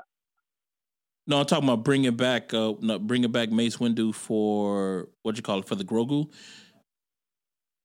No, 1.28 1.40
I'm 1.40 1.46
talking 1.46 1.70
about 1.70 1.84
bringing 1.84 2.16
back, 2.16 2.54
uh, 2.54 2.74
no, 2.82 2.98
bringing 3.00 3.32
back 3.32 3.52
Mace 3.52 3.78
Windu 3.78 4.14
for 4.14 5.10
what 5.22 5.38
you 5.38 5.44
call 5.44 5.60
it 5.60 5.68
for 5.68 5.76
the 5.76 5.84
Grogu. 5.84 6.32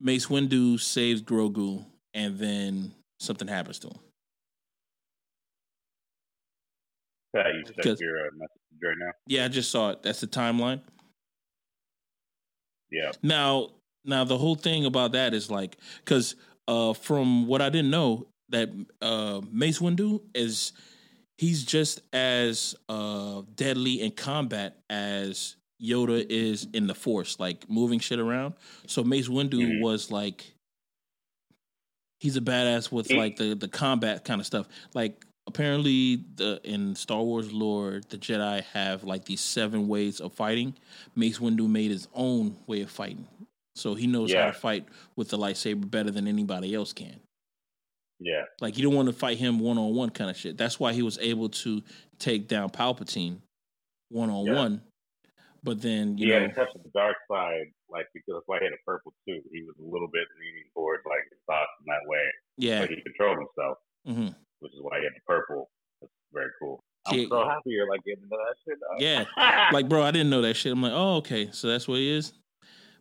Mace 0.00 0.26
Windu 0.26 0.80
saves 0.80 1.22
Grogu, 1.22 1.84
and 2.14 2.38
then 2.38 2.92
something 3.20 3.48
happens 3.48 3.78
to 3.80 3.88
him. 3.88 3.98
Yeah, 7.34 7.48
you 7.48 7.94
your 8.00 8.18
uh, 8.18 8.30
message 8.36 8.50
right 8.82 8.94
now. 8.98 9.10
Yeah, 9.26 9.44
I 9.44 9.48
just 9.48 9.70
saw 9.70 9.90
it. 9.90 10.02
That's 10.02 10.20
the 10.20 10.26
timeline. 10.26 10.80
Yeah. 12.90 13.12
Now, 13.22 13.70
now 14.04 14.24
the 14.24 14.38
whole 14.38 14.54
thing 14.54 14.86
about 14.86 15.12
that 15.12 15.34
is 15.34 15.50
like 15.50 15.76
because 16.02 16.36
uh, 16.66 16.94
from 16.94 17.46
what 17.46 17.60
I 17.60 17.68
didn't 17.68 17.90
know 17.90 18.28
that 18.48 18.70
uh, 19.02 19.42
Mace 19.50 19.80
Windu 19.80 20.22
is 20.34 20.72
he's 21.38 21.64
just 21.64 22.00
as 22.12 22.74
uh, 22.88 23.42
deadly 23.54 24.00
in 24.02 24.12
combat 24.12 24.76
as 24.90 25.56
Yoda 25.82 26.24
is 26.28 26.66
in 26.72 26.86
the 26.86 26.94
Force, 26.94 27.38
like 27.38 27.68
moving 27.68 27.98
shit 27.98 28.18
around. 28.18 28.54
So 28.86 29.04
Mace 29.04 29.28
Windu 29.28 29.60
Mhm. 29.60 29.80
was 29.82 30.10
like 30.10 30.54
he's 32.20 32.36
a 32.36 32.40
badass 32.40 32.90
with 32.90 33.10
like 33.12 33.36
the 33.36 33.54
the 33.54 33.68
combat 33.68 34.24
kind 34.24 34.40
of 34.40 34.46
stuff. 34.46 34.66
Like 34.94 35.24
apparently 35.46 36.24
the 36.36 36.60
in 36.64 36.94
Star 36.96 37.22
Wars 37.22 37.52
lore, 37.52 38.00
the 38.08 38.16
Jedi 38.18 38.62
have 38.72 39.04
like 39.04 39.26
these 39.26 39.40
seven 39.42 39.86
ways 39.86 40.20
of 40.20 40.32
fighting. 40.32 40.74
Mace 41.14 41.38
Windu 41.38 41.68
made 41.68 41.90
his 41.90 42.08
own 42.14 42.56
way 42.66 42.80
of 42.80 42.90
fighting. 42.90 43.26
So 43.74 43.94
he 43.94 44.06
knows 44.06 44.32
how 44.32 44.46
to 44.46 44.52
fight 44.54 44.86
with 45.16 45.28
the 45.28 45.36
lightsaber 45.36 45.90
better 45.90 46.10
than 46.10 46.26
anybody 46.26 46.74
else 46.74 46.94
can. 46.94 47.20
Yeah. 48.18 48.42
Like 48.60 48.76
you 48.78 48.82
don't 48.84 48.94
want 48.94 49.08
to 49.08 49.12
fight 49.14 49.36
him 49.38 49.58
one 49.60 49.78
on 49.78 49.94
one 49.94 50.10
kind 50.10 50.30
of 50.30 50.36
shit. 50.36 50.56
That's 50.56 50.80
why 50.80 50.92
he 50.92 51.02
was 51.02 51.18
able 51.18 51.48
to 51.50 51.82
take 52.18 52.48
down 52.48 52.70
Palpatine 52.70 53.40
one 54.10 54.30
on 54.30 54.52
one. 54.54 54.82
But 55.62 55.82
then 55.82 56.16
you 56.16 56.26
He 56.26 56.32
know, 56.32 56.40
had 56.40 56.50
a 56.50 56.54
touch 56.54 56.68
of 56.74 56.82
the 56.82 56.90
dark 56.94 57.16
side, 57.30 57.66
like 57.90 58.06
because 58.14 58.42
why 58.46 58.58
he 58.60 58.64
had 58.66 58.72
a 58.72 58.82
purple 58.86 59.12
too. 59.28 59.40
He 59.52 59.62
was 59.62 59.74
a 59.80 59.84
little 59.84 60.08
bit 60.08 60.22
leaning 60.40 60.64
towards 60.74 61.02
like 61.04 61.24
his 61.28 61.38
thoughts 61.46 61.70
in 61.80 61.86
that 61.86 62.08
way, 62.08 62.22
yeah, 62.56 62.80
but 62.80 62.90
he 62.90 63.02
controlled 63.02 63.38
himself, 63.38 63.78
hmm 64.06 64.28
which 64.60 64.72
is 64.72 64.78
why 64.80 64.98
he 64.98 65.04
had 65.04 65.12
the 65.14 65.20
purple. 65.26 65.68
That's 66.00 66.12
very 66.32 66.50
cool. 66.60 66.80
I'm 67.06 67.18
Yeah. 67.18 67.26
so 67.28 67.48
happy 67.48 67.70
you're 67.70 67.88
like 67.90 68.02
getting 68.04 68.24
that 68.30 68.54
shit. 68.64 68.78
Yeah. 68.98 69.68
like 69.72 69.88
bro, 69.88 70.02
I 70.02 70.10
didn't 70.12 70.30
know 70.30 70.42
that 70.42 70.54
shit. 70.54 70.72
I'm 70.72 70.80
like, 70.82 70.92
oh 70.94 71.16
okay, 71.16 71.50
so 71.52 71.68
that's 71.68 71.86
what 71.88 71.98
he 71.98 72.10
is. 72.16 72.32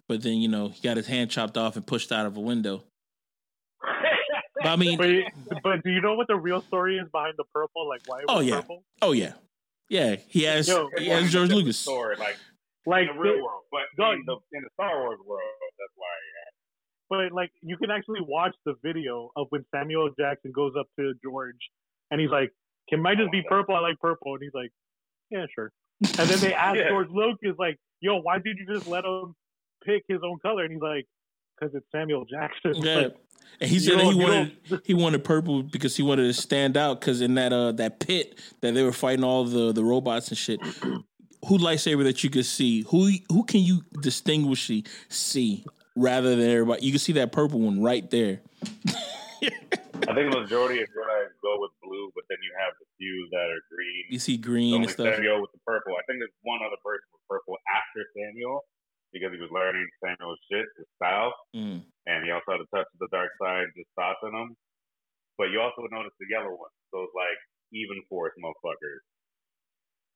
But 0.09 0.23
then 0.23 0.39
you 0.39 0.47
know 0.47 0.69
he 0.69 0.81
got 0.81 0.97
his 0.97 1.07
hand 1.07 1.29
chopped 1.31 1.57
off 1.57 1.75
and 1.77 1.85
pushed 1.85 2.11
out 2.11 2.25
of 2.25 2.35
a 2.35 2.41
window. 2.41 2.83
But 4.65 4.71
I 4.71 4.75
mean, 4.77 4.97
But, 4.97 5.61
but 5.63 5.83
do 5.83 5.91
you 5.91 6.01
know 6.01 6.15
what 6.15 6.27
the 6.27 6.35
real 6.35 6.61
story 6.61 6.97
is 6.97 7.07
behind 7.11 7.35
the 7.37 7.45
purple? 7.53 7.87
Like 7.87 8.01
why 8.07 8.19
it 8.19 8.25
oh, 8.27 8.35
was 8.37 8.43
Oh, 8.43 8.47
yeah. 8.47 8.55
purple? 8.61 8.83
oh 9.01 9.11
yeah, 9.11 9.33
yeah, 9.89 10.15
he 10.27 10.43
has 10.43 10.67
Yo, 10.67 10.89
he 10.97 11.07
has 11.09 11.31
George 11.31 11.49
Lucas. 11.51 11.77
story, 11.77 12.15
like 12.17 12.37
Like 12.85 13.09
in 13.09 13.15
the 13.15 13.21
real 13.21 13.37
the- 13.37 13.43
world, 13.43 13.63
but 13.71 13.81
Dog. 13.97 14.15
in 14.15 14.23
the 14.25 14.33
in 14.53 14.61
the 14.63 14.69
Star 14.73 15.01
Wars 15.01 15.19
world, 15.25 15.41
that's 15.79 15.93
why. 15.95 16.07
but 17.09 17.31
like 17.31 17.51
you 17.61 17.77
can 17.77 17.91
actually 17.91 18.21
watch 18.21 18.55
the 18.65 18.73
video 18.83 19.31
of 19.35 19.47
when 19.51 19.63
Samuel 19.73 20.09
Jackson 20.19 20.51
goes 20.51 20.73
up 20.79 20.87
to 20.99 21.13
George 21.23 21.61
and 22.11 22.19
he's 22.19 22.29
like, 22.31 22.51
"Can 22.89 23.01
mine 23.01 23.17
just 23.17 23.31
be 23.31 23.43
purple? 23.47 23.75
I 23.75 23.79
like 23.79 23.99
purple." 23.99 24.33
And 24.33 24.43
he's 24.43 24.53
like, 24.53 24.71
"Yeah, 25.29 25.45
sure." 25.53 25.71
And 26.19 26.27
then 26.29 26.39
they 26.39 26.53
ask 26.67 26.77
Yeah. 26.77 26.89
George 26.89 27.09
Lucas 27.09 27.55
like, 27.59 27.77
"Yo, 28.01 28.19
why 28.21 28.39
did 28.39 28.57
you 28.57 28.65
just 28.73 28.87
let 28.87 29.05
him 29.05 29.35
pick 29.85 30.03
his 30.07 30.19
own 30.23 30.39
color?" 30.39 30.63
And 30.63 30.73
he's 30.73 30.81
like, 30.81 31.05
"Cause 31.59 31.71
it's 31.73 31.85
Samuel 31.91 32.25
Jackson." 32.25 32.73
Yeah, 32.83 32.95
Like, 32.95 33.15
and 33.61 33.69
he 33.69 33.79
said 33.79 33.99
that 33.99 34.05
he 34.05 34.15
wanted 34.15 34.57
he 34.83 34.93
wanted 34.93 35.23
purple 35.23 35.63
because 35.63 35.95
he 35.95 36.03
wanted 36.03 36.23
to 36.23 36.33
stand 36.33 36.75
out 36.77 36.99
because 36.99 37.21
in 37.21 37.35
that 37.35 37.53
uh 37.53 37.71
that 37.73 37.99
pit 37.99 38.39
that 38.61 38.73
they 38.73 38.83
were 38.83 38.91
fighting 38.91 39.23
all 39.23 39.45
the 39.45 39.71
the 39.71 39.83
robots 39.83 40.27
and 40.29 40.37
shit. 40.37 40.59
Who 41.47 41.59
lightsaber 41.59 42.03
that 42.03 42.23
you 42.23 42.29
could 42.29 42.45
see? 42.45 42.81
Who 42.89 43.11
who 43.31 43.43
can 43.43 43.61
you 43.61 43.81
distinguishly 44.01 44.83
see 45.09 45.63
rather 45.95 46.35
than 46.35 46.49
everybody? 46.49 46.85
You 46.85 46.91
can 46.91 46.99
see 46.99 47.13
that 47.13 47.31
purple 47.31 47.59
one 47.59 47.81
right 47.81 48.09
there. 48.09 48.41
I 50.05 50.13
think 50.13 50.31
the 50.33 50.41
majority 50.41 50.81
of 50.81 50.89
Jedi 50.89 51.19
go 51.41 51.55
with 51.61 51.71
blue, 51.81 52.11
but 52.13 52.25
then 52.29 52.37
you 52.43 52.51
have 52.59 52.73
the 52.79 52.85
few 52.97 53.27
that 53.31 53.47
are 53.47 53.63
green. 53.71 54.03
You 54.09 54.19
see 54.19 54.37
green 54.37 54.83
and 54.83 54.91
stuff. 54.91 55.15
Samuel 55.15 55.41
with 55.41 55.51
the 55.53 55.59
purple. 55.65 55.93
I 55.93 56.03
think 56.05 56.19
there's 56.19 56.35
one 56.43 56.59
other 56.65 56.77
person 56.83 57.07
with 57.13 57.23
purple 57.29 57.55
after 57.71 58.03
Samuel 58.11 58.65
because 59.15 59.31
he 59.31 59.39
was 59.39 59.47
learning 59.55 59.87
Samuel's 60.03 60.39
shit, 60.51 60.67
his 60.75 60.87
style, 60.99 61.31
Mm. 61.55 61.87
and 62.05 62.19
he 62.27 62.31
also 62.35 62.51
had 62.51 62.59
a 62.59 62.67
touch 62.75 62.83
of 62.91 62.99
the 62.99 63.07
dark 63.15 63.31
side, 63.39 63.71
just 63.71 63.87
thoughts 63.95 64.19
in 64.27 64.35
him. 64.35 64.51
But 65.39 65.55
you 65.55 65.61
also 65.63 65.81
would 65.87 65.91
notice 65.95 66.11
the 66.19 66.27
yellow 66.29 66.51
ones, 66.51 66.75
those 66.91 67.07
like 67.15 67.39
even 67.71 68.03
force 68.11 68.35
motherfuckers. 68.43 68.99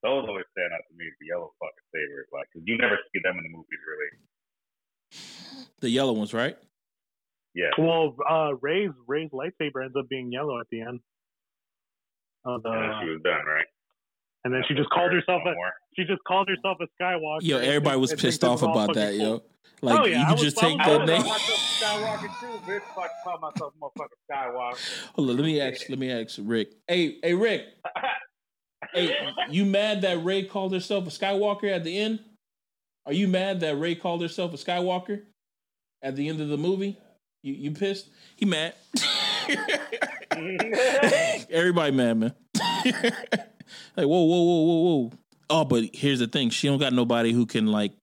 those 0.02 0.24
always 0.28 0.46
stand 0.56 0.72
out 0.72 0.80
to 0.88 0.96
me. 0.96 1.04
The 1.20 1.28
yellow 1.28 1.52
fucking 1.60 1.88
sabers, 1.94 2.28
like, 2.32 2.48
because 2.54 2.64
you 2.68 2.78
never 2.78 2.96
see 3.12 3.20
them 3.24 3.36
in 3.38 3.44
the 3.44 3.50
movies, 3.52 3.84
really. 3.84 4.12
The 5.82 5.90
yellow 5.90 6.14
ones, 6.14 6.34
right? 6.34 6.58
Yeah. 7.54 7.72
Well, 7.78 8.16
uh, 8.30 8.54
Rey's 8.62 8.92
Rey's 9.08 9.30
lightsaber 9.32 9.84
ends 9.84 9.96
up 9.98 10.08
being 10.08 10.32
yellow 10.32 10.60
at 10.60 10.68
the 10.72 10.82
end. 10.82 11.00
Of 12.46 12.64
the, 12.64 12.70
and 12.72 12.82
then 12.84 12.96
she 13.04 13.10
was 13.10 13.22
done, 13.24 13.46
right? 13.46 13.66
And 14.46 14.54
then 14.54 14.62
she 14.68 14.74
just 14.74 14.90
called 14.90 15.12
herself 15.12 15.42
a 15.46 15.54
she 15.96 16.04
just 16.06 16.24
called 16.26 16.48
herself 16.48 16.78
a 16.82 16.88
Skywalker. 17.02 17.40
Yo, 17.42 17.58
everybody 17.58 18.00
was 18.00 18.12
and 18.12 18.20
pissed 18.20 18.42
thinks 18.42 18.44
off 18.44 18.60
this 18.60 18.62
is 18.62 18.68
all 18.68 18.84
about 18.84 18.96
that, 18.96 19.06
fucking 19.14 19.22
yo. 19.22 19.44
Like 19.82 20.00
Oh, 20.00 20.06
yeah, 20.06 20.20
you 20.20 20.26
I 20.26 20.30
could 20.30 20.38
just 20.40 20.58
take 20.58 20.78
was- 20.78 20.88
I 20.88 20.92
that 20.92 21.00
was 21.02 21.10
name. 21.10 21.22
call 21.22 21.32
myself 21.32 21.60
Skywalker 21.82 22.40
too, 22.40 22.72
bitch. 22.72 22.82
Fuck, 22.96 23.10
call 23.24 23.40
myself 23.40 23.74
motherfucking 23.82 24.32
Skywalker. 24.32 25.08
Hold 25.16 25.30
on, 25.30 25.36
let 25.38 25.46
me 25.46 25.62
ask. 25.62 25.90
Let 25.90 26.00
me 26.00 26.12
ask 26.12 26.38
Rick. 26.42 26.70
Hey, 26.88 27.18
hey, 27.24 27.34
Rick. 27.34 27.66
Hey, 28.94 29.16
you 29.52 29.66
mad 29.66 30.02
that 30.02 30.24
Rey 30.24 30.46
called 30.46 30.74
herself 30.74 31.06
a 31.06 31.12
Skywalker 31.12 31.70
at 31.72 31.84
the 31.84 31.96
end? 31.96 32.20
Are 33.06 33.14
you 33.14 33.28
mad 33.28 33.60
that 33.60 33.78
Rey 33.78 33.94
called 33.94 34.22
herself 34.22 34.52
a 34.54 34.58
Skywalker 34.58 35.22
at 36.02 36.16
the 36.16 36.28
end 36.28 36.42
of 36.42 36.48
the 36.48 36.58
movie? 36.58 36.98
You 37.44 37.54
you 37.54 37.72
pissed? 37.72 38.08
He 38.36 38.46
mad. 38.46 38.74
Everybody 41.52 41.92
mad, 41.92 42.18
man. 42.18 42.34
Like 43.98 44.06
whoa, 44.08 44.24
whoa, 44.24 44.44
whoa, 44.44 44.64
whoa, 44.64 44.82
whoa. 44.82 45.12
Oh, 45.50 45.66
but 45.66 45.86
here's 45.94 46.20
the 46.20 46.28
thing: 46.28 46.50
she 46.50 46.68
don't 46.68 46.80
got 46.80 46.94
nobody 46.94 47.32
who 47.32 47.46
can 47.46 47.68
like, 47.68 47.94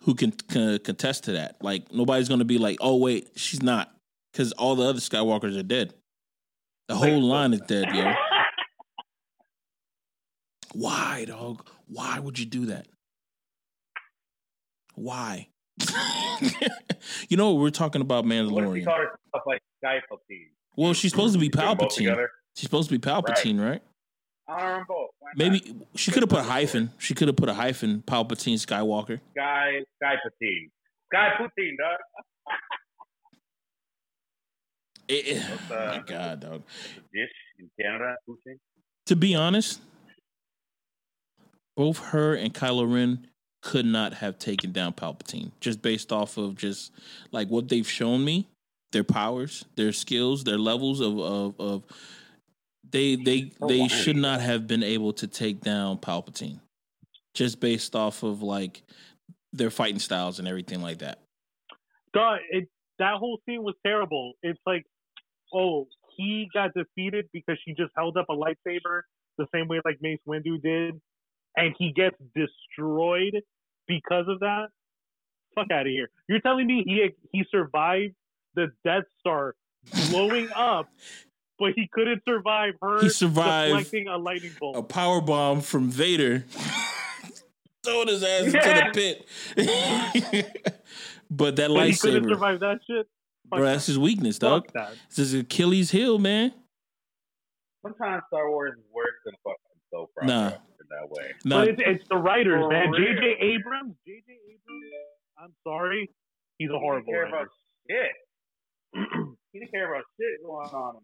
who 0.00 0.14
can 0.14 0.32
c- 0.50 0.78
contest 0.78 1.24
to 1.24 1.32
that. 1.32 1.56
Like 1.62 1.92
nobody's 1.92 2.28
gonna 2.28 2.44
be 2.44 2.58
like, 2.58 2.78
oh 2.80 2.96
wait, 2.96 3.30
she's 3.36 3.62
not, 3.62 3.94
because 4.32 4.52
all 4.52 4.74
the 4.76 4.84
other 4.84 5.00
Skywalkers 5.00 5.58
are 5.58 5.62
dead. 5.62 5.94
The 6.88 6.96
whole 6.96 7.22
line 7.22 7.52
is 7.52 7.60
dead, 7.62 7.94
yo. 7.94 8.12
Why, 10.72 11.24
dog? 11.26 11.66
Why 11.86 12.18
would 12.18 12.38
you 12.38 12.46
do 12.46 12.66
that? 12.66 12.86
Why? 14.94 15.48
you 17.28 17.36
know, 17.36 17.54
we're 17.54 17.70
talking 17.70 18.02
about 18.02 18.24
What 18.24 18.32
if 18.34 18.46
Mandalorian. 18.46 18.86
like 19.46 19.62
Palpatine? 19.84 20.48
Well, 20.76 20.92
she's 20.94 21.10
supposed 21.10 21.34
to 21.34 21.40
be 21.40 21.48
Put 21.50 21.60
them 21.60 21.76
both 21.76 21.96
Palpatine. 21.96 22.26
She's 22.54 22.64
supposed 22.64 22.90
to 22.90 22.98
be 22.98 23.04
Palpatine, 23.04 23.60
right? 23.60 23.82
I 23.84 23.89
Um, 24.50 24.58
don't 24.58 24.66
remember 24.66 24.84
both. 24.88 25.08
Why 25.18 25.30
not? 25.34 25.38
Maybe 25.52 25.74
she 25.94 26.10
could 26.10 26.22
have 26.22 26.30
put 26.30 26.40
a 26.40 26.44
hyphen. 26.44 26.90
She 26.98 27.14
could 27.14 27.28
have 27.28 27.36
put 27.36 27.48
a 27.48 27.54
hyphen. 27.54 28.02
Palpatine 28.06 28.54
Skywalker. 28.54 29.20
Sky 29.36 29.80
Sky 30.02 30.14
Patine. 30.22 30.70
Sky 31.12 31.28
Poutine, 31.38 31.76
dog. 31.78 31.98
Eh, 35.08 35.14
eh, 35.14 35.16
it- 35.16 35.36
it- 35.38 35.60
oh 35.70 35.74
uh, 35.74 35.86
my 35.96 36.02
God, 36.06 36.40
dog. 36.40 36.62
Dish 37.12 37.30
in 37.58 37.68
Canada, 37.80 38.14
poutine. 38.28 38.58
To 39.06 39.16
be 39.16 39.34
honest, 39.34 39.80
both 41.76 41.98
her 41.98 42.34
and 42.34 42.54
Kylo 42.54 42.92
Ren 42.92 43.26
could 43.60 43.86
not 43.86 44.14
have 44.14 44.38
taken 44.38 44.70
down 44.70 44.92
Palpatine 44.92 45.50
just 45.60 45.82
based 45.82 46.12
off 46.12 46.36
of 46.36 46.54
just 46.56 46.92
like 47.32 47.48
what 47.48 47.68
they've 47.68 47.88
shown 47.90 48.24
me, 48.24 48.46
their 48.92 49.02
powers, 49.02 49.64
their 49.74 49.90
skills, 49.92 50.44
their 50.44 50.58
levels 50.58 51.00
of 51.00 51.18
of, 51.18 51.54
of 51.60 51.82
they 52.90 53.16
they 53.16 53.52
oh, 53.60 53.68
they 53.68 53.88
should 53.88 54.16
not 54.16 54.40
have 54.40 54.66
been 54.66 54.82
able 54.82 55.12
to 55.14 55.26
take 55.26 55.60
down 55.60 55.98
Palpatine 55.98 56.60
just 57.34 57.60
based 57.60 57.94
off 57.94 58.22
of 58.22 58.42
like 58.42 58.82
their 59.52 59.70
fighting 59.70 59.98
styles 59.98 60.38
and 60.38 60.48
everything 60.48 60.82
like 60.82 60.98
that. 60.98 61.18
Duh, 62.12 62.36
it 62.50 62.68
that 62.98 63.14
whole 63.16 63.40
scene 63.46 63.62
was 63.62 63.74
terrible. 63.84 64.34
It's 64.42 64.60
like, 64.66 64.84
oh, 65.54 65.86
he 66.16 66.48
got 66.52 66.74
defeated 66.74 67.28
because 67.32 67.56
she 67.64 67.74
just 67.74 67.92
held 67.96 68.16
up 68.16 68.26
a 68.28 68.34
lightsaber 68.34 69.02
the 69.38 69.46
same 69.54 69.68
way 69.68 69.80
like 69.84 69.98
Mace 70.02 70.20
Windu 70.28 70.60
did, 70.62 71.00
and 71.56 71.74
he 71.78 71.92
gets 71.92 72.16
destroyed 72.34 73.40
because 73.86 74.26
of 74.28 74.40
that. 74.40 74.68
Fuck 75.54 75.70
out 75.72 75.82
of 75.82 75.86
here! 75.86 76.10
You're 76.28 76.40
telling 76.40 76.66
me 76.66 76.84
he 76.86 77.10
he 77.32 77.44
survived 77.50 78.14
the 78.54 78.72
Death 78.84 79.04
Star 79.20 79.54
blowing 80.10 80.48
up, 80.54 80.88
but 81.60 81.74
he 81.76 81.86
couldn't 81.92 82.22
survive 82.26 82.74
her 82.82 83.02
He 83.02 83.08
survived 83.10 83.76
deflecting 83.76 84.08
a 84.08 84.16
lightning 84.16 84.50
bolt. 84.58 84.76
a 84.76 84.82
power 84.82 85.20
bomb 85.20 85.60
from 85.60 85.88
Vader, 85.90 86.44
throwing 87.84 88.08
his 88.08 88.24
ass 88.24 88.52
Yeah. 88.52 88.88
into 88.88 89.00
the 89.00 89.16
pit. 89.54 90.74
but 91.30 91.54
that 91.56 91.68
but 91.72 91.86
he 91.88 91.94
couldn't 91.96 92.24
survive 92.28 92.58
that 92.60 92.80
shit. 92.86 93.06
Fuck 93.50 93.58
bro, 93.58 93.66
that's 93.66 93.86
his 93.86 93.98
weakness, 93.98 94.38
dog. 94.38 94.64
Fuck 94.66 94.72
that. 94.74 94.92
It's 95.08 95.16
his 95.16 95.34
Achilles 95.34 95.90
heel, 95.90 96.18
man. 96.18 96.52
Sometimes 97.82 98.22
Star 98.28 98.50
Wars 98.50 98.72
is 98.76 98.84
worse 98.92 99.14
than 99.24 99.34
fucking 99.44 99.56
soap 99.92 100.10
opera 100.18 100.26
Nah. 100.26 100.46
in 100.48 100.86
that 100.90 101.08
way. 101.08 101.32
Nah, 101.44 101.58
But 101.60 101.68
it's, 101.68 101.82
it's 101.84 102.08
the 102.08 102.16
writers, 102.16 102.60
For 102.62 102.68
man. 102.68 102.90
real. 102.90 103.14
J.J. 103.14 103.36
Abrams. 103.40 103.94
J.J. 104.06 104.22
Abrams. 104.28 104.84
I'm 105.38 105.52
sorry, 105.66 106.10
he's 106.58 106.68
a 106.68 106.74
He 106.74 106.78
horrible 106.78 107.06
didn't 107.12 107.30
care 107.30 107.32
writer. 107.32 107.36
about 107.36 107.48
shit. 107.88 108.12
he 109.52 109.58
didn't 109.60 109.72
care 109.72 109.90
about 109.92 110.04
shit 110.20 110.42
going 110.44 110.68
on 110.68 110.96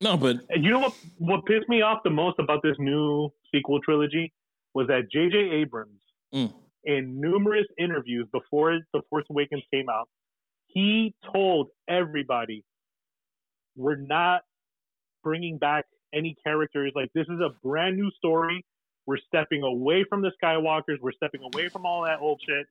no, 0.00 0.16
but 0.16 0.36
And 0.50 0.64
you 0.64 0.70
know 0.70 0.78
what? 0.78 0.94
What 1.18 1.44
pissed 1.46 1.68
me 1.68 1.82
off 1.82 2.02
the 2.04 2.10
most 2.10 2.38
about 2.38 2.62
this 2.62 2.76
new 2.78 3.32
sequel 3.52 3.80
trilogy 3.80 4.32
was 4.74 4.86
that 4.88 5.10
J.J. 5.10 5.36
Abrams, 5.50 6.00
Mm. 6.34 6.52
in 6.84 7.20
numerous 7.20 7.66
interviews 7.78 8.28
before 8.32 8.78
The 8.92 9.02
Force 9.08 9.24
Awakens 9.30 9.62
came 9.72 9.88
out, 9.88 10.08
he 10.66 11.14
told 11.32 11.70
everybody, 11.88 12.64
"We're 13.76 13.96
not 13.96 14.42
bringing 15.24 15.58
back 15.58 15.86
any 16.12 16.34
characters. 16.44 16.92
Like 16.94 17.10
this 17.14 17.26
is 17.28 17.40
a 17.40 17.50
brand 17.62 17.96
new 17.96 18.10
story. 18.12 18.64
We're 19.06 19.18
stepping 19.26 19.62
away 19.62 20.04
from 20.04 20.20
the 20.22 20.32
Skywalkers. 20.42 21.00
We're 21.00 21.12
stepping 21.12 21.42
away 21.42 21.68
from 21.70 21.86
all 21.86 22.02
that 22.04 22.20
old 22.20 22.40
shit. 22.46 22.66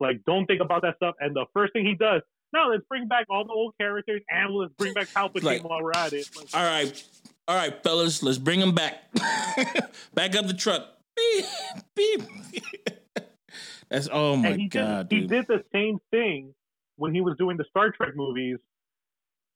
Like 0.00 0.24
don't 0.24 0.46
think 0.46 0.60
about 0.60 0.82
that 0.82 0.96
stuff." 0.96 1.16
And 1.20 1.34
the 1.34 1.46
first 1.52 1.72
thing 1.72 1.84
he 1.84 1.94
does. 1.94 2.22
No, 2.52 2.68
let's 2.70 2.84
bring 2.88 3.08
back 3.08 3.26
all 3.30 3.44
the 3.44 3.52
old 3.52 3.74
characters 3.80 4.20
and 4.30 4.54
let's 4.54 4.72
bring 4.74 4.92
back 4.92 5.08
Palpatine 5.08 5.42
Like- 5.42 5.64
while 5.64 5.82
we're 5.82 5.92
at 5.92 6.12
it. 6.12 6.28
Like, 6.36 6.48
all 6.54 6.62
right, 6.64 7.04
all 7.48 7.56
right, 7.56 7.82
fellas, 7.82 8.22
let's 8.22 8.38
bring 8.38 8.60
him 8.60 8.74
back. 8.74 9.10
back 10.14 10.36
up 10.36 10.46
the 10.46 10.54
truck. 10.54 10.86
Beep, 11.16 11.44
beep. 11.96 12.22
That's 13.90 14.08
oh 14.10 14.36
my 14.36 14.52
he 14.54 14.68
god, 14.68 15.08
did, 15.10 15.22
he 15.22 15.26
did 15.26 15.46
the 15.46 15.62
same 15.72 15.98
thing 16.10 16.54
when 16.96 17.14
he 17.14 17.20
was 17.20 17.36
doing 17.38 17.56
the 17.58 17.64
Star 17.70 17.90
Trek 17.90 18.10
movies. 18.16 18.56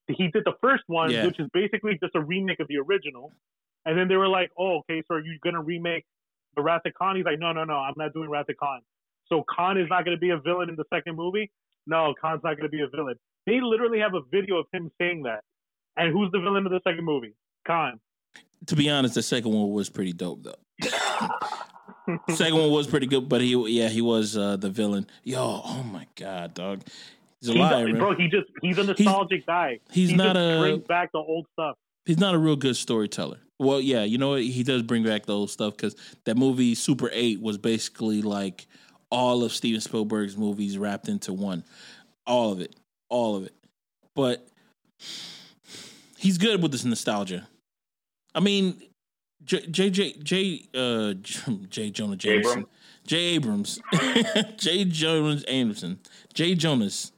He 0.09 0.29
did 0.29 0.45
the 0.45 0.53
first 0.61 0.85
one, 0.87 1.11
Yeah. 1.11 1.27
which 1.27 1.41
is 1.41 1.49
basically 1.53 1.99
just 2.03 2.15
a 2.15 2.21
remake 2.21 2.61
of 2.61 2.69
the 2.69 2.77
original. 2.79 3.33
And 3.87 3.99
then 3.99 4.09
they 4.09 4.17
were 4.17 4.29
like, 4.29 4.51
"Oh, 4.59 4.79
okay, 4.81 5.03
so 5.09 5.15
are 5.17 5.21
you 5.21 5.39
gonna 5.43 5.63
remake 5.63 6.05
the 6.55 6.63
Wrath 6.63 6.83
of 6.85 6.93
Khan?" 6.95 7.17
He's 7.17 7.25
like, 7.25 7.39
"No, 7.39 7.53
no, 7.53 7.65
no, 7.65 7.75
I'm 7.75 7.95
not 7.97 8.13
doing 8.13 8.29
Wrath 8.29 8.49
of 8.49 8.57
Khan." 8.57 8.81
So 9.29 9.43
Khan 9.49 9.79
is 9.79 9.89
not 9.89 10.05
gonna 10.05 10.17
be 10.19 10.31
a 10.31 10.39
villain 10.39 10.69
in 10.69 10.77
the 10.77 10.85
second 10.93 11.17
movie. 11.17 11.51
No, 11.87 12.15
Khan's 12.21 12.43
not 12.45 12.57
gonna 12.57 12.69
be 12.69 12.81
a 12.81 12.89
villain. 12.89 13.15
They 13.47 13.61
literally 13.61 14.01
have 14.01 14.15
a 14.15 14.21
video 14.31 14.57
of 14.59 14.67
him 14.73 14.91
saying 15.01 15.23
that. 15.25 15.41
And 15.97 16.13
who's 16.13 16.31
the 16.33 16.41
villain 16.41 16.67
of 16.67 16.73
the 16.73 16.81
second 16.85 17.05
movie? 17.05 17.35
Khan. 17.67 17.99
to 18.67 18.77
be 18.77 18.91
honest, 18.91 19.15
the 19.15 19.23
second 19.23 19.53
one 19.53 19.71
was 19.73 19.89
pretty 19.89 20.13
dope 20.13 20.43
though. 20.43 20.89
second 22.31 22.57
one 22.59 22.71
was 22.71 22.87
pretty 22.87 23.07
good, 23.07 23.29
but 23.29 23.41
he 23.41 23.55
yeah 23.73 23.89
he 23.89 24.01
was 24.03 24.37
uh, 24.37 24.57
the 24.57 24.71
villain. 24.71 25.07
Yo, 25.25 25.41
oh 25.65 25.83
my 25.93 26.07
god, 26.17 26.55
dog, 26.55 26.83
he's 27.41 27.51
a 27.51 27.53
He's 27.53 27.61
liar, 27.61 27.89
a, 27.89 27.93
bro, 27.95 28.15
he 28.15 28.29
just 28.29 28.47
he's 28.63 28.79
a 28.79 28.85
nostalgic 28.85 29.47
guy. 29.47 29.79
he's 29.91 30.11
he 30.11 30.17
not 30.17 30.37
a- 30.37 30.59
brings 30.61 30.85
back 30.87 31.11
the 31.13 31.19
old 31.19 31.47
stuff. 31.53 31.77
he's 32.05 32.19
not 32.19 32.35
a 32.35 32.39
real 32.39 32.57
good 32.57 32.77
storyteller. 32.77 33.39
Well, 33.59 33.81
yeah, 33.81 34.05
you 34.05 34.19
know 34.19 34.31
what? 34.31 34.43
He 34.43 34.63
does 34.63 34.83
bring 34.83 35.03
back 35.03 35.25
the 35.25 35.35
old 35.35 35.51
stuff 35.51 35.77
because 35.77 35.97
that 36.27 36.37
movie 36.37 36.75
Super 36.75 37.09
Eight 37.13 37.41
was 37.41 37.57
basically 37.59 38.21
like 38.23 38.67
all 39.11 39.45
of 39.45 39.53
Steven 39.53 39.81
Spielberg's 39.81 40.37
movies 40.37 40.79
wrapped 40.79 41.09
into 41.09 41.33
one, 41.33 41.65
all 42.27 42.53
of 42.53 42.61
it, 42.61 42.75
all 43.09 43.37
of 43.37 43.45
it. 43.45 43.55
But 44.15 44.47
he's 46.19 46.39
good 46.39 46.63
with 46.63 46.73
this 46.73 46.85
nostalgia. 46.85 47.49
I 48.35 48.41
mean, 48.41 48.83
J 49.45 49.67
J 49.67 49.91
J 49.91 50.13
J 50.23 50.63
uh 50.75 51.15
J 51.69 51.91
Jonah 51.91 52.17
Jameson, 52.17 52.67
J 53.07 53.17
Abrams, 53.17 53.81
J 54.57 54.85
Jonas 54.85 55.45
Anderson, 55.45 56.01
J 56.35 56.55
Jonas, 56.55 57.13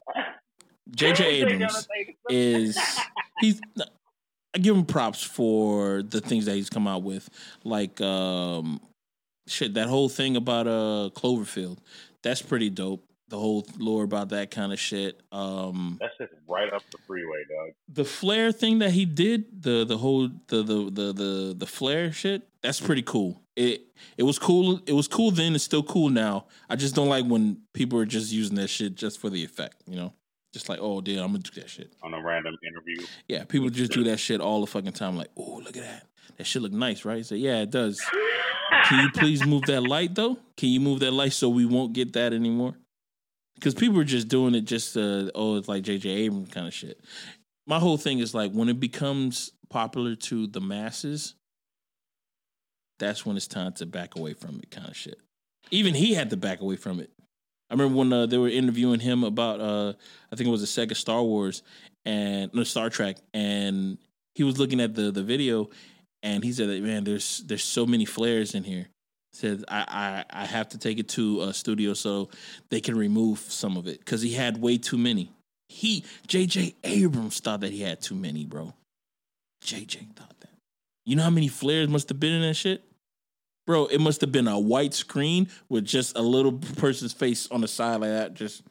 J 0.91 1.13
J 1.13 1.25
Abrams 1.43 1.89
is 2.29 2.79
he's 3.41 3.61
I 4.55 4.59
give 4.59 4.77
him 4.77 4.87
props 4.87 5.23
for 5.23 6.03
the 6.03 6.21
things 6.21 6.47
that 6.47 6.55
he's 6.55 6.71
come 6.71 6.87
out 6.87 7.03
with, 7.03 7.29
like 7.65 8.01
um 8.01 8.81
shit 9.51 9.75
that 9.75 9.89
whole 9.89 10.09
thing 10.09 10.37
about 10.37 10.67
uh 10.67 11.11
Cloverfield. 11.15 11.79
That's 12.23 12.43
pretty 12.43 12.71
dope. 12.71 13.05
The 13.29 13.39
whole 13.39 13.67
lore 13.77 14.05
about 14.05 14.31
that 14.31 14.51
kind 14.51 14.73
of 14.73 14.81
shit. 14.81 15.21
Um 15.33 15.99
That's 16.01 16.17
just 16.19 16.33
right 16.49 16.73
up 16.73 16.83
the 16.91 16.99
freeway, 17.07 17.45
dog. 17.49 17.75
the 17.89 18.05
flare 18.05 18.53
thing 18.53 18.79
that 18.79 18.91
he 18.93 19.05
did, 19.05 19.63
the 19.63 19.85
the 19.85 19.99
whole 19.99 20.29
the 20.49 20.63
the 20.63 20.91
the 20.91 21.13
the, 21.13 21.55
the 21.59 21.67
flare 21.67 22.11
shit, 22.13 22.49
that's 22.63 22.81
pretty 22.81 23.03
cool. 23.03 23.43
It 23.55 23.83
it 24.17 24.23
was 24.23 24.39
cool. 24.39 24.81
It 24.87 24.93
was 24.95 25.09
cool 25.09 25.31
then. 25.31 25.55
It's 25.55 25.65
still 25.65 25.83
cool 25.83 26.09
now. 26.11 26.47
I 26.71 26.77
just 26.77 26.95
don't 26.95 27.09
like 27.09 27.27
when 27.27 27.59
people 27.75 27.99
are 27.99 28.07
just 28.07 28.33
using 28.33 28.57
that 28.57 28.69
shit 28.69 28.95
just 28.95 29.21
for 29.21 29.29
the 29.31 29.45
effect. 29.45 29.77
You 29.87 29.97
know, 29.97 30.13
Just 30.55 30.69
like, 30.71 30.79
oh, 30.81 31.01
damn, 31.03 31.25
I'm 31.25 31.33
gonna 31.33 31.41
do 31.41 31.61
that 31.61 31.69
shit. 31.69 31.93
on 32.03 32.15
a 32.15 32.23
random 32.23 32.57
interview. 32.67 33.05
Yeah, 33.29 33.45
people 33.45 33.69
just 33.69 33.93
do 33.93 34.05
that 34.05 34.19
shit 34.19 34.41
all 34.41 34.61
the 34.63 34.67
fucking 34.69 34.93
time. 34.93 35.17
Like, 35.17 35.31
oh, 35.37 35.61
look 35.65 35.77
at 35.77 35.83
that. 35.83 36.07
That 36.39 36.45
shit 36.47 36.63
look 36.63 36.73
nice, 36.73 37.05
right? 37.05 37.27
So 37.27 37.35
yeah, 37.35 37.61
it 37.63 37.71
does. 37.71 38.01
Can 38.85 39.05
you 39.05 39.11
please 39.11 39.45
move 39.45 39.63
that 39.67 39.83
light 39.83 40.15
though? 40.15 40.39
Can 40.57 40.69
you 40.69 40.81
move 40.81 41.01
that 41.01 41.13
light 41.13 41.33
so 41.33 41.49
we 41.49 41.67
won't 41.67 41.93
get 41.93 42.13
that 42.15 42.33
anymore? 42.33 42.75
Because 43.55 43.75
people 43.75 43.99
are 43.99 44.05
just 44.05 44.29
doing 44.29 44.55
it 44.55 44.63
just 44.63 44.97
uh 44.97 45.31
oh, 45.35 45.57
it's 45.57 45.69
like 45.69 45.83
JJ 45.85 46.07
Abrams 46.07 46.51
kind 46.51 46.67
of 46.67 46.75
shit. 46.75 47.01
My 47.67 47.79
whole 47.79 47.97
thing 47.97 48.19
is 48.19 48.35
like 48.35 48.53
when 48.53 48.69
it 48.69 48.81
becomes 48.81 49.53
popular 49.69 50.15
to 50.15 50.47
the 50.47 50.61
masses, 50.61 51.35
that's 52.99 53.27
when 53.27 53.37
it's 53.37 53.47
time 53.47 53.73
to 53.75 53.87
back 53.87 54.17
away 54.17 54.35
from 54.35 54.61
it, 54.63 54.71
kind 54.71 54.89
of 54.89 54.97
shit. 54.97 55.19
Even 55.71 55.95
he 55.95 56.15
had 56.15 56.31
to 56.31 56.37
back 56.37 56.61
away 56.61 56.77
from 56.77 57.01
it. 57.01 57.11
I 57.71 57.75
remember 57.75 57.97
when 57.99 58.13
uh, 58.13 58.27
they 58.27 58.39
were 58.39 58.49
interviewing 58.49 59.01
him 59.01 59.25
about 59.25 59.61
uh 59.61 59.93
I 60.33 60.37
think 60.37 60.49
it 60.49 60.53
was 60.53 60.61
the 60.61 60.87
Sega 60.87 60.97
Star 60.97 61.23
Wars 61.23 61.63
and 62.05 62.53
no 62.55 62.65
Star 62.65 62.91
Trek, 62.91 63.17
and 63.35 63.99
he 64.35 64.45
was 64.45 64.59
looking 64.59 64.81
at 64.81 64.95
the 64.95 65.11
the 65.11 65.23
video, 65.23 65.69
and 66.23 66.43
he 66.43 66.53
said 66.53 66.69
that 66.69 66.83
man, 66.83 67.05
there's 67.05 67.39
there's 67.47 67.65
so 67.65 67.87
many 67.87 68.05
flares 68.05 68.55
in 68.55 68.65
here. 68.65 68.87
Said 69.33 69.65
I 69.69 70.25
I, 70.31 70.43
I 70.43 70.45
have 70.47 70.71
to 70.71 70.79
take 70.79 70.99
it 70.99 71.09
to 71.11 71.43
a 71.43 71.53
studio 71.53 71.95
so 71.95 72.31
they 72.71 72.81
can 72.81 72.97
remove 72.97 73.39
some 73.39 73.77
of 73.77 73.87
it 73.87 73.99
because 74.01 74.23
he 74.23 74.33
had 74.33 74.61
way 74.61 74.79
too 74.79 74.99
many. 74.99 75.33
He 75.69 76.05
J.J. 76.27 76.75
Abrams 76.85 77.41
thought 77.41 77.61
that 77.61 77.73
he 77.73 77.83
had 77.83 78.01
too 78.01 78.15
many, 78.15 78.45
bro. 78.45 78.73
J.J. 79.63 80.09
thought 80.17 80.35
that. 80.41 80.51
You 81.05 81.17
know 81.17 81.25
how 81.25 81.31
many 81.31 81.49
flares 81.49 81.89
must 81.89 82.09
have 82.09 82.21
been 82.21 82.33
in 82.33 82.43
that 82.43 82.55
shit? 82.55 82.83
Bro, 83.67 83.87
it 83.87 84.01
must 84.01 84.23
have 84.23 84.33
been 84.33 84.49
a 84.49 84.59
white 84.59 84.95
screen 84.95 85.49
with 85.69 85.85
just 85.85 86.17
a 86.17 86.23
little 86.23 86.53
person's 86.53 87.13
face 87.13 87.51
on 87.51 87.61
the 87.61 87.69
side 87.69 88.01
like 88.01 88.11
that, 88.11 88.35
just 88.35 88.63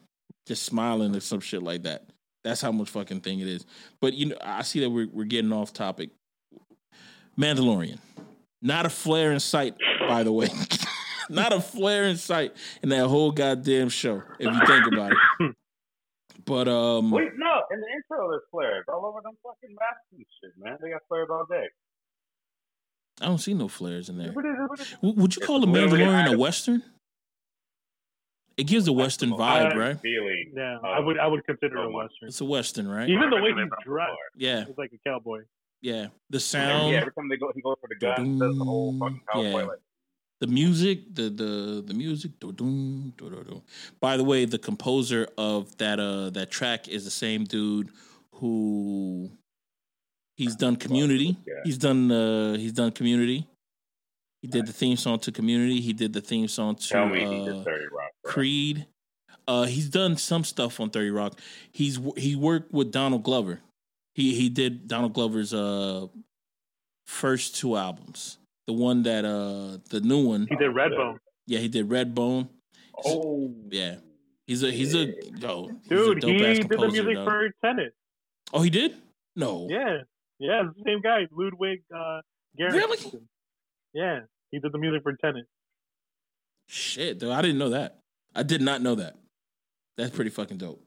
just 0.46 0.64
smiling 0.64 1.14
or 1.14 1.20
some 1.20 1.40
shit 1.40 1.62
like 1.62 1.84
that. 1.84 2.06
That's 2.42 2.60
how 2.60 2.72
much 2.72 2.90
fucking 2.90 3.20
thing 3.20 3.40
it 3.40 3.46
is. 3.46 3.64
But 4.00 4.14
you 4.14 4.26
know, 4.26 4.36
I 4.42 4.62
see 4.62 4.80
that 4.80 4.90
we're 4.90 5.08
we're 5.12 5.24
getting 5.24 5.52
off 5.52 5.72
topic. 5.72 6.10
Mandalorian, 7.38 7.98
not 8.60 8.86
a 8.86 8.90
flare 8.90 9.32
in 9.32 9.40
sight, 9.40 9.74
by 10.08 10.22
the 10.22 10.32
way. 10.32 10.48
not 11.30 11.52
a 11.52 11.60
flare 11.60 12.04
in 12.04 12.16
sight 12.16 12.54
in 12.82 12.88
that 12.88 13.06
whole 13.06 13.30
goddamn 13.30 13.88
show. 13.88 14.22
If 14.38 14.52
you 14.52 14.66
think 14.66 14.86
about 14.92 15.12
it. 15.12 15.54
But 16.44 16.66
um, 16.66 17.10
Wait, 17.10 17.28
no, 17.36 17.60
in 17.70 17.80
the 17.80 17.86
intro 17.94 18.30
there's 18.30 18.42
flares 18.50 18.86
all 18.88 19.04
over 19.04 19.20
them 19.22 19.34
fucking 19.42 19.74
maps 19.74 20.00
and 20.12 20.24
shit, 20.40 20.52
man. 20.56 20.78
They 20.80 20.90
got 20.90 21.02
flares 21.06 21.28
all 21.30 21.44
day. 21.48 21.66
I 23.20 23.26
don't 23.26 23.38
see 23.38 23.52
no 23.52 23.68
flares 23.68 24.08
in 24.08 24.16
there. 24.16 24.32
Would 25.02 25.36
you 25.36 25.44
call 25.44 25.60
the 25.60 25.66
Mandalorian 25.66 26.32
a 26.32 26.38
western? 26.38 26.82
It 28.56 28.66
gives 28.66 28.88
a 28.88 28.92
western 28.92 29.30
vibe, 29.30 29.76
right? 29.76 30.00
Feeling. 30.00 30.52
Yeah. 30.56 30.78
I 30.82 30.98
would 30.98 31.18
I 31.18 31.26
would 31.26 31.44
consider 31.44 31.78
it 31.78 31.86
a 31.86 31.90
western. 31.90 32.28
It's 32.28 32.40
a 32.40 32.44
western, 32.44 32.88
right? 32.88 33.08
Even 33.08 33.30
the 33.30 33.36
way 33.36 33.50
Everything 33.50 33.70
he's 33.76 33.84
dressed. 33.84 34.10
Yeah, 34.36 34.64
he's 34.64 34.78
like 34.78 34.90
a 34.92 35.08
cowboy. 35.08 35.42
Yeah. 35.80 36.08
The 36.30 36.40
sound, 36.40 36.92
yeah, 36.92 37.00
every 37.00 37.12
time 37.12 37.28
they 37.28 37.36
go, 37.36 37.50
he 37.54 37.60
goes 37.62 37.76
for 37.80 37.88
the 37.88 37.94
gun, 37.96 38.38
the 38.38 38.52
whole 38.64 38.96
fucking 38.98 39.20
cowboy 39.32 39.48
Yeah. 39.48 39.66
like. 39.66 39.78
the 40.40 40.46
music, 40.46 41.14
the 41.14 41.30
the 41.30 41.82
the 41.86 41.94
music. 41.94 42.32
By 44.00 44.16
the 44.16 44.24
way, 44.24 44.44
the 44.44 44.58
composer 44.58 45.28
of 45.36 45.76
that 45.78 45.98
uh 46.00 46.30
that 46.30 46.50
track 46.50 46.88
is 46.88 47.04
the 47.04 47.10
same 47.10 47.44
dude 47.44 47.88
who 48.34 49.30
he's 50.36 50.54
done 50.56 50.76
Community. 50.76 51.36
He's 51.64 51.78
done 51.78 52.10
uh 52.10 52.56
he's 52.56 52.72
done 52.72 52.92
Community. 52.92 53.46
He 54.42 54.46
did 54.48 54.66
the 54.66 54.72
theme 54.72 54.96
song 54.96 55.18
to 55.20 55.32
Community. 55.32 55.80
He 55.80 55.92
did 55.92 56.12
the 56.12 56.20
theme 56.20 56.46
song 56.46 56.76
to 56.76 56.88
Tell 56.88 57.08
me 57.08 57.20
he 57.20 57.40
uh, 57.40 57.44
did 57.44 57.64
30 57.64 57.84
Rock. 57.92 58.10
Creed. 58.24 58.86
Uh, 59.48 59.64
he's 59.64 59.88
done 59.88 60.16
some 60.16 60.44
stuff 60.44 60.78
on 60.78 60.90
Thirty 60.90 61.10
Rock. 61.10 61.40
He's 61.72 61.98
he 62.18 62.36
worked 62.36 62.70
with 62.70 62.92
Donald 62.92 63.22
Glover. 63.22 63.60
He 64.18 64.34
he 64.34 64.48
did 64.48 64.88
Donald 64.88 65.12
Glover's 65.12 65.54
uh 65.54 66.08
first 67.06 67.54
two 67.54 67.76
albums. 67.76 68.38
The 68.66 68.72
one 68.72 69.04
that 69.04 69.24
uh 69.24 69.78
the 69.90 70.00
new 70.00 70.26
one. 70.26 70.48
He 70.50 70.56
did 70.56 70.72
Redbone. 70.72 71.18
Yeah, 71.46 71.60
he 71.60 71.68
did 71.68 71.88
Redbone. 71.88 72.48
Oh. 73.04 73.54
Yeah. 73.70 73.98
He's 74.48 74.64
a 74.64 74.72
he's 74.72 74.92
a 74.96 75.14
yo, 75.38 75.70
he's 75.84 75.92
a 75.92 76.14
Dude, 76.14 76.24
he 76.24 76.36
dope-ass 76.38 76.58
did 76.58 76.68
the 76.68 76.88
music 76.88 77.14
dog. 77.14 77.28
for 77.28 77.50
Tenet. 77.64 77.92
Oh, 78.52 78.62
he 78.62 78.70
did? 78.70 78.96
No. 79.36 79.68
Yeah, 79.70 79.98
yeah, 80.40 80.62
the 80.64 80.82
same 80.84 81.00
guy, 81.00 81.28
Ludwig 81.30 81.82
uh, 81.94 82.22
Garrett. 82.56 82.74
Really? 82.74 82.98
Yeah, 83.92 84.20
he 84.50 84.58
did 84.58 84.72
the 84.72 84.78
music 84.78 85.04
for 85.04 85.12
Tenet. 85.12 85.44
Shit, 86.66 87.20
though. 87.20 87.30
I 87.30 87.40
didn't 87.40 87.58
know 87.58 87.70
that. 87.70 88.00
I 88.34 88.42
did 88.42 88.62
not 88.62 88.82
know 88.82 88.96
that. 88.96 89.14
That's 89.96 90.10
pretty 90.10 90.30
fucking 90.30 90.58
dope. 90.58 90.82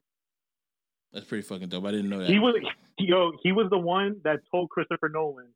That's 1.13 1.25
pretty 1.25 1.41
fucking 1.43 1.69
dope. 1.69 1.85
I 1.85 1.91
didn't 1.91 2.09
know 2.09 2.19
that. 2.19 2.29
He 2.29 2.39
was 2.39 2.55
yo, 2.97 3.31
he 3.43 3.51
was 3.51 3.67
the 3.69 3.77
one 3.77 4.15
that 4.23 4.39
told 4.49 4.69
Christopher 4.69 5.09
Nolan 5.09 5.47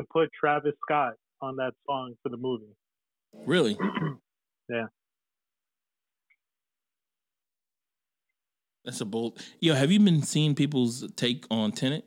to 0.00 0.06
put 0.10 0.30
Travis 0.38 0.72
Scott 0.84 1.14
on 1.42 1.56
that 1.56 1.72
song 1.86 2.14
for 2.22 2.30
the 2.30 2.36
movie. 2.36 2.74
really? 3.46 3.76
Yeah. 4.70 4.86
That's 8.86 8.98
a 9.02 9.04
bold. 9.04 9.38
Yo, 9.60 9.74
have 9.74 9.92
you 9.92 10.00
been 10.00 10.22
seeing 10.22 10.54
people's 10.54 11.04
take 11.16 11.44
on 11.50 11.72
Tenet? 11.72 12.06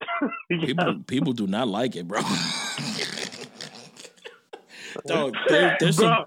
Yeah. 0.50 0.64
People, 0.64 1.02
people 1.06 1.32
do 1.34 1.46
not 1.46 1.68
like 1.68 1.94
it, 1.94 2.08
bro. 2.08 2.22
Dog, 5.06 5.34
there, 5.48 5.76
there's 5.78 5.98
some. 5.98 6.24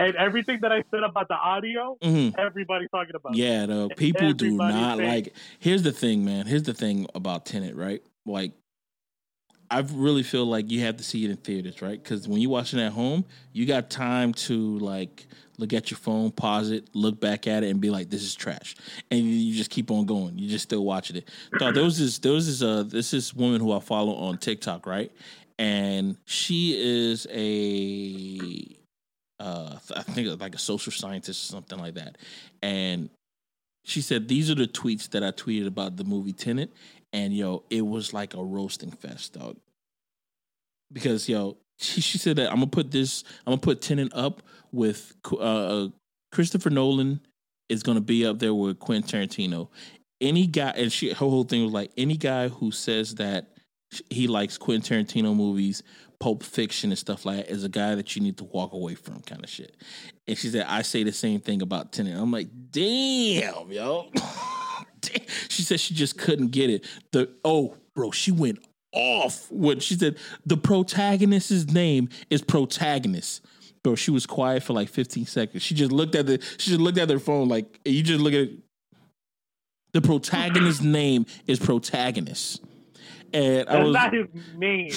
And 0.00 0.16
everything 0.16 0.60
that 0.62 0.72
I 0.72 0.82
said 0.90 1.02
about 1.02 1.28
the 1.28 1.34
audio, 1.34 1.98
mhm. 2.02 2.34
everybody's 2.38 2.88
talking 2.90 3.14
about. 3.14 3.34
Yeah, 3.36 3.66
though 3.66 3.88
people 3.90 4.32
do 4.32 4.50
not 4.52 4.96
saying- 4.98 5.10
like. 5.10 5.26
It. 5.28 5.36
Here's 5.58 5.82
the 5.82 5.92
thing, 5.92 6.24
man. 6.24 6.46
Here's 6.46 6.62
the 6.62 6.74
thing 6.74 7.06
about 7.14 7.44
Tenet, 7.44 7.76
right? 7.76 8.02
Like, 8.24 8.52
I 9.70 9.80
really 9.92 10.22
feel 10.24 10.46
like 10.46 10.70
you 10.70 10.80
have 10.80 10.96
to 10.96 11.04
see 11.04 11.24
it 11.24 11.30
in 11.30 11.36
theaters, 11.36 11.80
right? 11.80 12.02
Because 12.02 12.26
when 12.26 12.40
you're 12.40 12.50
watching 12.50 12.80
at 12.80 12.92
home, 12.92 13.24
you 13.52 13.66
got 13.66 13.88
time 13.88 14.32
to 14.34 14.78
like 14.78 15.28
look 15.58 15.72
at 15.72 15.90
your 15.90 15.98
phone, 15.98 16.32
pause 16.32 16.70
it, 16.70 16.88
look 16.94 17.20
back 17.20 17.46
at 17.46 17.62
it, 17.62 17.68
and 17.68 17.80
be 17.80 17.90
like, 17.90 18.10
"This 18.10 18.22
is 18.22 18.34
trash," 18.34 18.74
and 19.12 19.20
you, 19.20 19.54
just 19.54 19.70
keep 19.70 19.90
on 19.90 20.06
going. 20.06 20.36
You're 20.38 20.50
just 20.50 20.64
still 20.64 20.84
watching 20.84 21.16
it. 21.16 21.28
Dog, 21.58 21.74
there 21.74 21.84
was 21.84 21.98
this, 21.98 22.18
there 22.18 22.32
was 22.32 22.46
this, 22.46 22.62
uh, 22.66 22.82
this 22.82 23.14
is 23.14 23.32
woman 23.32 23.60
who 23.60 23.72
I 23.72 23.78
follow 23.80 24.14
on 24.14 24.38
TikTok, 24.38 24.86
right? 24.86 25.12
And 25.58 26.16
she 26.24 26.74
is 26.76 27.26
a 27.30 28.79
uh, 29.40 29.78
I 29.96 30.02
think 30.02 30.40
like 30.40 30.54
a 30.54 30.58
social 30.58 30.92
scientist 30.92 31.50
or 31.50 31.52
something 31.52 31.78
like 31.78 31.94
that. 31.94 32.18
And 32.62 33.10
she 33.84 34.02
said 34.02 34.28
these 34.28 34.50
are 34.50 34.54
the 34.54 34.66
tweets 34.66 35.08
that 35.10 35.24
I 35.24 35.30
tweeted 35.30 35.66
about 35.66 35.96
the 35.96 36.04
movie 36.04 36.34
Tenet, 36.34 36.70
and 37.12 37.34
yo, 37.34 37.64
it 37.70 37.84
was 37.84 38.12
like 38.12 38.34
a 38.34 38.44
roasting 38.44 38.90
fest, 38.90 39.32
dog. 39.32 39.56
Because 40.92 41.28
yo, 41.28 41.56
she, 41.78 42.00
she 42.00 42.18
said 42.18 42.36
that 42.36 42.50
I'm 42.50 42.56
gonna 42.56 42.66
put 42.66 42.90
this, 42.90 43.24
I'm 43.46 43.52
gonna 43.52 43.62
put 43.62 43.80
Tenet 43.80 44.12
up 44.14 44.42
with 44.70 45.14
uh, 45.40 45.88
Christopher 46.30 46.70
Nolan 46.70 47.20
is 47.68 47.82
gonna 47.82 48.02
be 48.02 48.26
up 48.26 48.38
there 48.38 48.54
with 48.54 48.78
Quentin 48.78 49.22
Tarantino. 49.22 49.68
Any 50.20 50.46
guy, 50.46 50.70
and 50.76 50.92
she 50.92 51.08
her 51.08 51.14
whole 51.14 51.44
thing 51.44 51.64
was 51.64 51.72
like 51.72 51.90
any 51.96 52.18
guy 52.18 52.48
who 52.48 52.70
says 52.70 53.14
that 53.14 53.46
he 54.10 54.28
likes 54.28 54.58
Quentin 54.58 55.04
Tarantino 55.04 55.34
movies, 55.34 55.82
Pulp 56.20 56.42
Fiction 56.42 56.90
and 56.90 56.98
stuff 56.98 57.24
like 57.24 57.38
that 57.38 57.50
is 57.50 57.64
a 57.64 57.68
guy 57.68 57.94
that 57.94 58.14
you 58.14 58.22
need 58.22 58.36
to 58.36 58.44
walk 58.44 58.74
away 58.74 58.94
from, 58.94 59.20
kind 59.20 59.42
of 59.42 59.48
shit. 59.48 59.74
And 60.28 60.36
she 60.36 60.48
said, 60.48 60.66
I 60.68 60.82
say 60.82 61.02
the 61.02 61.12
same 61.12 61.40
thing 61.40 61.62
about 61.62 61.92
Tenet. 61.92 62.16
I'm 62.16 62.30
like, 62.30 62.48
damn, 62.70 63.72
yo. 63.72 64.10
Damn. 65.00 65.22
she 65.48 65.62
said 65.62 65.80
she 65.80 65.94
just 65.94 66.18
couldn't 66.18 66.48
get 66.48 66.68
it. 66.68 66.84
The 67.12 67.30
oh, 67.42 67.74
bro, 67.94 68.10
she 68.10 68.32
went 68.32 68.58
off 68.92 69.50
when 69.50 69.80
she 69.80 69.94
said 69.94 70.18
the 70.44 70.58
protagonist's 70.58 71.72
name 71.72 72.10
is 72.28 72.42
protagonist. 72.42 73.42
Bro, 73.82 73.94
she 73.94 74.10
was 74.10 74.26
quiet 74.26 74.62
for 74.62 74.74
like 74.74 74.90
15 74.90 75.24
seconds. 75.24 75.62
She 75.62 75.74
just 75.74 75.90
looked 75.90 76.14
at 76.14 76.26
the 76.26 76.38
she 76.58 76.70
just 76.70 76.82
looked 76.82 76.98
at 76.98 77.08
her 77.08 77.18
phone 77.18 77.48
like 77.48 77.80
you 77.86 78.02
just 78.02 78.20
look 78.20 78.34
at 78.34 78.40
it. 78.40 78.58
The 79.94 80.02
protagonist's 80.02 80.82
name 80.82 81.24
is 81.46 81.58
protagonist. 81.58 82.62
And 83.32 83.68
I 83.68 83.72
That's 83.72 83.84
was 83.84 83.94
not 83.94 84.12
his 84.12 84.26
name. 84.56 84.90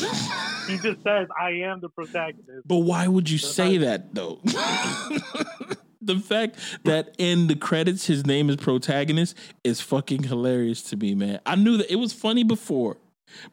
he 0.67 0.77
just 0.77 1.03
says, 1.03 1.27
"I 1.39 1.51
am 1.51 1.81
the 1.81 1.89
protagonist." 1.89 2.67
But 2.67 2.77
why 2.77 3.07
would 3.07 3.29
you 3.29 3.37
say 3.37 3.77
that 3.77 4.13
though? 4.13 4.39
the 6.01 6.17
fact 6.19 6.57
that 6.83 7.15
in 7.17 7.47
the 7.47 7.55
credits 7.55 8.07
his 8.07 8.25
name 8.25 8.49
is 8.49 8.55
protagonist 8.57 9.37
is 9.63 9.81
fucking 9.81 10.23
hilarious 10.23 10.81
to 10.83 10.97
me, 10.97 11.15
man. 11.15 11.39
I 11.45 11.55
knew 11.55 11.77
that 11.77 11.91
it 11.91 11.97
was 11.97 12.13
funny 12.13 12.43
before, 12.43 12.97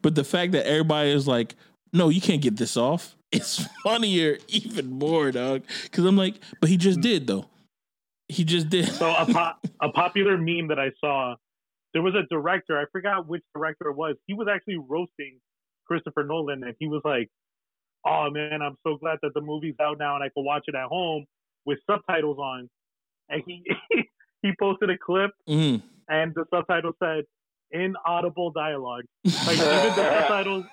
but 0.03 0.15
the 0.15 0.25
fact 0.25 0.53
that 0.53 0.67
everybody 0.67 1.11
is 1.11 1.27
like, 1.29 1.55
"No, 1.93 2.09
you 2.09 2.21
can't 2.21 2.43
get 2.43 2.57
this 2.57 2.77
off," 2.77 3.17
it's 3.33 3.67
funnier 3.83 4.39
even 4.49 4.91
more, 4.91 5.31
dog. 5.31 5.63
Because 5.85 6.05
I'm 6.05 6.17
like, 6.17 6.37
but 6.61 6.69
he 6.69 6.77
just 6.77 6.99
hmm. 6.99 7.03
did 7.03 7.27
though. 7.27 7.47
He 8.29 8.45
just 8.45 8.69
did. 8.69 8.89
So 8.89 9.11
a 9.11 9.27
po- 9.27 9.69
a 9.83 9.89
popular 9.91 10.37
meme 10.39 10.69
that 10.69 10.79
I 10.79 10.93
saw, 11.01 11.37
there 11.93 12.03
was 12.03 12.15
a 12.15 12.23
director. 12.33 12.79
I 12.79 12.85
forgot 12.93 13.27
which 13.27 13.43
director 13.55 13.89
it 13.89 13.97
was. 13.97 14.17
He 14.27 14.35
was 14.35 14.49
actually 14.53 14.79
roasting 14.79 15.39
Christopher 15.87 16.25
Nolan, 16.25 16.63
and 16.65 16.75
he 16.79 16.87
was 16.87 17.03
like, 17.05 17.29
"Oh 18.07 18.31
man, 18.31 18.63
I'm 18.63 18.77
so 18.87 18.97
glad 18.97 19.19
that 19.23 19.35
the 19.35 19.41
movie's 19.41 19.75
out 19.81 19.99
now 19.99 20.15
and 20.15 20.25
I 20.25 20.29
can 20.29 20.45
watch 20.45 20.65
it 20.69 20.75
at 20.75 20.87
home 20.87 21.25
with 21.65 21.79
subtitles 21.91 22.39
on." 22.39 22.69
And 23.29 23.43
he 23.47 23.65
he 24.43 24.53
posted 24.59 24.91
a 24.91 24.99
clip 24.99 25.31
Mm. 25.49 25.83
and 26.09 26.35
the 26.35 26.45
subtitle 26.53 26.93
said 27.03 27.25
inaudible 27.71 28.51
dialogue. 28.53 29.05
Like 29.25 29.57
even 29.59 29.95
the 29.97 30.21
subtitles, 30.21 30.65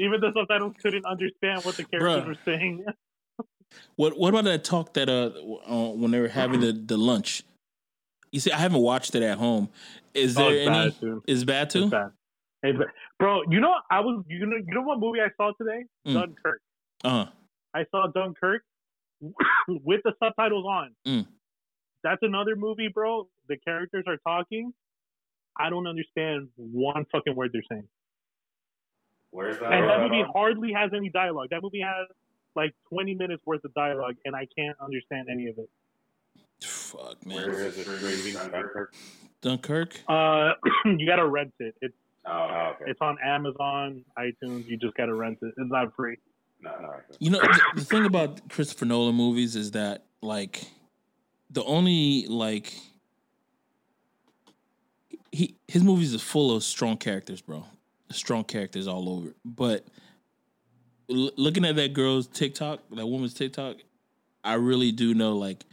even 0.00 0.20
the 0.20 0.32
subtitles 0.34 0.74
couldn't 0.82 1.04
understand 1.06 1.64
what 1.64 1.76
the 1.76 1.84
characters 1.84 2.24
Bruh. 2.24 2.26
were 2.26 2.38
saying. 2.44 2.84
What 3.96 4.18
what 4.18 4.30
about 4.30 4.44
that 4.44 4.64
talk 4.64 4.94
that 4.94 5.08
uh, 5.08 5.30
uh 5.66 5.92
when 5.92 6.10
they 6.10 6.20
were 6.20 6.28
having 6.28 6.60
the, 6.60 6.72
the 6.72 6.96
lunch? 6.96 7.42
You 8.32 8.40
see, 8.40 8.50
I 8.52 8.58
haven't 8.58 8.80
watched 8.80 9.14
it 9.14 9.22
at 9.22 9.38
home. 9.38 9.68
Is 10.22 10.34
there 10.34 10.46
Oh, 10.46 10.50
any? 10.72 10.90
bad. 10.90 11.20
Is 11.26 11.44
bad 11.44 11.70
too? 11.70 11.88
Bad. 11.90 12.10
It's 12.62 12.78
bad. 12.78 12.88
Bro, 13.18 13.42
you 13.50 13.60
know 13.60 13.74
I 13.90 14.00
was 14.00 14.24
you 14.28 14.44
know 14.46 14.56
you 14.56 14.74
know 14.74 14.82
what 14.82 14.98
movie 14.98 15.20
I 15.20 15.28
saw 15.36 15.52
today? 15.60 15.84
Mm. 16.06 16.14
Dunkirk. 16.14 16.60
Uh 17.04 17.10
huh. 17.24 17.26
I 17.74 17.84
saw 17.90 18.06
Dunkirk 18.08 18.62
with 19.68 20.00
the 20.04 20.12
subtitles 20.22 20.64
on. 20.66 20.94
Mm. 21.06 21.26
That's 22.02 22.22
another 22.22 22.56
movie, 22.56 22.88
bro. 22.88 23.28
The 23.48 23.56
characters 23.58 24.04
are 24.06 24.16
talking. 24.18 24.72
I 25.56 25.70
don't 25.70 25.86
understand 25.86 26.48
one 26.56 27.04
fucking 27.10 27.34
word 27.34 27.50
they're 27.52 27.62
saying. 27.70 27.88
Where's 29.30 29.58
that? 29.58 29.72
And 29.72 29.88
that 29.88 30.00
on? 30.00 30.10
movie 30.10 30.24
hardly 30.32 30.72
has 30.72 30.90
any 30.94 31.08
dialogue. 31.10 31.48
That 31.50 31.62
movie 31.62 31.80
has 31.80 32.06
like 32.54 32.72
20 32.90 33.14
minutes 33.14 33.42
worth 33.44 33.64
of 33.64 33.74
dialogue, 33.74 34.14
and 34.24 34.34
I 34.34 34.46
can't 34.56 34.76
understand 34.80 35.28
any 35.30 35.48
of 35.48 35.58
it. 35.58 35.68
Fuck 36.62 37.16
Where 37.24 37.48
man. 37.50 37.60
is 37.60 37.78
it? 37.78 37.86
Streaming 39.40 39.56
Dunkirk? 39.58 39.94
Dunkirk. 40.06 40.54
Uh, 40.86 40.88
you 40.98 41.06
gotta 41.06 41.26
rent 41.26 41.52
it. 41.60 41.74
It's 41.80 41.94
Oh, 42.30 42.72
okay. 42.74 42.90
it's 42.90 43.00
on 43.00 43.16
Amazon, 43.24 44.04
iTunes. 44.18 44.66
You 44.68 44.76
just 44.76 44.94
gotta 44.96 45.14
rent 45.14 45.38
it. 45.40 45.54
It's 45.56 45.70
not 45.70 45.94
free. 45.96 46.18
No, 46.60 46.70
no. 46.80 46.88
okay. 46.88 47.02
You 47.20 47.30
know 47.30 47.38
the, 47.40 47.60
the 47.76 47.84
thing 47.84 48.04
about 48.04 48.48
Christopher 48.50 48.84
Nolan 48.84 49.14
movies 49.14 49.56
is 49.56 49.70
that 49.70 50.04
like 50.20 50.64
the 51.50 51.64
only 51.64 52.26
like 52.26 52.74
he 55.32 55.56
his 55.68 55.82
movies 55.82 56.14
are 56.14 56.18
full 56.18 56.54
of 56.54 56.62
strong 56.62 56.96
characters, 56.98 57.40
bro. 57.40 57.64
Strong 58.10 58.44
characters 58.44 58.86
all 58.86 59.08
over. 59.08 59.34
But 59.44 59.86
l- 61.10 61.30
looking 61.36 61.64
at 61.64 61.76
that 61.76 61.92
girl's 61.94 62.26
TikTok, 62.26 62.80
that 62.90 63.06
woman's 63.06 63.34
TikTok, 63.34 63.76
I 64.44 64.54
really 64.54 64.92
do 64.92 65.14
know 65.14 65.34
like 65.36 65.64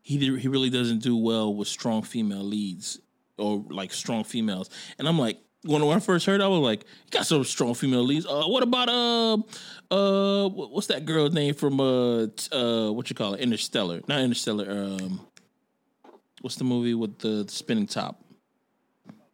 he 0.00 0.16
he 0.38 0.48
really 0.48 0.70
doesn't 0.70 1.00
do 1.02 1.16
well 1.16 1.52
with 1.52 1.68
strong 1.68 2.02
female 2.02 2.44
leads 2.44 2.98
or 3.38 3.64
like 3.70 3.92
strong 3.92 4.24
females. 4.24 4.70
And 4.98 5.08
I'm 5.08 5.18
like, 5.18 5.38
when 5.64 5.82
I 5.82 5.98
first 5.98 6.24
heard, 6.26 6.40
it, 6.40 6.44
I 6.44 6.48
was 6.48 6.60
like, 6.60 6.84
he 7.04 7.10
got 7.10 7.26
some 7.26 7.42
strong 7.44 7.74
female 7.74 8.02
leads. 8.04 8.26
Uh, 8.26 8.44
what 8.44 8.62
about 8.62 8.88
uh, 8.88 9.34
uh, 9.90 10.48
what's 10.48 10.86
that 10.88 11.04
girl's 11.04 11.32
name 11.32 11.54
from 11.54 11.80
uh, 11.80 12.26
t- 12.34 12.48
uh, 12.56 12.90
what 12.92 13.10
you 13.10 13.16
call 13.16 13.34
it, 13.34 13.40
Interstellar? 13.40 14.00
Not 14.06 14.20
Interstellar. 14.20 14.70
Um, 14.70 15.20
what's 16.42 16.56
the 16.56 16.64
movie 16.64 16.94
with 16.94 17.18
the, 17.18 17.44
the 17.44 17.50
spinning 17.52 17.86
top? 17.86 18.22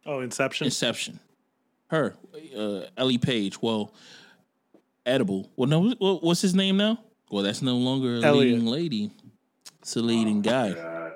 Oh, 0.05 0.19
Inception. 0.21 0.65
Inception. 0.65 1.19
Her, 1.87 2.15
uh, 2.57 2.81
Ellie 2.97 3.19
Page. 3.19 3.61
Well, 3.61 3.93
edible. 5.05 5.49
Well, 5.55 5.69
no, 5.69 5.91
what's 5.99 6.41
his 6.41 6.55
name 6.55 6.77
now? 6.77 6.99
Well, 7.29 7.43
that's 7.43 7.61
no 7.61 7.75
longer 7.77 8.15
a 8.17 8.21
Elliot. 8.21 8.33
leading 8.53 8.65
lady. 8.65 9.11
It's 9.81 9.95
a 9.95 10.01
leading 10.01 10.41
guy. 10.41 10.71
Uh, 10.71 11.11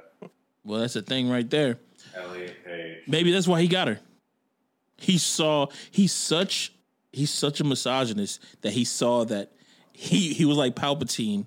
Well, 0.64 0.82
that's 0.82 0.96
a 0.96 1.02
thing 1.02 1.30
right 1.30 1.50
there. 1.50 1.78
Elliot 2.16 2.48
Page. 2.50 2.59
Maybe 3.10 3.32
that's 3.32 3.48
why 3.48 3.60
he 3.62 3.68
got 3.68 3.88
her. 3.88 4.00
He 4.98 5.18
saw 5.18 5.68
he's 5.92 6.12
such 6.14 6.72
he's 7.12 7.32
such 7.32 7.60
a 7.60 7.64
misogynist 7.64 8.42
that 8.62 8.72
he 8.72 8.86
saw 8.86 9.26
that 9.26 9.52
he 9.92 10.34
he 10.34 10.46
was 10.46 10.58
like 10.58 10.76
Palpatine 10.76 11.46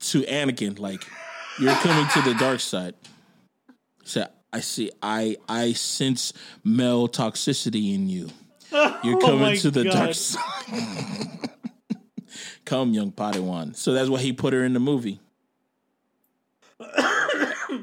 to 0.00 0.22
Anakin, 0.22 0.78
like 0.78 1.04
you're 1.60 1.74
coming 1.74 2.06
to 2.08 2.22
the 2.22 2.34
dark 2.34 2.60
side. 2.60 2.94
So 4.04 4.26
I 4.52 4.60
see 4.60 4.90
I 5.02 5.36
I 5.48 5.72
sense 5.74 6.32
male 6.64 7.08
toxicity 7.08 7.94
in 7.94 8.08
you. 8.08 8.30
You're 8.72 8.82
Oh 9.16 9.20
coming 9.20 9.40
my 9.40 9.56
to 9.56 9.70
the 9.70 9.84
God. 9.84 9.92
dark 9.92 10.14
side. 10.14 10.40
Come, 12.64 12.94
young 12.94 13.12
Padawan. 13.12 13.76
So 13.76 13.92
that's 13.92 14.08
why 14.08 14.20
he 14.20 14.32
put 14.32 14.54
her 14.54 14.64
in 14.64 14.72
the 14.72 14.80
movie. 14.80 15.20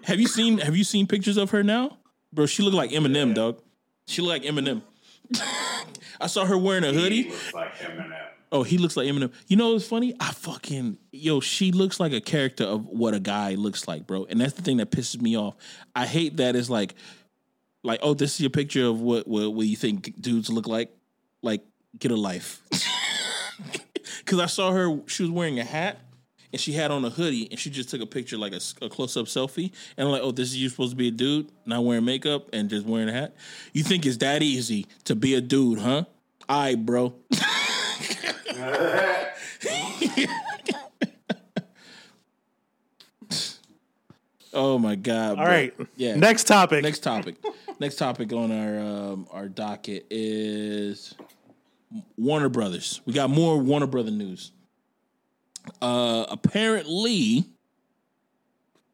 have 0.03 0.19
you 0.19 0.27
seen 0.27 0.57
Have 0.59 0.75
you 0.75 0.83
seen 0.83 1.05
pictures 1.07 1.37
of 1.37 1.51
her 1.51 1.61
now, 1.63 1.97
bro? 2.33 2.45
She 2.45 2.63
look 2.63 2.73
like 2.73 2.91
Eminem, 2.91 3.33
dog. 3.33 3.61
She 4.07 4.21
look 4.21 4.29
like 4.29 4.43
Eminem. 4.43 4.81
I 6.21 6.27
saw 6.27 6.45
her 6.45 6.57
wearing 6.57 6.83
a 6.83 6.91
He 6.91 6.99
hoodie. 6.99 7.23
looks 7.29 7.53
like 7.53 7.75
Eminem. 7.75 8.15
Oh, 8.51 8.63
he 8.63 8.77
looks 8.79 8.97
like 8.97 9.07
Eminem. 9.07 9.31
You 9.47 9.57
know 9.57 9.73
what's 9.73 9.85
funny? 9.87 10.15
I 10.19 10.31
fucking 10.31 10.97
yo, 11.11 11.39
she 11.39 11.71
looks 11.71 11.99
like 11.99 12.13
a 12.13 12.21
character 12.21 12.63
of 12.63 12.85
what 12.87 13.13
a 13.13 13.19
guy 13.19 13.53
looks 13.55 13.87
like, 13.87 14.07
bro. 14.07 14.25
And 14.25 14.41
that's 14.41 14.53
the 14.53 14.63
thing 14.63 14.77
that 14.77 14.89
pisses 14.91 15.21
me 15.21 15.37
off. 15.37 15.55
I 15.95 16.05
hate 16.07 16.37
that 16.37 16.55
it's 16.55 16.69
like, 16.69 16.95
like, 17.83 17.99
oh, 18.01 18.13
this 18.15 18.33
is 18.35 18.39
your 18.41 18.49
picture 18.49 18.85
of 18.85 18.99
what 19.01 19.27
what, 19.27 19.53
what 19.53 19.67
you 19.67 19.75
think 19.75 20.19
dudes 20.19 20.49
look 20.49 20.67
like. 20.67 20.89
Like, 21.43 21.61
get 21.97 22.11
a 22.11 22.15
life. 22.15 22.61
Because 24.19 24.39
I 24.39 24.45
saw 24.45 24.71
her, 24.71 24.99
she 25.07 25.23
was 25.23 25.31
wearing 25.31 25.59
a 25.59 25.63
hat 25.63 25.99
and 26.51 26.59
she 26.59 26.73
had 26.73 26.91
on 26.91 27.05
a 27.05 27.09
hoodie 27.09 27.47
and 27.51 27.59
she 27.59 27.69
just 27.69 27.89
took 27.89 28.01
a 28.01 28.05
picture 28.05 28.37
like 28.37 28.53
a, 28.53 28.59
close 28.89 29.15
up 29.17 29.25
selfie. 29.27 29.71
And 29.97 30.07
I'm 30.07 30.11
like, 30.11 30.21
oh, 30.23 30.31
this 30.31 30.49
is 30.49 30.57
you 30.57 30.69
supposed 30.69 30.91
to 30.91 30.95
be 30.97 31.09
a 31.09 31.11
dude, 31.11 31.51
not 31.65 31.83
wearing 31.83 32.05
makeup 32.05 32.49
and 32.53 32.69
just 32.69 32.85
wearing 32.85 33.09
a 33.09 33.13
hat. 33.13 33.35
You 33.73 33.83
think 33.83 34.05
it's 34.05 34.17
that 34.17 34.41
easy 34.41 34.87
to 35.05 35.15
be 35.15 35.35
a 35.35 35.41
dude, 35.41 35.79
huh? 35.79 36.05
All 36.47 36.61
right, 36.61 36.75
bro. 36.75 37.13
oh 44.53 44.79
my 44.79 44.95
god! 44.95 45.37
All 45.37 45.45
bro. 45.45 45.45
right. 45.45 45.73
yeah. 45.95 46.15
Next 46.15 46.45
topic. 46.45 46.81
Next 46.81 47.03
topic. 47.03 47.35
Next 47.79 47.97
topic 47.97 48.33
on 48.33 48.51
our 48.51 48.79
um, 48.79 49.27
our 49.31 49.47
docket 49.47 50.07
is 50.09 51.13
Warner 52.17 52.49
Brothers. 52.49 53.01
We 53.05 53.13
got 53.13 53.29
more 53.29 53.57
Warner 53.59 53.85
Brother 53.87 54.11
news. 54.11 54.51
Uh, 55.81 56.25
apparently, 56.29 57.45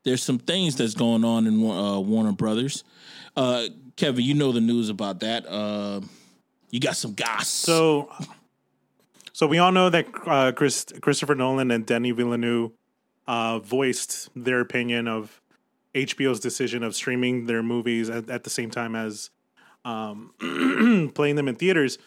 there's 0.03 0.23
some 0.23 0.39
things 0.39 0.75
that's 0.75 0.93
going 0.93 1.25
on 1.25 1.47
in 1.47 1.69
uh, 1.69 1.99
Warner 1.99 2.31
Brothers. 2.31 2.83
Uh, 3.35 3.67
Kevin, 3.95 4.23
you 4.23 4.33
know 4.33 4.51
the 4.51 4.61
news 4.61 4.89
about 4.89 5.19
that. 5.21 5.45
Uh, 5.47 6.01
you 6.69 6.79
got 6.79 6.95
some 6.95 7.13
goss. 7.13 7.47
So, 7.47 8.11
so 9.33 9.47
we 9.47 9.57
all 9.57 9.71
know 9.71 9.89
that 9.89 10.07
uh, 10.25 10.51
Chris, 10.51 10.85
Christopher 11.01 11.35
Nolan 11.35 11.71
and 11.71 11.85
Denis 11.85 12.15
Villeneuve 12.15 12.71
uh, 13.27 13.59
voiced 13.59 14.29
their 14.35 14.59
opinion 14.59 15.07
of 15.07 15.41
HBO's 15.93 16.39
decision 16.39 16.83
of 16.83 16.95
streaming 16.95 17.45
their 17.45 17.63
movies 17.63 18.09
at, 18.09 18.29
at 18.29 18.43
the 18.43 18.49
same 18.49 18.69
time 18.69 18.95
as 18.95 19.29
um, 19.85 20.33
playing 21.15 21.35
them 21.35 21.47
in 21.47 21.55
theaters. 21.55 21.97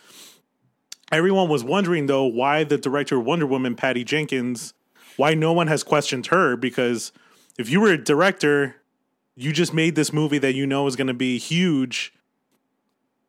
Everyone 1.11 1.49
was 1.49 1.65
wondering 1.65 2.07
though 2.07 2.25
why 2.25 2.65
the 2.65 2.79
director 2.79 3.19
Wonder 3.19 3.47
Woman, 3.47 3.75
Patty 3.75 4.05
Jenkins, 4.05 4.75
why 5.17 5.35
no 5.35 5.53
one 5.53 5.67
has 5.67 5.83
questioned 5.83 6.27
her 6.27 6.57
because 6.57 7.13
if 7.59 7.71
you 7.71 7.81
were 7.81 7.93
a 7.93 8.03
director, 8.03 8.77
you 9.35 9.53
just 9.53 9.73
made 9.73 9.95
this 9.95 10.13
movie 10.13 10.39
that 10.39 10.55
you 10.55 10.67
know 10.67 10.87
is 10.87 10.97
going 10.97 11.07
to 11.07 11.15
be 11.15 11.39
huge. 11.39 12.13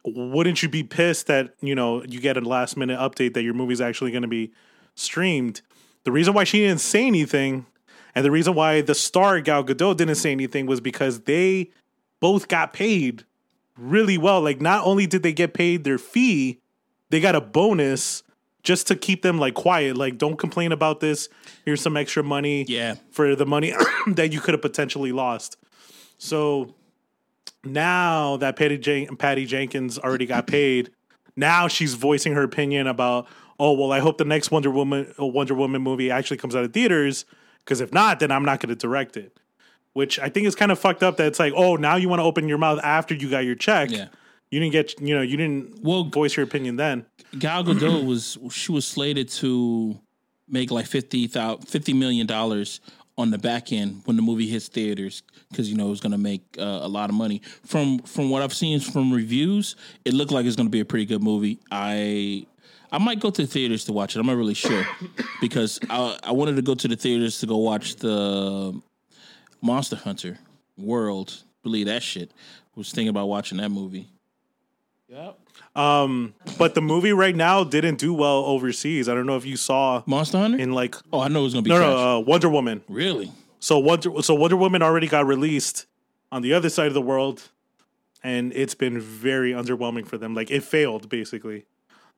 Wouldn't 0.05 0.61
you 0.61 0.69
be 0.69 0.83
pissed 0.83 1.27
that 1.27 1.55
you 1.61 1.75
know 1.75 2.03
you 2.03 2.19
get 2.19 2.37
a 2.37 2.41
last 2.41 2.77
minute 2.77 2.99
update 2.99 3.33
that 3.33 3.43
your 3.43 3.53
movie's 3.53 3.81
actually 3.81 4.11
going 4.11 4.23
to 4.23 4.27
be 4.27 4.51
streamed? 4.95 5.61
The 6.03 6.11
reason 6.11 6.33
why 6.33 6.43
she 6.43 6.59
didn't 6.59 6.81
say 6.81 7.05
anything 7.05 7.65
and 8.15 8.25
the 8.25 8.31
reason 8.31 8.55
why 8.55 8.81
the 8.81 8.95
star 8.95 9.39
gal 9.39 9.63
gadot 9.63 9.97
didn't 9.97 10.15
say 10.15 10.31
anything 10.31 10.65
was 10.65 10.81
because 10.81 11.21
they 11.21 11.71
both 12.19 12.47
got 12.47 12.73
paid 12.73 13.23
really 13.77 14.17
well. 14.17 14.41
Like 14.41 14.61
not 14.61 14.85
only 14.85 15.07
did 15.07 15.23
they 15.23 15.33
get 15.33 15.53
paid 15.53 15.83
their 15.83 15.97
fee 15.97 16.58
they 17.09 17.19
got 17.19 17.35
a 17.35 17.41
bonus 17.41 18.23
just 18.61 18.87
to 18.87 18.95
keep 18.95 19.21
them 19.21 19.39
like 19.39 19.53
quiet 19.53 19.95
like 19.95 20.17
don't 20.17 20.37
complain 20.37 20.71
about 20.71 20.99
this 20.99 21.29
here's 21.69 21.81
some 21.81 21.95
extra 21.95 22.23
money 22.23 22.65
yeah, 22.67 22.95
for 23.11 23.35
the 23.35 23.45
money 23.45 23.73
that 24.07 24.33
you 24.33 24.39
could 24.39 24.53
have 24.53 24.61
potentially 24.61 25.11
lost. 25.11 25.57
So 26.17 26.73
now 27.63 28.37
that 28.37 28.55
Patty, 28.55 28.77
Jen- 28.77 29.15
Patty 29.17 29.45
Jenkins 29.45 29.99
already 29.99 30.25
got 30.25 30.47
paid, 30.47 30.91
now 31.35 31.67
she's 31.67 31.93
voicing 31.93 32.33
her 32.33 32.43
opinion 32.43 32.87
about, 32.87 33.27
oh 33.59 33.73
well, 33.73 33.91
I 33.91 33.99
hope 33.99 34.17
the 34.17 34.25
next 34.25 34.51
Wonder 34.51 34.71
Woman 34.71 35.13
uh, 35.19 35.25
Wonder 35.25 35.53
Woman 35.53 35.81
movie 35.81 36.11
actually 36.11 36.37
comes 36.37 36.55
out 36.55 36.63
of 36.63 36.73
theaters 36.73 37.25
because 37.63 37.81
if 37.81 37.93
not, 37.93 38.19
then 38.19 38.31
I'm 38.31 38.43
not 38.43 38.59
going 38.59 38.69
to 38.69 38.75
direct 38.75 39.15
it. 39.15 39.37
Which 39.93 40.19
I 40.19 40.29
think 40.29 40.45
is 40.47 40.55
kind 40.55 40.71
of 40.71 40.79
fucked 40.79 41.03
up. 41.03 41.17
That 41.17 41.27
it's 41.27 41.39
like, 41.39 41.53
oh, 41.55 41.75
now 41.75 41.95
you 41.95 42.09
want 42.09 42.19
to 42.19 42.23
open 42.23 42.47
your 42.47 42.57
mouth 42.57 42.79
after 42.83 43.15
you 43.15 43.29
got 43.29 43.39
your 43.39 43.55
check. 43.55 43.89
yeah. 43.91 44.07
You 44.51 44.59
didn't 44.59 44.73
get, 44.73 44.99
you 44.99 45.15
know, 45.15 45.21
you 45.21 45.37
didn't 45.37 45.83
Well, 45.83 46.05
voice 46.05 46.35
your 46.35 46.43
opinion 46.43 46.75
then. 46.75 47.05
Gal 47.37 47.63
Gadot 47.63 48.05
was 48.05 48.37
she 48.51 48.71
was 48.71 48.85
slated 48.85 49.29
to 49.29 49.99
make 50.47 50.71
like 50.71 50.87
50 50.87 51.27
$50 51.27 51.95
million 51.95 52.27
on 53.19 53.31
the 53.31 53.37
back 53.37 53.73
end 53.73 54.01
when 54.05 54.15
the 54.15 54.21
movie 54.21 54.47
hits 54.47 54.69
theaters 54.69 55.23
because 55.51 55.69
you 55.69 55.75
know 55.75 55.87
it 55.87 55.89
was 55.89 55.99
going 55.99 56.13
to 56.13 56.17
make 56.17 56.41
uh, 56.57 56.79
a 56.81 56.87
lot 56.87 57.09
of 57.09 57.15
money. 57.15 57.41
From 57.65 57.99
from 57.99 58.29
what 58.29 58.41
I've 58.41 58.53
seen 58.53 58.79
from 58.79 59.11
reviews, 59.11 59.75
it 60.05 60.13
looked 60.13 60.31
like 60.31 60.45
it's 60.45 60.55
going 60.55 60.67
to 60.67 60.71
be 60.71 60.79
a 60.79 60.85
pretty 60.85 61.05
good 61.05 61.21
movie. 61.21 61.59
I 61.69 62.47
I 62.91 62.97
might 62.97 63.19
go 63.19 63.29
to 63.29 63.41
the 63.41 63.47
theaters 63.47 63.83
to 63.85 63.93
watch 63.93 64.15
it. 64.15 64.19
I'm 64.19 64.25
not 64.25 64.37
really 64.37 64.53
sure 64.53 64.85
because 65.41 65.79
I 65.89 66.17
I 66.23 66.31
wanted 66.31 66.55
to 66.55 66.61
go 66.61 66.75
to 66.75 66.87
the 66.87 66.95
theaters 66.95 67.39
to 67.41 67.45
go 67.45 67.57
watch 67.57 67.97
the 67.97 68.81
Monster 69.61 69.97
Hunter 69.97 70.39
World 70.77 71.43
believe 71.61 71.87
that 71.87 72.01
shit. 72.01 72.31
Was 72.75 72.93
thinking 72.93 73.09
about 73.09 73.27
watching 73.27 73.57
that 73.57 73.69
movie. 73.69 74.07
Yep. 75.09 75.39
Um, 75.75 76.33
but 76.57 76.75
the 76.75 76.81
movie 76.81 77.13
right 77.13 77.35
now 77.35 77.63
didn't 77.63 77.97
do 77.97 78.13
well 78.13 78.45
overseas. 78.45 79.09
I 79.09 79.15
don't 79.15 79.25
know 79.25 79.37
if 79.37 79.45
you 79.45 79.57
saw 79.57 80.03
Monster 80.05 80.37
Hunter. 80.37 80.57
in 80.59 80.73
like 80.73 80.95
oh, 81.11 81.19
I 81.19 81.27
know 81.29 81.39
it 81.41 81.43
was 81.43 81.53
gonna 81.53 81.63
be 81.63 81.69
no 81.71 81.77
trash. 81.77 81.89
no 81.89 82.17
uh, 82.17 82.19
Wonder 82.19 82.49
Woman. 82.49 82.83
really? 82.87 83.31
So 83.59 83.79
Wonder 83.79 84.21
so 84.21 84.35
Wonder 84.35 84.55
Woman 84.57 84.81
already 84.83 85.07
got 85.07 85.25
released 85.25 85.85
on 86.31 86.41
the 86.43 86.53
other 86.53 86.69
side 86.69 86.87
of 86.87 86.93
the 86.93 87.01
world, 87.01 87.49
and 88.23 88.53
it's 88.53 88.75
been 88.75 88.99
very 89.01 89.51
underwhelming 89.51 90.05
for 90.07 90.17
them. 90.17 90.35
Like 90.35 90.51
it 90.51 90.63
failed 90.63 91.09
basically. 91.09 91.65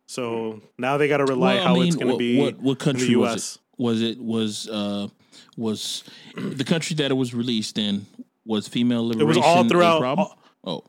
So 0.05 0.61
now 0.77 0.97
they 0.97 1.07
got 1.07 1.17
to 1.17 1.25
rely 1.25 1.55
Well, 1.55 1.63
how 1.63 1.73
mean, 1.75 1.87
it's 1.87 1.95
going 1.95 2.11
to 2.11 2.17
be 2.17 2.37
What, 2.37 2.59
what 2.59 2.71
in 2.71 2.75
country 2.77 3.07
the 3.07 3.15
was 3.15 3.55
it? 3.55 3.61
Was 3.81 4.01
it 4.01 4.19
was 4.19 4.67
uh 4.67 5.07
was 5.55 6.03
the 6.35 6.65
country 6.65 6.95
that 6.97 7.11
it 7.11 7.13
was 7.13 7.33
released 7.33 7.77
in 7.77 8.05
was 8.45 8.67
female 8.67 9.07
liberation? 9.07 9.21
It 9.21 9.37
was 9.37 9.37
all 9.45 9.65
a 9.65 9.69
throughout- 9.69 9.99
problem? 10.01 10.27
oh, 10.65 10.83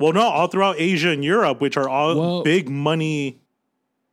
Well, 0.00 0.12
no, 0.12 0.22
all 0.22 0.48
throughout 0.48 0.76
Asia 0.78 1.10
and 1.10 1.22
Europe, 1.24 1.60
which 1.60 1.76
are 1.76 1.88
all 1.88 2.18
Well- 2.18 2.42
big 2.42 2.68
money. 2.68 3.38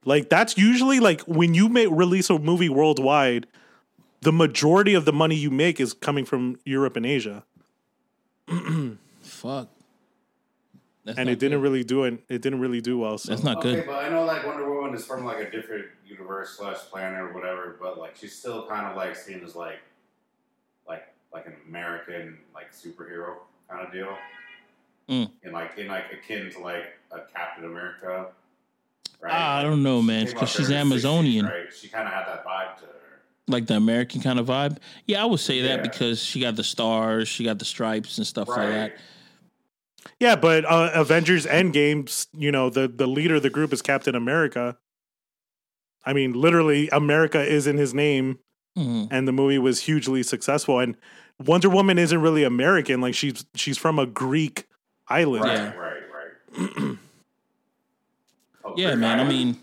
Like 0.05 0.29
that's 0.29 0.57
usually 0.57 0.99
like 0.99 1.21
when 1.21 1.53
you 1.53 1.67
make 1.67 1.89
release 1.91 2.29
a 2.29 2.37
movie 2.39 2.69
worldwide, 2.69 3.47
the 4.21 4.31
majority 4.31 4.93
of 4.93 5.05
the 5.05 5.11
money 5.13 5.35
you 5.35 5.49
make 5.51 5.79
is 5.79 5.93
coming 5.93 6.23
from 6.25 6.59
Europe 6.65 6.95
and 6.95 7.05
Asia, 7.05 7.43
fuck. 9.21 9.69
That's 11.05 11.17
and 11.19 11.27
not 11.27 11.33
it 11.33 11.39
didn't 11.39 11.59
good. 11.59 11.63
really 11.63 11.83
do 11.83 12.03
it. 12.03 12.23
It 12.27 12.41
didn't 12.41 12.59
really 12.59 12.81
do 12.81 12.97
well. 12.99 13.17
So 13.17 13.31
That's 13.31 13.43
not 13.43 13.57
Okay, 13.57 13.75
good. 13.75 13.85
but 13.87 14.03
I 14.03 14.09
know 14.09 14.23
like 14.25 14.45
Wonder 14.45 14.69
Woman 14.69 14.93
is 14.93 15.05
from 15.05 15.23
like 15.25 15.39
a 15.39 15.49
different 15.49 15.85
universe 16.05 16.57
slash 16.57 16.77
planet 16.91 17.19
or 17.19 17.33
whatever, 17.33 17.77
but 17.79 17.97
like 17.97 18.15
she's 18.15 18.35
still 18.35 18.67
kind 18.67 18.85
of 18.87 18.95
like 18.97 19.15
seen 19.15 19.41
as 19.43 19.55
like 19.55 19.79
like 20.87 21.07
like 21.33 21.47
an 21.47 21.55
American 21.67 22.37
like 22.53 22.73
superhero 22.73 23.35
kind 23.69 23.85
of 23.85 23.91
deal. 23.93 24.15
Mm. 25.09 25.31
And 25.43 25.53
like 25.53 25.77
in 25.77 25.87
like 25.87 26.05
akin 26.11 26.51
to 26.51 26.59
like 26.59 26.83
a 27.11 27.19
Captain 27.33 27.65
America. 27.65 28.27
Right? 29.21 29.33
Ah, 29.33 29.57
I 29.59 29.63
don't 29.63 29.81
know, 29.81 30.01
man, 30.01 30.25
because 30.25 30.43
out 30.43 30.49
she's 30.49 30.67
there 30.67 30.81
in 30.81 30.89
the 30.89 30.95
60s, 30.95 30.99
Amazonian, 31.05 31.45
right? 31.45 31.73
She 31.73 31.87
kind 31.87 32.07
of 32.07 32.13
had 32.13 32.25
that 32.27 32.45
vibe 32.45 32.77
to 32.79 32.85
her. 32.85 32.91
like 33.47 33.65
the 33.65 33.75
American 33.75 34.21
kind 34.21 34.37
of 34.39 34.45
vibe. 34.47 34.77
Yeah, 35.05 35.23
I 35.23 35.25
would 35.25 35.39
say 35.39 35.59
Yeah. 35.61 35.77
that 35.77 35.83
because 35.83 36.21
she 36.23 36.39
got 36.41 36.55
the 36.55 36.63
stars, 36.63 37.27
she 37.27 37.43
got 37.43 37.57
the 37.59 37.65
stripes 37.65 38.17
and 38.17 38.27
stuff 38.27 38.47
like 38.49 38.57
that. 38.69 38.97
yeah, 40.19 40.35
but 40.35 40.65
uh, 40.65 40.91
Avengers 40.93 41.45
Endgames, 41.45 42.27
you 42.33 42.51
know, 42.51 42.69
the 42.69 42.87
the 42.87 43.07
leader 43.07 43.35
of 43.35 43.43
the 43.43 43.49
group 43.49 43.71
is 43.73 43.81
Captain 43.81 44.13
America. 44.15 44.77
I 46.05 46.13
mean, 46.13 46.33
literally, 46.33 46.87
America 46.89 47.41
is 47.43 47.65
in 47.67 47.77
his 47.77 47.93
name, 47.93 48.39
Mhm. 48.77 49.07
and 49.11 49.27
the 49.27 49.31
movie 49.33 49.57
was 49.57 49.81
hugely 49.81 50.21
successful. 50.23 50.79
And 50.79 50.95
Wonder 51.43 51.69
Woman 51.69 51.97
isn't 51.97 52.21
really 52.21 52.43
American; 52.43 53.01
like 53.01 53.15
she's 53.15 53.45
she's 53.55 53.77
from 53.77 53.97
a 53.99 54.05
Greek 54.05 54.67
island. 55.09 55.43
Right, 55.45 55.53
Yeah. 55.57 55.75
right, 55.75 56.03
right. 56.57 56.97
Oh, 58.63 58.73
Yeah, 58.75 58.89
Greek 58.89 58.99
man. 58.99 59.19
I 59.19 59.23
mean, 59.23 59.57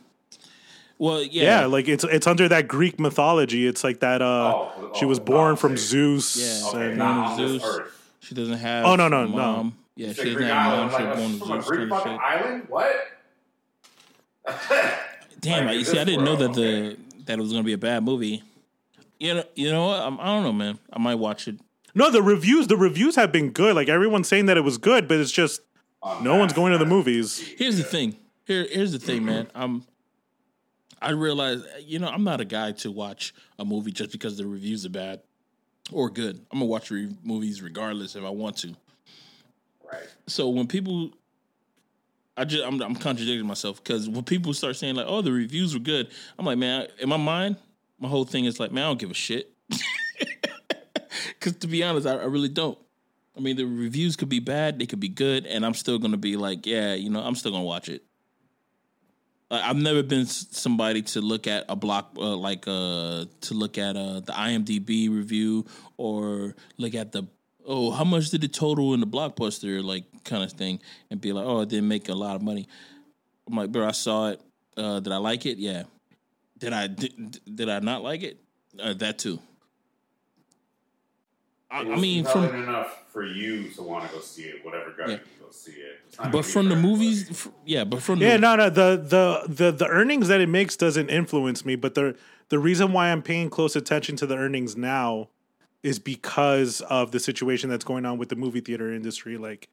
well, 0.98 1.22
Yeah. 1.22 1.60
yeah, 1.60 1.66
like 1.66 1.88
it's 1.88 2.04
it's 2.04 2.26
under 2.26 2.48
that 2.48 2.68
Greek 2.68 2.98
mythology. 2.98 3.66
It's 3.66 3.84
like 3.84 4.00
that. 4.00 4.22
Uh, 4.22 4.52
Oh, 4.54 4.92
she 4.98 5.04
was 5.04 5.20
born 5.20 5.52
oh, 5.52 5.56
from 5.56 5.72
okay. 5.72 5.80
Zeus. 5.82 6.36
Yeah. 6.36 6.68
Okay, 6.70 6.88
and- 6.88 6.96
not 6.98 7.36
Zeus. 7.36 7.62
earth. 7.64 7.90
she 8.20 8.34
doesn't 8.34 8.56
have. 8.58 8.86
Oh, 8.86 8.96
no, 8.96 9.08
no, 9.08 9.24
a 9.24 9.28
no. 9.28 9.36
mom. 9.36 9.76
Yeah, 9.96 10.08
she 10.08 10.14
doesn't 10.22 10.34
Greek 10.34 10.48
have 10.48 10.90
mom. 10.90 10.90
island, 10.90 10.92
She 10.96 11.02
was 11.04 11.16
born 11.18 11.38
from 11.38 11.48
Zeus 11.62 11.68
Greek 11.68 11.88
fucking 11.90 12.12
shit. 12.12 12.20
island? 12.20 12.66
What? 12.68 12.96
Damn, 15.40 15.66
Like, 15.66 15.78
you 15.78 15.84
see, 15.84 15.98
I 15.98 16.04
didn't 16.04 16.24
know 16.24 16.36
that 16.36 16.54
the 16.54 16.66
okay. 16.92 16.96
that 17.26 17.38
it 17.38 17.42
was 17.42 17.52
gonna 17.52 17.62
be 17.64 17.72
a 17.74 17.78
bad 17.78 18.02
movie. 18.02 18.42
You 19.20 19.34
know, 19.34 19.44
you 19.54 19.70
know 19.70 19.86
what? 19.88 20.00
I'm, 20.00 20.18
I 20.20 20.24
don't 20.26 20.42
know, 20.42 20.52
man. 20.52 20.78
I 20.92 20.98
might 20.98 21.14
watch 21.16 21.48
it. 21.48 21.56
No, 21.94 22.10
the 22.10 22.22
reviews 22.22 22.66
the 22.66 22.76
reviews 22.76 23.16
have 23.16 23.30
been 23.32 23.50
good. 23.50 23.74
Like 23.74 23.88
everyone's 23.88 24.28
saying 24.28 24.46
that 24.46 24.56
it 24.56 24.62
was 24.62 24.78
good, 24.78 25.06
but 25.08 25.18
it's 25.18 25.30
just 25.30 25.60
On 26.02 26.24
no 26.24 26.32
that 26.32 26.38
one's 26.38 26.52
going 26.52 26.72
to 26.72 26.78
the 26.78 26.86
movies. 26.86 27.38
Here's 27.38 27.76
the 27.76 27.84
thing. 27.84 28.16
Here, 28.46 28.66
here's 28.70 28.92
the 28.92 28.98
thing, 28.98 29.24
man. 29.24 29.48
I'm. 29.54 29.84
I 31.00 31.10
realize, 31.10 31.62
you 31.80 31.98
know, 31.98 32.08
I'm 32.08 32.24
not 32.24 32.40
a 32.40 32.46
guy 32.46 32.72
to 32.72 32.90
watch 32.90 33.34
a 33.58 33.64
movie 33.64 33.92
just 33.92 34.10
because 34.10 34.38
the 34.38 34.46
reviews 34.46 34.86
are 34.86 34.90
bad 34.90 35.20
or 35.92 36.08
good. 36.08 36.36
I'm 36.50 36.58
gonna 36.58 36.64
watch 36.64 36.90
re- 36.90 37.14
movies 37.22 37.60
regardless 37.60 38.16
if 38.16 38.24
I 38.24 38.30
want 38.30 38.56
to. 38.58 38.74
Right. 39.92 40.06
So 40.26 40.48
when 40.48 40.66
people, 40.66 41.10
I 42.38 42.44
just 42.44 42.64
I'm, 42.64 42.80
I'm 42.80 42.94
contradicting 42.94 43.46
myself 43.46 43.82
because 43.82 44.08
when 44.08 44.24
people 44.24 44.54
start 44.54 44.76
saying 44.76 44.94
like, 44.94 45.06
"Oh, 45.06 45.20
the 45.20 45.32
reviews 45.32 45.74
were 45.74 45.80
good," 45.80 46.08
I'm 46.38 46.46
like, 46.46 46.58
man, 46.58 46.88
in 46.98 47.08
my 47.08 47.18
mind, 47.18 47.56
my 47.98 48.08
whole 48.08 48.24
thing 48.24 48.46
is 48.46 48.58
like, 48.58 48.72
man, 48.72 48.84
I 48.84 48.86
don't 48.88 48.98
give 48.98 49.10
a 49.10 49.14
shit. 49.14 49.52
Because 51.28 51.56
to 51.58 51.66
be 51.66 51.82
honest, 51.82 52.06
I, 52.06 52.14
I 52.14 52.24
really 52.24 52.48
don't. 52.48 52.78
I 53.36 53.40
mean, 53.40 53.56
the 53.56 53.64
reviews 53.64 54.14
could 54.16 54.28
be 54.28 54.38
bad, 54.38 54.78
they 54.78 54.86
could 54.86 55.00
be 55.00 55.08
good, 55.08 55.46
and 55.46 55.66
I'm 55.66 55.74
still 55.74 55.98
gonna 55.98 56.16
be 56.16 56.36
like, 56.36 56.66
yeah, 56.66 56.94
you 56.94 57.10
know, 57.10 57.20
I'm 57.20 57.34
still 57.34 57.50
gonna 57.52 57.64
watch 57.64 57.88
it. 57.88 58.02
I've 59.50 59.76
never 59.76 60.02
been 60.02 60.26
somebody 60.26 61.02
to 61.02 61.20
look 61.20 61.46
at 61.46 61.64
a 61.68 61.76
block 61.76 62.12
uh, 62.16 62.36
like 62.36 62.64
uh 62.66 63.26
to 63.42 63.54
look 63.54 63.78
at 63.78 63.96
uh 63.96 64.20
the 64.20 64.32
IMDb 64.32 65.10
review 65.10 65.66
or 65.96 66.56
look 66.76 66.94
at 66.94 67.12
the 67.12 67.24
oh 67.66 67.90
how 67.90 68.04
much 68.04 68.30
did 68.30 68.42
it 68.42 68.52
total 68.52 68.94
in 68.94 69.00
the 69.00 69.06
blockbuster 69.06 69.84
like 69.84 70.04
kind 70.24 70.42
of 70.42 70.52
thing 70.52 70.80
and 71.10 71.20
be 71.20 71.32
like 71.32 71.44
oh 71.44 71.60
it 71.60 71.68
didn't 71.68 71.88
make 71.88 72.08
a 72.08 72.14
lot 72.14 72.36
of 72.36 72.42
money. 72.42 72.66
I'm 73.46 73.56
like, 73.56 73.70
bro, 73.70 73.86
I 73.86 73.92
saw 73.92 74.30
it. 74.30 74.40
Uh, 74.76 75.00
did 75.00 75.12
I 75.12 75.18
like 75.18 75.44
it? 75.46 75.58
Yeah. 75.58 75.84
Did 76.58 76.72
I 76.72 76.86
did, 76.86 77.40
did 77.54 77.68
I 77.68 77.78
not 77.80 78.02
like 78.02 78.22
it? 78.22 78.40
Uh, 78.80 78.94
that 78.94 79.18
too. 79.18 79.38
I, 81.74 81.80
I 81.80 81.96
mean, 81.96 82.24
from 82.24 82.44
enough 82.44 83.04
for 83.12 83.24
you 83.26 83.68
to 83.70 83.82
want 83.82 84.06
to 84.08 84.14
go 84.14 84.20
see 84.20 84.42
it, 84.44 84.64
whatever 84.64 84.90
got 84.92 85.08
Yeah. 85.08 85.14
you 85.14 85.20
to 85.20 85.44
go 85.44 85.50
see 85.50 85.72
it. 85.72 86.00
But 86.32 86.44
from 86.44 86.68
the 86.68 86.76
movies, 86.76 87.28
f- 87.30 87.48
yeah, 87.66 87.82
but 87.84 88.00
from 88.02 88.20
Yeah, 88.20 88.34
the, 88.34 88.38
no, 88.38 88.56
no. 88.56 88.70
The 88.70 88.96
the 88.96 89.52
the 89.52 89.70
the 89.72 89.86
earnings 89.88 90.28
that 90.28 90.40
it 90.40 90.48
makes 90.48 90.76
doesn't 90.76 91.08
influence 91.10 91.64
me, 91.64 91.74
but 91.76 91.94
the 91.94 92.16
the 92.50 92.58
reason 92.58 92.92
why 92.92 93.08
I'm 93.10 93.22
paying 93.22 93.50
close 93.50 93.74
attention 93.74 94.14
to 94.16 94.26
the 94.26 94.36
earnings 94.36 94.76
now 94.76 95.28
is 95.82 95.98
because 95.98 96.80
of 96.82 97.10
the 97.10 97.18
situation 97.20 97.68
that's 97.70 97.84
going 97.84 98.06
on 98.06 98.18
with 98.18 98.28
the 98.28 98.36
movie 98.36 98.60
theater 98.60 98.92
industry. 98.92 99.36
Like 99.36 99.68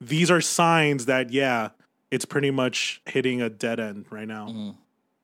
these 0.00 0.30
are 0.30 0.40
signs 0.40 1.06
that 1.06 1.30
yeah, 1.30 1.70
it's 2.10 2.24
pretty 2.24 2.50
much 2.50 3.02
hitting 3.06 3.42
a 3.42 3.50
dead 3.50 3.78
end 3.80 4.06
right 4.10 4.26
now. 4.28 4.74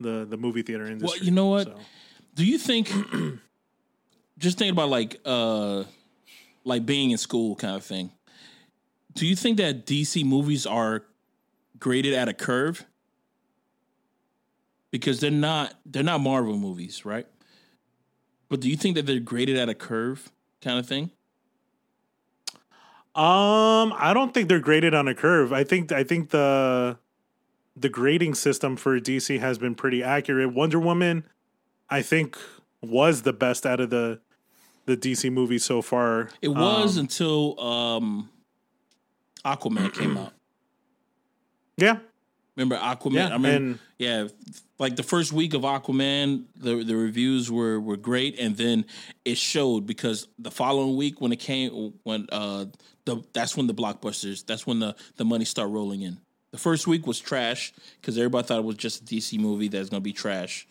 The 0.00 0.26
the 0.28 0.36
movie 0.36 0.62
theater 0.62 0.84
industry. 0.86 1.18
Well, 1.20 1.24
you 1.24 1.30
know 1.30 1.46
what? 1.46 1.66
So- 1.66 1.76
Do 2.34 2.44
you 2.44 2.58
think 2.58 2.88
just 4.38 4.58
thinking 4.58 4.72
about 4.72 4.88
like 4.90 5.18
uh 5.24 5.84
like 6.64 6.86
being 6.86 7.10
in 7.10 7.18
school 7.18 7.56
kind 7.56 7.76
of 7.76 7.84
thing. 7.84 8.10
Do 9.14 9.26
you 9.26 9.36
think 9.36 9.56
that 9.58 9.86
DC 9.86 10.24
movies 10.24 10.66
are 10.66 11.04
graded 11.78 12.14
at 12.14 12.28
a 12.28 12.34
curve? 12.34 12.84
Because 14.90 15.20
they're 15.20 15.30
not 15.30 15.74
they're 15.86 16.02
not 16.02 16.20
Marvel 16.20 16.56
movies, 16.56 17.04
right? 17.04 17.26
But 18.48 18.60
do 18.60 18.68
you 18.68 18.76
think 18.76 18.96
that 18.96 19.06
they're 19.06 19.20
graded 19.20 19.56
at 19.56 19.68
a 19.68 19.74
curve 19.74 20.30
kind 20.60 20.78
of 20.78 20.86
thing? 20.86 21.10
Um, 23.14 23.92
I 23.96 24.12
don't 24.14 24.32
think 24.32 24.48
they're 24.48 24.60
graded 24.60 24.94
on 24.94 25.08
a 25.08 25.14
curve. 25.14 25.52
I 25.52 25.64
think 25.64 25.90
I 25.92 26.04
think 26.04 26.30
the 26.30 26.98
the 27.76 27.88
grading 27.88 28.34
system 28.34 28.76
for 28.76 28.98
DC 29.00 29.38
has 29.40 29.58
been 29.58 29.74
pretty 29.74 30.02
accurate. 30.02 30.52
Wonder 30.52 30.78
Woman, 30.78 31.24
I 31.88 32.02
think, 32.02 32.36
was 32.82 33.22
the 33.22 33.32
best 33.32 33.66
out 33.66 33.80
of 33.80 33.90
the 33.90 34.20
the 34.90 34.96
DC 34.96 35.32
movie 35.32 35.58
so 35.58 35.82
far. 35.82 36.28
It 36.42 36.48
was 36.48 36.96
Um, 36.96 37.00
until 37.00 37.60
um 37.60 38.28
Aquaman 39.44 39.92
came 39.94 40.16
out. 40.22 40.32
yeah, 41.76 41.98
Remember 42.56 42.76
Aquaman? 42.76 43.12
yeah, 43.14 43.28
I 43.34 43.38
mean, 43.38 43.52
and 43.54 43.78
yeah, 43.98 44.28
like 44.78 44.96
the 44.96 45.02
first 45.02 45.32
week 45.32 45.54
of 45.54 45.62
Aquaman, 45.62 46.44
the 46.56 46.82
the 46.84 46.96
reviews 46.96 47.50
were 47.50 47.80
were 47.80 47.96
great, 47.96 48.38
and 48.38 48.56
then 48.56 48.84
it 49.24 49.38
showed 49.38 49.86
because 49.86 50.28
the 50.38 50.50
following 50.50 50.96
week 50.96 51.20
when 51.20 51.32
it 51.32 51.38
came, 51.40 51.94
when 52.02 52.26
uh 52.32 52.66
the 53.06 53.22
that's 53.32 53.56
when 53.56 53.66
the 53.66 53.74
blockbusters, 53.74 54.44
that's 54.44 54.66
when 54.66 54.80
the 54.80 54.94
the 55.16 55.24
money 55.24 55.44
start 55.44 55.70
rolling 55.70 56.02
in. 56.02 56.18
The 56.50 56.58
first 56.58 56.86
week 56.88 57.06
was 57.06 57.18
trash 57.20 57.72
because 58.00 58.18
everybody 58.18 58.46
thought 58.46 58.58
it 58.58 58.64
was 58.64 58.76
just 58.76 59.02
a 59.02 59.04
DC 59.04 59.38
movie 59.38 59.68
that's 59.68 59.88
gonna 59.88 60.00
be 60.00 60.12
trash. 60.12 60.66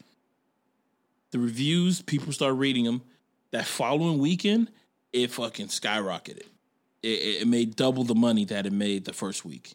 The 1.32 1.40
reviews, 1.40 2.02
people 2.02 2.34
start 2.34 2.56
reading 2.56 2.84
them. 2.86 3.02
That 3.52 3.66
following 3.66 4.20
weekend, 4.20 4.70
it 5.12 5.32
fucking 5.32 5.68
skyrocketed. 5.68 6.44
It, 7.02 7.08
it, 7.08 7.42
it 7.42 7.48
made 7.48 7.76
double 7.76 8.04
the 8.04 8.16
money 8.16 8.46
that 8.46 8.66
it 8.66 8.74
made 8.74 9.06
the 9.06 9.14
first 9.14 9.44
week. 9.46 9.74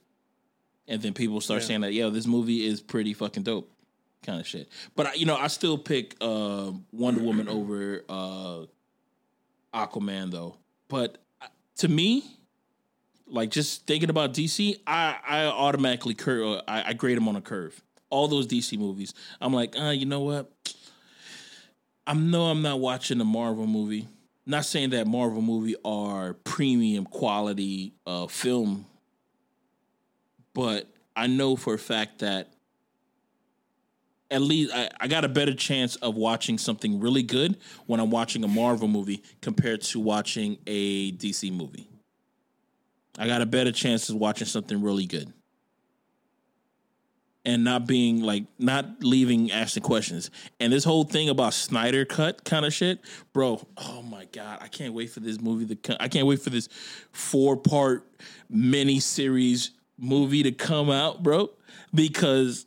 And 0.86 1.00
then 1.02 1.12
people 1.14 1.40
start 1.40 1.62
Yeah. 1.62 1.66
saying 1.68 1.80
that 1.80 1.92
yo 1.92 2.10
this 2.10 2.26
movie 2.26 2.66
is 2.66 2.80
pretty 2.80 3.14
fucking 3.14 3.42
dope 3.42 3.70
kind 4.22 4.40
of 4.40 4.46
shit. 4.46 4.68
But 4.94 5.06
I, 5.06 5.14
you 5.14 5.26
know 5.26 5.36
i 5.36 5.46
still 5.48 5.76
pick 5.78 6.14
uh, 6.20 6.72
wonder 6.92 7.22
woman 7.22 7.48
over 7.48 8.04
uh, 8.08 8.64
aquaman 9.74 10.30
though. 10.30 10.56
But 10.88 11.18
uh, 11.42 11.46
to 11.78 11.88
me 11.88 12.24
like 13.26 13.50
just 13.50 13.86
thinking 13.86 14.10
about 14.10 14.34
dc 14.34 14.78
i 14.86 15.16
i 15.26 15.44
automatically 15.46 16.12
cur- 16.14 16.44
uh, 16.44 16.62
I, 16.68 16.90
I 16.90 16.92
grade 16.92 17.16
them 17.16 17.26
on 17.26 17.36
a 17.36 17.40
curve. 17.40 17.80
All 18.10 18.28
those 18.28 18.46
dc 18.46 18.78
movies 18.78 19.14
i'm 19.40 19.52
like 19.54 19.74
uh, 19.80 19.90
you 19.90 20.04
know 20.06 20.20
what 20.20 20.52
i 22.06 22.14
know 22.14 22.44
i'm 22.44 22.62
not 22.62 22.80
watching 22.80 23.20
a 23.20 23.24
marvel 23.24 23.66
movie 23.66 24.08
not 24.46 24.64
saying 24.64 24.90
that 24.90 25.06
Marvel 25.06 25.40
movie 25.40 25.76
are 25.84 26.34
premium 26.34 27.06
quality 27.06 27.94
uh, 28.06 28.26
film, 28.26 28.86
but 30.52 30.86
I 31.16 31.26
know 31.26 31.56
for 31.56 31.74
a 31.74 31.78
fact 31.78 32.18
that 32.20 32.48
at 34.30 34.42
least 34.42 34.74
I, 34.74 34.90
I 35.00 35.08
got 35.08 35.24
a 35.24 35.28
better 35.28 35.54
chance 35.54 35.96
of 35.96 36.16
watching 36.16 36.58
something 36.58 37.00
really 37.00 37.22
good 37.22 37.56
when 37.86 38.00
I'm 38.00 38.10
watching 38.10 38.44
a 38.44 38.48
Marvel 38.48 38.88
movie 38.88 39.22
compared 39.40 39.82
to 39.82 40.00
watching 40.00 40.58
a 40.66 41.12
DC 41.12 41.52
movie. 41.52 41.88
I 43.16 43.26
got 43.26 43.42
a 43.42 43.46
better 43.46 43.72
chance 43.72 44.08
of 44.08 44.16
watching 44.16 44.46
something 44.46 44.82
really 44.82 45.06
good. 45.06 45.32
And 47.46 47.62
not 47.62 47.86
being 47.86 48.22
like 48.22 48.44
not 48.58 49.02
leaving 49.02 49.52
asking 49.52 49.82
questions. 49.82 50.30
And 50.60 50.72
this 50.72 50.82
whole 50.82 51.04
thing 51.04 51.28
about 51.28 51.52
Snyder 51.52 52.06
cut 52.06 52.42
kind 52.44 52.64
of 52.64 52.72
shit, 52.72 53.00
bro. 53.34 53.60
Oh 53.76 54.00
my 54.00 54.24
god, 54.32 54.60
I 54.62 54.68
can't 54.68 54.94
wait 54.94 55.10
for 55.10 55.20
this 55.20 55.38
movie 55.38 55.66
to 55.66 55.76
come. 55.76 55.96
I 56.00 56.08
can't 56.08 56.26
wait 56.26 56.40
for 56.40 56.48
this 56.48 56.70
four 57.12 57.58
part 57.58 58.06
mini 58.48 58.98
series 58.98 59.72
movie 59.98 60.42
to 60.44 60.52
come 60.52 60.88
out, 60.88 61.22
bro. 61.22 61.50
Because 61.94 62.64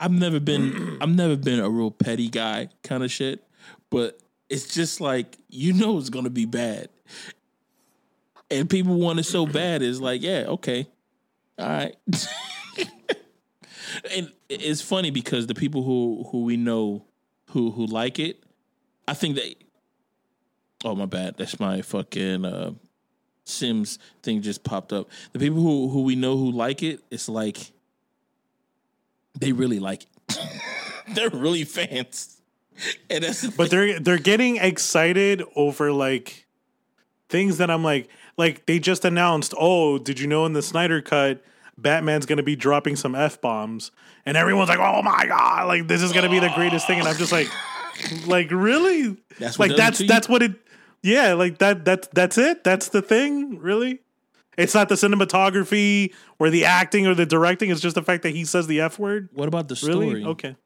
I've 0.00 0.10
never 0.10 0.40
been 0.40 0.98
I've 1.00 1.14
never 1.14 1.36
been 1.36 1.60
a 1.60 1.68
real 1.68 1.90
petty 1.90 2.28
guy 2.28 2.70
kind 2.82 3.04
of 3.04 3.10
shit, 3.12 3.44
but 3.90 4.18
it's 4.48 4.74
just 4.74 5.00
like 5.00 5.38
you 5.48 5.74
know 5.74 5.98
it's 5.98 6.08
gonna 6.10 6.30
be 6.30 6.46
bad, 6.46 6.88
and 8.50 8.68
people 8.68 8.98
want 8.98 9.20
it 9.20 9.24
so 9.24 9.46
bad. 9.46 9.82
It's 9.82 10.00
like 10.00 10.22
yeah, 10.22 10.46
okay, 10.48 10.88
all 11.58 11.68
right. 11.68 11.96
and 14.14 14.32
it's 14.48 14.82
funny 14.82 15.10
because 15.10 15.46
the 15.46 15.54
people 15.54 15.82
who 15.82 16.26
who 16.30 16.44
we 16.44 16.56
know 16.56 17.04
who 17.50 17.70
who 17.70 17.86
like 17.86 18.18
it, 18.18 18.42
I 19.06 19.14
think 19.14 19.36
they. 19.36 19.56
Oh 20.84 20.94
my 20.94 21.06
bad, 21.06 21.36
that's 21.36 21.60
my 21.60 21.82
fucking 21.82 22.44
uh, 22.44 22.72
Sims 23.44 23.98
thing 24.22 24.40
just 24.40 24.64
popped 24.64 24.92
up. 24.92 25.08
The 25.32 25.38
people 25.38 25.60
who 25.60 25.88
who 25.88 26.02
we 26.02 26.16
know 26.16 26.36
who 26.36 26.50
like 26.50 26.82
it, 26.82 27.02
it's 27.10 27.28
like 27.28 27.72
they 29.38 29.52
really 29.52 29.78
like 29.78 30.04
it. 30.04 30.38
They're 31.14 31.30
really 31.30 31.64
fans. 31.64 32.40
And 33.10 33.24
that's 33.24 33.42
the 33.42 33.50
but 33.50 33.68
they're 33.70 34.00
they're 34.00 34.16
getting 34.16 34.56
excited 34.56 35.42
over 35.54 35.92
like 35.92 36.46
things 37.28 37.58
that 37.58 37.70
I'm 37.70 37.84
like 37.84 38.08
like 38.38 38.64
they 38.64 38.78
just 38.78 39.04
announced, 39.04 39.52
"Oh, 39.58 39.98
did 39.98 40.18
you 40.18 40.26
know 40.26 40.46
in 40.46 40.54
the 40.54 40.62
Snyder 40.62 41.02
cut 41.02 41.44
Batman's 41.80 42.26
going 42.26 42.38
to 42.38 42.42
be 42.42 42.56
dropping 42.56 42.96
some 42.96 43.14
F 43.14 43.40
bombs." 43.40 43.90
And 44.26 44.36
everyone's 44.36 44.68
like, 44.68 44.78
"Oh 44.78 45.02
my 45.02 45.26
god, 45.26 45.66
like 45.68 45.88
this 45.88 46.02
is 46.02 46.12
going 46.12 46.24
to 46.24 46.30
be 46.30 46.38
the 46.38 46.52
greatest 46.54 46.86
thing." 46.86 46.98
And 46.98 47.08
I'm 47.08 47.16
just 47.16 47.32
like 47.32 47.48
like 48.26 48.50
really? 48.50 49.16
That's 49.38 49.58
what 49.58 49.70
like 49.70 49.74
it 49.74 49.76
that's 49.76 50.06
that's 50.06 50.28
what 50.28 50.42
it 50.42 50.52
Yeah, 51.02 51.34
like 51.34 51.58
that 51.58 51.84
that's 51.84 52.08
that's 52.08 52.38
it? 52.38 52.64
That's 52.64 52.88
the 52.88 53.02
thing? 53.02 53.58
Really? 53.58 54.00
It's 54.58 54.74
not 54.74 54.88
the 54.88 54.94
cinematography 54.94 56.12
or 56.38 56.50
the 56.50 56.66
acting 56.66 57.06
or 57.06 57.14
the 57.14 57.24
directing, 57.24 57.70
it's 57.70 57.80
just 57.80 57.94
the 57.94 58.02
fact 58.02 58.24
that 58.24 58.30
he 58.30 58.44
says 58.44 58.66
the 58.66 58.80
F 58.80 58.98
word? 58.98 59.30
What 59.32 59.48
about 59.48 59.68
the 59.68 59.76
story? 59.76 60.08
Really? 60.08 60.24
Okay. 60.24 60.56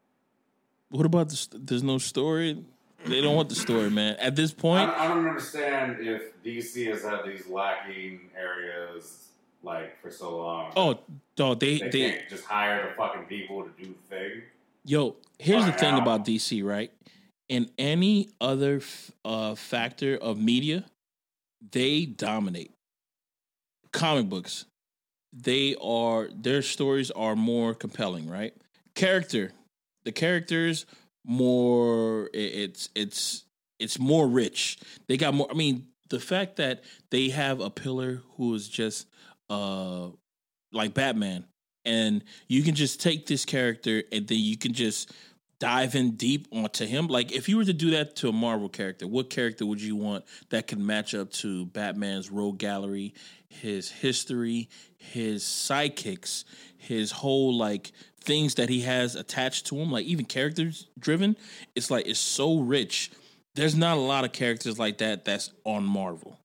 What 0.88 1.06
about 1.06 1.28
the? 1.28 1.36
st- 1.36 1.66
There's 1.66 1.82
no 1.82 1.98
story. 1.98 2.64
They 3.06 3.20
don't 3.20 3.36
want 3.36 3.50
the 3.50 3.54
story, 3.54 3.90
man. 3.90 4.16
At 4.16 4.34
this 4.34 4.52
I, 4.52 4.60
point, 4.60 4.90
I 4.90 5.08
don't 5.08 5.26
understand 5.26 5.98
if 6.00 6.22
DC 6.42 6.88
has 6.90 7.02
had 7.02 7.20
these 7.26 7.46
lacking 7.46 8.30
areas 8.36 9.23
like 9.64 10.00
for 10.00 10.10
so 10.10 10.36
long. 10.36 10.72
oh, 10.76 10.98
dog, 11.36 11.60
they 11.60 11.78
they, 11.78 11.88
they 11.90 12.22
just 12.28 12.44
hire 12.44 12.88
the 12.88 12.94
fucking 12.94 13.24
people 13.24 13.62
to 13.64 13.70
do 13.82 13.88
the 13.88 14.16
thing. 14.16 14.42
Yo, 14.84 15.16
here's 15.38 15.64
the 15.64 15.72
thing 15.72 15.94
out. 15.94 16.02
about 16.02 16.24
DC, 16.24 16.62
right? 16.62 16.92
In 17.48 17.70
any 17.78 18.28
other 18.40 18.76
f- 18.76 19.10
uh, 19.24 19.54
factor 19.54 20.16
of 20.16 20.38
media, 20.38 20.84
they 21.72 22.04
dominate. 22.04 22.70
Comic 23.92 24.28
books, 24.28 24.66
they 25.32 25.76
are 25.80 26.28
their 26.34 26.62
stories 26.62 27.10
are 27.12 27.36
more 27.36 27.74
compelling, 27.74 28.28
right? 28.28 28.54
Character, 28.94 29.52
the 30.04 30.12
characters 30.12 30.84
more. 31.24 32.28
It's 32.34 32.90
it's 32.94 33.44
it's 33.78 33.98
more 33.98 34.26
rich. 34.26 34.78
They 35.06 35.16
got 35.16 35.34
more. 35.34 35.48
I 35.50 35.54
mean, 35.54 35.86
the 36.10 36.20
fact 36.20 36.56
that 36.56 36.82
they 37.10 37.28
have 37.30 37.60
a 37.60 37.70
pillar 37.70 38.22
who 38.36 38.54
is 38.54 38.68
just 38.68 39.06
uh 39.50 40.08
like 40.72 40.94
Batman, 40.94 41.44
and 41.84 42.24
you 42.48 42.62
can 42.62 42.74
just 42.74 43.00
take 43.00 43.26
this 43.26 43.44
character 43.44 44.02
and 44.10 44.26
then 44.26 44.38
you 44.38 44.56
can 44.56 44.72
just 44.72 45.12
dive 45.60 45.94
in 45.94 46.12
deep 46.12 46.48
onto 46.52 46.84
him. 46.84 47.06
Like 47.06 47.32
if 47.32 47.48
you 47.48 47.56
were 47.56 47.64
to 47.64 47.72
do 47.72 47.90
that 47.92 48.16
to 48.16 48.28
a 48.28 48.32
Marvel 48.32 48.68
character, 48.68 49.06
what 49.06 49.30
character 49.30 49.64
would 49.64 49.80
you 49.80 49.96
want 49.96 50.24
that 50.50 50.66
can 50.66 50.84
match 50.84 51.14
up 51.14 51.30
to 51.32 51.66
Batman's 51.66 52.30
rogue 52.30 52.58
gallery, 52.58 53.14
his 53.48 53.90
history, 53.90 54.68
his 54.98 55.44
sidekicks, 55.44 56.44
his 56.76 57.12
whole 57.12 57.56
like 57.56 57.92
things 58.20 58.56
that 58.56 58.68
he 58.68 58.80
has 58.82 59.14
attached 59.14 59.66
to 59.66 59.76
him, 59.76 59.90
like 59.90 60.06
even 60.06 60.24
characters 60.24 60.88
driven. 60.98 61.36
It's 61.74 61.90
like 61.90 62.06
it's 62.06 62.18
so 62.18 62.58
rich. 62.58 63.10
There's 63.54 63.76
not 63.76 63.96
a 63.96 64.00
lot 64.00 64.24
of 64.24 64.32
characters 64.32 64.78
like 64.78 64.98
that 64.98 65.24
that's 65.24 65.52
on 65.64 65.84
Marvel. 65.84 66.38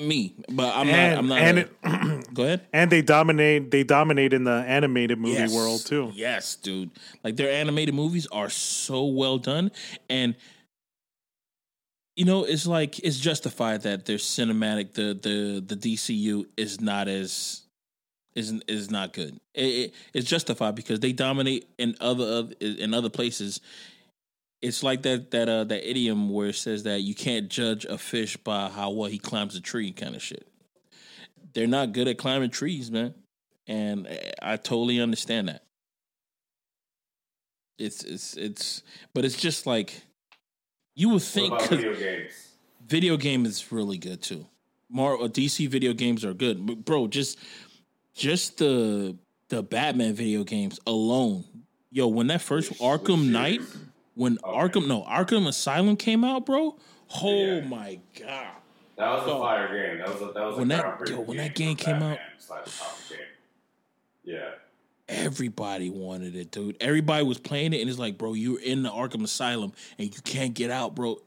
Me, 0.00 0.34
but 0.50 0.74
I'm 0.76 0.88
and, 0.88 1.10
not. 1.14 1.18
I'm 1.18 1.28
not. 1.28 1.38
and 1.38 1.58
a- 1.58 2.18
it, 2.20 2.28
go 2.34 2.44
ahead. 2.44 2.66
and 2.72 2.90
they 2.92 3.00
dominate 3.02 3.70
they 3.70 3.84
dominate 3.84 4.32
in 4.32 4.44
the 4.44 4.50
animated 4.66 5.18
movie 5.18 5.34
Yes. 5.34 5.52
world 5.54 5.84
too. 5.86 6.12
Yes, 6.14 6.56
dude. 6.56 6.90
Like 7.24 7.36
their 7.36 7.50
animated 7.50 7.94
movies 7.94 8.26
are 8.32 8.50
so 8.50 9.04
well 9.06 9.38
done 9.38 9.70
and 10.10 10.34
you 12.16 12.26
know, 12.26 12.44
it's 12.44 12.66
like 12.66 12.98
it's 12.98 13.18
justified 13.18 13.82
that 13.82 14.04
their 14.04 14.18
cinematic 14.18 14.92
the 14.92 15.14
the 15.20 15.64
the 15.74 15.76
DCU 15.76 16.44
is 16.58 16.80
not 16.80 17.08
as 17.08 17.62
is 18.34 18.52
is 18.68 18.90
not 18.90 19.12
good. 19.14 19.38
It, 19.54 19.64
it- 19.64 19.94
it's 20.12 20.28
justified 20.28 20.74
because 20.74 21.00
they 21.00 21.12
dominate 21.12 21.68
in 21.78 21.96
other 22.00 22.48
in 22.60 22.92
other 22.92 23.08
places. 23.08 23.60
It's 24.62 24.84
like 24.84 25.02
that 25.02 25.32
that 25.32 25.48
uh 25.48 25.64
that 25.64 25.88
idiom 25.88 26.30
where 26.30 26.48
it 26.48 26.54
says 26.54 26.84
that 26.84 27.00
you 27.00 27.14
can't 27.14 27.48
judge 27.48 27.84
a 27.84 27.98
fish 27.98 28.36
by 28.36 28.68
how 28.68 28.90
well 28.90 29.10
he 29.10 29.18
climbs 29.18 29.56
a 29.56 29.60
tree 29.60 29.92
kind 29.92 30.14
of 30.14 30.22
shit. 30.22 30.46
They're 31.52 31.66
not 31.66 31.92
good 31.92 32.08
at 32.08 32.16
climbing 32.16 32.50
trees, 32.50 32.90
man. 32.90 33.14
And 33.66 34.08
I 34.40 34.56
totally 34.56 35.00
understand 35.00 35.48
that. 35.48 35.64
It's 37.78 38.04
it's 38.04 38.36
it's 38.36 38.82
but 39.12 39.24
it's 39.24 39.36
just 39.36 39.66
like 39.66 40.02
you 40.94 41.08
would 41.10 41.22
think 41.22 41.60
video 41.68 41.94
games? 41.94 42.48
video 42.86 43.16
game 43.16 43.44
is 43.44 43.72
really 43.72 43.98
good 43.98 44.22
too. 44.22 44.46
Mar 44.88 45.14
uh, 45.14 45.28
DC 45.28 45.68
video 45.68 45.92
games 45.92 46.24
are 46.24 46.34
good, 46.34 46.64
but 46.64 46.84
bro. 46.84 47.08
Just 47.08 47.38
just 48.14 48.58
the 48.58 49.16
the 49.48 49.62
Batman 49.62 50.14
video 50.14 50.44
games 50.44 50.78
alone, 50.86 51.44
yo. 51.90 52.06
When 52.06 52.28
that 52.28 52.42
first 52.42 52.72
Arkham 52.74 53.30
Knight? 53.30 53.60
When 54.14 54.38
Okay. 54.44 54.58
Arkham 54.80 54.86
no 54.86 55.02
Arkham 55.02 55.46
Asylum 55.46 55.96
came 55.96 56.24
out, 56.24 56.46
bro. 56.46 56.76
Oh 57.22 57.44
Yeah. 57.56 57.60
my 57.62 58.00
god, 58.18 58.56
That 58.96 59.10
was 59.10 59.24
a 59.24 59.28
Yo. 59.28 59.40
fire 59.40 59.68
game. 59.68 59.98
That 59.98 60.08
was 60.08 60.22
a, 60.22 60.32
that 60.32 60.44
was 60.46 60.56
When 60.58 60.70
a 60.70 60.76
that- 60.76 61.08
yo, 61.08 61.20
when 61.20 61.36
that 61.38 61.54
game 61.54 61.68
game 61.68 61.76
came 61.76 61.92
Batman 62.00 62.18
out- 62.50 63.08
game. 63.08 63.18
Yeah. 64.24 64.50
everybody 65.08 65.90
wanted 65.90 66.36
it, 66.36 66.50
dude. 66.50 66.76
Everybody 66.80 67.24
was 67.24 67.38
playing 67.38 67.72
it, 67.72 67.80
and 67.80 67.90
it's 67.90 67.98
like, 67.98 68.16
bro, 68.18 68.34
you're 68.34 68.60
in 68.60 68.82
the 68.82 68.90
Arkham 68.90 69.24
Asylum 69.24 69.72
and 69.98 70.14
you 70.14 70.22
can't 70.22 70.54
get 70.54 70.70
out, 70.70 70.94
bro. 70.94 71.18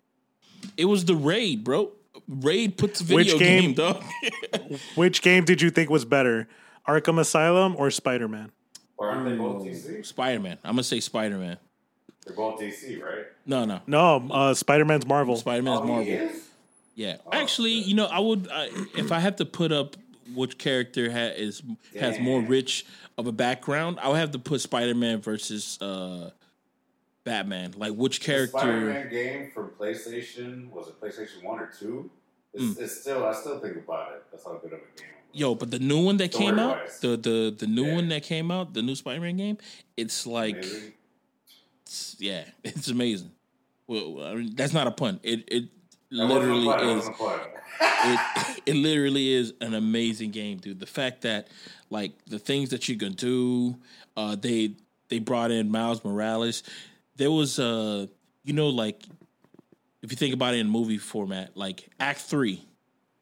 It 0.78 0.86
was 0.86 1.06
the 1.06 1.16
raid, 1.16 1.64
bro. 1.64 1.92
Raid 2.28 2.78
puts 2.78 3.02
Which 3.02 3.28
video 3.34 3.38
game? 3.38 3.62
game, 3.62 3.74
dog. 3.74 4.04
Which 4.96 5.22
game 5.22 5.44
did 5.46 5.62
you 5.62 5.70
think 5.70 5.90
was 5.90 6.06
better, 6.06 6.48
Arkham 6.88 7.20
Asylum 7.20 7.76
or 7.78 7.92
Spider 7.92 8.28
Man? 8.28 8.52
Or 8.98 9.10
aren't 9.10 9.30
they 9.30 9.36
both 9.36 9.64
DC? 9.66 10.06
Spider 10.06 10.40
Man. 10.40 10.58
I'm 10.64 10.72
gonna 10.76 10.84
say 10.84 11.00
Spider 11.02 11.38
Man. 11.38 11.58
They're 12.26 12.36
both 12.36 12.60
DC, 12.60 13.02
right? 13.04 13.26
No, 13.46 13.66
no. 13.66 13.82
No, 13.88 14.28
uh, 14.32 14.54
Spider 14.54 14.86
Man's 14.86 15.06
Marvel. 15.06 15.36
Spider 15.36 15.62
Man's 15.64 15.80
Oh, 15.82 15.84
he 15.84 15.88
Marvel. 15.90 16.08
is? 16.30 16.44
Yeah. 16.96 17.18
Oh, 17.26 17.30
Actually, 17.34 17.78
shit. 17.80 17.88
you 17.88 17.96
know, 17.96 18.06
I 18.06 18.20
would 18.20 18.48
I, 18.52 18.70
if 18.98 19.12
I 19.12 19.20
have 19.20 19.36
to 19.38 19.46
put 19.46 19.72
up 19.72 19.96
which 20.34 20.58
character 20.58 21.12
ha- 21.12 21.34
is 21.36 21.62
has 22.00 22.20
more 22.20 22.42
Damn. 22.42 22.50
rich 22.50 22.86
of 23.18 23.28
a 23.28 23.32
background, 23.32 24.00
I 24.02 24.08
would 24.10 24.18
have 24.18 24.32
to 24.32 24.40
put 24.40 24.62
Spider 24.62 24.96
Man 24.96 25.22
versus 25.22 25.80
uh, 25.82 26.32
Batman. 27.24 27.74
Like 27.78 27.94
which 27.94 28.20
The 28.20 28.26
character? 28.26 28.58
Spider-Man 28.58 29.10
game 29.10 29.52
from 29.54 29.70
PlayStation 29.80 30.70
was 30.72 30.88
it 30.88 31.00
PlayStation 31.02 31.44
One 31.44 31.60
or 31.60 31.72
two? 31.80 32.10
It's, 32.54 32.64
Mm. 32.64 32.80
it's 32.80 33.02
still 33.02 33.26
I 33.26 33.34
still 33.34 33.60
think 33.60 33.76
about 33.78 34.14
it. 34.14 34.24
That's 34.32 34.44
how 34.46 34.54
good 34.54 34.74
of 34.74 34.80
a 34.80 35.00
game. 35.00 35.10
it 35.10 35.34
was. 35.34 35.40
Yo, 35.42 35.54
but 35.56 35.70
the 35.72 35.80
new 35.80 36.02
one 36.04 36.16
that 36.18 36.32
came 36.32 36.58
out, 36.58 36.90
Story-wise. 36.90 37.22
the 37.24 37.30
the 37.30 37.56
the 37.60 37.68
new 37.68 37.86
Yeah. 37.86 37.96
one 37.96 38.08
that 38.10 38.24
came 38.24 38.50
out, 38.50 38.74
the 38.74 38.82
new 38.82 38.96
Spider 38.96 39.20
Man 39.22 39.36
game, 39.38 39.58
it's 39.98 40.26
like, 40.26 40.56
Amazing. 40.56 40.94
It's- 41.86 42.16
yeah, 42.20 42.44
it's 42.64 42.88
amazing. 42.88 43.32
Well, 43.88 44.24
I 44.24 44.36
mean, 44.36 44.56
that's 44.56 44.74
not 44.74 44.88
a 44.88 44.92
pun. 44.92 45.20
It 45.24 45.44
it 45.48 45.64
That 46.12 46.26
literally 46.26 46.62
is. 46.68 47.06
wasn't 47.06 47.16
a 47.16 47.18
pun. 47.18 47.40
it 47.82 48.62
it 48.66 48.76
literally 48.76 49.34
is 49.34 49.54
an 49.62 49.74
amazing 49.74 50.32
game, 50.32 50.58
dude. 50.58 50.80
The 50.80 50.86
fact 50.88 51.22
that 51.22 51.48
like 51.90 52.14
the 52.26 52.40
things 52.40 52.70
that 52.70 52.90
you 52.90 52.98
can 52.98 53.14
do, 53.14 53.78
uh, 54.18 54.36
they 54.36 54.74
they 55.10 55.20
brought 55.20 55.52
in 55.52 55.70
Miles 55.72 56.04
Morales. 56.04 56.64
There 57.16 57.32
was 57.32 57.60
uh, 57.60 58.08
you 58.44 58.54
know, 58.54 58.70
like 58.70 59.04
if 60.02 60.12
you 60.12 60.18
think 60.18 60.34
about 60.34 60.54
it 60.56 60.60
in 60.60 60.70
movie 60.70 60.98
format, 60.98 61.56
like 61.56 61.90
Act 62.00 62.22
Three 62.22 62.66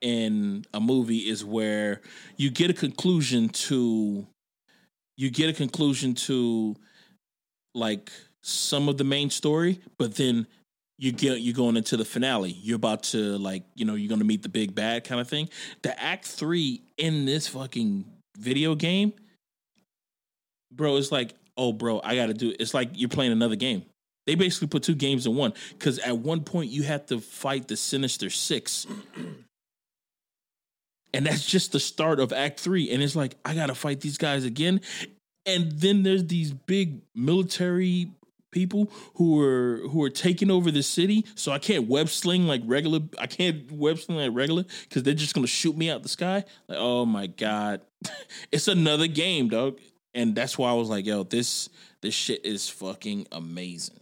in 0.02 0.66
a 0.74 0.80
movie 0.82 1.30
is 1.30 1.44
where 1.46 2.02
you 2.38 2.50
get 2.52 2.70
a 2.70 2.74
conclusion 2.74 3.48
to 3.50 4.26
you 5.18 5.30
get 5.30 5.50
a 5.50 5.54
conclusion 5.54 6.14
to 6.14 6.76
like 7.74 8.12
some 8.44 8.90
of 8.90 8.98
the 8.98 9.04
main 9.04 9.30
story, 9.30 9.80
but 9.98 10.16
then 10.16 10.46
you 10.98 11.12
get 11.12 11.40
you're 11.40 11.56
going 11.56 11.78
into 11.78 11.98
the 11.98 12.06
finale. 12.06 12.52
You're 12.52 12.76
about 12.76 13.04
to 13.04 13.38
like, 13.38 13.64
you 13.74 13.86
know, 13.86 13.96
you're 13.96 14.10
gonna 14.10 14.26
meet 14.26 14.44
the 14.44 14.50
big 14.50 14.76
bad 14.76 15.06
kind 15.06 15.20
of 15.20 15.28
thing. 15.28 15.50
The 15.82 16.00
act 16.00 16.26
three 16.26 16.84
in 16.98 17.26
this 17.26 17.48
fucking 17.48 18.06
video 18.38 18.76
game, 18.76 19.14
bro, 20.72 20.98
it's 20.98 21.12
like, 21.12 21.34
oh 21.58 21.74
bro, 21.74 22.02
I 22.04 22.16
gotta 22.16 22.34
do 22.34 22.50
it. 22.50 22.58
It's 22.60 22.74
like 22.74 22.90
you're 22.94 23.10
playing 23.10 23.32
another 23.32 23.56
game. 23.56 23.86
They 24.28 24.36
basically 24.36 24.68
put 24.68 24.84
two 24.84 24.96
games 24.96 25.26
in 25.26 25.36
one. 25.36 25.54
Cause 25.80 26.00
at 26.00 26.18
one 26.18 26.44
point 26.44 26.70
you 26.70 26.84
have 26.84 27.06
to 27.08 27.20
fight 27.20 27.68
the 27.68 27.78
Sinister 27.78 28.30
Six. 28.30 28.86
And 31.16 31.28
that's 31.28 31.46
just 31.46 31.72
the 31.72 31.80
start 31.80 32.20
of 32.20 32.34
Act 32.34 32.60
Three. 32.60 32.90
And 32.90 33.04
it's 33.04 33.16
like, 33.16 33.36
I 33.46 33.54
gotta 33.54 33.76
fight 33.76 34.02
these 34.02 34.18
guys 34.18 34.46
again. 34.46 34.82
And 35.46 35.72
then 35.74 36.02
there's 36.02 36.26
these 36.26 36.52
big 36.52 37.02
military 37.14 38.10
people 38.54 38.90
who 39.16 39.42
are 39.42 39.82
who 39.90 40.02
are 40.04 40.10
taking 40.10 40.50
over 40.50 40.72
the 40.72 40.84
city. 40.84 41.26
So 41.36 41.52
I 41.52 41.60
can't 41.60 41.90
web 41.90 42.08
sling 42.08 42.48
like 42.48 42.62
regular. 42.66 43.00
I 43.20 43.28
can't 43.28 43.70
web 43.72 44.00
sling 44.00 44.18
like 44.20 44.32
regular 44.34 44.64
because 44.88 45.04
they're 45.04 45.14
just 45.14 45.36
gonna 45.36 45.48
shoot 45.48 45.76
me 45.76 45.90
out 45.90 46.04
the 46.04 46.10
sky. 46.10 46.46
Like, 46.68 46.78
oh 46.80 47.06
my 47.06 47.28
god, 47.28 47.82
it's 48.52 48.70
another 48.70 49.08
game, 49.08 49.50
dog. 49.50 49.80
And 50.14 50.36
that's 50.36 50.58
why 50.58 50.70
I 50.70 50.74
was 50.74 50.90
like, 50.90 51.06
yo, 51.06 51.24
this 51.24 51.70
this 52.02 52.14
shit 52.14 52.46
is 52.46 52.70
fucking 52.70 53.28
amazing. 53.32 54.00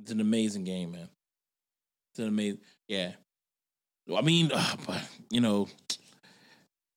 It's 0.00 0.10
an 0.10 0.20
amazing 0.20 0.64
game, 0.64 0.92
man. 0.92 1.08
It's 2.12 2.20
an 2.20 2.28
amazing, 2.28 2.60
yeah. 2.88 3.12
I 4.14 4.22
mean, 4.22 4.50
uh, 4.52 4.76
but 4.86 5.02
you 5.30 5.40
know, 5.40 5.68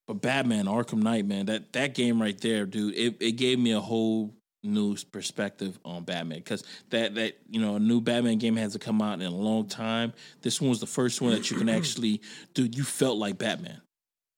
but 0.08 0.22
Batman 0.22 0.66
Arkham 0.66 1.02
Knight, 1.02 1.26
man, 1.26 1.48
that 1.48 1.74
that 1.74 1.94
game 1.94 2.22
right 2.22 2.40
there, 2.40 2.66
dude, 2.66 2.96
it, 2.96 3.18
it 3.20 3.32
gave 3.34 3.60
me 3.60 3.72
a 3.72 3.80
whole 3.80 4.34
new 4.64 4.96
perspective 5.12 5.80
on 5.84 6.04
Batman 6.04 6.40
because 6.40 6.64
that 6.90 7.16
that 7.16 7.38
you 7.50 7.62
know 7.62 7.76
a 7.76 7.80
new 7.80 8.02
Batman 8.02 8.38
game 8.38 8.56
hasn't 8.56 8.84
come 8.84 9.02
out 9.02 9.20
in 9.20 9.26
a 9.26 9.36
long 9.36 9.68
time. 9.68 10.14
This 10.42 10.62
one 10.62 10.70
was 10.70 10.80
the 10.80 10.88
first 10.88 11.22
one 11.22 11.32
that 11.32 11.50
you 11.50 11.58
can 11.58 11.70
actually, 11.70 12.22
dude, 12.54 12.76
you 12.76 12.84
felt 12.84 13.18
like 13.18 13.38
Batman. 13.38 13.82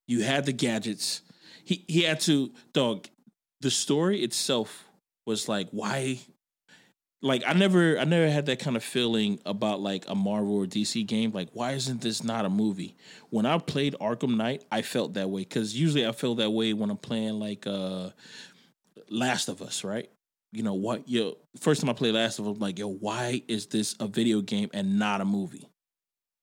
You 0.06 0.22
had 0.22 0.46
the 0.46 0.52
gadgets. 0.52 1.22
He 1.64 1.84
he 1.88 2.02
had 2.02 2.20
to 2.20 2.52
dog. 2.72 3.08
The 3.60 3.70
story 3.70 4.22
itself 4.22 4.84
was 5.26 5.48
like 5.48 5.68
why 5.70 6.18
like 7.24 7.42
I 7.46 7.54
never 7.54 7.98
I 7.98 8.04
never 8.04 8.28
had 8.28 8.46
that 8.46 8.58
kind 8.58 8.76
of 8.76 8.84
feeling 8.84 9.40
about 9.46 9.80
like 9.80 10.04
a 10.08 10.14
Marvel 10.14 10.56
or 10.56 10.66
DC 10.66 11.06
game. 11.06 11.32
Like, 11.32 11.48
why 11.54 11.72
isn't 11.72 12.02
this 12.02 12.22
not 12.22 12.44
a 12.44 12.50
movie? 12.50 12.94
When 13.30 13.46
I 13.46 13.56
played 13.58 13.96
Arkham 13.98 14.36
Knight, 14.36 14.62
I 14.70 14.82
felt 14.82 15.14
that 15.14 15.30
way 15.30 15.40
because 15.40 15.74
usually 15.74 16.06
I 16.06 16.12
feel 16.12 16.34
that 16.36 16.50
way 16.50 16.74
when 16.74 16.90
I'm 16.90 16.98
playing 16.98 17.40
like 17.40 17.66
uh 17.66 18.10
Last 19.08 19.48
of 19.48 19.62
Us, 19.62 19.84
right? 19.84 20.10
You 20.54 20.62
know 20.62 20.74
what? 20.74 21.08
Yo, 21.08 21.36
first 21.60 21.80
time 21.80 21.90
I 21.90 21.94
played 21.94 22.14
Last 22.14 22.38
of 22.38 22.46
Us, 22.46 22.54
I'm 22.54 22.60
like, 22.60 22.78
yo, 22.78 22.88
why 22.88 23.42
is 23.48 23.66
this 23.66 23.96
a 23.98 24.06
video 24.06 24.40
game 24.40 24.70
and 24.72 25.00
not 25.00 25.20
a 25.20 25.24
movie? 25.24 25.68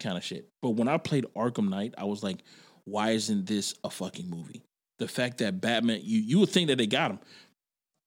Kind 0.02 0.18
of 0.18 0.24
shit. 0.24 0.50
But 0.62 0.72
when 0.72 0.90
I 0.90 0.98
played 0.98 1.26
Arkham 1.34 1.70
Knight, 1.70 1.94
I 1.98 2.04
was 2.04 2.22
like, 2.22 2.44
why 2.84 3.12
isn't 3.12 3.46
this 3.46 3.74
a 3.86 3.90
fucking 3.90 4.30
movie? 4.30 4.62
The 5.00 5.08
fact 5.08 5.38
that 5.38 5.62
Batman, 5.62 6.02
you 6.04 6.20
you 6.20 6.40
would 6.40 6.50
think 6.50 6.68
that 6.68 6.78
they 6.78 6.88
got 6.88 7.12
him. 7.12 7.20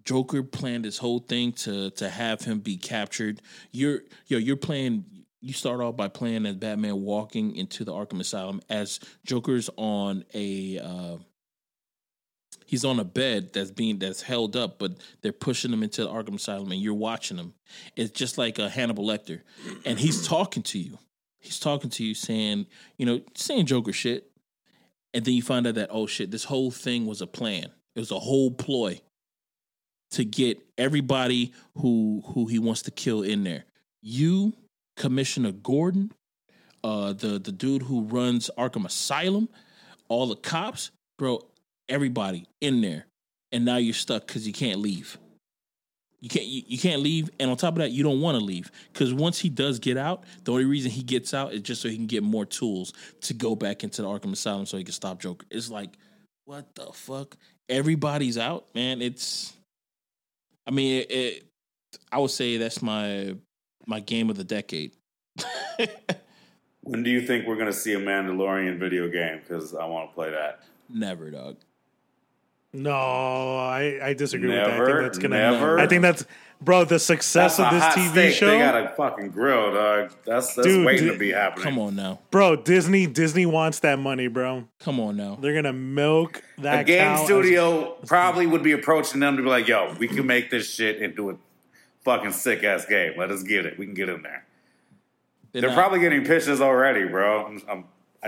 Joker 0.04 0.42
planned 0.42 0.84
this 0.84 0.98
whole 0.98 1.20
thing 1.20 1.52
to 1.52 1.90
to 1.92 2.10
have 2.10 2.42
him 2.42 2.60
be 2.60 2.76
captured. 2.76 3.40
You're 3.72 4.00
yo, 4.26 4.38
you're 4.38 4.56
playing. 4.56 5.04
You 5.40 5.52
start 5.52 5.80
off 5.80 5.96
by 5.96 6.08
playing 6.08 6.46
as 6.46 6.56
Batman 6.56 7.02
walking 7.02 7.56
into 7.56 7.84
the 7.84 7.92
Arkham 7.92 8.20
Asylum 8.20 8.60
as 8.68 9.00
Joker's 9.24 9.70
on 9.76 10.24
a. 10.34 10.78
Uh, 10.78 11.16
he's 12.64 12.84
on 12.84 12.98
a 12.98 13.04
bed 13.04 13.52
that's 13.52 13.70
being 13.70 13.98
that's 13.98 14.22
held 14.22 14.56
up, 14.56 14.78
but 14.78 14.92
they're 15.22 15.32
pushing 15.32 15.72
him 15.72 15.82
into 15.82 16.02
the 16.02 16.10
Arkham 16.10 16.36
Asylum, 16.36 16.72
and 16.72 16.80
you're 16.80 16.94
watching 16.94 17.36
him. 17.36 17.54
It's 17.96 18.10
just 18.10 18.38
like 18.38 18.58
a 18.58 18.68
Hannibal 18.68 19.04
Lecter, 19.04 19.40
and 19.84 19.98
he's 19.98 20.26
talking 20.26 20.62
to 20.64 20.78
you. 20.78 20.98
He's 21.38 21.60
talking 21.60 21.90
to 21.90 22.04
you, 22.04 22.14
saying, 22.14 22.66
you 22.96 23.04
know, 23.04 23.20
saying 23.34 23.66
Joker 23.66 23.92
shit, 23.92 24.30
and 25.12 25.24
then 25.24 25.34
you 25.34 25.42
find 25.42 25.66
out 25.66 25.74
that 25.74 25.90
oh 25.92 26.06
shit, 26.06 26.30
this 26.30 26.44
whole 26.44 26.70
thing 26.70 27.06
was 27.06 27.20
a 27.20 27.26
plan. 27.26 27.66
It 27.94 28.00
was 28.00 28.10
a 28.10 28.18
whole 28.18 28.50
ploy 28.50 29.00
to 30.12 30.24
get 30.24 30.58
everybody 30.78 31.52
who 31.76 32.22
who 32.28 32.46
he 32.46 32.58
wants 32.58 32.82
to 32.82 32.90
kill 32.90 33.22
in 33.22 33.44
there. 33.44 33.64
You, 34.00 34.54
Commissioner 34.96 35.52
Gordon, 35.52 36.12
uh, 36.82 37.12
the 37.12 37.38
the 37.38 37.52
dude 37.52 37.82
who 37.82 38.02
runs 38.02 38.50
Arkham 38.56 38.86
Asylum, 38.86 39.48
all 40.08 40.26
the 40.26 40.36
cops, 40.36 40.90
bro, 41.18 41.40
everybody 41.88 42.46
in 42.60 42.80
there, 42.80 43.06
and 43.52 43.64
now 43.64 43.76
you're 43.76 43.94
stuck 43.94 44.26
because 44.26 44.46
you 44.46 44.52
can't 44.52 44.80
leave. 44.80 45.18
You 46.20 46.28
can't 46.28 46.46
you, 46.46 46.62
you 46.66 46.78
can't 46.78 47.02
leave, 47.02 47.30
and 47.38 47.50
on 47.50 47.56
top 47.56 47.74
of 47.74 47.78
that, 47.78 47.90
you 47.90 48.02
don't 48.02 48.20
want 48.20 48.38
to 48.38 48.44
leave 48.44 48.70
because 48.92 49.12
once 49.12 49.38
he 49.38 49.48
does 49.48 49.78
get 49.78 49.96
out, 49.96 50.24
the 50.44 50.52
only 50.52 50.64
reason 50.64 50.90
he 50.90 51.02
gets 51.02 51.34
out 51.34 51.52
is 51.52 51.60
just 51.62 51.82
so 51.82 51.88
he 51.88 51.96
can 51.96 52.06
get 52.06 52.22
more 52.22 52.46
tools 52.46 52.92
to 53.22 53.34
go 53.34 53.54
back 53.54 53.84
into 53.84 54.02
the 54.02 54.08
Arkham 54.08 54.32
Asylum 54.32 54.66
so 54.66 54.78
he 54.78 54.84
can 54.84 54.92
stop 54.92 55.20
Joker. 55.20 55.46
It's 55.50 55.70
like, 55.70 55.90
what 56.46 56.74
the 56.74 56.86
fuck? 56.92 57.36
Everybody's 57.68 58.38
out, 58.38 58.66
man. 58.74 59.02
It's, 59.02 59.52
I 60.66 60.70
mean, 60.70 61.02
it, 61.02 61.10
it 61.10 61.44
I 62.10 62.18
would 62.18 62.30
say 62.30 62.56
that's 62.56 62.80
my 62.80 63.36
my 63.86 64.00
game 64.00 64.30
of 64.30 64.36
the 64.36 64.44
decade. 64.44 64.92
When 66.84 67.02
do 67.02 67.10
you 67.10 67.22
think 67.22 67.46
we're 67.46 67.56
going 67.56 67.66
to 67.66 67.72
see 67.72 67.94
a 67.94 67.98
Mandalorian 67.98 68.78
video 68.78 69.08
game? 69.08 69.38
Because 69.38 69.74
I 69.74 69.86
want 69.86 70.10
to 70.10 70.14
play 70.14 70.30
that. 70.30 70.60
Never, 70.88 71.30
dog. 71.30 71.56
No, 72.74 72.90
I, 72.92 74.00
I 74.02 74.14
disagree 74.14 74.48
with 74.48 74.56
that. 74.58 74.66
I 74.70 74.72
Never, 74.72 74.86
think 74.86 75.00
that's 75.02 75.18
gonna. 75.18 75.36
never. 75.52 75.78
I 75.78 75.86
think 75.86 76.02
that's 76.02 76.26
bro. 76.60 76.84
The 76.84 76.98
success 76.98 77.56
That's 77.56 77.72
of 77.72 77.80
this 77.80 77.94
TV 77.94 78.10
steak 78.12 78.34
show, 78.34 78.50
They 78.50 78.58
got 78.58 78.74
a 78.82 78.88
fucking 78.96 79.30
grill, 79.30 79.72
dog. 79.72 80.12
That's 80.26 80.54
that's 80.54 80.66
Dude, 80.66 80.84
waiting 80.84 81.04
dude, 81.04 81.12
to 81.14 81.18
be 81.18 81.30
happening. 81.32 81.64
Come 81.64 81.78
on 81.78 81.94
now. 81.94 82.18
bro. 82.32 82.56
Disney 82.56 83.06
Disney 83.06 83.46
wants 83.46 83.78
that 83.80 83.98
money, 83.98 84.26
bro. 84.26 84.66
Come 84.80 84.98
on 84.98 85.16
now. 85.16 85.36
They're 85.40 85.54
gonna 85.54 85.72
milk 85.72 86.42
that 86.58 86.80
a 86.80 86.84
game 86.84 86.98
cow 87.00 87.14
as- 87.20 87.24
studio 87.24 87.92
probably 88.06 88.46
would 88.46 88.62
be 88.64 88.72
approaching 88.72 89.20
them 89.20 89.36
to 89.36 89.42
be 89.42 89.48
like, 89.48 89.68
"Yo, 89.68 89.94
we 89.98 90.08
can 90.08 90.26
make 90.26 90.50
this 90.50 90.68
shit 90.68 91.00
into 91.00 91.30
a 91.30 91.36
fucking 92.04 92.32
sick 92.32 92.64
ass 92.64 92.86
game. 92.86 93.12
Let 93.16 93.30
us 93.30 93.42
get 93.44 93.66
it. 93.66 93.78
We 93.78 93.86
can 93.86 93.94
get 93.94 94.08
in 94.08 94.22
there." 94.22 94.44
They're 95.52 95.60
They're 95.60 95.70
not- 95.70 95.76
probably 95.78 96.00
getting 96.00 96.24
pitches 96.24 96.60
already, 96.60 97.04
bro. 97.04 97.46
I'm, 97.46 97.62
I'm, 97.68 97.84
I, 98.20 98.26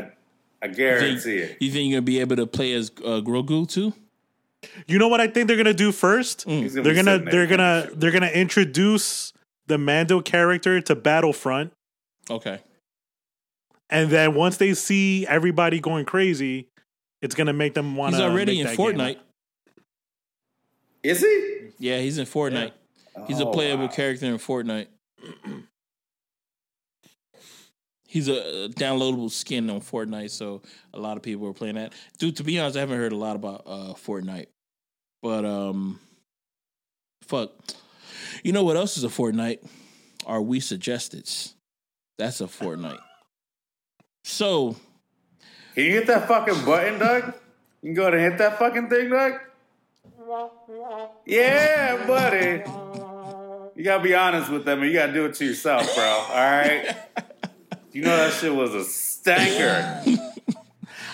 I 0.62 0.66
You 0.68 0.74
think, 0.74 0.77
guarantee 0.77 1.36
it. 1.39 1.56
you 1.59 1.73
think 1.73 1.90
you're 1.90 1.97
gonna 2.01 2.02
be 2.06 2.20
able 2.20 2.36
to 2.36 2.47
play 2.47 2.73
as 2.74 2.90
uh, 3.05 3.20
Grogu 3.20 3.68
too? 3.68 3.93
You 4.86 4.98
know 4.98 5.09
what 5.09 5.20
I 5.20 5.26
think 5.28 5.48
they're 5.48 5.56
gonna 5.56 5.72
do 5.74 5.93
first? 5.93 6.44
He's 6.44 6.74
They're 6.74 6.94
gonna 6.94 7.18
they're 7.18 7.47
gonna 7.47 7.86
shit. 7.88 8.01
they're 8.01 8.10
gonna 8.10 8.28
introduce 8.30 9.32
the 9.66 9.78
Mando 9.78 10.20
character 10.20 10.80
to 10.80 10.94
Battlefront, 10.94 11.72
Okay. 12.30 12.60
and 13.90 14.10
then 14.10 14.34
once 14.34 14.56
they 14.59 14.74
see 14.74 15.26
everybody 15.26 15.80
going 15.80 16.05
crazy, 16.05 16.68
it's 17.22 17.34
gonna 17.34 17.52
make 17.52 17.74
them 17.74 17.97
want 17.97 18.14
to. 18.14 18.22
He's 18.22 18.30
already 18.30 18.60
in 18.60 18.66
Fortnite. 18.68 19.18
Is 21.02 21.20
he? 21.20 21.70
Yeah, 21.78 21.98
he's 22.01 22.18
in 22.18 22.26
Fortnite. 22.26 22.72
He's 23.26 23.40
a 23.40 23.47
Oh, 23.47 23.52
playable 23.52 23.86
wow. 23.86 23.93
character 23.93 24.26
in 24.26 24.38
Fortnite. 24.38 24.88
He's 28.09 28.28
a 28.28 28.68
downloadable 28.74 29.30
skin 29.30 29.68
on 29.68 29.80
Fortnite, 29.80 30.30
so 30.30 30.62
a 30.94 30.98
lot 30.98 31.16
of 31.16 31.22
people 31.22 31.47
are 31.48 31.52
playing 31.52 31.74
that. 31.74 31.93
Dude, 32.18 32.36
to 32.36 32.44
be 32.44 32.59
honest, 32.59 32.76
I 32.76 32.80
haven't 32.80 32.97
heard 32.98 33.12
a 33.12 33.16
lot 33.16 33.36
about 33.36 33.62
uh, 33.66 33.94
Fortnite, 33.94 34.47
but 35.27 35.44
um, 35.44 35.98
fuck, 37.24 37.51
you 38.44 38.53
know 38.53 38.62
what 38.62 38.77
else 38.77 38.97
is 38.97 39.03
a 39.03 39.09
Fortnite? 39.09 39.59
Are 40.24 40.40
we 40.40 40.61
suggested? 40.61 41.28
That's 42.16 42.40
a 42.40 42.44
Fortnite. 42.44 43.01
So 44.23 44.77
Can 45.74 45.82
you 45.82 45.90
hit 45.90 46.07
that 46.07 46.28
fucking 46.28 46.65
button, 46.65 47.01
Doug? 47.01 47.35
You 47.82 47.89
can 47.89 47.94
go 47.94 48.03
ahead 48.03 48.15
and 48.15 48.23
hit 48.23 48.39
that 48.39 48.61
fucking 48.61 48.89
thing, 48.89 49.11
Doug. 49.11 49.32
Yeah, 51.27 52.07
buddy. 52.07 52.62
You 53.74 53.82
gotta 53.82 54.05
be 54.05 54.15
honest 54.15 54.48
with 54.48 54.65
them, 54.65 54.82
and 54.82 54.89
you 54.89 54.97
gotta 54.97 55.12
do 55.12 55.24
it 55.24 55.35
to 55.35 55.44
yourself, 55.44 55.93
bro. 55.97 56.05
All 56.05 56.35
right. 56.36 56.97
You 57.90 58.03
know 58.03 58.16
that 58.16 58.32
shit 58.32 58.55
was 58.55 58.74
a 58.74 58.85
stanker. 58.85 60.36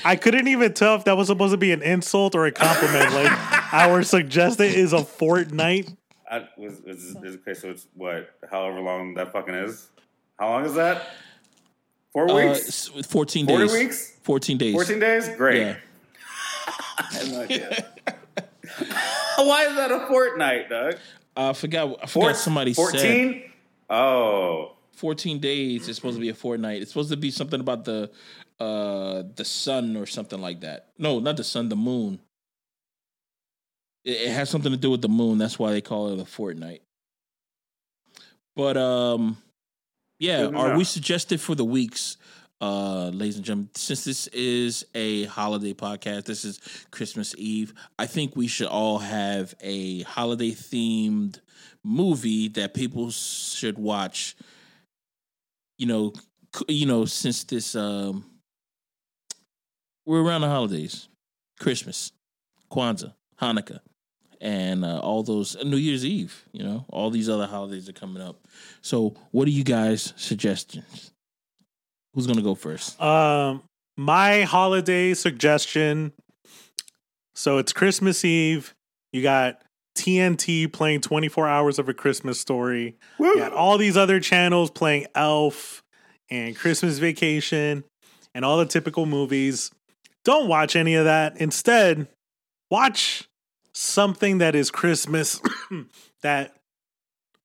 I 0.04 0.16
couldn't 0.16 0.48
even 0.48 0.72
tell 0.74 0.94
if 0.96 1.04
that 1.04 1.16
was 1.16 1.28
supposed 1.28 1.52
to 1.52 1.58
be 1.58 1.72
an 1.72 1.82
insult 1.82 2.34
or 2.34 2.46
a 2.46 2.52
compliment. 2.52 3.12
like 3.12 3.32
our 3.72 4.02
suggested 4.02 4.74
is 4.74 4.92
a 4.92 5.04
fortnight. 5.04 5.94
I, 6.30 6.48
was, 6.56 6.80
is, 6.80 7.16
is, 7.16 7.36
okay, 7.36 7.54
so 7.54 7.70
it's 7.70 7.86
what? 7.94 8.30
However 8.50 8.80
long 8.80 9.14
that 9.14 9.32
fucking 9.32 9.54
is. 9.54 9.90
How 10.38 10.48
long 10.48 10.64
is 10.64 10.74
that? 10.74 11.10
Four 12.12 12.30
uh, 12.30 12.34
weeks. 12.34 12.68
s- 12.68 13.06
fourteen 13.06 13.46
40 13.46 13.64
days. 13.64 13.72
weeks? 13.72 14.18
Fourteen 14.22 14.58
days. 14.58 14.74
Fourteen 14.74 14.98
days. 14.98 15.28
Great. 15.36 15.60
Yeah. 15.60 15.76
I 16.98 17.04
have 17.12 17.30
no 17.30 17.42
idea. 17.42 17.86
Why 19.36 19.66
is 19.66 19.76
that 19.76 19.90
a 19.90 20.06
fortnight, 20.06 20.68
Doug? 20.68 20.94
Uh, 21.36 21.50
I 21.50 21.52
forgot. 21.52 21.96
I 22.02 22.06
forgot 22.06 22.36
somebody 22.36 22.74
said. 22.74 22.82
Fourteen. 22.82 23.52
Oh, 23.90 24.72
14 24.94 25.38
days 25.40 25.88
is 25.88 25.96
supposed 25.96 26.16
to 26.16 26.20
be 26.20 26.28
a 26.28 26.34
fortnight. 26.34 26.80
It's 26.80 26.92
supposed 26.92 27.10
to 27.10 27.16
be 27.16 27.30
something 27.30 27.60
about 27.60 27.84
the 27.84 28.10
uh 28.62 29.22
the 29.34 29.44
sun 29.44 29.96
or 29.96 30.06
something 30.06 30.40
like 30.40 30.60
that. 30.60 30.88
No, 30.98 31.18
not 31.18 31.36
the 31.36 31.44
sun, 31.44 31.68
the 31.68 31.76
moon. 31.76 32.20
It, 34.04 34.28
it 34.28 34.30
has 34.30 34.50
something 34.50 34.72
to 34.72 34.78
do 34.78 34.90
with 34.90 35.02
the 35.02 35.08
moon. 35.08 35.38
That's 35.38 35.58
why 35.58 35.72
they 35.72 35.80
call 35.80 36.12
it 36.12 36.20
a 36.20 36.24
fortnight. 36.24 36.82
But 38.54 38.76
um 38.76 39.38
yeah, 40.18 40.46
are 40.46 40.76
we 40.76 40.84
suggested 40.84 41.40
for 41.40 41.56
the 41.56 41.64
weeks 41.64 42.16
uh 42.60 43.08
ladies 43.08 43.36
and 43.36 43.44
gentlemen 43.44 43.70
since 43.74 44.04
this 44.04 44.28
is 44.28 44.86
a 44.94 45.24
holiday 45.24 45.74
podcast 45.74 46.26
this 46.26 46.44
is 46.44 46.60
christmas 46.92 47.34
eve 47.36 47.74
i 47.98 48.06
think 48.06 48.36
we 48.36 48.46
should 48.46 48.68
all 48.68 48.98
have 48.98 49.52
a 49.62 50.02
holiday 50.02 50.52
themed 50.52 51.40
movie 51.82 52.46
that 52.46 52.72
people 52.72 53.10
should 53.10 53.76
watch 53.78 54.36
you 55.76 55.86
know 55.86 56.12
you 56.68 56.86
know 56.86 57.04
since 57.04 57.42
this 57.42 57.74
um 57.74 58.24
we're 60.06 60.22
around 60.22 60.40
the 60.40 60.48
holidays 60.48 61.08
christmas 61.58 62.12
kwanzaa 62.70 63.12
hanukkah 63.40 63.80
and 64.40 64.84
uh, 64.84 64.98
all 64.98 65.22
those 65.22 65.56
new 65.64 65.76
year's 65.76 66.04
eve 66.04 66.44
you 66.52 66.62
know 66.64 66.84
all 66.88 67.10
these 67.10 67.28
other 67.28 67.46
holidays 67.46 67.88
are 67.88 67.92
coming 68.00 68.22
up 68.22 68.36
so 68.80 69.14
what 69.30 69.46
are 69.48 69.52
you 69.52 69.64
guys 69.64 70.12
suggestions 70.16 71.12
who's 72.14 72.26
gonna 72.26 72.42
go 72.42 72.54
first 72.54 73.00
Um, 73.00 73.62
my 73.96 74.42
holiday 74.42 75.14
suggestion. 75.14 76.12
So 77.34 77.58
it's 77.58 77.72
Christmas 77.72 78.24
Eve. 78.24 78.74
You 79.12 79.22
got 79.22 79.62
TNT 79.96 80.72
playing 80.72 81.02
24 81.02 81.46
hours 81.46 81.78
of 81.78 81.88
a 81.88 81.94
Christmas 81.94 82.40
story. 82.40 82.96
You 83.18 83.36
got 83.38 83.52
all 83.52 83.76
these 83.78 83.96
other 83.96 84.18
channels 84.20 84.70
playing 84.70 85.06
Elf 85.14 85.82
and 86.30 86.56
Christmas 86.56 86.98
Vacation 86.98 87.84
and 88.34 88.44
all 88.44 88.58
the 88.58 88.66
typical 88.66 89.04
movies. 89.06 89.70
Don't 90.24 90.48
watch 90.48 90.76
any 90.76 90.94
of 90.94 91.04
that. 91.04 91.36
Instead, 91.38 92.06
watch 92.70 93.28
something 93.74 94.38
that 94.38 94.54
is 94.54 94.70
Christmas 94.70 95.40
that 96.22 96.54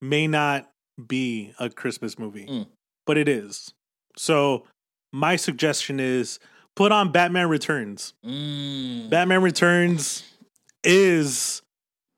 may 0.02 0.28
not 0.28 0.70
be 1.08 1.54
a 1.60 1.70
Christmas 1.70 2.18
movie, 2.20 2.46
Mm. 2.46 2.68
but 3.06 3.18
it 3.18 3.28
is. 3.30 3.74
So, 4.16 4.66
my 5.14 5.36
suggestion 5.36 6.00
is 6.00 6.40
put 6.76 6.92
on 6.92 7.12
Batman 7.12 7.50
Returns. 7.50 8.14
Mm. 8.26 9.10
Batman 9.10 9.42
Returns 9.42 10.24
is 10.84 11.62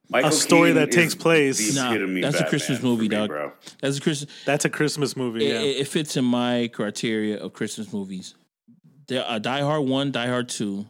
Michael 0.09 0.29
a 0.29 0.31
story 0.31 0.69
Keaton 0.71 0.75
that 0.83 0.91
takes 0.91 1.13
place- 1.15 1.75
Nah, 1.75 1.91
epitome 1.91 2.21
that's 2.21 2.39
a 2.39 2.45
Christmas 2.45 2.81
movie, 2.81 3.03
me, 3.03 3.07
dog. 3.09 3.29
bro. 3.29 3.51
That's 3.81 3.97
a 3.97 4.01
Christmas. 4.01 4.31
that's 4.45 4.65
a 4.65 4.69
Christmas 4.69 5.15
movie. 5.15 5.45
It, 5.45 5.53
Yeah. 5.53 5.59
it, 5.61 5.77
it 5.81 5.87
fits 5.87 6.17
in 6.17 6.25
my 6.25 6.69
criteria 6.73 7.37
of 7.37 7.53
Christmas 7.53 7.93
movies. 7.93 8.33
There 9.09 9.25
are 9.25 9.39
Die 9.39 9.61
Hard 9.61 9.87
one, 9.87 10.11
Die 10.11 10.27
Hard 10.27 10.49
two, 10.49 10.85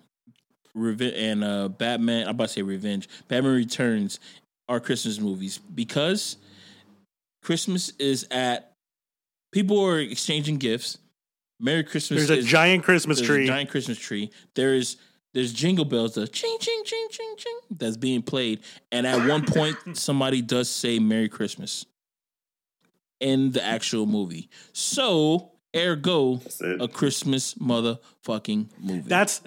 Reve- 0.76 1.14
and 1.16 1.44
uh, 1.44 1.70
Batman. 1.70 2.24
I'm 2.24 2.32
about 2.36 2.50
to 2.50 2.54
say 2.54 2.62
Revenge. 2.62 3.08
Batman 3.30 3.56
Returns 3.56 4.20
are 4.68 4.82
Christmas 4.82 5.20
movies 5.20 5.58
because 5.58 6.36
Christmas 7.42 7.94
is 7.98 8.28
at. 8.30 8.74
People 9.52 9.84
are 9.84 10.00
exchanging 10.00 10.58
gifts. 10.58 10.98
Merry 11.62 11.84
Christmas. 11.84 12.28
There's 12.28 12.30
a 12.30 12.42
is- 12.42 12.46
giant 12.46 12.84
Christmas 12.84 13.20
there's 13.20 13.28
tree. 13.28 13.44
A 13.46 13.48
giant 13.48 13.70
Christmas 13.70 13.98
tree. 13.98 14.32
There 14.54 14.76
is 14.76 14.98
there's 15.34 15.54
jingle 15.54 15.86
bells, 15.86 16.16
the 16.16 16.28
ching 16.28 16.58
ching 16.60 16.82
ching 16.84 17.08
ching 17.10 17.36
ching 17.38 17.60
that's 17.72 17.98
being 17.98 18.22
played, 18.22 18.60
and 18.92 19.08
at 19.08 19.30
one 19.30 19.46
point 19.46 19.78
somebody 19.94 20.42
does 20.42 20.70
say 20.70 21.00
Merry 21.00 21.30
Christmas 21.30 21.86
in 23.22 23.52
the 23.52 23.64
actual 23.64 24.06
movie. 24.06 24.50
So 24.74 25.52
ergo 25.76 26.42
a 26.80 26.88
Christmas 26.88 27.56
motherfucking 27.56 28.68
movie. 28.80 29.08
That's 29.08 29.42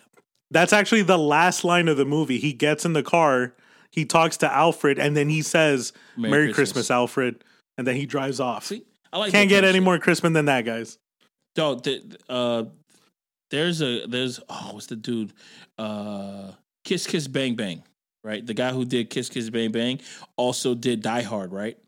that's 0.51 0.73
actually 0.73 1.03
the 1.03 1.19
last 1.19 1.65
line 1.65 1.89
of 1.89 1.97
the 1.97 2.05
movie. 2.05 2.39
He 2.39 2.53
gets 2.53 2.85
in 2.85 2.93
the 2.93 3.03
car, 3.03 3.55
he 3.91 4.05
talks 4.05 4.37
to 4.39 4.53
Alfred, 4.53 4.99
and 4.99 5.17
then 5.17 5.29
he 5.29 5.43
says, 5.43 5.93
Merry 6.17 6.31
"Merry, 6.31 6.47
Christmas." 6.47 6.73
Christmas. 6.73 6.91
Alfred," 6.91 7.45
and 7.79 7.87
then 7.87 7.97
he 7.97 8.07
drives 8.07 8.41
off. 8.41 8.67
See, 8.67 8.85
I 9.13 9.19
like 9.19 9.33
Can't 9.33 9.49
get 9.49 9.65
any 9.65 9.75
shit. 9.75 9.83
more 9.83 9.99
Christmas 9.99 10.33
than 10.33 10.47
that, 10.47 10.65
guys. 10.65 10.99
Dog, 11.55 11.83
the, 11.85 12.03
uh, 12.29 12.65
there's 13.51 13.83
a 13.83 14.07
there's 14.07 14.41
oh 14.49 14.71
what's 14.73 14.87
the 14.87 14.97
dude? 14.97 15.33
Uh, 15.79 16.53
Kiss 16.85 17.07
Kiss 17.07 17.29
Bang 17.29 17.55
Bang, 17.55 17.83
right? 18.25 18.45
The 18.45 18.55
guy 18.55 18.71
who 18.73 18.85
did 18.85 19.11
Kiss 19.11 19.29
Kiss 19.29 19.51
Bang 19.51 19.71
Bang 19.73 20.01
also 20.37 20.75
did 20.75 21.03
Die 21.03 21.23
Hard, 21.23 21.53
right? 21.53 21.79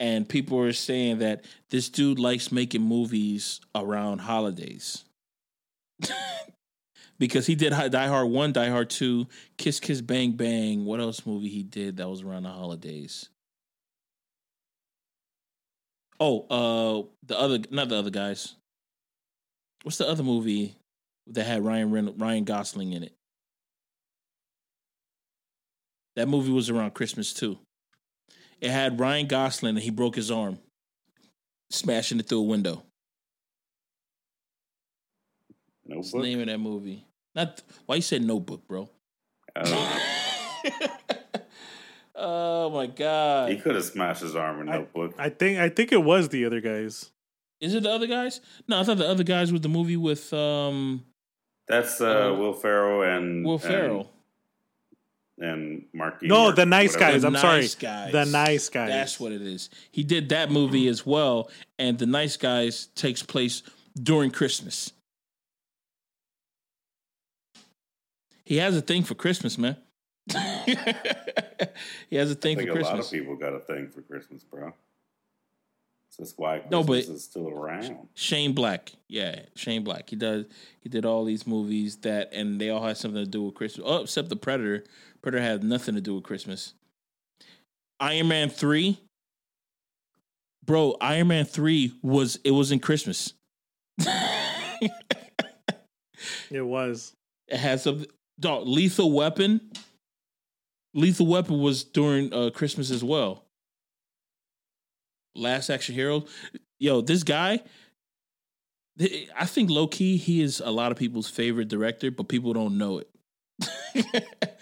And 0.00 0.28
people 0.28 0.58
are 0.60 0.72
saying 0.72 1.18
that 1.18 1.44
this 1.70 1.88
dude 1.88 2.18
likes 2.18 2.52
making 2.52 2.82
movies 2.82 3.60
around 3.74 4.18
holidays. 4.18 5.04
because 7.18 7.46
he 7.46 7.54
did 7.54 7.70
Die 7.70 8.06
Hard 8.06 8.28
1, 8.28 8.52
Die 8.52 8.68
Hard 8.68 8.90
2, 8.90 9.26
Kiss 9.56 9.80
Kiss 9.80 10.00
Bang 10.00 10.32
Bang. 10.32 10.84
What 10.84 11.00
else 11.00 11.26
movie 11.26 11.48
he 11.48 11.62
did 11.62 11.96
that 11.96 12.08
was 12.08 12.22
around 12.22 12.44
the 12.44 12.50
holidays? 12.50 13.28
Oh, 16.20 16.46
uh 16.50 17.08
the 17.26 17.38
other 17.38 17.58
not 17.70 17.88
the 17.88 17.96
other 17.96 18.10
guys. 18.10 18.54
What's 19.82 19.98
the 19.98 20.08
other 20.08 20.24
movie 20.24 20.76
that 21.28 21.44
had 21.44 21.64
Ryan 21.64 22.16
Ryan 22.18 22.44
Gosling 22.44 22.92
in 22.92 23.04
it? 23.04 23.12
That 26.16 26.28
movie 26.28 26.50
was 26.50 26.70
around 26.70 26.94
Christmas 26.94 27.32
too. 27.32 27.58
It 28.60 28.70
had 28.70 28.98
Ryan 28.98 29.26
Gosling 29.26 29.76
and 29.76 29.78
he 29.84 29.90
broke 29.90 30.16
his 30.16 30.30
arm, 30.30 30.58
smashing 31.70 32.18
it 32.18 32.28
through 32.28 32.40
a 32.40 32.42
window. 32.42 32.82
What's 35.84 36.12
the 36.12 36.18
name 36.18 36.40
of 36.40 36.46
that 36.46 36.58
movie? 36.58 37.06
Not 37.34 37.62
why 37.86 37.96
you 37.96 38.02
said 38.02 38.22
Notebook, 38.22 38.66
bro. 38.66 38.88
I 39.56 40.00
oh 42.14 42.70
my 42.70 42.86
god! 42.86 43.50
He 43.50 43.56
could 43.58 43.74
have 43.74 43.84
smashed 43.84 44.22
his 44.22 44.34
arm 44.36 44.58
with 44.58 44.68
I- 44.68 44.78
Notebook. 44.78 45.14
I 45.18 45.30
think 45.30 45.58
I 45.58 45.68
think 45.68 45.92
it 45.92 46.02
was 46.02 46.28
the 46.28 46.44
other 46.44 46.60
guys. 46.60 47.10
Is 47.60 47.74
it 47.74 47.82
the 47.84 47.90
other 47.90 48.06
guys? 48.06 48.40
No, 48.68 48.80
I 48.80 48.84
thought 48.84 48.98
the 48.98 49.08
other 49.08 49.24
guys 49.24 49.52
were 49.52 49.58
the 49.58 49.68
movie 49.68 49.96
with 49.96 50.32
um 50.32 51.04
That's 51.68 52.00
uh, 52.00 52.32
Uh, 52.32 52.34
Will 52.36 52.52
Ferrell 52.52 53.02
and 53.02 53.44
Will 53.44 53.58
Ferrell. 53.58 54.00
and, 54.00 54.08
and 55.40 55.84
Marky. 55.92 56.26
No, 56.26 56.44
Mark- 56.44 56.56
the 56.56 56.66
nice 56.66 56.94
whatever. 56.94 57.12
guys. 57.12 57.24
I'm 57.24 57.32
Nice 57.34 57.42
sorry, 57.42 57.68
Guys. 57.80 58.12
the 58.12 58.24
nice 58.24 58.68
guys. 58.68 58.88
That's 58.90 59.20
what 59.20 59.32
it 59.32 59.42
is. 59.42 59.70
He 59.90 60.02
did 60.04 60.28
that 60.30 60.50
movie 60.50 60.88
as 60.88 61.04
well, 61.06 61.50
and 61.78 61.98
the 61.98 62.06
Nice 62.06 62.36
Guys 62.36 62.86
takes 62.94 63.22
place 63.22 63.62
during 64.00 64.30
Christmas. 64.30 64.92
He 68.44 68.56
has 68.56 68.76
a 68.76 68.80
thing 68.80 69.02
for 69.02 69.14
Christmas, 69.14 69.58
man. 69.58 69.76
he 72.08 72.16
has 72.16 72.30
a 72.30 72.34
thing 72.34 72.56
think 72.56 72.70
for 72.70 72.78
a 72.78 72.82
lot 72.82 72.92
of 72.92 72.96
Christmas. 72.98 73.10
people 73.10 73.36
got 73.36 73.52
a 73.54 73.60
thing 73.60 73.88
for 73.88 74.02
Christmas, 74.02 74.42
bro. 74.44 74.72
That's 76.18 76.34
why 76.36 76.58
Christmas 76.58 76.70
No, 76.72 76.82
but- 76.82 76.98
is 76.98 77.22
still 77.24 77.48
around. 77.48 77.96
Shane 78.14 78.52
Black, 78.52 78.92
yeah, 79.06 79.42
Shane 79.54 79.84
Black. 79.84 80.10
He 80.10 80.16
does. 80.16 80.46
He 80.80 80.88
did 80.88 81.04
all 81.06 81.24
these 81.24 81.46
movies 81.46 81.96
that, 81.98 82.30
and 82.32 82.60
they 82.60 82.70
all 82.70 82.82
had 82.84 82.96
something 82.96 83.22
to 83.24 83.30
do 83.30 83.44
with 83.44 83.54
Christmas. 83.54 83.86
Oh, 83.88 84.02
except 84.02 84.28
the 84.28 84.36
Predator. 84.36 84.84
Predator 85.28 85.44
had 85.44 85.62
nothing 85.62 85.94
to 85.94 86.00
do 86.00 86.14
with 86.14 86.24
Christmas. 86.24 86.72
Iron 88.00 88.28
Man 88.28 88.48
three, 88.48 88.98
bro. 90.64 90.96
Iron 91.02 91.28
Man 91.28 91.44
three 91.44 91.92
was 92.02 92.38
it 92.44 92.52
was 92.52 92.72
in 92.72 92.78
Christmas. 92.78 93.34
it 93.98 94.90
was. 96.50 97.12
It 97.46 97.58
had 97.58 97.80
some 97.80 98.06
dog, 98.40 98.66
Lethal 98.66 99.12
Weapon. 99.12 99.60
Lethal 100.94 101.26
Weapon 101.26 101.60
was 101.60 101.84
during 101.84 102.32
uh, 102.32 102.48
Christmas 102.48 102.90
as 102.90 103.04
well. 103.04 103.44
Last 105.34 105.68
Action 105.68 105.94
Hero, 105.94 106.24
yo, 106.78 107.02
this 107.02 107.22
guy. 107.22 107.60
I 108.98 109.44
think 109.44 109.68
low 109.68 109.88
key 109.88 110.16
he 110.16 110.40
is 110.40 110.60
a 110.60 110.70
lot 110.70 110.90
of 110.90 110.96
people's 110.96 111.28
favorite 111.28 111.68
director, 111.68 112.10
but 112.10 112.28
people 112.28 112.54
don't 112.54 112.78
know 112.78 113.00
it. 113.00 113.10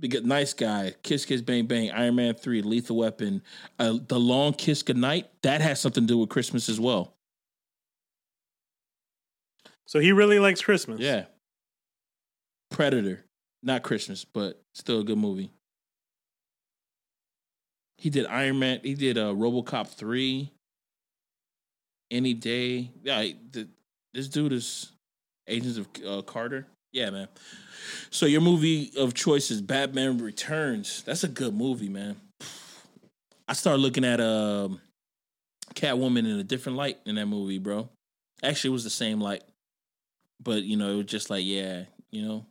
because 0.00 0.24
nice 0.24 0.52
guy, 0.54 0.94
Kiss 1.02 1.24
Kiss 1.24 1.42
Bang 1.42 1.66
Bang, 1.66 1.90
Iron 1.90 2.16
Man 2.16 2.34
three, 2.34 2.62
Lethal 2.62 2.96
Weapon, 2.96 3.42
uh, 3.78 3.98
The 4.08 4.18
Long 4.18 4.52
Kiss 4.54 4.82
Goodnight. 4.82 5.30
That 5.42 5.60
has 5.60 5.80
something 5.80 6.04
to 6.04 6.06
do 6.06 6.18
with 6.18 6.28
Christmas 6.30 6.68
as 6.68 6.80
well. 6.80 7.14
So 9.86 9.98
he 9.98 10.12
really 10.12 10.38
likes 10.38 10.62
Christmas. 10.62 11.00
Yeah. 11.00 11.24
Predator. 12.70 13.24
Not 13.62 13.82
Christmas, 13.82 14.24
but 14.24 14.60
still 14.74 15.00
a 15.00 15.04
good 15.04 15.18
movie. 15.18 15.50
He 17.98 18.08
did 18.08 18.26
Iron 18.26 18.58
Man. 18.58 18.80
He 18.82 18.94
did 18.94 19.18
uh, 19.18 19.34
RoboCop 19.34 19.88
3. 19.88 20.50
Any 22.10 22.34
Day. 22.34 22.90
Yeah, 23.02 23.22
he- 23.22 23.36
the, 23.50 23.68
this 24.14 24.28
dude 24.28 24.52
is 24.52 24.92
Agents 25.46 25.76
of 25.78 25.88
uh, 26.06 26.22
Carter. 26.22 26.66
Yeah, 26.92 27.10
man. 27.10 27.28
So 28.10 28.26
your 28.26 28.40
movie 28.40 28.92
of 28.96 29.14
choice 29.14 29.50
is 29.50 29.60
Batman 29.60 30.18
Returns. 30.18 31.02
That's 31.04 31.24
a 31.24 31.28
good 31.28 31.54
movie, 31.54 31.88
man. 31.88 32.16
I 33.46 33.52
started 33.52 33.80
looking 33.80 34.04
at 34.04 34.20
um 34.20 34.80
Catwoman 35.74 36.20
in 36.20 36.38
a 36.38 36.44
different 36.44 36.76
light 36.76 36.98
in 37.06 37.14
that 37.16 37.26
movie, 37.26 37.58
bro. 37.58 37.88
Actually, 38.42 38.70
it 38.70 38.72
was 38.72 38.84
the 38.84 38.90
same 38.90 39.20
light, 39.20 39.44
but 40.42 40.62
you 40.62 40.76
know, 40.76 40.90
it 40.90 40.96
was 40.96 41.06
just 41.06 41.30
like, 41.30 41.44
yeah, 41.44 41.84
you 42.10 42.22
know, 42.22 42.46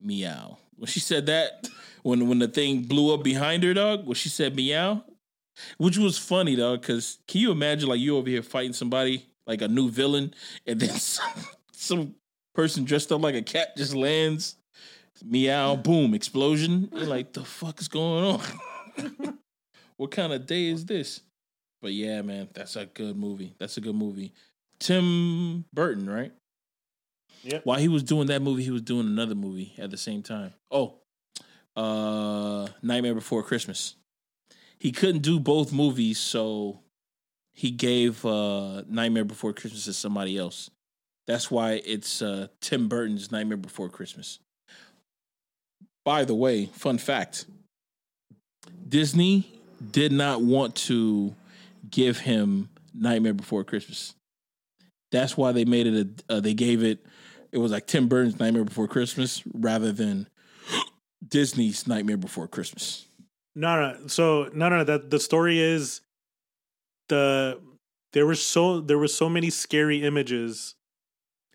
meow. 0.00 0.58
When 0.76 0.86
she 0.86 1.00
said 1.00 1.26
that, 1.26 1.68
when 2.02 2.28
when 2.28 2.38
the 2.38 2.48
thing 2.48 2.82
blew 2.82 3.14
up 3.14 3.22
behind 3.22 3.62
her, 3.62 3.74
dog, 3.74 4.06
when 4.06 4.14
she 4.14 4.28
said 4.28 4.56
meow, 4.56 5.04
which 5.76 5.98
was 5.98 6.18
funny, 6.18 6.56
dog, 6.56 6.80
because 6.80 7.18
can 7.28 7.40
you 7.40 7.52
imagine 7.52 7.88
like 7.88 8.00
you 8.00 8.16
over 8.16 8.28
here 8.28 8.42
fighting 8.42 8.72
somebody 8.72 9.26
like 9.46 9.62
a 9.62 9.68
new 9.68 9.88
villain, 9.88 10.34
and 10.66 10.80
then 10.80 10.90
some, 10.98 11.32
some 11.72 12.14
person 12.58 12.82
dressed 12.82 13.12
up 13.12 13.22
like 13.22 13.36
a 13.36 13.42
cat 13.42 13.76
just 13.76 13.94
lands, 13.94 14.56
meow, 15.24 15.76
boom, 15.76 16.12
explosion. 16.12 16.88
You're 16.92 17.06
like, 17.06 17.32
the 17.32 17.44
fuck 17.44 17.80
is 17.80 17.86
going 17.86 18.24
on? 18.24 19.38
what 19.96 20.10
kind 20.10 20.32
of 20.32 20.44
day 20.44 20.66
is 20.66 20.84
this? 20.84 21.20
But 21.80 21.92
yeah, 21.92 22.20
man, 22.22 22.48
that's 22.52 22.74
a 22.74 22.86
good 22.86 23.16
movie. 23.16 23.54
That's 23.60 23.76
a 23.76 23.80
good 23.80 23.94
movie. 23.94 24.32
Tim 24.80 25.66
Burton, 25.72 26.10
right? 26.10 26.32
Yep. 27.44 27.64
While 27.64 27.78
he 27.78 27.86
was 27.86 28.02
doing 28.02 28.26
that 28.26 28.42
movie, 28.42 28.64
he 28.64 28.72
was 28.72 28.82
doing 28.82 29.06
another 29.06 29.36
movie 29.36 29.74
at 29.78 29.92
the 29.92 29.96
same 29.96 30.24
time. 30.24 30.52
Oh, 30.68 30.96
uh, 31.76 32.66
Nightmare 32.82 33.14
Before 33.14 33.44
Christmas. 33.44 33.94
He 34.80 34.90
couldn't 34.90 35.22
do 35.22 35.38
both 35.38 35.72
movies, 35.72 36.18
so 36.18 36.80
he 37.52 37.70
gave 37.70 38.26
uh, 38.26 38.82
Nightmare 38.88 39.24
Before 39.24 39.52
Christmas 39.52 39.84
to 39.84 39.92
somebody 39.92 40.36
else. 40.36 40.70
That's 41.28 41.50
why 41.50 41.82
it's 41.84 42.22
uh, 42.22 42.48
Tim 42.62 42.88
Burton's 42.88 43.30
Nightmare 43.30 43.58
Before 43.58 43.90
Christmas. 43.90 44.40
By 46.04 46.24
the 46.24 46.34
way, 46.34 46.66
fun 46.66 46.96
fact 46.96 47.44
Disney 48.88 49.46
did 49.92 50.10
not 50.10 50.40
want 50.40 50.74
to 50.74 51.34
give 51.90 52.20
him 52.20 52.70
Nightmare 52.94 53.34
Before 53.34 53.62
Christmas. 53.62 54.14
That's 55.12 55.36
why 55.36 55.52
they 55.52 55.66
made 55.66 55.86
it 55.86 56.22
a, 56.28 56.32
uh, 56.32 56.40
they 56.40 56.54
gave 56.54 56.82
it, 56.82 57.04
it 57.52 57.58
was 57.58 57.72
like 57.72 57.86
Tim 57.86 58.08
Burton's 58.08 58.40
Nightmare 58.40 58.64
Before 58.64 58.88
Christmas 58.88 59.42
rather 59.52 59.92
than 59.92 60.28
Disney's 61.28 61.86
Nightmare 61.86 62.16
Before 62.16 62.48
Christmas. 62.48 63.04
No, 63.54 63.78
no. 63.80 64.06
So 64.06 64.48
no, 64.54 64.70
no. 64.70 64.82
That 64.82 65.10
the 65.10 65.20
story 65.20 65.58
is 65.60 66.00
the 67.10 67.60
there 68.14 68.24
were 68.24 68.34
so 68.34 68.80
there 68.80 68.98
were 68.98 69.08
so 69.08 69.28
many 69.28 69.50
scary 69.50 70.04
images. 70.04 70.74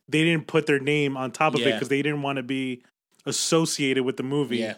They 0.09 0.23
didn't 0.23 0.47
put 0.47 0.65
their 0.65 0.79
name 0.79 1.15
on 1.17 1.31
top 1.31 1.55
of 1.55 1.61
it 1.61 1.73
because 1.73 1.89
they 1.89 2.01
didn't 2.01 2.21
want 2.21 2.37
to 2.37 2.43
be 2.43 2.83
associated 3.25 4.03
with 4.03 4.17
the 4.17 4.23
movie. 4.23 4.57
Yeah. 4.57 4.75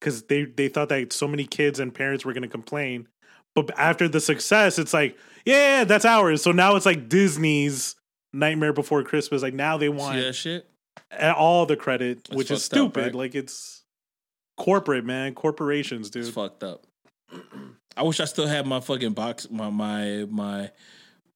because 0.00 0.22
they 0.24 0.44
they 0.44 0.68
thought 0.68 0.88
that 0.90 1.12
so 1.12 1.26
many 1.26 1.44
kids 1.44 1.80
and 1.80 1.92
parents 1.94 2.24
were 2.24 2.32
going 2.32 2.42
to 2.42 2.48
complain. 2.48 3.08
But 3.54 3.70
after 3.78 4.06
the 4.08 4.20
success, 4.20 4.78
it's 4.78 4.94
like, 4.94 5.16
yeah, 5.44 5.82
that's 5.84 6.04
ours. 6.04 6.42
So 6.42 6.52
now 6.52 6.76
it's 6.76 6.86
like 6.86 7.08
Disney's 7.08 7.96
Nightmare 8.32 8.72
Before 8.72 9.02
Christmas. 9.02 9.42
Like 9.42 9.54
now 9.54 9.76
they 9.78 9.88
want 9.88 10.16
that 10.20 10.34
shit? 10.34 10.68
all 11.36 11.66
the 11.66 11.76
credit, 11.76 12.24
That's 12.24 12.36
which 12.36 12.50
is 12.50 12.68
fucked 12.68 12.78
up, 12.78 12.92
stupid. 12.92 13.02
right? 13.06 13.14
Like 13.14 13.34
it's 13.34 13.82
corporate, 14.56 15.04
man, 15.04 15.34
corporations, 15.34 16.08
It's 16.08 16.26
dude. 16.26 16.34
fucked 16.34 16.62
up. 16.62 16.86
I 17.96 18.02
wish 18.02 18.20
I 18.20 18.26
still 18.26 18.46
had 18.46 18.64
my 18.66 18.78
fucking 18.80 19.12
box, 19.14 19.50
my 19.50 19.70
my 19.70 20.24
my 20.30 20.70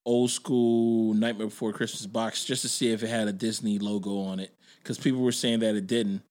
old 0.05 0.31
school 0.31 1.15
Nightmare 1.15 1.49
Before 1.49 1.73
Christmas 1.73 2.07
box, 2.07 2.45
just 2.45 2.62
to 2.62 2.69
see 2.69 2.93
if 2.93 3.03
it 3.03 3.09
had 3.09 3.29
a 3.29 3.33
Disney 3.33 3.79
logo 3.79 4.20
on 4.20 4.41
it. 4.41 4.55
Because 4.83 4.99
people 4.99 5.20
were 5.20 5.33
saying 5.33 5.61
that 5.61 5.77
it 5.77 5.87
didn't. 5.87 6.23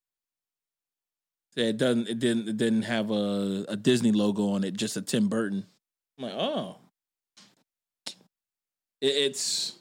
It 1.55 1.77
doesn't. 1.77 2.07
It 2.07 2.19
didn't. 2.19 2.47
It 2.47 2.57
didn't 2.57 2.83
have 2.83 3.11
a, 3.11 3.65
a 3.67 3.75
Disney 3.75 4.11
logo 4.11 4.49
on 4.51 4.63
it. 4.63 4.73
Just 4.73 4.97
a 4.97 5.01
Tim 5.01 5.27
Burton. 5.27 5.65
I'm 6.17 6.25
like, 6.25 6.33
oh, 6.33 6.77
it, 9.01 9.07
it's 9.07 9.79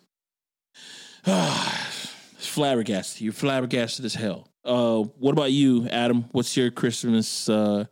it's 1.25 2.07
flabbergasted. 2.49 3.21
You're 3.21 3.33
flabbergasted 3.33 4.05
as 4.05 4.15
hell. 4.15 4.49
Uh, 4.65 5.03
what 5.19 5.33
about 5.33 5.53
you, 5.53 5.89
Adam? 5.89 6.27
What's 6.33 6.57
your 6.57 6.71
Christmas 6.71 7.49
uh, 7.49 7.85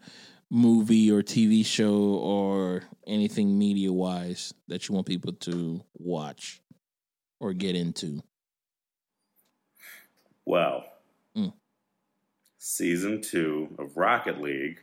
movie 0.50 1.10
or 1.10 1.22
TV 1.22 1.64
show 1.64 1.94
or 1.98 2.82
anything 3.06 3.58
media 3.58 3.92
wise 3.92 4.54
that 4.68 4.88
you 4.88 4.94
want 4.94 5.06
people 5.06 5.32
to 5.32 5.82
watch 5.98 6.60
or 7.40 7.52
get 7.52 7.76
into? 7.76 8.22
Well, 10.44 10.84
Mm. 11.36 11.52
season 12.58 13.20
two 13.20 13.74
of 13.78 13.96
Rocket 13.96 14.40
League 14.40 14.82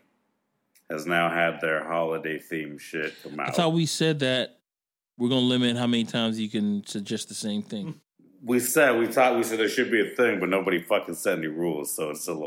has 0.89 1.07
now 1.07 1.29
had 1.29 1.59
their 1.61 1.83
holiday 1.83 2.37
theme 2.39 2.77
shit 2.77 3.13
come 3.23 3.39
I 3.39 3.45
out. 3.47 3.55
thought 3.55 3.73
we 3.73 3.87
said 3.87 4.19
that 4.19 4.59
we're 5.17 5.29
gonna 5.29 5.41
limit 5.47 5.75
how 5.77 5.87
many 5.87 6.03
times 6.03 6.39
you 6.39 6.49
can 6.49 6.85
suggest 6.85 7.27
the 7.29 7.33
same 7.35 7.63
thing. 7.63 7.99
we 8.43 8.59
said 8.59 8.99
we 8.99 9.07
thought 9.07 9.35
we 9.35 9.41
said 9.43 9.57
there 9.57 9.67
should 9.67 9.89
be 9.89 10.01
a 10.01 10.15
thing, 10.15 10.39
but 10.39 10.49
nobody 10.49 10.79
fucking 10.79 11.15
set 11.15 11.39
any 11.39 11.47
rules, 11.47 11.91
so 11.95 12.11
it's 12.11 12.21
still 12.21 12.43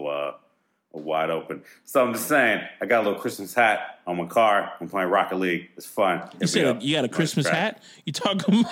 wide 0.93 1.31
open. 1.31 1.63
So 1.85 2.05
I'm 2.05 2.13
just 2.15 2.27
saying, 2.29 2.63
I 2.81 2.87
got 2.87 3.03
a 3.03 3.05
little 3.09 3.21
Christmas 3.21 3.55
hat 3.55 4.01
on 4.07 4.17
my 4.17 4.27
car. 4.27 4.73
I'm 4.81 4.89
playing 4.89 5.09
Rocket 5.11 5.37
League. 5.37 5.71
It's 5.77 5.87
fun. 5.87 6.21
Hit 6.21 6.41
You 6.41 6.47
said 6.47 6.83
you 6.83 6.95
got 6.97 7.05
a 7.05 7.09
Christmas 7.09 7.47
track. 7.47 7.57
hat. 7.57 7.83
You 8.05 8.13
talking? 8.13 8.65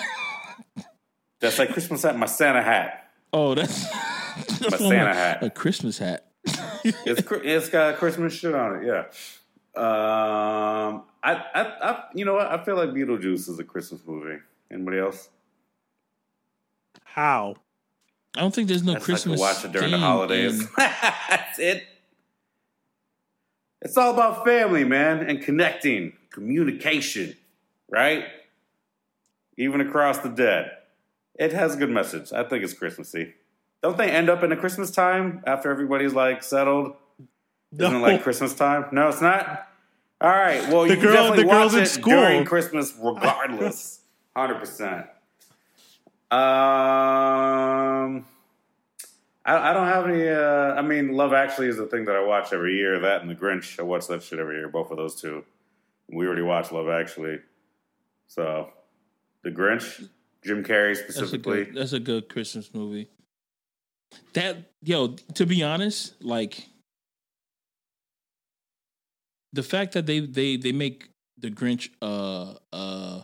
That's 1.39 1.59
like 1.59 1.71
Christmas 1.73 2.01
hat. 2.03 2.17
My 2.17 2.25
Santa 2.25 2.63
hat. 2.63 3.11
oh, 3.31 3.53
that's, 3.53 3.87
that's 4.59 4.71
My 4.71 4.77
Santa 4.77 5.05
like, 5.05 5.15
hat. 5.15 5.43
A 5.43 5.49
Christmas 5.51 5.99
hat. 5.99 6.25
It's 6.83 7.21
it's 7.31 7.69
got 7.69 7.97
Christmas 7.97 8.33
shit 8.33 8.55
on 8.55 8.77
it. 8.83 8.87
Yeah. 8.87 9.03
Um, 9.75 11.03
I, 11.21 11.33
I, 11.53 11.61
I, 11.81 12.03
you 12.15 12.25
know 12.25 12.33
what? 12.33 12.47
I 12.47 12.63
feel 12.63 12.75
like 12.75 12.89
Beetlejuice 12.89 13.47
is 13.49 13.59
a 13.59 13.63
Christmas 13.63 14.01
movie. 14.07 14.39
Anybody 14.71 14.97
else? 14.97 15.29
How? 17.03 17.55
I 18.35 18.41
don't 18.41 18.53
think 18.53 18.67
there's 18.67 18.81
no 18.83 18.93
That's 18.93 19.05
Christmas. 19.05 19.39
like 19.39 19.55
watch 19.55 19.65
it 19.65 19.71
during 19.71 19.91
the 19.91 19.99
holidays. 19.99 20.61
in- 20.61 20.67
That's 20.77 21.59
it. 21.59 21.83
It's 23.81 23.97
all 23.97 24.13
about 24.13 24.43
family, 24.45 24.83
man, 24.83 25.19
and 25.27 25.41
connecting, 25.41 26.13
communication, 26.31 27.35
right? 27.89 28.25
Even 29.57 29.81
across 29.81 30.17
the 30.19 30.29
dead. 30.29 30.71
It 31.35 31.53
has 31.53 31.75
a 31.75 31.77
good 31.77 31.89
message. 31.91 32.33
I 32.33 32.43
think 32.43 32.63
it's 32.63 32.73
Christmassy. 32.73 33.33
Don't 33.83 33.97
they 33.97 34.09
end 34.09 34.29
up 34.29 34.43
in 34.43 34.51
a 34.51 34.57
Christmas 34.57 34.89
time 34.89 35.43
after 35.45 35.69
everybody's 35.71 36.13
like 36.13 36.41
settled? 36.41 36.95
Isn't 37.77 37.95
it 37.95 37.99
like 37.99 38.23
Christmas 38.23 38.53
time? 38.55 38.85
No, 38.91 39.09
it's 39.09 39.21
not. 39.21 39.67
All 40.19 40.29
right. 40.31 40.67
Well, 40.69 40.83
The 40.83 40.89
you 40.89 40.95
can 40.95 41.03
girl- 41.05 41.13
definitely 41.13 41.43
the 41.43 41.47
watch 41.49 41.57
girl's 41.59 41.73
in 41.75 41.83
it 41.83 41.85
school. 41.87 42.13
during 42.13 42.45
Christmas, 42.45 42.93
regardless. 42.99 43.99
Hundred 44.35 44.55
percent. 44.59 45.05
Um, 46.31 48.25
I, 49.47 49.69
I 49.71 49.73
don't 49.73 49.87
have 49.87 50.07
any. 50.07 50.27
Uh, 50.27 50.75
I 50.75 50.81
mean, 50.81 51.13
Love 51.13 51.33
Actually 51.33 51.67
is 51.69 51.77
the 51.77 51.87
thing 51.87 52.05
that 52.05 52.15
I 52.15 52.23
watch 52.23 52.51
every 52.51 52.75
year. 52.75 52.99
That 52.99 53.21
and 53.21 53.29
The 53.29 53.35
Grinch. 53.35 53.79
I 53.79 53.83
watch 53.83 54.07
that 54.07 54.21
shit 54.21 54.39
every 54.39 54.57
year. 54.57 54.67
Both 54.67 54.91
of 54.91 54.97
those 54.97 55.19
two. 55.19 55.43
We 56.09 56.27
already 56.27 56.41
watched 56.41 56.71
Love 56.71 56.89
Actually. 56.89 57.39
So, 58.27 58.69
The 59.43 59.51
Grinch, 59.51 60.07
Jim 60.43 60.63
Carrey 60.63 60.95
That's 60.95 61.09
a 61.09 61.13
specifically. 61.13 61.65
good. 61.65 61.75
That's 61.75 61.93
a 61.93 61.99
good 61.99 62.29
Christmas 62.29 62.73
movie. 62.73 63.09
That 64.33 64.57
yo, 64.83 65.15
to 65.35 65.45
be 65.45 65.63
honest, 65.63 66.21
like 66.23 66.67
the 69.53 69.63
fact 69.63 69.93
that 69.93 70.05
they 70.05 70.19
they 70.19 70.57
they 70.57 70.71
make 70.71 71.09
the 71.37 71.49
Grinch 71.49 71.89
uh 72.01 72.53
uh 72.73 73.21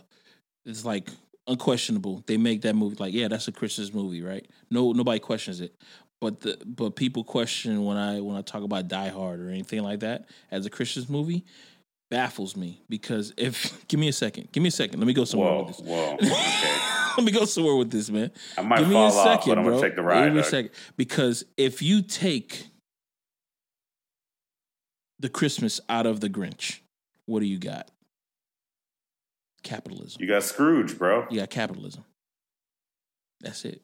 is 0.66 0.84
like 0.84 1.08
unquestionable. 1.46 2.22
They 2.26 2.36
make 2.36 2.62
that 2.62 2.74
movie 2.74 2.96
like 2.98 3.14
yeah, 3.14 3.28
that's 3.28 3.48
a 3.48 3.52
Christmas 3.52 3.92
movie, 3.92 4.22
right? 4.22 4.46
No, 4.70 4.92
nobody 4.92 5.20
questions 5.20 5.60
it. 5.60 5.74
But 6.20 6.40
the 6.40 6.58
but 6.64 6.96
people 6.96 7.24
question 7.24 7.84
when 7.84 7.96
I 7.96 8.20
when 8.20 8.36
I 8.36 8.42
talk 8.42 8.62
about 8.62 8.88
Die 8.88 9.08
Hard 9.08 9.40
or 9.40 9.50
anything 9.50 9.82
like 9.82 10.00
that 10.00 10.26
as 10.50 10.64
a 10.64 10.70
Christmas 10.70 11.08
movie 11.08 11.44
baffles 12.10 12.56
me 12.56 12.80
because 12.88 13.32
if 13.36 13.84
give 13.88 14.00
me 14.00 14.08
a 14.08 14.12
second, 14.12 14.50
give 14.52 14.62
me 14.62 14.68
a 14.68 14.72
second, 14.72 15.00
let 15.00 15.06
me 15.06 15.12
go 15.12 15.24
somewhere 15.24 15.50
Whoa, 15.52 15.64
with 15.64 15.76
this. 15.76 15.86
whoa. 15.86 16.16
Okay. 16.22 17.22
Let 17.22 17.26
me 17.26 17.30
go 17.32 17.44
somewhere 17.44 17.76
with 17.76 17.92
this, 17.92 18.10
man. 18.10 18.32
I 18.58 18.62
might 18.62 18.80
Give 18.80 18.88
me 18.88 18.94
fall 18.94 19.04
a 19.04 19.06
off, 19.16 19.24
second, 19.42 19.50
but 19.52 19.58
I'm 19.58 19.64
bro. 19.64 19.74
gonna 19.76 19.86
take 19.88 19.94
the 19.96 20.02
ride. 20.02 20.24
Give 20.24 20.34
me 20.34 20.40
a 20.40 20.44
second. 20.44 20.70
Because 20.96 21.44
if 21.56 21.80
you 21.80 22.02
take 22.02 22.66
the 25.20 25.28
Christmas 25.28 25.80
out 25.88 26.06
of 26.06 26.18
the 26.18 26.28
Grinch, 26.28 26.80
what 27.26 27.38
do 27.38 27.46
you 27.46 27.58
got? 27.58 27.88
Capitalism. 29.62 30.20
You 30.20 30.26
got 30.26 30.42
Scrooge, 30.42 30.98
bro. 30.98 31.26
You 31.30 31.38
got 31.38 31.50
capitalism. 31.50 32.04
That's 33.40 33.64
it. 33.64 33.82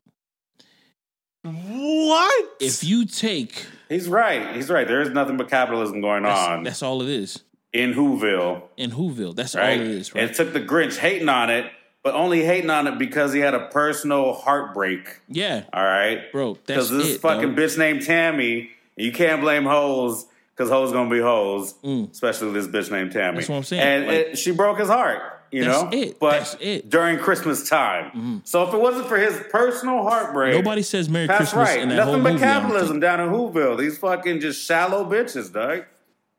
What? 1.43 2.49
If 2.61 2.85
you 2.85 3.07
take 3.07 3.67
He's 3.89 4.09
right. 4.09 4.55
He's 4.55 4.69
right. 4.71 4.87
There 4.87 5.01
is 5.01 5.11
nothing 5.11 5.37
but 5.37 5.49
capitalism 5.49 6.01
going 6.01 6.23
that's, 6.23 6.49
on 6.49 6.63
that's 6.63 6.83
all 6.83 7.03
it 7.03 7.09
is 7.09 7.43
in 7.73 7.95
Whoville, 7.95 8.63
in 8.77 8.91
Whoville. 8.91 9.35
That's 9.35 9.55
right? 9.55 9.79
all 9.79 9.87
it 9.87 9.91
is, 9.91 10.15
right? 10.15 10.25
It 10.25 10.35
took 10.35 10.53
the 10.53 10.61
Grinch 10.61 10.97
hating 10.99 11.29
on 11.29 11.51
it, 11.51 11.71
but 12.03 12.15
only 12.15 12.45
hating 12.45 12.69
on 12.71 12.87
it 12.89 12.99
because 12.99 13.33
he 13.33 13.41
had 13.41 13.55
a 13.55 13.69
personal 13.69 14.33
heartbreak. 14.35 15.21
yeah, 15.29 15.65
All 15.73 15.83
right, 15.85 16.31
bro. 16.33 16.55
That's 16.67 16.67
because 16.67 16.91
this 16.91 17.15
it. 17.17 17.21
fucking 17.21 17.55
dog. 17.55 17.57
bitch 17.59 17.79
named 17.79 18.03
Tammy. 18.05 18.71
You 18.97 19.13
can't 19.13 19.41
blame 19.41 19.65
hoes 19.65 20.27
because 20.55 20.69
hoes 20.69 20.93
gonna 20.93 21.09
be 21.11 21.21
hoes, 21.21 21.75
Mm. 21.85 22.11
especially 22.11 22.53
this 22.53 22.67
bitch 22.67 22.91
named 22.91 23.13
Tammy. 23.13 23.37
That's 23.39 23.49
what 23.49 23.57
I'm 23.57 23.63
saying. 23.65 23.83
And 23.83 24.07
Like- 24.07 24.17
it, 24.17 24.39
she 24.39 24.51
broke 24.51 24.79
his 24.79 24.89
heart. 24.89 25.40
You 25.53 25.65
That's 25.65 25.83
know. 25.83 25.91
it. 25.93 26.19
But 26.21 26.31
That's 26.39 26.55
it. 26.55 26.61
Mm-hmm. 26.61 26.89
during 26.89 27.19
Christmas 27.19 27.69
time. 27.69 28.43
So 28.45 28.67
if 28.69 28.75
it 28.75 28.81
wasn't 28.81 29.07
for 29.09 29.19
his 29.19 29.41
personal 29.51 30.03
heartbreak, 30.03 30.55
Nobody 30.55 30.83
says 30.83 31.09
Merry 31.09 31.27
That's 31.27 31.51
Christmas 31.53 31.69
right. 31.69 31.81
in 31.81 31.89
that 31.91 32.05
whole 32.05 32.17
Nothing 32.19 32.23
but 32.23 32.33
movie. 32.35 32.45
Capitalism 32.45 33.01
down 33.01 33.21
in 33.21 33.29
Whoville. 33.31 33.79
These 33.79 33.99
fucking 33.99 34.41
just 34.41 34.65
shallow 34.65 35.05
bitches, 35.05 35.53
dog. 35.53 35.85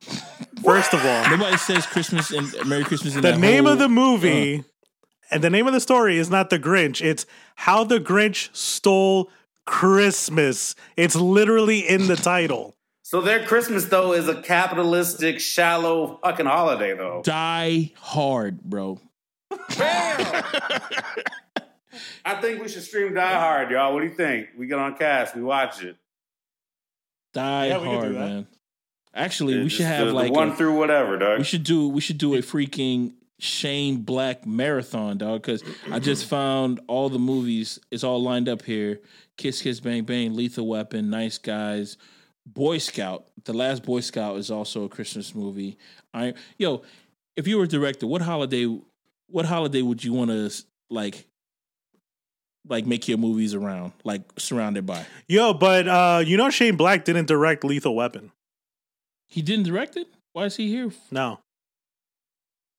First 0.63 0.93
of 0.93 1.05
all, 1.05 1.29
Nobody 1.29 1.57
says 1.57 1.85
Christmas 1.85 2.31
and 2.31 2.53
Merry 2.67 2.83
Christmas 2.83 3.15
in 3.15 3.21
the 3.21 3.31
that 3.31 3.39
name 3.39 3.63
whole, 3.65 3.73
of 3.73 3.79
the 3.79 3.89
movie 3.89 4.59
uh. 4.59 4.63
and 5.31 5.43
the 5.43 5.49
name 5.49 5.67
of 5.67 5.73
the 5.73 5.79
story 5.79 6.17
is 6.17 6.29
not 6.29 6.49
the 6.49 6.59
Grinch. 6.59 7.01
It's 7.03 7.25
how 7.55 7.83
the 7.83 7.99
Grinch 7.99 8.55
stole 8.55 9.29
Christmas. 9.65 10.75
It's 10.97 11.15
literally 11.15 11.79
in 11.79 12.07
the 12.07 12.15
title. 12.15 12.75
So 13.11 13.19
their 13.19 13.43
Christmas 13.45 13.83
though 13.83 14.13
is 14.13 14.29
a 14.29 14.41
capitalistic, 14.41 15.41
shallow 15.41 16.17
fucking 16.23 16.45
holiday 16.45 16.95
though. 16.95 17.21
Die 17.25 17.91
Hard, 17.97 18.61
bro. 18.63 19.01
I 19.51 20.79
think 22.39 22.61
we 22.61 22.69
should 22.69 22.83
stream 22.83 23.13
Die 23.13 23.33
Hard, 23.33 23.69
y'all. 23.69 23.93
What 23.93 23.99
do 23.99 24.05
you 24.05 24.13
think? 24.13 24.47
We 24.57 24.65
get 24.65 24.79
on 24.79 24.95
cast, 24.95 25.35
we 25.35 25.43
watch 25.43 25.83
it. 25.83 25.97
Die 27.33 27.67
Yeah, 27.67 27.79
we 27.79 27.83
could 27.83 27.91
do 27.91 27.97
Hard, 27.97 28.13
man. 28.13 28.47
Actually, 29.13 29.61
we 29.61 29.67
should 29.67 29.87
have 29.87 30.07
the, 30.07 30.13
like 30.13 30.27
the 30.27 30.39
one 30.39 30.51
a- 30.51 30.55
through 30.55 30.77
whatever, 30.77 31.17
dog. 31.17 31.39
we 31.39 31.43
should 31.43 31.63
do 31.65 31.89
we 31.89 31.99
should 31.99 32.17
do 32.17 32.35
a 32.35 32.37
freaking 32.37 33.11
Shane 33.39 34.03
Black 34.03 34.47
marathon, 34.47 35.17
dog. 35.17 35.41
Because 35.41 35.65
I 35.91 35.99
just 35.99 36.27
found 36.27 36.79
all 36.87 37.09
the 37.09 37.19
movies. 37.19 37.77
It's 37.91 38.05
all 38.05 38.23
lined 38.23 38.47
up 38.47 38.61
here: 38.61 39.01
Kiss 39.35 39.61
Kiss 39.61 39.81
Bang 39.81 40.05
Bang, 40.05 40.33
Lethal 40.33 40.65
Weapon, 40.65 41.09
Nice 41.09 41.37
Guys, 41.37 41.97
Boy 42.45 42.77
Scout. 42.79 43.25
The 43.45 43.53
Last 43.53 43.83
Boy 43.83 43.99
Scout 44.01 44.37
is 44.37 44.49
also 44.51 44.83
a 44.83 44.89
Christmas 44.89 45.33
movie. 45.35 45.77
I 46.13 46.33
yo, 46.57 46.81
if 47.35 47.47
you 47.47 47.57
were 47.57 47.63
a 47.65 47.67
director, 47.67 48.07
what 48.07 48.21
holiday? 48.21 48.65
What 49.29 49.45
holiday 49.45 49.81
would 49.81 50.03
you 50.03 50.13
want 50.13 50.31
to 50.31 50.51
like? 50.89 51.25
Like 52.67 52.85
make 52.85 53.07
your 53.07 53.17
movies 53.17 53.55
around, 53.55 53.93
like 54.03 54.21
surrounded 54.37 54.85
by. 54.85 55.03
Yo, 55.27 55.51
but 55.53 55.87
uh, 55.87 56.21
you 56.23 56.37
know 56.37 56.51
Shane 56.51 56.75
Black 56.75 57.05
didn't 57.05 57.25
direct 57.27 57.63
Lethal 57.63 57.95
Weapon. 57.95 58.31
He 59.27 59.41
didn't 59.41 59.65
direct 59.65 59.97
it. 59.97 60.07
Why 60.33 60.45
is 60.45 60.57
he 60.57 60.69
here? 60.69 60.91
No. 61.09 61.39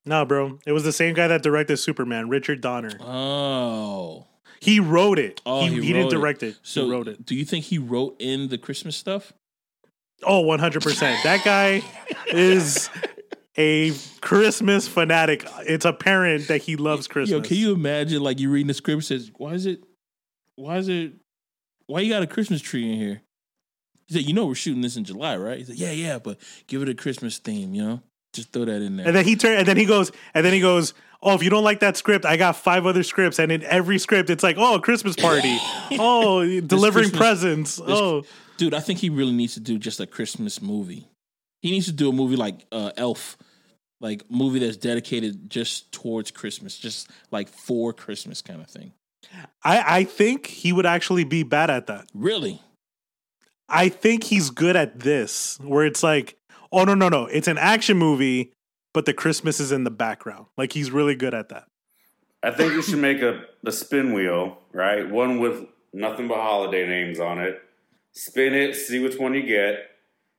No, 0.05 0.24
bro. 0.24 0.59
It 0.66 0.72
was 0.72 0.84
the 0.84 0.93
same 0.93 1.14
guy 1.14 1.26
that 1.28 1.43
directed 1.43 1.78
Superman, 1.78 2.28
Richard 2.28 2.60
Donner. 2.60 2.93
Oh, 3.01 4.26
He 4.60 4.78
wrote 4.80 5.18
it. 5.18 5.40
Oh, 5.47 5.62
he, 5.62 5.68
he 5.76 5.80
he 5.86 5.93
didn't 5.93 6.09
it. 6.09 6.10
direct 6.16 6.43
it. 6.43 6.56
so 6.62 6.84
he 6.84 6.90
wrote 6.90 7.09
it. 7.09 7.24
Do 7.26 7.34
you 7.34 7.44
think 7.44 7.64
he 7.66 7.78
wrote 7.78 8.16
in 8.20 8.48
the 8.48 8.59
Christmas 8.59 8.97
stuff? 8.97 9.32
Oh, 10.24 10.44
100%. 10.44 11.23
That 11.23 11.44
guy 11.44 11.82
is 12.28 12.89
a 13.57 13.93
Christmas 14.20 14.89
fanatic. 14.89 15.47
It's 15.61 15.85
apparent 15.85 16.49
that 16.49 16.62
he 16.62 16.77
loves 16.77 17.07
Christmas. 17.07 17.31
Yo, 17.31 17.40
can 17.40 17.57
you 17.57 17.73
imagine 17.73 18.23
like 18.23 18.40
you 18.40 18.51
reading 18.51 18.69
the 18.69 18.74
script 18.74 19.05
says, 19.05 19.31
why 19.36 19.53
is 19.53 19.66
it 19.66 19.82
why 20.57 20.77
is 20.77 20.89
it 20.89 21.12
why 21.86 22.01
you 22.01 22.12
got 22.12 22.23
a 22.23 22.27
Christmas 22.27 22.61
tree 22.61 22.90
in 22.90 22.99
here? 22.99 23.23
He 24.07 24.15
said, 24.15 24.23
you 24.23 24.35
know 24.35 24.47
we're 24.47 24.55
shooting 24.55 24.82
this 24.82 24.97
in 24.97 25.05
July, 25.05 25.36
right? 25.36 25.59
He 25.59 25.65
said, 25.65 25.77
Yeah, 25.77 25.93
yeah, 25.93 26.19
but 26.19 26.39
give 26.66 26.82
it 26.82 26.89
a 26.89 26.94
Christmas 26.94 27.39
theme, 27.39 27.74
you 27.74 27.82
know? 27.82 28.03
Just 28.32 28.53
throw 28.53 28.65
that 28.65 28.81
in 28.81 28.97
there. 28.97 29.07
And 29.07 29.15
then 29.15 29.24
he 29.24 29.36
turned 29.36 29.59
and 29.59 29.69
then 29.69 29.77
he 29.77 29.85
goes 29.85 30.11
and 30.32 30.44
then 30.44 30.55
he 30.55 30.61
goes, 30.61 30.94
"Oh, 31.23 31.35
if 31.35 31.43
you 31.43 31.51
don't 31.51 31.65
like 31.65 31.81
that 31.81 31.99
script, 31.99 32.24
I 32.24 32.39
got 32.39 32.57
five 32.57 32.86
other 32.86 33.03
scripts 33.03 33.39
and 33.39 33.53
in 33.53 33.62
every 33.65 33.99
script 33.99 34.31
it's 34.31 34.43
like, 34.43 34.57
"Oh, 34.59 34.81
Christmas 34.81 35.16
party. 35.16 35.59
oh, 35.99 36.43
delivering 36.62 37.11
Christmas- 37.11 37.19
presents. 37.19 37.77
this- 37.77 37.86
oh, 37.90 38.24
Dude, 38.62 38.74
I 38.74 38.78
think 38.78 39.01
he 39.01 39.10
really 39.10 39.32
needs 39.32 39.55
to 39.55 39.60
do 39.60 39.76
just 39.76 39.98
a 39.98 40.06
Christmas 40.06 40.62
movie. 40.62 41.09
He 41.62 41.72
needs 41.72 41.86
to 41.86 41.93
do 41.93 42.09
a 42.09 42.12
movie 42.12 42.36
like 42.36 42.64
uh, 42.70 42.93
Elf, 42.97 43.36
like 44.01 44.22
movie 44.30 44.60
that's 44.60 44.76
dedicated 44.76 45.51
just 45.51 45.90
towards 45.90 46.30
Christmas, 46.30 46.78
just 46.78 47.10
like 47.32 47.48
for 47.48 47.93
Christmas 47.93 48.40
kind 48.40 48.60
of 48.60 48.68
thing. 48.68 48.93
I 49.64 49.98
I 49.98 50.05
think 50.05 50.47
he 50.47 50.72
would 50.72 50.86
actually 50.86 51.24
be 51.24 51.43
bad 51.43 51.70
at 51.70 51.89
that. 51.89 52.06
Really? 52.14 52.62
I 53.68 53.89
think 53.89 54.22
he's 54.22 54.51
good 54.51 54.76
at 54.76 55.01
this, 55.01 55.59
where 55.60 55.84
it's 55.84 56.05
like, 56.05 56.36
oh 56.70 56.84
no, 56.84 56.94
no, 56.94 57.09
no, 57.09 57.26
it's 57.26 57.48
an 57.48 57.59
action 57.59 57.97
movie, 57.97 58.52
but 58.94 59.06
the 59.06 59.12
Christmas 59.12 59.59
is 59.59 59.72
in 59.72 59.82
the 59.82 59.90
background. 59.90 60.47
Like 60.56 60.72
he's 60.72 60.93
really 60.93 61.16
good 61.16 61.34
at 61.34 61.48
that. 61.48 61.64
I 62.44 62.52
think 62.52 62.74
you 62.74 62.82
should 62.82 63.01
make 63.01 63.22
a, 63.22 63.43
a 63.66 63.72
spin 63.72 64.12
wheel, 64.12 64.59
right? 64.72 65.10
One 65.10 65.40
with 65.40 65.66
nothing 65.93 66.28
but 66.28 66.36
holiday 66.36 66.86
names 66.86 67.18
on 67.18 67.40
it. 67.40 67.60
Spin 68.12 68.55
it, 68.55 68.74
see 68.74 68.98
which 68.98 69.18
one 69.18 69.34
you 69.34 69.43
get. 69.43 69.90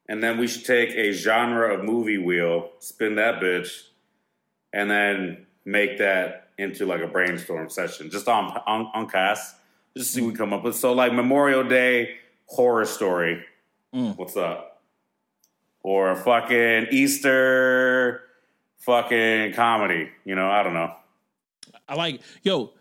And 0.07 0.21
then 0.21 0.37
we 0.37 0.47
should 0.47 0.65
take 0.65 0.91
a 0.91 1.11
genre 1.11 1.73
of 1.73 1.83
movie 1.83 2.17
wheel, 2.17 2.69
spin 2.79 3.15
that 3.15 3.41
bitch, 3.41 3.87
and 4.73 4.91
then 4.91 5.45
make 5.65 5.97
that 5.97 6.49
into 6.57 6.85
like 6.85 7.01
a 7.01 7.07
brainstorm 7.07 7.69
session 7.69 8.09
just 8.11 8.27
on 8.27 8.57
on, 8.67 8.91
on 8.93 9.09
cast. 9.09 9.55
Just 9.95 10.13
see 10.13 10.21
what 10.21 10.31
we 10.31 10.33
come 10.35 10.53
up 10.53 10.63
with. 10.63 10.75
So 10.75 10.93
like 10.93 11.13
Memorial 11.13 11.63
Day 11.63 12.17
horror 12.45 12.85
story. 12.85 13.43
Mm. 13.93 14.17
What's 14.17 14.35
up? 14.35 14.81
Or 15.83 16.15
fucking 16.15 16.87
Easter 16.91 18.23
fucking 18.79 19.53
comedy. 19.53 20.09
You 20.25 20.35
know, 20.35 20.49
I 20.49 20.63
don't 20.63 20.73
know. 20.73 20.93
I 21.87 21.95
like 21.95 22.21
yo. 22.43 22.73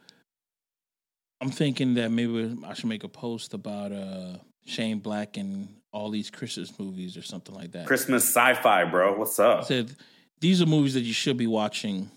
I'm 1.40 1.51
thinking 1.51 1.94
that 1.94 2.10
maybe 2.10 2.56
I 2.64 2.74
should 2.74 2.86
make 2.86 3.05
a 3.05 3.09
post 3.09 3.52
about 3.52 3.93
uh 3.93 4.39
Shane 4.65 4.99
Black 4.99 5.37
and 5.37 5.69
all 5.93 6.11
these 6.11 6.31
Christmas 6.31 6.79
movies 6.79 7.17
or 7.17 7.23
something 7.23 7.55
like 7.55 7.73
that. 7.73 7.87
Christmas 7.87 8.25
sci-fi, 8.25 8.85
bro. 8.85 9.19
What's 9.19 9.39
up? 9.39 9.65
said 9.65 9.95
these 10.41 10.61
are 10.61 10.67
movies 10.67 10.95
that 10.95 11.03
you 11.03 11.13
should 11.13 11.37
be 11.37 11.47
watching 11.47 12.11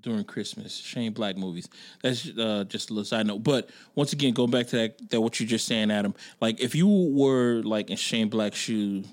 during 0.00 0.24
Christmas. 0.24 0.76
Shane 0.76 1.12
Black 1.12 1.36
movies. 1.36 1.68
That's 2.02 2.28
uh, 2.38 2.64
just 2.68 2.90
a 2.90 2.92
little 2.92 3.04
side 3.04 3.26
note. 3.26 3.42
But 3.42 3.70
once 3.94 4.12
again, 4.12 4.34
going 4.34 4.50
back 4.50 4.66
to 4.68 4.76
that, 4.76 5.10
that 5.10 5.20
what 5.20 5.40
you're 5.40 5.48
just 5.48 5.66
saying, 5.66 5.90
Adam. 5.90 6.14
Like 6.40 6.60
if 6.60 6.74
you 6.74 6.86
were 6.88 7.62
like 7.62 7.90
in 7.90 7.96
Shane 7.96 8.28
Black's 8.28 8.58
shoe 8.58 9.04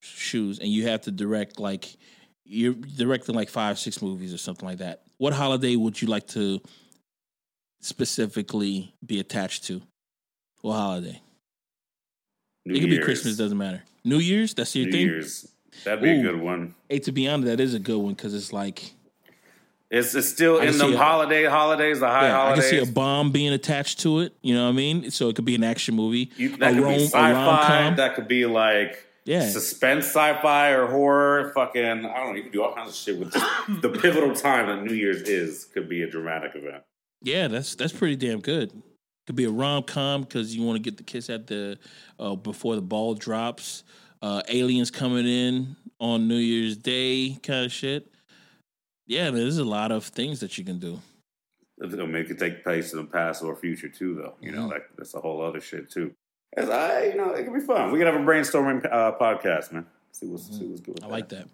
shoes 0.00 0.58
and 0.58 0.68
you 0.68 0.86
have 0.86 1.02
to 1.02 1.10
direct 1.10 1.58
like 1.58 1.96
you're 2.44 2.74
directing 2.74 3.34
like 3.34 3.48
five, 3.48 3.78
six 3.78 4.00
movies 4.00 4.32
or 4.32 4.38
something 4.38 4.68
like 4.68 4.78
that. 4.78 5.02
What 5.18 5.32
holiday 5.32 5.74
would 5.76 6.00
you 6.00 6.08
like 6.08 6.28
to 6.28 6.60
specifically 7.80 8.94
be 9.04 9.18
attached 9.18 9.64
to? 9.64 9.82
What 10.60 10.74
holiday? 10.74 11.20
New 12.66 12.74
it 12.74 12.80
could 12.80 12.90
be 12.90 12.98
Christmas, 12.98 13.36
doesn't 13.36 13.56
matter. 13.58 13.82
New 14.04 14.18
Year's, 14.18 14.54
that's 14.54 14.74
your 14.76 14.86
New 14.86 14.92
thing. 14.92 15.00
Year's. 15.06 15.48
That'd 15.84 16.02
be 16.02 16.10
Ooh. 16.10 16.20
a 16.20 16.22
good 16.32 16.40
one. 16.40 16.74
Hey, 16.88 16.98
to 17.00 17.12
be 17.12 17.28
honest, 17.28 17.46
that 17.46 17.60
is 17.60 17.74
a 17.74 17.78
good 17.78 17.98
one 17.98 18.14
because 18.14 18.34
it's 18.34 18.52
like 18.52 18.92
It's 19.90 20.14
it's 20.14 20.28
still 20.28 20.58
I 20.60 20.64
in 20.64 20.72
the 20.72 20.78
them 20.78 20.88
see 20.90 20.94
a- 20.94 20.98
holiday 20.98 21.44
holidays, 21.44 22.00
the 22.00 22.08
high 22.08 22.28
yeah, 22.28 22.42
I 22.50 22.54
can 22.54 22.62
see 22.62 22.78
a 22.78 22.86
bomb 22.86 23.30
being 23.30 23.52
attached 23.52 24.00
to 24.00 24.20
it. 24.20 24.34
You 24.42 24.54
know 24.54 24.64
what 24.64 24.70
I 24.70 24.72
mean? 24.72 25.10
So 25.10 25.28
it 25.28 25.36
could 25.36 25.44
be 25.44 25.54
an 25.54 25.64
action 25.64 25.94
movie, 25.94 26.30
You- 26.36 26.56
that 26.56 26.72
a 26.72 26.74
could 26.74 26.82
rom- 26.82 26.94
be 26.94 27.04
sci-fi. 27.04 27.94
That 27.96 28.14
could 28.16 28.26
be 28.28 28.46
like 28.46 29.04
Yeah. 29.26 29.48
suspense 29.48 30.06
sci-fi 30.06 30.70
or 30.70 30.86
horror. 30.86 31.52
Fucking 31.54 31.84
I 31.84 31.94
don't 31.94 32.02
know. 32.30 32.34
You 32.34 32.42
can 32.44 32.52
do 32.52 32.62
all 32.62 32.74
kinds 32.74 32.90
of 32.90 32.96
shit 32.96 33.18
with 33.18 33.32
the 33.82 33.90
pivotal 33.90 34.34
time 34.34 34.66
that 34.68 34.82
New 34.82 34.94
Year's 34.94 35.22
is. 35.22 35.66
Could 35.66 35.88
be 35.88 36.02
a 36.02 36.10
dramatic 36.10 36.52
event. 36.56 36.82
Yeah, 37.22 37.48
that's 37.48 37.74
that's 37.74 37.92
pretty 37.92 38.16
damn 38.16 38.40
good. 38.40 38.72
Could 39.26 39.36
be 39.36 39.44
a 39.44 39.50
rom 39.50 39.82
com 39.82 40.22
because 40.22 40.54
you 40.54 40.62
want 40.62 40.76
to 40.76 40.82
get 40.82 40.96
the 40.96 41.02
kiss 41.02 41.28
at 41.30 41.46
the 41.46 41.78
uh, 42.18 42.36
before 42.36 42.76
the 42.76 42.82
ball 42.82 43.14
drops. 43.14 43.82
Uh, 44.22 44.42
aliens 44.48 44.90
coming 44.90 45.26
in 45.26 45.76
on 46.00 46.28
New 46.28 46.36
Year's 46.36 46.76
Day, 46.76 47.38
kind 47.42 47.64
of 47.66 47.72
shit. 47.72 48.10
Yeah, 49.06 49.30
there's 49.30 49.58
a 49.58 49.64
lot 49.64 49.92
of 49.92 50.04
things 50.04 50.40
that 50.40 50.58
you 50.58 50.64
can 50.64 50.78
do. 50.78 51.00
I 51.82 51.86
mean, 51.86 52.14
it 52.14 52.26
could 52.26 52.38
take 52.38 52.62
place 52.62 52.92
in 52.92 52.98
the 52.98 53.04
past 53.04 53.42
or 53.42 53.54
future 53.54 53.88
too, 53.88 54.14
though. 54.14 54.34
You 54.40 54.52
know, 54.52 54.68
that, 54.70 54.86
that's 54.96 55.14
a 55.14 55.20
whole 55.20 55.42
other 55.42 55.60
shit 55.60 55.90
too. 55.90 56.12
It's, 56.56 56.70
I, 56.70 57.04
you 57.06 57.16
know, 57.16 57.30
it 57.32 57.44
could 57.44 57.52
be 57.52 57.60
fun. 57.60 57.92
We 57.92 57.98
could 57.98 58.06
have 58.06 58.16
a 58.16 58.24
brainstorming 58.24 58.90
uh, 58.90 59.12
podcast, 59.20 59.72
man. 59.72 59.86
See 60.12 60.26
what's 60.26 60.46
see 60.56 60.66
what's 60.66 60.80
good. 60.80 61.00
I 61.02 61.06
like 61.06 61.28
that. 61.30 61.48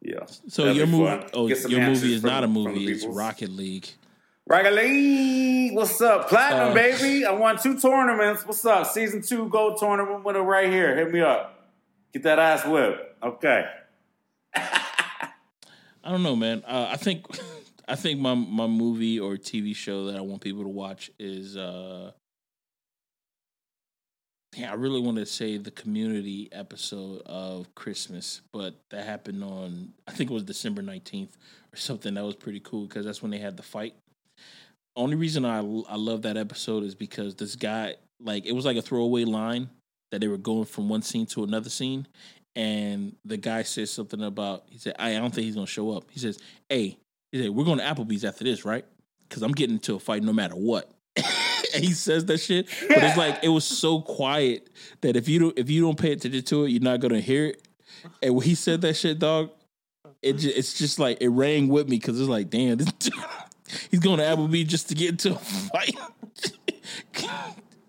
Yeah. 0.00 0.20
So 0.48 0.62
That'd 0.64 0.76
your 0.76 0.86
movie, 0.86 1.06
fun. 1.06 1.30
oh, 1.34 1.48
your 1.48 1.80
movie 1.80 2.14
is 2.14 2.20
from- 2.20 2.30
not 2.30 2.44
a 2.44 2.48
movie; 2.48 2.90
it's. 2.90 3.04
Rocket 3.04 3.50
League. 3.50 3.88
League, 4.50 5.74
what's 5.74 6.00
up? 6.00 6.28
Platinum, 6.28 6.70
Uh, 6.70 6.74
baby. 6.74 7.24
I 7.24 7.32
won 7.32 7.58
two 7.58 7.78
tournaments. 7.78 8.44
What's 8.46 8.64
up? 8.64 8.86
Season 8.86 9.22
two 9.22 9.48
gold 9.48 9.78
tournament 9.78 10.24
winner 10.24 10.42
right 10.42 10.70
here. 10.70 10.94
Hit 10.96 11.12
me 11.12 11.20
up. 11.20 11.54
Get 12.12 12.24
that 12.24 12.38
ass 12.38 12.66
whipped. 12.66 13.22
Okay. 13.22 13.64
I 14.54 16.10
don't 16.10 16.22
know, 16.22 16.36
man. 16.36 16.62
Uh, 16.66 16.88
I 16.90 16.96
think 16.96 17.24
I 17.88 17.94
think 17.94 18.20
my 18.20 18.34
my 18.34 18.66
movie 18.66 19.18
or 19.18 19.36
TV 19.36 19.74
show 19.74 20.06
that 20.06 20.16
I 20.16 20.20
want 20.20 20.42
people 20.42 20.62
to 20.62 20.68
watch 20.68 21.10
is 21.18 21.56
uh 21.56 22.12
yeah, 24.54 24.70
I 24.70 24.74
really 24.74 25.00
want 25.00 25.16
to 25.16 25.24
say 25.24 25.56
the 25.56 25.70
community 25.70 26.50
episode 26.52 27.22
of 27.24 27.74
Christmas, 27.74 28.42
but 28.52 28.74
that 28.90 29.06
happened 29.06 29.42
on 29.42 29.94
I 30.06 30.12
think 30.12 30.30
it 30.30 30.34
was 30.34 30.42
December 30.42 30.82
19th 30.82 31.30
or 31.72 31.76
something. 31.76 32.12
That 32.14 32.24
was 32.24 32.34
pretty 32.36 32.60
cool 32.60 32.84
because 32.86 33.06
that's 33.06 33.22
when 33.22 33.30
they 33.30 33.38
had 33.38 33.56
the 33.56 33.62
fight. 33.62 33.94
Only 34.96 35.16
reason 35.16 35.44
I 35.44 35.58
I 35.58 35.96
love 35.96 36.22
that 36.22 36.36
episode 36.36 36.84
is 36.84 36.94
because 36.94 37.34
this 37.34 37.56
guy 37.56 37.96
like 38.20 38.46
it 38.46 38.52
was 38.52 38.64
like 38.64 38.76
a 38.76 38.82
throwaway 38.82 39.24
line 39.24 39.70
that 40.10 40.20
they 40.20 40.28
were 40.28 40.38
going 40.38 40.66
from 40.66 40.88
one 40.88 41.02
scene 41.02 41.26
to 41.26 41.44
another 41.44 41.70
scene 41.70 42.06
and 42.54 43.16
the 43.24 43.36
guy 43.36 43.62
says 43.62 43.90
something 43.90 44.22
about 44.22 44.64
he 44.68 44.78
said 44.78 44.94
I 44.98 45.14
don't 45.14 45.34
think 45.34 45.46
he's 45.46 45.54
gonna 45.54 45.66
show 45.66 45.90
up. 45.90 46.04
He 46.10 46.18
says, 46.20 46.38
"Hey, 46.68 46.98
He 47.30 47.42
said, 47.42 47.50
"We're 47.50 47.64
going 47.64 47.78
to 47.78 47.84
Applebee's 47.84 48.24
after 48.24 48.44
this, 48.44 48.64
right? 48.64 48.84
Because 49.22 49.42
I'm 49.42 49.52
getting 49.52 49.76
into 49.76 49.94
a 49.94 49.98
fight 49.98 50.22
no 50.22 50.32
matter 50.32 50.54
what." 50.54 50.90
and 51.16 51.82
he 51.84 51.92
says 51.92 52.26
that 52.26 52.38
shit, 52.38 52.68
but 52.88 53.02
it's 53.02 53.16
like 53.16 53.38
it 53.42 53.48
was 53.48 53.64
so 53.64 54.00
quiet 54.00 54.68
that 55.00 55.16
if 55.16 55.28
you 55.28 55.38
don't 55.38 55.58
if 55.58 55.70
you 55.70 55.80
don't 55.80 55.98
pay 55.98 56.12
attention 56.12 56.42
to 56.42 56.64
it, 56.64 56.70
you're 56.70 56.82
not 56.82 57.00
gonna 57.00 57.20
hear 57.20 57.46
it. 57.46 57.66
And 58.22 58.34
when 58.34 58.46
he 58.46 58.54
said 58.54 58.82
that 58.82 58.94
shit, 58.94 59.18
dog, 59.18 59.50
it 60.20 60.34
just, 60.34 60.56
it's 60.56 60.74
just 60.74 60.98
like 60.98 61.18
it 61.20 61.28
rang 61.28 61.68
with 61.68 61.88
me 61.88 61.96
because 61.96 62.20
it's 62.20 62.28
like, 62.28 62.50
damn, 62.50 62.76
this 62.76 62.92
he's 63.90 64.00
going 64.00 64.18
to 64.18 64.24
Applebee 64.24 64.66
just 64.66 64.88
to 64.88 64.94
get 64.94 65.10
into 65.10 65.32
a 65.32 65.38
fight. 65.38 65.96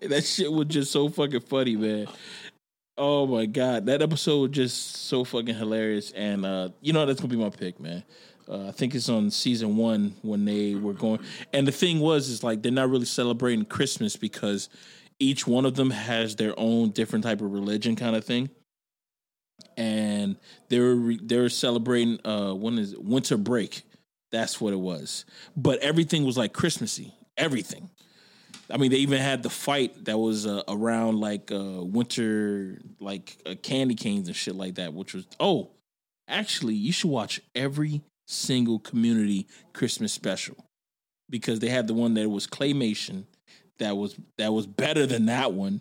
that 0.00 0.24
shit 0.24 0.52
was 0.52 0.66
just 0.68 0.92
so 0.92 1.08
fucking 1.08 1.40
funny, 1.40 1.76
man. 1.76 2.08
Oh 2.96 3.26
my 3.26 3.46
god, 3.46 3.86
that 3.86 4.02
episode 4.02 4.40
was 4.40 4.50
just 4.52 4.96
so 5.08 5.24
fucking 5.24 5.56
hilarious, 5.56 6.12
and 6.12 6.46
uh, 6.46 6.68
you 6.80 6.92
know 6.92 7.04
that's 7.06 7.20
gonna 7.20 7.32
be 7.32 7.36
my 7.36 7.50
pick, 7.50 7.80
man. 7.80 8.04
Uh, 8.48 8.68
I 8.68 8.70
think 8.70 8.94
it's 8.94 9.08
on 9.08 9.30
season 9.30 9.76
one 9.76 10.14
when 10.22 10.44
they 10.44 10.76
were 10.76 10.92
going, 10.92 11.18
and 11.52 11.66
the 11.66 11.72
thing 11.72 11.98
was 11.98 12.28
is 12.28 12.44
like 12.44 12.62
they're 12.62 12.70
not 12.70 12.90
really 12.90 13.04
celebrating 13.04 13.64
Christmas 13.64 14.16
because 14.16 14.68
each 15.18 15.44
one 15.44 15.64
of 15.64 15.74
them 15.74 15.90
has 15.90 16.36
their 16.36 16.54
own 16.56 16.90
different 16.90 17.24
type 17.24 17.40
of 17.40 17.52
religion 17.52 17.96
kind 17.96 18.14
of 18.14 18.24
thing, 18.24 18.48
and 19.76 20.36
they're 20.68 21.16
they're 21.20 21.48
celebrating 21.48 22.20
uh 22.24 22.52
when 22.52 22.78
is 22.78 22.92
it? 22.92 23.02
winter 23.02 23.36
break, 23.36 23.82
that's 24.34 24.60
what 24.60 24.72
it 24.72 24.80
was, 24.80 25.24
but 25.56 25.78
everything 25.80 26.24
was 26.24 26.36
like 26.36 26.52
Christmassy, 26.52 27.14
everything. 27.36 27.90
I 28.70 28.78
mean, 28.78 28.90
they 28.90 28.98
even 28.98 29.20
had 29.20 29.42
the 29.42 29.50
fight 29.50 30.06
that 30.06 30.18
was 30.18 30.46
uh, 30.46 30.62
around 30.68 31.20
like 31.20 31.52
uh, 31.52 31.82
winter, 31.82 32.80
like 32.98 33.36
uh, 33.44 33.54
candy 33.62 33.94
canes 33.94 34.26
and 34.26 34.36
shit 34.36 34.54
like 34.54 34.76
that. 34.76 34.94
Which 34.94 35.14
was 35.14 35.26
oh, 35.38 35.70
actually, 36.28 36.74
you 36.74 36.92
should 36.92 37.10
watch 37.10 37.40
every 37.54 38.02
single 38.26 38.78
community 38.78 39.46
Christmas 39.74 40.12
special 40.12 40.56
because 41.28 41.60
they 41.60 41.68
had 41.68 41.86
the 41.86 41.94
one 41.94 42.14
that 42.14 42.28
was 42.28 42.46
claymation 42.46 43.24
that 43.78 43.96
was 43.96 44.16
that 44.38 44.52
was 44.52 44.66
better 44.66 45.06
than 45.06 45.26
that 45.26 45.52
one. 45.52 45.80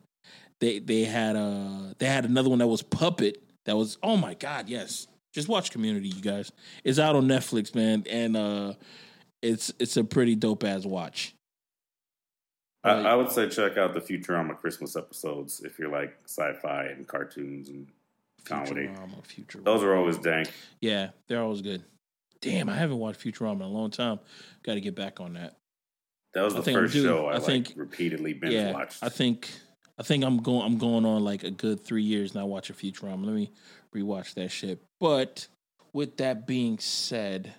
They 0.59 0.79
they 0.79 1.03
had 1.03 1.35
uh 1.35 1.93
they 1.99 2.05
had 2.05 2.25
another 2.25 2.49
one 2.49 2.59
that 2.59 2.67
was 2.67 2.81
puppet 2.81 3.41
that 3.65 3.75
was 3.75 3.97
oh 4.03 4.17
my 4.17 4.33
god 4.33 4.69
yes 4.69 5.07
just 5.33 5.47
watch 5.49 5.71
Community 5.71 6.07
you 6.07 6.21
guys 6.21 6.51
it's 6.83 6.99
out 6.99 7.15
on 7.15 7.27
Netflix 7.27 7.75
man 7.75 8.05
and 8.09 8.37
uh 8.37 8.73
it's 9.41 9.73
it's 9.79 9.97
a 9.97 10.03
pretty 10.03 10.35
dope 10.35 10.63
ass 10.63 10.85
watch. 10.85 11.35
I, 12.85 12.91
I 12.91 13.15
would 13.15 13.31
say 13.31 13.47
check 13.49 13.77
out 13.77 13.93
the 13.93 14.01
Futurama 14.01 14.57
Christmas 14.59 14.95
episodes 14.95 15.61
if 15.61 15.79
you're 15.79 15.89
like 15.89 16.17
sci-fi 16.25 16.85
and 16.85 17.07
cartoons 17.07 17.69
and 17.69 17.87
comedy. 18.43 18.87
Futurama, 18.87 19.23
Futurama. 19.25 19.63
Those 19.63 19.83
are 19.83 19.95
always 19.95 20.17
dank. 20.17 20.51
Yeah, 20.81 21.09
they're 21.27 21.41
always 21.41 21.61
good. 21.61 21.81
Damn, 22.41 22.67
I 22.67 22.75
haven't 22.75 22.97
watched 22.97 23.21
Futurama 23.21 23.55
in 23.55 23.61
a 23.61 23.67
long 23.67 23.89
time. 23.89 24.19
Got 24.63 24.73
to 24.73 24.81
get 24.81 24.95
back 24.95 25.21
on 25.21 25.33
that. 25.35 25.55
That 26.33 26.41
was 26.41 26.55
the 26.55 26.63
first 26.63 26.93
show 26.93 27.27
I, 27.27 27.33
I 27.33 27.37
like 27.37 27.43
think- 27.45 27.73
repeatedly 27.75 28.33
binge 28.33 28.53
yeah, 28.53 28.73
watched. 28.73 29.01
I 29.01 29.07
think 29.09 29.49
I 29.97 30.03
think 30.03 30.23
I'm 30.23 30.37
going 30.37 30.65
I'm 30.65 30.77
going 30.77 31.05
on 31.05 31.23
like 31.23 31.43
a 31.43 31.51
good 31.51 31.83
three 31.83 32.03
years 32.03 32.33
now 32.33 32.45
watching 32.45 32.75
Futurama. 32.75 33.25
Let 33.25 33.35
me 33.35 33.51
rewatch 33.95 34.33
that 34.35 34.49
shit. 34.49 34.81
But 34.99 35.47
with 35.93 36.17
that 36.17 36.47
being 36.47 36.79
said, 36.79 37.53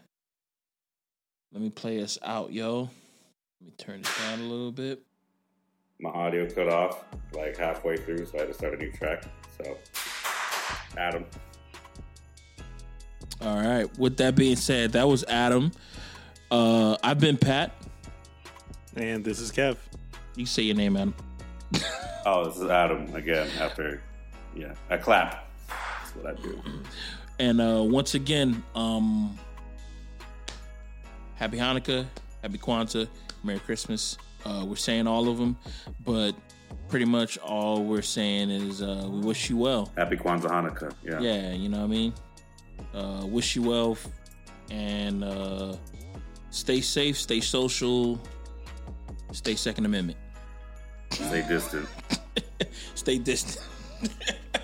let 1.52 1.62
me 1.62 1.70
play 1.70 2.02
us 2.02 2.19
out, 2.24 2.52
yo. 2.52 2.90
Let 3.61 3.66
me 3.66 3.73
turn 3.78 4.01
it 4.01 4.09
down 4.19 4.40
a 4.40 4.43
little 4.43 4.73
bit. 4.73 5.01
My 6.01 6.11
audio 6.11 6.51
cut 6.51 6.69
off 6.69 7.05
like 7.32 7.56
halfway 7.56 7.97
through, 7.97 8.27
so 8.27 8.36
I 8.36 8.40
had 8.40 8.48
to 8.48 8.55
start 8.55 8.74
a 8.74 8.77
new 8.77 8.90
track. 8.90 9.24
So, 9.62 9.78
Adam, 10.98 11.24
All 13.40 13.56
right. 13.56 13.98
With 13.98 14.16
that 14.16 14.35
being 14.35 14.56
said, 14.56 14.93
that 14.93 15.06
was 15.06 15.24
Adam. 15.24 15.70
Uh, 16.51 16.97
I've 17.02 17.20
been 17.20 17.36
Pat. 17.36 17.73
And 18.97 19.24
this 19.24 19.39
is 19.39 19.52
Kev. 19.52 19.77
You 20.35 20.47
say 20.47 20.65
your 20.65 20.77
name, 20.77 20.97
Adam. 20.97 21.15
oh, 22.27 22.45
this 22.47 22.57
is 22.57 22.69
Adam 22.69 23.15
again. 23.15 23.49
After, 23.59 24.01
yeah, 24.55 24.75
I 24.91 24.97
clap. 24.97 25.49
That's 25.69 26.17
what 26.17 26.27
I 26.27 26.43
do. 26.43 26.61
And 27.39 27.61
uh, 27.61 27.83
once 27.83 28.15
again, 28.15 28.63
um, 28.75 29.39
happy 31.35 31.59
Hanukkah, 31.59 32.07
happy 32.43 32.59
Kwanzaa, 32.59 33.09
Merry 33.43 33.59
Christmas. 33.61 34.19
Uh, 34.45 34.65
we're 34.67 34.77
saying 34.77 35.07
all 35.07 35.29
of 35.29 35.39
them, 35.39 35.57
but 36.05 36.35
pretty 36.89 37.07
much 37.07 37.39
all 37.39 37.83
we're 37.83 38.03
saying 38.03 38.51
is 38.51 38.83
uh, 38.83 39.09
we 39.11 39.21
wish 39.21 39.49
you 39.49 39.57
well. 39.57 39.91
Happy 39.97 40.17
Kwanzaa 40.17 40.51
Hanukkah. 40.51 40.93
Yeah. 41.03 41.21
Yeah, 41.21 41.53
you 41.53 41.69
know 41.69 41.79
what 41.79 41.85
I 41.85 41.89
mean? 41.89 42.15
Uh, 42.95 43.27
wish 43.27 43.57
you 43.57 43.63
well 43.63 43.97
and 44.71 45.25
uh, 45.25 45.77
stay 46.51 46.81
safe, 46.81 47.19
stay 47.19 47.41
social, 47.41 48.21
stay 49.33 49.55
Second 49.55 49.87
Amendment, 49.87 50.19
Stay 51.15 51.43
distant. 51.49 51.89
stay 52.95 53.19
distant. 53.19 53.65